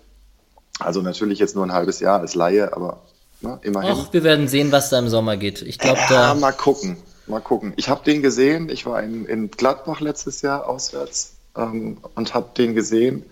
Also 0.79 1.03
natürlich 1.03 1.39
jetzt 1.39 1.55
nur 1.55 1.65
ein 1.65 1.73
halbes 1.73 2.01
Jahr 2.01 2.21
als 2.21 2.35
Laie, 2.35 2.75
aber 2.75 3.03
ne, 3.43 3.59
immerhin. 3.63 3.93
Ach, 3.95 4.13
wir 4.13 4.25
werden 4.25 4.49
sehen, 4.49 4.73
was 4.73 4.89
da 4.89 4.99
im 4.99 5.09
Sommer 5.09 5.37
geht. 5.37 5.61
Ich 5.61 5.79
glaube, 5.79 6.01
ja, 6.09 6.09
da 6.09 6.35
mal 6.35 6.53
gucken, 6.53 6.97
mal 7.27 7.41
gucken. 7.41 7.75
Ich 7.77 7.91
habe 7.91 8.03
den 8.05 8.23
gesehen. 8.23 8.71
Ich 8.71 8.87
war 8.87 9.03
in, 9.03 9.27
in 9.27 9.51
Gladbach 9.51 10.01
letztes 10.01 10.41
Jahr 10.41 10.67
auswärts 10.67 11.35
ähm, 11.57 11.99
und 12.15 12.33
habe 12.33 12.51
den 12.57 12.75
gesehen. 12.75 13.25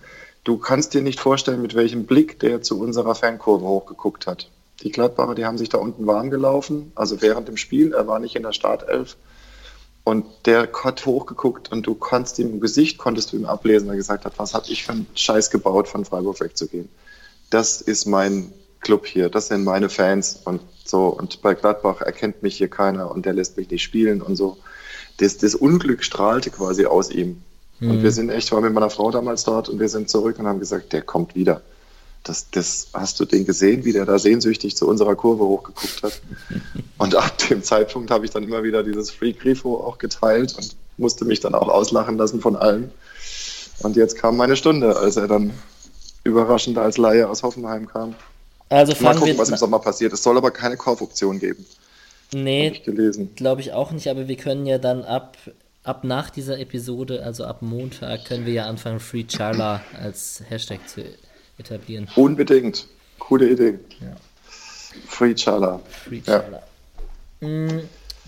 Du 0.43 0.57
kannst 0.57 0.93
dir 0.93 1.01
nicht 1.01 1.19
vorstellen, 1.19 1.61
mit 1.61 1.75
welchem 1.75 2.05
Blick 2.05 2.39
der 2.39 2.61
zu 2.61 2.79
unserer 2.79 3.15
Fankurve 3.15 3.65
hochgeguckt 3.65 4.25
hat. 4.27 4.49
Die 4.83 4.91
Gladbacher, 4.91 5.35
die 5.35 5.45
haben 5.45 5.57
sich 5.57 5.69
da 5.69 5.77
unten 5.77 6.07
warm 6.07 6.29
gelaufen, 6.29 6.91
also 6.95 7.21
während 7.21 7.47
dem 7.47 7.57
Spiel. 7.57 7.93
Er 7.93 8.07
war 8.07 8.19
nicht 8.19 8.35
in 8.35 8.43
der 8.43 8.53
Startelf. 8.53 9.17
Und 10.05 10.25
der 10.45 10.69
hat 10.83 11.05
hochgeguckt 11.05 11.71
und 11.71 11.85
du 11.85 11.93
konntest 11.93 12.39
ihm 12.39 12.49
im 12.49 12.59
Gesicht, 12.61 12.97
konntest 12.97 13.31
du 13.31 13.37
ihm 13.37 13.45
ablesen, 13.45 13.89
er 13.89 13.95
gesagt 13.95 14.25
hat, 14.25 14.39
was 14.39 14.53
habe 14.53 14.65
ich 14.69 14.83
für 14.85 14.93
einen 14.93 15.07
Scheiß 15.13 15.51
gebaut, 15.51 15.87
von 15.87 16.05
Freiburg 16.05 16.39
wegzugehen. 16.39 16.89
Das 17.49 17.81
ist 17.81 18.05
mein 18.05 18.51
Club 18.79 19.05
hier, 19.05 19.29
das 19.29 19.49
sind 19.49 19.63
meine 19.63 19.89
Fans 19.89 20.39
und 20.45 20.61
so. 20.85 21.07
Und 21.07 21.41
bei 21.41 21.53
Gladbach 21.53 22.01
erkennt 22.01 22.41
mich 22.41 22.57
hier 22.57 22.69
keiner 22.69 23.11
und 23.11 23.25
der 23.25 23.33
lässt 23.33 23.57
mich 23.57 23.69
nicht 23.69 23.83
spielen 23.83 24.21
und 24.21 24.35
so. 24.35 24.57
Das, 25.17 25.37
das 25.37 25.53
Unglück 25.53 26.03
strahlte 26.03 26.49
quasi 26.49 26.85
aus 26.85 27.11
ihm. 27.11 27.43
Mhm. 27.79 27.91
Und 27.91 28.03
wir 28.03 28.11
sind 28.11 28.29
echt, 28.29 28.51
war 28.51 28.61
mit 28.61 28.73
meiner 28.73 28.89
Frau 28.89 29.11
damals 29.11 29.43
dort 29.43 29.69
und 29.69 29.79
wir 29.79 29.89
sind 29.89 30.09
zurück 30.09 30.37
und 30.39 30.47
haben 30.47 30.59
gesagt, 30.59 30.93
der 30.93 31.01
kommt 31.01 31.35
wieder. 31.35 31.61
Das, 32.23 32.49
das 32.51 32.89
hast 32.93 33.19
du 33.19 33.25
den 33.25 33.45
gesehen, 33.45 33.85
wie 33.85 33.93
der 33.93 34.05
da 34.05 34.19
sehnsüchtig 34.19 34.75
zu 34.75 34.87
unserer 34.87 35.15
Kurve 35.15 35.45
hochgeguckt 35.45 36.03
hat. 36.03 36.21
Und 36.97 37.15
ab 37.15 37.37
dem 37.49 37.63
Zeitpunkt 37.63 38.11
habe 38.11 38.25
ich 38.25 38.31
dann 38.31 38.43
immer 38.43 38.61
wieder 38.61 38.83
dieses 38.83 39.09
Free 39.09 39.31
Grifo 39.31 39.77
auch 39.77 39.97
geteilt 39.97 40.53
und 40.57 40.75
musste 40.97 41.23
mich 41.23 41.39
dann 41.39 41.55
auch 41.55 41.69
auslachen 41.69 42.17
lassen 42.17 42.41
von 42.41 42.57
allen. 42.57 42.91
Und 43.81 43.95
jetzt 43.95 44.17
kam 44.17 44.35
meine 44.35 44.57
Stunde, 44.57 44.97
als 44.97 45.15
er 45.15 45.29
dann 45.29 45.53
überraschend 46.25 46.77
als 46.77 46.97
Laie 46.97 47.29
aus 47.29 47.41
Hoffenheim 47.41 47.87
kam. 47.87 48.15
Also 48.67 48.93
Mal 49.01 49.15
gucken, 49.15 49.37
was 49.37 49.49
im 49.49 49.55
Sommer 49.55 49.79
passiert. 49.79 50.13
Es 50.13 50.21
soll 50.21 50.37
aber 50.37 50.51
keine 50.51 50.75
Kaufoption 50.75 51.39
geben. 51.39 51.65
Nee, 52.31 52.69
glaube 53.35 53.61
ich 53.61 53.73
auch 53.73 53.91
nicht, 53.91 54.07
aber 54.07 54.27
wir 54.27 54.35
können 54.35 54.67
ja 54.67 54.77
dann 54.77 55.03
ab, 55.03 55.37
ab 55.89 56.03
nach 56.03 56.29
dieser 56.29 56.59
Episode, 56.59 57.23
also 57.23 57.45
ab 57.45 57.61
Montag, 57.61 58.25
können 58.25 58.45
wir 58.45 58.53
ja 58.53 58.65
anfangen, 58.65 58.99
Free 58.99 59.25
Charla 59.27 59.81
als 59.99 60.43
Hashtag 60.47 60.87
zu 60.87 61.03
etablieren. 61.57 62.07
Unbedingt. 62.15 62.87
Coole 63.17 63.49
Idee. 63.49 63.79
Ja. 63.99 64.15
Free 65.07 65.33
Charla. 65.35 65.81
Free 65.89 66.21
Charla. 66.21 66.61
Ja. 67.41 67.47
Mm, 67.47 67.81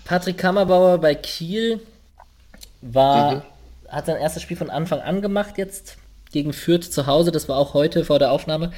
Patrick 0.04 0.38
Kammerbauer 0.38 0.98
bei 0.98 1.14
Kiel 1.14 1.80
war, 2.80 3.36
mhm. 3.36 3.42
hat 3.88 4.06
sein 4.06 4.16
erstes 4.16 4.42
Spiel 4.42 4.56
von 4.56 4.68
Anfang 4.68 5.00
an 5.00 5.22
gemacht 5.22 5.56
jetzt 5.56 5.96
gegen 6.32 6.52
Fürth 6.52 6.90
zu 6.90 7.06
Hause. 7.06 7.30
Das 7.30 7.48
war 7.48 7.56
auch 7.56 7.74
heute 7.74 8.04
vor 8.04 8.18
der 8.18 8.32
Aufnahme. 8.32 8.72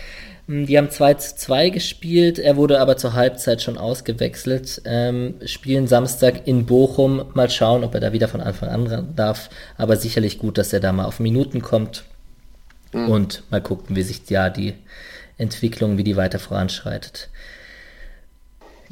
Mm, 0.46 0.66
die 0.66 0.76
haben 0.78 0.90
2 0.90 1.14
zu 1.14 1.36
2 1.36 1.70
gespielt. 1.70 2.38
Er 2.38 2.56
wurde 2.56 2.80
aber 2.80 2.96
zur 2.96 3.14
Halbzeit 3.14 3.62
schon 3.62 3.78
ausgewechselt. 3.78 4.82
Ähm, 4.84 5.34
spielen 5.44 5.86
Samstag 5.86 6.46
in 6.46 6.66
Bochum. 6.66 7.26
Mal 7.34 7.50
schauen, 7.50 7.84
ob 7.84 7.94
er 7.94 8.00
da 8.00 8.12
wieder 8.12 8.28
von 8.28 8.40
Anfang 8.40 8.68
an 8.68 9.12
darf. 9.16 9.50
Aber 9.76 9.96
sicherlich 9.96 10.38
gut, 10.38 10.58
dass 10.58 10.72
er 10.72 10.80
da 10.80 10.92
mal 10.92 11.06
auf 11.06 11.20
Minuten 11.20 11.62
kommt. 11.62 12.04
Mhm. 12.92 13.08
Und 13.08 13.42
mal 13.50 13.60
gucken, 13.60 13.96
wie 13.96 14.02
sich 14.02 14.28
ja 14.28 14.50
die 14.50 14.74
Entwicklung, 15.38 15.98
wie 15.98 16.04
die 16.04 16.16
weiter 16.16 16.38
voranschreitet. 16.38 17.28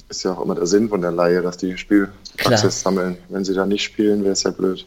Ist 0.08 0.24
ja 0.24 0.32
auch 0.32 0.42
immer 0.42 0.54
der 0.54 0.66
Sinn 0.66 0.88
von 0.88 1.00
der 1.00 1.12
Laie, 1.12 1.40
dass 1.40 1.56
die 1.56 1.78
Spielpraxis 1.78 2.82
sammeln. 2.82 3.16
Wenn 3.28 3.44
sie 3.44 3.54
da 3.54 3.64
nicht 3.64 3.82
spielen, 3.82 4.22
wäre 4.22 4.32
es 4.32 4.42
ja 4.42 4.50
blöd. 4.50 4.84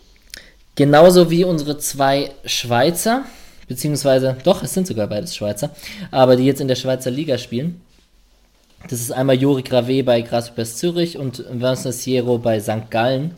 Genauso 0.76 1.32
wie 1.32 1.46
unsere 1.46 1.78
zwei 1.78 2.32
Schweizer, 2.44 3.24
beziehungsweise, 3.68 4.38
doch, 4.44 4.64
es 4.64 4.74
sind 4.74 4.88
sogar 4.88 5.08
beides 5.08 5.36
Schweizer, 5.36 5.72
aber 6.12 6.36
die 6.36 6.46
jetzt 6.46 6.62
in 6.62 6.68
der 6.68 6.76
Schweizer 6.76 7.12
Liga 7.12 7.38
spielen. 7.38 7.82
Das 8.90 9.02
ist 9.02 9.12
einmal 9.12 9.36
Jori 9.36 9.64
Grave 9.64 10.04
bei 10.04 10.22
Grasshoppers 10.22 10.78
Zürich 10.78 11.18
und 11.18 11.44
Vincent 11.50 11.96
Siero 11.96 12.38
bei 12.38 12.60
St. 12.60 12.92
Gallen. 12.92 13.34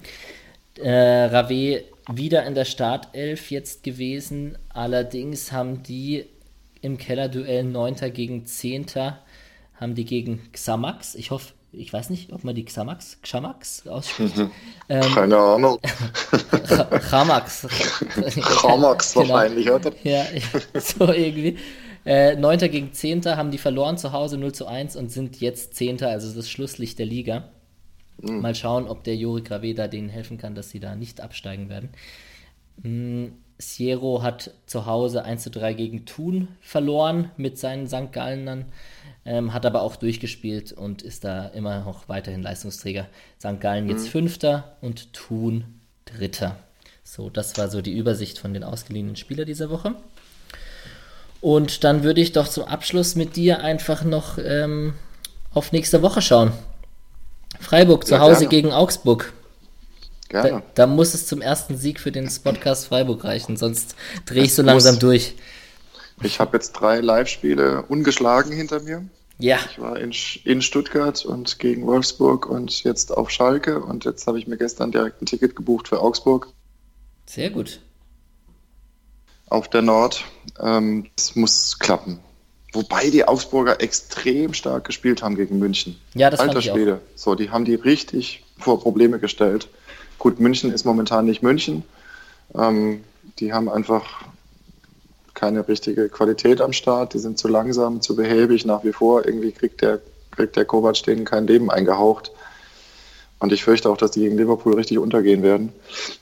Äh, 0.77 1.25
Rave 1.25 1.83
wieder 2.11 2.45
in 2.45 2.53
der 2.53 2.65
Startelf 2.65 3.49
jetzt 3.49 3.83
gewesen. 3.83 4.57
Allerdings 4.69 5.51
haben 5.51 5.83
die 5.83 6.25
im 6.81 6.97
Kellerduell 6.97 7.63
9. 7.63 8.13
gegen 8.13 8.45
10. 8.45 8.87
haben 9.75 9.95
die 9.95 10.05
gegen 10.05 10.41
Xamax, 10.51 11.15
ich 11.15 11.31
hoffe, 11.31 11.53
ich 11.71 11.91
weiß 11.91 12.09
nicht, 12.09 12.31
ob 12.31 12.43
man 12.43 12.55
die 12.55 12.65
Xamax, 12.65 13.19
Xamax 13.21 13.87
ausspricht. 13.87 14.37
Mhm. 14.37 14.51
Ähm, 14.89 15.13
Keine 15.13 15.37
Ahnung. 15.37 15.79
Xamax. 16.99 17.67
Xamax 17.67 19.13
genau. 19.13 19.29
wahrscheinlich, 19.29 19.69
oder? 19.69 19.91
Ja, 20.03 20.25
so 20.75 21.11
irgendwie. 21.11 21.57
Äh, 22.05 22.37
9. 22.37 22.59
gegen 22.71 22.93
10. 22.93 23.25
haben 23.25 23.51
die 23.51 23.57
verloren 23.57 23.97
zu 23.97 24.13
Hause 24.13 24.37
0 24.37 24.53
zu 24.53 24.65
1 24.65 24.95
und 24.95 25.11
sind 25.11 25.41
jetzt 25.41 25.75
10. 25.75 26.03
also 26.03 26.33
das 26.33 26.49
Schlusslicht 26.49 26.99
der 26.99 27.05
Liga. 27.05 27.49
Mhm. 28.21 28.41
Mal 28.41 28.55
schauen, 28.55 28.87
ob 28.87 29.03
der 29.03 29.15
Juri 29.15 29.41
Graveda 29.41 29.87
denen 29.87 30.09
helfen 30.09 30.37
kann, 30.37 30.55
dass 30.55 30.69
sie 30.69 30.79
da 30.79 30.95
nicht 30.95 31.21
absteigen 31.21 31.69
werden. 31.69 31.89
Mhm. 32.81 33.33
Siero 33.59 34.21
hat 34.21 34.53
zu 34.67 34.85
Hause 34.85 35.25
1 35.25 35.43
zu 35.43 35.49
3 35.49 35.73
gegen 35.73 36.05
Thun 36.05 36.47
verloren 36.61 37.31
mit 37.37 37.57
seinen 37.57 37.87
St. 37.87 38.11
Gallenern, 38.11 38.65
ähm, 39.27 39.53
hat 39.53 39.65
aber 39.65 39.81
auch 39.81 39.97
durchgespielt 39.97 40.71
und 40.71 41.01
ist 41.01 41.25
da 41.25 41.47
immer 41.47 41.81
noch 41.81 42.07
weiterhin 42.07 42.41
Leistungsträger. 42.41 43.07
St. 43.39 43.59
Gallen 43.59 43.89
jetzt 43.89 44.05
mhm. 44.05 44.11
Fünfter 44.11 44.77
und 44.81 45.13
Thun 45.13 45.65
Dritter. 46.05 46.55
So, 47.03 47.29
das 47.29 47.57
war 47.57 47.69
so 47.69 47.81
die 47.81 47.95
Übersicht 47.95 48.39
von 48.39 48.53
den 48.53 48.63
ausgeliehenen 48.63 49.17
Spielern 49.17 49.45
dieser 49.45 49.69
Woche. 49.69 49.95
Und 51.41 51.83
dann 51.83 52.03
würde 52.03 52.21
ich 52.21 52.31
doch 52.31 52.47
zum 52.47 52.63
Abschluss 52.63 53.15
mit 53.15 53.35
dir 53.35 53.59
einfach 53.59 54.03
noch 54.03 54.37
ähm, 54.37 54.93
auf 55.53 55.71
nächste 55.71 56.01
Woche 56.01 56.21
schauen. 56.21 56.51
Freiburg 57.59 58.07
zu 58.07 58.15
ja, 58.15 58.21
Hause 58.21 58.41
gerne. 58.41 58.49
gegen 58.49 58.71
Augsburg. 58.71 59.33
Gerne. 60.29 60.49
Da, 60.49 60.63
da, 60.75 60.87
muss 60.87 61.13
es 61.13 61.27
zum 61.27 61.41
ersten 61.41 61.77
Sieg 61.77 61.99
für 61.99 62.11
den 62.11 62.29
Podcast 62.43 62.87
Freiburg 62.87 63.23
reichen, 63.23 63.57
sonst 63.57 63.95
drehe 64.25 64.43
ich 64.43 64.55
so 64.55 64.61
langsam 64.61 64.95
muss. 64.95 64.99
durch. 64.99 65.35
Ich 66.21 66.39
habe 66.39 66.57
jetzt 66.57 66.73
drei 66.73 66.99
Live-Spiele 66.99 67.83
ungeschlagen 67.83 68.51
hinter 68.51 68.81
mir. 68.81 69.05
Ja. 69.39 69.59
Ich 69.69 69.79
war 69.79 69.99
in, 69.99 70.11
in, 70.45 70.61
Stuttgart 70.61 71.23
und 71.23 71.59
gegen 71.59 71.85
Wolfsburg 71.85 72.47
und 72.47 72.83
jetzt 72.83 73.15
auf 73.15 73.29
Schalke 73.29 73.81
und 73.81 74.03
jetzt 74.05 74.25
habe 74.25 74.39
ich 74.39 74.47
mir 74.47 74.57
gestern 74.57 74.91
direkt 74.91 75.21
ein 75.21 75.27
Ticket 75.27 75.55
gebucht 75.55 75.87
für 75.87 76.01
Augsburg. 76.01 76.47
Sehr 77.27 77.51
gut. 77.51 77.79
Auf 79.47 79.69
der 79.69 79.83
Nord. 79.83 80.23
Ähm, 80.59 81.05
ähm, 81.05 81.09
muss 81.35 81.77
klappen. 81.77 82.19
Wobei 82.73 83.09
die 83.09 83.27
Augsburger 83.27 83.81
extrem 83.81 84.53
stark 84.53 84.85
gespielt 84.85 85.21
haben 85.21 85.35
gegen 85.35 85.59
München. 85.59 85.99
Ja, 86.13 86.29
das 86.29 86.39
Alter 86.39 86.61
Schwede. 86.61 87.01
So, 87.15 87.35
die 87.35 87.49
haben 87.49 87.65
die 87.65 87.75
richtig 87.75 88.43
vor 88.57 88.81
Probleme 88.81 89.19
gestellt. 89.19 89.69
Gut, 90.17 90.39
München 90.39 90.71
ist 90.71 90.83
momentan 90.83 91.25
nicht 91.25 91.43
München. 91.43 91.83
Ähm, 92.55 93.03
die 93.39 93.53
haben 93.53 93.69
einfach 93.69 94.25
keine 95.37 95.67
richtige 95.67 96.09
Qualität 96.09 96.61
am 96.61 96.73
Start. 96.73 97.13
Die 97.13 97.19
sind 97.19 97.37
zu 97.37 97.47
langsam, 97.47 98.01
zu 98.01 98.15
behäbig 98.15 98.65
nach 98.65 98.83
wie 98.83 98.91
vor. 98.91 99.25
Irgendwie 99.25 99.51
kriegt 99.51 99.81
der, 99.81 100.01
kriegt 100.31 100.55
der 100.55 100.65
Kovac 100.65 101.01
denen 101.03 101.25
kein 101.25 101.47
Leben 101.47 101.69
eingehaucht. 101.69 102.31
Und 103.39 103.53
ich 103.53 103.63
fürchte 103.63 103.89
auch, 103.89 103.97
dass 103.97 104.11
die 104.11 104.21
gegen 104.21 104.37
Liverpool 104.37 104.73
richtig 104.73 104.97
untergehen 104.97 105.43
werden. 105.43 105.71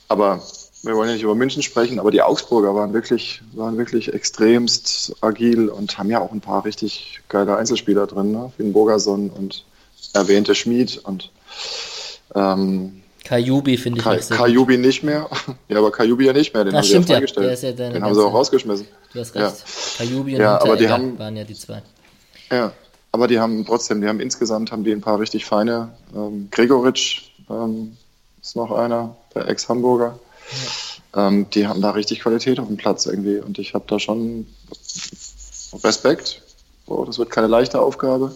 Aber 0.08 0.42
wir 0.82 0.94
wollen 0.94 1.08
ja 1.08 1.14
nicht 1.14 1.22
über 1.22 1.34
München 1.34 1.62
sprechen, 1.62 1.98
aber 1.98 2.10
die 2.10 2.20
Augsburger 2.20 2.74
waren 2.74 2.92
wirklich, 2.92 3.40
waren 3.54 3.78
wirklich 3.78 4.12
extremst 4.12 5.16
agil 5.22 5.70
und 5.70 5.96
haben 5.96 6.10
ja 6.10 6.20
auch 6.20 6.32
ein 6.32 6.42
paar 6.42 6.66
richtig 6.66 7.20
geile 7.28 7.56
Einzelspieler 7.56 8.06
drin, 8.06 8.32
ne? 8.32 8.52
wie 8.58 8.64
ein 8.64 8.74
Bogerson 8.74 9.30
und 9.30 9.64
erwähnte 10.12 10.54
Schmid 10.54 10.98
und 10.98 11.32
ähm, 12.34 13.02
Kajubi 13.26 13.76
finde 13.76 13.98
ich 13.98 14.04
Ka 14.04 14.14
nicht 14.14 14.30
Kajubi 14.30 14.78
nicht 14.78 15.02
mehr. 15.02 15.28
ja, 15.68 15.78
aber 15.78 15.90
Kajubi 15.90 16.26
ja 16.26 16.32
nicht 16.32 16.54
mehr, 16.54 16.64
den 16.64 16.74
Ach, 16.74 16.78
haben 16.78 16.84
stimmt, 16.84 17.06
sie 17.06 17.12
ja 17.12 17.18
freigestellt. 17.18 17.62
Ja. 17.62 17.68
Ja 17.68 17.90
den 17.90 18.02
haben 18.02 18.14
sie 18.14 18.24
auch 18.24 18.32
rausgeschmissen. 18.32 18.86
Du 19.12 19.20
hast 19.20 19.34
recht. 19.34 19.44
Ja. 19.44 19.52
Kajubi 19.98 20.34
und 20.34 20.40
ja, 20.40 20.60
aber 20.60 20.76
die 20.76 20.88
haben, 20.88 21.18
waren 21.18 21.36
ja 21.36 21.42
die 21.42 21.54
zwei. 21.54 21.82
Ja, 22.52 22.72
aber 23.10 23.26
die 23.26 23.40
haben 23.40 23.66
trotzdem, 23.66 24.00
die 24.00 24.06
haben 24.06 24.20
insgesamt 24.20 24.70
haben 24.70 24.84
die 24.84 24.92
ein 24.92 25.00
paar 25.00 25.18
richtig 25.18 25.44
feine. 25.44 25.92
Ähm, 26.14 26.48
Gregoritsch 26.52 27.30
ähm, 27.50 27.96
ist 28.40 28.54
noch 28.54 28.70
einer, 28.70 29.16
der 29.34 29.48
Ex-Hamburger. 29.48 30.18
Ähm, 31.16 31.50
die 31.50 31.66
haben 31.66 31.80
da 31.80 31.90
richtig 31.90 32.20
Qualität 32.20 32.60
auf 32.60 32.68
dem 32.68 32.76
Platz 32.76 33.06
irgendwie 33.06 33.38
und 33.38 33.58
ich 33.58 33.74
habe 33.74 33.86
da 33.88 33.98
schon 33.98 34.46
Respekt. 35.82 36.42
So, 36.86 37.04
das 37.04 37.18
wird 37.18 37.30
keine 37.30 37.48
leichte 37.48 37.80
Aufgabe. 37.80 38.32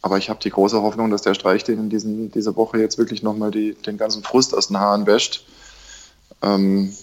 Aber 0.00 0.18
ich 0.18 0.30
habe 0.30 0.40
die 0.40 0.50
große 0.50 0.80
Hoffnung, 0.80 1.10
dass 1.10 1.22
der 1.22 1.34
Streich 1.34 1.64
den 1.64 1.78
in 1.78 1.90
diesen, 1.90 2.30
dieser 2.30 2.56
Woche 2.56 2.78
jetzt 2.78 2.98
wirklich 2.98 3.22
nochmal 3.22 3.50
den 3.50 3.98
ganzen 3.98 4.22
Frust 4.22 4.54
aus 4.54 4.68
den 4.68 4.78
Haaren 4.78 5.06
wäscht. 5.06 5.44
Ähm, 6.42 6.94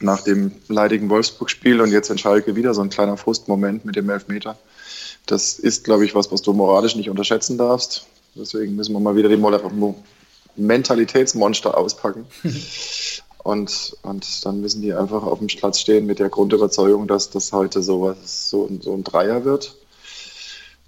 nach 0.00 0.22
dem 0.22 0.52
leidigen 0.68 1.10
Wolfsburg-Spiel 1.10 1.80
und 1.80 1.92
jetzt 1.92 2.10
in 2.10 2.18
Schalke 2.18 2.56
wieder 2.56 2.74
so 2.74 2.82
ein 2.82 2.90
kleiner 2.90 3.16
Frustmoment 3.16 3.84
mit 3.84 3.96
dem 3.96 4.08
Elfmeter. 4.10 4.56
Das 5.26 5.58
ist, 5.58 5.84
glaube 5.84 6.04
ich, 6.04 6.14
was, 6.14 6.32
was 6.32 6.42
du 6.42 6.52
moralisch 6.52 6.96
nicht 6.96 7.10
unterschätzen 7.10 7.58
darfst. 7.58 8.06
Deswegen 8.34 8.74
müssen 8.74 8.92
wir 8.92 9.00
mal 9.00 9.16
wieder 9.16 9.28
die 9.28 9.94
Mentalitätsmonster 10.56 11.76
auspacken. 11.76 12.26
Und, 13.44 13.94
und 14.00 14.46
dann 14.46 14.62
müssen 14.62 14.80
die 14.80 14.94
einfach 14.94 15.22
auf 15.22 15.38
dem 15.38 15.48
Platz 15.48 15.78
stehen 15.78 16.06
mit 16.06 16.18
der 16.18 16.30
Grundüberzeugung, 16.30 17.06
dass 17.06 17.28
das 17.28 17.52
heute 17.52 17.82
sowas, 17.82 18.48
so, 18.48 18.70
so 18.80 18.94
ein 18.94 19.04
Dreier 19.04 19.44
wird. 19.44 19.76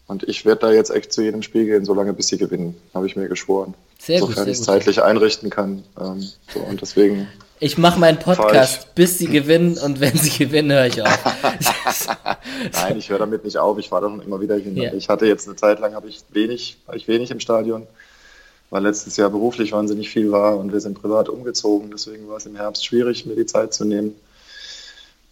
Und 0.08 0.22
ich 0.22 0.44
werde 0.44 0.60
da 0.66 0.72
jetzt 0.72 0.90
echt 0.90 1.12
zu 1.12 1.22
jedem 1.22 1.42
Spiel 1.42 1.64
gehen, 1.66 1.84
solange 1.84 2.12
bis 2.12 2.28
sie 2.28 2.38
gewinnen, 2.38 2.76
habe 2.94 3.06
ich 3.06 3.16
mir 3.16 3.28
geschworen. 3.28 3.74
Sehr 3.98 4.20
Sofern 4.20 4.44
gut, 4.44 4.46
ich 4.46 4.58
es 4.60 4.62
zeitlich 4.62 5.02
einrichten 5.02 5.50
kann. 5.50 5.82
Ähm, 6.00 6.24
so, 6.52 6.60
und 6.60 6.80
deswegen. 6.80 7.26
Ich 7.58 7.76
mache 7.78 7.98
meinen 7.98 8.18
Podcast, 8.18 8.94
bis 8.94 9.18
sie 9.18 9.26
gewinnen 9.26 9.78
und 9.78 9.98
wenn 10.00 10.16
sie 10.16 10.44
gewinnen, 10.44 10.70
höre 10.70 10.86
ich 10.86 11.02
auf. 11.02 11.08
Nein, 12.72 12.98
ich 12.98 13.08
höre 13.08 13.18
damit 13.18 13.44
nicht 13.44 13.58
auf. 13.58 13.78
Ich 13.78 13.88
fahre 13.88 14.02
da 14.02 14.08
schon 14.10 14.22
immer 14.22 14.40
wieder 14.40 14.56
hin. 14.56 14.76
Ja. 14.76 14.92
Ich 14.92 15.08
hatte 15.08 15.26
jetzt 15.26 15.48
eine 15.48 15.56
Zeit 15.56 15.80
lang, 15.80 15.94
habe 15.94 16.08
ich 16.08 16.22
wenig, 16.30 16.76
war 16.86 16.94
ich 16.94 17.08
wenig 17.08 17.30
im 17.30 17.40
Stadion. 17.40 17.86
weil 18.70 18.82
letztes 18.82 19.16
Jahr 19.16 19.30
beruflich 19.30 19.72
wahnsinnig 19.72 20.10
viel 20.10 20.30
war 20.32 20.58
und 20.58 20.72
wir 20.72 20.80
sind 20.80 21.00
privat 21.00 21.28
umgezogen. 21.28 21.90
Deswegen 21.90 22.28
war 22.28 22.36
es 22.36 22.46
im 22.46 22.56
Herbst 22.56 22.84
schwierig, 22.84 23.26
mir 23.26 23.36
die 23.36 23.46
Zeit 23.46 23.72
zu 23.72 23.84
nehmen. 23.84 24.14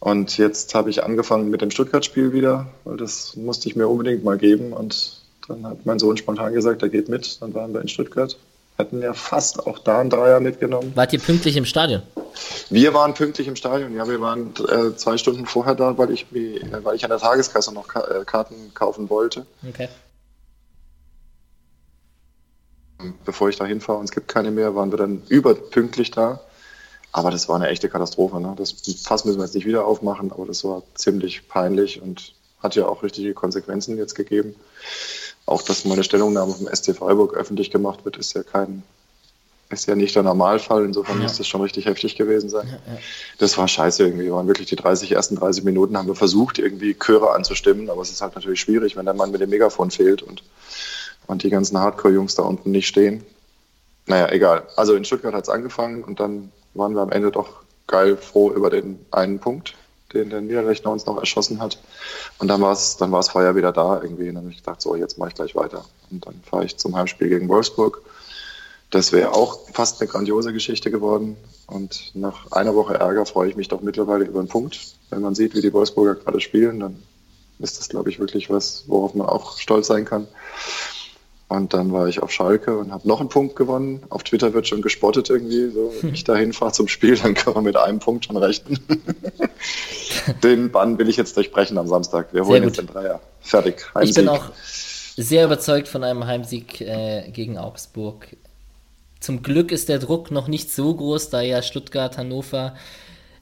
Und 0.05 0.36
jetzt 0.36 0.74
habe 0.74 0.90
ich 0.90 1.02
angefangen 1.02 1.48
mit 1.48 1.62
dem 1.62 1.70
Stuttgart-Spiel 1.70 2.35
wieder, 2.35 2.66
weil 2.85 2.98
das 2.98 3.36
musste 3.36 3.70
ich 3.70 3.74
mir 3.74 3.89
unbedingt 3.89 4.22
mal 4.22 4.36
geben. 4.36 4.74
Und 4.74 5.22
dann 5.48 5.66
hat 5.66 5.86
mein 5.86 5.98
Sohn 5.98 6.18
spontan 6.18 6.52
gesagt, 6.52 6.82
er 6.82 6.90
geht 6.90 7.09
mit. 7.09 7.40
Dann 7.40 7.55
waren 7.55 7.72
wir 7.72 7.81
in 7.81 7.89
Stuttgart. 7.89 8.36
Hätten 8.76 9.01
ja 9.01 9.14
fast 9.14 9.66
auch 9.66 9.78
da 9.78 10.01
einen 10.01 10.10
Dreier 10.10 10.40
mitgenommen. 10.40 10.93
Wart 10.94 11.14
ihr 11.14 11.20
pünktlich 11.20 11.56
im 11.56 11.64
Stadion? 11.64 12.02
Wir 12.68 12.93
waren 12.93 13.14
pünktlich 13.14 13.48
im 13.48 13.56
Stadion, 13.56 13.97
ja. 13.97 14.06
Wir 14.06 14.20
waren 14.20 14.52
äh, 14.68 14.94
zwei 14.94 15.16
Stunden 15.16 15.47
vorher 15.47 15.74
da, 15.74 15.97
weil 15.97 16.10
ich, 16.10 16.26
äh, 16.35 16.60
weil 16.82 16.97
ich 16.97 17.05
an 17.05 17.10
der 17.10 17.18
Tageskasse 17.18 17.72
noch 17.72 17.89
Ka 17.89 18.02
äh, 18.02 18.26
Karten 18.26 18.74
kaufen 18.74 19.09
wollte. 19.09 19.47
Okay. 19.66 19.89
Bevor 23.24 23.48
ich 23.48 23.56
da 23.56 23.64
hinfahre 23.64 24.01
und 24.01 24.05
es 24.05 24.10
gibt 24.10 24.28
keine 24.28 24.51
mehr, 24.51 24.74
waren 24.74 24.93
wir 24.93 24.98
dann 24.98 25.22
überpünktlich 25.28 26.10
da. 26.10 26.43
Aber 27.15 27.31
das 27.31 27.49
war 27.49 27.55
eine 27.55 27.69
echte 27.69 27.89
Katastrophe. 27.89 28.41
Ne? 28.41 28.55
Das 28.57 28.74
Fass 29.05 29.24
müssen 29.24 29.39
wir 29.39 29.45
jetzt 29.45 29.55
nicht 29.55 29.66
wieder 29.66 29.86
aufmachen, 29.86 30.32
aber 30.32 30.47
das 30.47 30.65
war 30.65 30.82
ziemlich 30.95 31.47
peinlich 31.47 32.03
und 32.03 32.35
hat 32.61 32.74
ja 32.74 32.86
auch 32.86 33.05
richtige 33.05 33.35
Konsequenzen 33.35 33.97
jetzt 33.99 34.16
gegeben. 34.16 34.57
Auch 35.47 35.62
dass 35.62 35.85
meine 35.85 36.03
Stellungnahme 36.03 36.53
vom 36.53 36.66
SC 36.66 36.93
Freiburg 36.97 37.35
öffentlich 37.35 37.70
gemacht 37.70 38.05
wird, 38.05 38.16
ist 38.16 38.35
ja 38.35 38.43
kein, 38.43 38.82
ist 39.70 39.86
ja 39.86 39.95
nicht 39.95 40.16
der 40.16 40.24
Normalfall. 40.24 40.85
Insofern 40.85 41.19
ja. 41.19 41.23
muss 41.23 41.39
das 41.39 41.47
schon 41.47 41.61
richtig 41.61 41.86
heftig 41.86 42.16
gewesen 42.16 42.49
sein. 42.49 42.66
Ja, 42.66 42.95
ja. 42.95 42.99
Das 43.39 43.57
war 43.59 43.69
scheiße 43.69 44.03
irgendwie. 44.03 44.24
Wir 44.24 44.32
waren 44.32 44.49
wirklich 44.49 44.69
die 44.69 44.74
30, 44.74 45.12
ersten 45.12 45.36
30 45.36 45.62
Minuten 45.62 45.97
haben 45.97 46.09
wir 46.09 46.16
versucht, 46.16 46.59
irgendwie 46.59 46.95
Chöre 46.95 47.31
anzustimmen, 47.31 47.91
aber 47.91 48.03
es 48.03 48.11
ist 48.11 48.23
halt 48.23 48.35
natürlich 48.35 48.61
schwierig, 48.61 48.97
wenn 48.97 49.05
der 49.05 49.15
Mann 49.15 49.31
mit 49.31 49.41
dem 49.41 49.51
Megafon 49.51 49.93
fehlt 49.93 50.20
und 50.23 50.43
und 51.27 51.43
die 51.45 51.49
ganzen 51.49 51.78
Hardcore-Jungs 51.78 52.35
da 52.35 52.43
unten 52.43 52.73
nicht 52.73 52.89
stehen. 52.89 53.24
Naja, 54.07 54.31
egal. 54.31 54.66
Also 54.77 54.95
in 54.95 55.05
Stuttgart 55.05 55.32
hat 55.32 55.45
es 55.45 55.49
angefangen 55.49 56.05
und 56.05 56.20
dann 56.20 56.51
waren 56.74 56.94
wir 56.94 57.02
am 57.02 57.12
Ende 57.12 57.30
doch 57.30 57.64
geil 57.86 58.16
froh 58.16 58.51
über 58.51 58.70
den 58.70 59.05
einen 59.10 59.38
Punkt, 59.38 59.74
den 60.12 60.30
der 60.30 60.40
Niederlechner 60.40 60.90
uns 60.90 61.06
noch 61.06 61.18
erschossen 61.18 61.60
hat. 61.60 61.78
Und 62.38 62.48
dann 62.48 62.60
war 62.60 62.72
es 62.72 62.96
dann 62.96 63.12
war's 63.12 63.28
Feuer 63.28 63.56
wieder 63.56 63.72
da 63.72 64.01
irgendwie. 64.02 64.28
Und 64.28 64.36
dann 64.36 64.44
habe 64.44 64.52
ich 64.52 64.59
gedacht, 64.59 64.80
so, 64.80 64.94
jetzt 64.96 65.18
mache 65.18 65.30
ich 65.30 65.34
gleich 65.34 65.55
weiter. 65.55 65.84
Und 66.10 66.26
dann 66.26 66.40
fahre 66.48 66.64
ich 66.64 66.76
zum 66.76 66.96
Heimspiel 66.96 67.28
gegen 67.28 67.48
Wolfsburg. 67.48 68.02
Das 68.90 69.12
wäre 69.12 69.32
auch 69.32 69.59
fast 69.72 70.01
eine 70.01 70.09
grandiose 70.09 70.52
Geschichte 70.52 70.90
geworden. 70.90 71.36
Und 71.66 72.12
nach 72.14 72.52
einer 72.52 72.74
Woche 72.74 72.94
Ärger 72.94 73.26
freue 73.26 73.48
ich 73.48 73.56
mich 73.56 73.68
doch 73.68 73.80
mittlerweile 73.80 74.24
über 74.24 74.38
einen 74.38 74.48
Punkt. 74.48 74.94
Wenn 75.10 75.22
man 75.22 75.34
sieht, 75.34 75.55
wie 75.55 75.62
die 75.62 75.72
Wolfsburger 75.72 76.14
gerade 76.14 76.40
spielen, 76.40 76.80
dann 76.80 77.02
ist 77.59 77.78
das, 77.78 77.88
glaube 77.88 78.10
ich, 78.10 78.18
wirklich 78.18 78.51
was, 78.51 78.84
worauf 78.86 79.14
man 79.14 79.26
auch 79.26 79.59
stolz 79.59 79.86
sein 79.86 80.05
kann. 80.05 80.26
Und 81.56 81.74
dann 81.74 81.93
war 81.93 82.09
ich 82.09 82.22
auf 82.22 82.31
Schalke 82.31 82.76
und 82.78 82.93
habe 82.93 83.06
noch 83.06 83.20
einen 83.20 83.28
Punkt 83.28 83.56
gewonnen. 83.56 84.02
Auf 84.10 84.24
Twitter 84.24 84.52
wird 84.55 84.68
schon 84.68 84.82
gespottet 84.82 85.31
irgendwie. 85.31 85.70
So, 85.70 85.93
wenn 86.01 86.14
ich 86.14 86.24
dahin 86.24 86.52
fahre 86.52 86.72
zum 86.72 86.89
Spiel, 86.89 87.16
dann 87.16 87.35
kann 87.35 87.55
man 87.55 87.64
mit 87.64 87.76
einem 87.76 87.98
Punkt 87.98 88.24
schon 88.24 88.36
rechnen. 88.36 88.78
den 90.43 90.70
Bann 90.70 90.98
will 90.98 91.09
ich 91.09 91.16
jetzt 91.16 91.36
durchbrechen 91.36 91.78
am 91.78 91.89
Samstag. 91.89 92.32
Wir 92.32 92.44
holen 92.47 92.64
jetzt 92.64 92.78
den 92.78 92.86
Dreier. 92.86 93.20
Fertig. 93.40 93.94
Heimsieg. 93.94 94.10
Ich 94.10 94.14
bin 94.16 94.28
auch 94.28 94.51
sehr 95.16 95.44
überzeugt 95.44 95.89
von 95.89 96.05
einem 96.05 96.26
Heimsieg 96.26 96.81
äh, 96.81 97.31
gegen 97.31 97.59
Augsburg. 97.59 98.36
Zum 99.20 99.43
Glück 99.43 99.72
ist 99.72 99.89
der 99.89 99.98
Druck 99.98 100.31
noch 100.31 100.48
nicht 100.48 100.70
so 100.70 100.94
groß, 100.94 101.31
da 101.31 101.40
ja 101.40 101.62
Stuttgart, 101.62 102.18
Hannover 102.18 102.74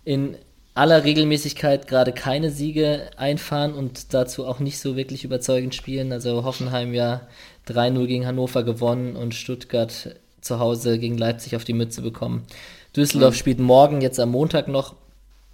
in 0.05 0.37
aller 0.75 1.05
Regelmäßigkeit 1.05 1.87
gerade 1.87 2.13
keine 2.13 2.51
Siege 2.51 3.11
einfahren 3.17 3.75
und 3.75 4.15
dazu 4.15 4.47
auch 4.47 4.59
nicht 4.59 4.79
so 4.79 4.97
wirklich 4.97 5.25
überzeugend 5.25 5.75
spielen. 5.75 6.13
Also 6.13 6.45
Hoffenheim 6.45 6.95
ja 6.95 7.23
3-0 7.69 8.07
gegen 8.07 8.27
Hannover 8.27 8.63
gewonnen 8.63 9.17
und 9.17 9.35
Stuttgart 9.35 10.17
zu 10.41 10.59
Hause 10.59 10.99
gegen 10.99 11.17
Leipzig 11.17 11.57
auf 11.57 11.65
die 11.65 11.73
Mütze 11.73 12.03
bekommen. 12.03 12.45
Düsseldorf 12.97 13.35
mhm. 13.35 13.39
spielt 13.39 13.61
morgen, 13.61 14.01
jetzt 14.01 14.21
am 14.21 14.31
Montag 14.31 14.69
noch. 14.69 14.95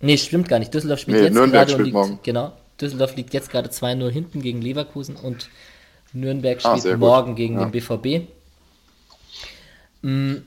Nee, 0.00 0.16
stimmt 0.16 0.48
gar 0.48 0.58
nicht. 0.58 0.72
Düsseldorf 0.72 1.00
spielt 1.00 1.18
nee, 1.18 1.24
jetzt 1.24 1.34
Nürnberg 1.34 1.68
gerade 1.68 1.78
und 1.78 1.84
liegt, 1.84 1.94
morgen. 1.94 2.18
genau. 2.22 2.52
Düsseldorf 2.80 3.16
liegt 3.16 3.34
jetzt 3.34 3.50
gerade 3.50 3.68
2-0 3.68 4.10
hinten 4.10 4.42
gegen 4.42 4.62
Leverkusen 4.62 5.16
und 5.16 5.48
Nürnberg 6.12 6.58
ah, 6.64 6.78
spielt 6.78 6.94
ah, 6.94 6.96
morgen 6.96 7.34
gegen 7.34 7.54
ja. 7.58 7.66
den 7.66 7.72
BVB. 7.72 8.28
Mhm. 10.02 10.44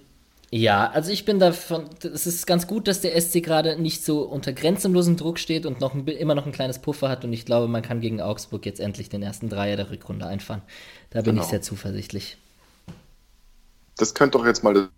Ja, 0.54 0.92
also 0.92 1.12
ich 1.12 1.24
bin 1.24 1.40
davon, 1.40 1.90
es 2.04 2.28
ist 2.28 2.46
ganz 2.46 2.68
gut, 2.68 2.90
dass 2.90 3.00
der 3.00 3.20
SC 3.20 3.42
gerade 3.42 3.82
nicht 3.82 4.04
so 4.04 4.24
unter 4.24 4.52
grenzenlosem 4.52 5.16
Druck 5.16 5.40
steht 5.40 5.66
und 5.66 5.80
noch 5.80 5.94
ein, 5.94 6.06
immer 6.06 6.36
noch 6.36 6.46
ein 6.46 6.52
kleines 6.52 6.80
Puffer 6.80 7.08
hat 7.08 7.24
und 7.24 7.32
ich 7.32 7.46
glaube, 7.46 7.70
man 7.70 7.82
kann 7.82 8.02
gegen 8.02 8.22
Augsburg 8.22 8.66
jetzt 8.66 8.82
endlich 8.82 9.08
den 9.08 9.24
ersten 9.24 9.48
Dreier 9.48 9.78
der 9.78 9.90
Rückrunde 9.90 10.26
einfahren. 10.26 10.62
Da 11.10 11.22
bin 11.22 11.36
genau. 11.36 11.46
ich 11.46 11.50
sehr 11.50 11.62
zuversichtlich. 11.62 12.36
Das 13.96 14.14
könnte 14.14 14.38
doch 14.38 14.46
jetzt 14.46 14.62
mal 14.62 14.90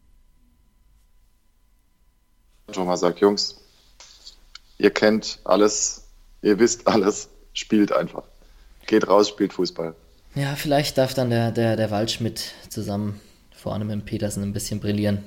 schon 2.72 2.88
mal 2.88 2.98
sagt, 2.98 3.20
Jungs, 3.20 3.62
ihr 4.80 4.90
kennt 4.90 5.38
alles, 5.44 6.08
ihr 6.42 6.58
wisst 6.58 6.88
alles, 6.88 7.30
spielt 7.54 7.92
einfach. 7.92 8.24
Geht 8.88 9.08
raus, 9.08 9.30
spielt 9.30 9.54
Fußball. 9.54 9.94
Ja, 10.34 10.56
vielleicht 10.56 10.98
darf 10.98 11.14
dann 11.14 11.30
der, 11.30 11.52
der, 11.52 11.76
der 11.76 11.92
Waldschmidt 11.92 12.54
zusammen 12.70 13.20
vorne 13.52 13.86
mit 13.86 13.94
dem 13.94 14.06
Petersen 14.06 14.42
ein 14.42 14.54
bisschen 14.54 14.80
brillieren. 14.80 15.24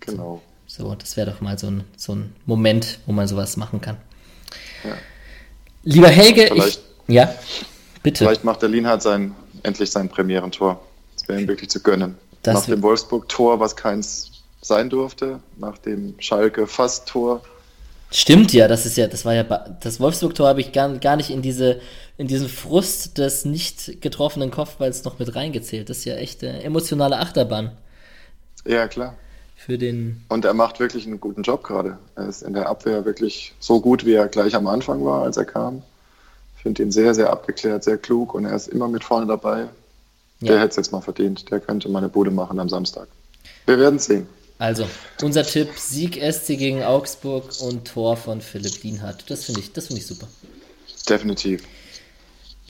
Genau. 0.00 0.42
So, 0.66 0.94
das 0.94 1.16
wäre 1.16 1.32
doch 1.32 1.40
mal 1.40 1.58
so 1.58 1.66
ein, 1.66 1.84
so 1.96 2.14
ein 2.14 2.32
Moment, 2.46 3.00
wo 3.06 3.12
man 3.12 3.26
sowas 3.26 3.56
machen 3.56 3.80
kann. 3.80 3.96
Ja. 4.84 4.96
Lieber 5.82 6.08
Helge, 6.08 6.48
ich, 6.54 6.78
ja, 7.08 7.34
bitte. 8.04 8.24
Vielleicht 8.24 8.44
macht 8.44 8.62
der 8.62 8.68
Lienhardt 8.68 9.02
sein, 9.02 9.34
endlich 9.64 9.90
sein 9.90 10.08
Premierentor. 10.08 10.80
Das 11.16 11.28
wäre 11.28 11.40
ihm 11.40 11.48
wirklich 11.48 11.70
zu 11.70 11.80
gönnen. 11.80 12.16
Das 12.42 12.54
nach 12.54 12.66
dem 12.66 12.82
Wolfsburg-Tor, 12.82 13.58
was 13.58 13.74
keins 13.74 14.30
sein 14.62 14.88
durfte, 14.90 15.40
nach 15.56 15.76
dem 15.78 16.14
Schalke-Fast-Tor. 16.20 17.42
Stimmt 18.12 18.52
ja, 18.52 18.68
das 18.68 18.86
ist 18.86 18.96
ja, 18.96 19.08
das 19.08 19.24
war 19.24 19.34
ja, 19.34 19.42
das 19.42 19.98
Wolfsburg-Tor 19.98 20.46
habe 20.46 20.60
ich 20.60 20.70
gar, 20.70 20.88
gar 20.98 21.16
nicht 21.16 21.30
in 21.30 21.42
diese, 21.42 21.80
in 22.16 22.28
diesen 22.28 22.48
Frust 22.48 23.18
des 23.18 23.44
nicht 23.44 24.00
getroffenen 24.00 24.52
Kopfballs 24.52 25.02
noch 25.02 25.18
mit 25.18 25.34
reingezählt. 25.34 25.90
Das 25.90 25.98
ist 25.98 26.04
ja 26.04 26.14
echt 26.14 26.44
eine 26.44 26.62
emotionale 26.62 27.18
Achterbahn. 27.18 27.72
Ja, 28.64 28.86
klar 28.86 29.16
für 29.60 29.76
den. 29.76 30.24
Und 30.28 30.46
er 30.46 30.54
macht 30.54 30.80
wirklich 30.80 31.06
einen 31.06 31.20
guten 31.20 31.42
Job 31.42 31.62
gerade. 31.62 31.98
Er 32.16 32.28
ist 32.28 32.42
in 32.42 32.54
der 32.54 32.68
Abwehr 32.68 33.04
wirklich 33.04 33.52
so 33.60 33.80
gut, 33.80 34.06
wie 34.06 34.14
er 34.14 34.26
gleich 34.26 34.54
am 34.54 34.66
Anfang 34.66 35.04
war, 35.04 35.22
als 35.22 35.36
er 35.36 35.44
kam. 35.44 35.82
Ich 36.56 36.62
finde 36.62 36.82
ihn 36.82 36.92
sehr, 36.92 37.14
sehr 37.14 37.30
abgeklärt, 37.30 37.84
sehr 37.84 37.98
klug 37.98 38.32
und 38.34 38.46
er 38.46 38.54
ist 38.54 38.68
immer 38.68 38.88
mit 38.88 39.04
vorne 39.04 39.26
dabei. 39.26 39.68
Ja. 40.40 40.52
Der 40.52 40.60
hätte 40.60 40.70
es 40.70 40.76
jetzt 40.76 40.92
mal 40.92 41.02
verdient. 41.02 41.50
Der 41.50 41.60
könnte 41.60 41.90
meine 41.90 42.08
Bude 42.08 42.30
machen 42.30 42.58
am 42.58 42.70
Samstag. 42.70 43.08
Wir 43.66 43.78
werden 43.78 43.98
sehen. 43.98 44.26
Also, 44.58 44.86
unser 45.22 45.42
Tipp: 45.42 45.68
Sieg 45.76 46.16
SC 46.16 46.58
gegen 46.58 46.82
Augsburg 46.82 47.44
und 47.60 47.86
Tor 47.86 48.16
von 48.16 48.40
Philipp 48.40 48.80
Dienhardt. 48.80 49.30
Das 49.30 49.44
finde 49.44 49.60
ich, 49.60 49.70
find 49.70 49.98
ich 49.98 50.06
super. 50.06 50.26
Definitiv. 51.08 51.64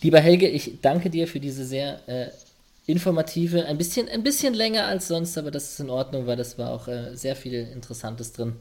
Lieber 0.00 0.18
Helge, 0.18 0.48
ich 0.48 0.80
danke 0.82 1.10
dir 1.10 1.28
für 1.28 1.40
diese 1.40 1.64
sehr 1.64 2.00
äh, 2.08 2.30
informative, 2.90 3.66
ein 3.66 3.78
bisschen, 3.78 4.08
ein 4.08 4.22
bisschen 4.22 4.54
länger 4.54 4.86
als 4.86 5.08
sonst, 5.08 5.36
aber 5.38 5.50
das 5.50 5.72
ist 5.72 5.80
in 5.80 5.90
Ordnung, 5.90 6.26
weil 6.26 6.36
das 6.36 6.58
war 6.58 6.70
auch 6.70 6.88
äh, 6.88 7.16
sehr 7.16 7.36
viel 7.36 7.54
Interessantes 7.54 8.32
drin. 8.32 8.56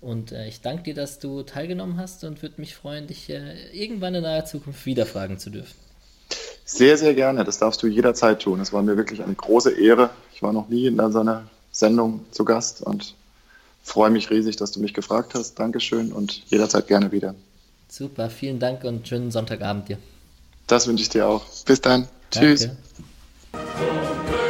Und 0.00 0.32
äh, 0.32 0.46
ich 0.46 0.60
danke 0.60 0.84
dir, 0.84 0.94
dass 0.94 1.18
du 1.18 1.42
teilgenommen 1.42 1.98
hast 1.98 2.24
und 2.24 2.42
würde 2.42 2.60
mich 2.60 2.74
freuen, 2.74 3.06
dich 3.06 3.28
äh, 3.30 3.70
irgendwann 3.72 4.14
in 4.14 4.22
naher 4.22 4.44
Zukunft 4.44 4.86
wieder 4.86 5.06
fragen 5.06 5.38
zu 5.38 5.50
dürfen. 5.50 5.74
Sehr, 6.64 6.98
sehr 6.98 7.14
gerne. 7.14 7.44
Das 7.44 7.58
darfst 7.58 7.82
du 7.82 7.86
jederzeit 7.86 8.42
tun. 8.42 8.60
Es 8.60 8.72
war 8.72 8.82
mir 8.82 8.96
wirklich 8.96 9.22
eine 9.22 9.34
große 9.34 9.70
Ehre. 9.70 10.10
Ich 10.34 10.42
war 10.42 10.52
noch 10.52 10.68
nie 10.68 10.86
in 10.86 10.96
so 11.10 11.20
einer 11.20 11.44
Sendung 11.72 12.26
zu 12.30 12.44
Gast 12.44 12.82
und 12.82 13.14
freue 13.82 14.10
mich 14.10 14.30
riesig, 14.30 14.56
dass 14.56 14.72
du 14.72 14.80
mich 14.80 14.94
gefragt 14.94 15.34
hast. 15.34 15.58
Dankeschön 15.58 16.12
und 16.12 16.42
jederzeit 16.48 16.86
gerne 16.86 17.10
wieder. 17.10 17.34
Super, 17.88 18.28
vielen 18.28 18.58
Dank 18.58 18.84
und 18.84 19.08
schönen 19.08 19.30
Sonntagabend 19.30 19.88
dir. 19.88 19.98
Das 20.66 20.86
wünsche 20.86 21.02
ich 21.02 21.08
dir 21.08 21.26
auch. 21.26 21.42
Bis 21.64 21.80
dann. 21.80 22.06
Danke. 22.30 22.54
Tschüss. 22.54 22.68
Oh, 23.54 24.47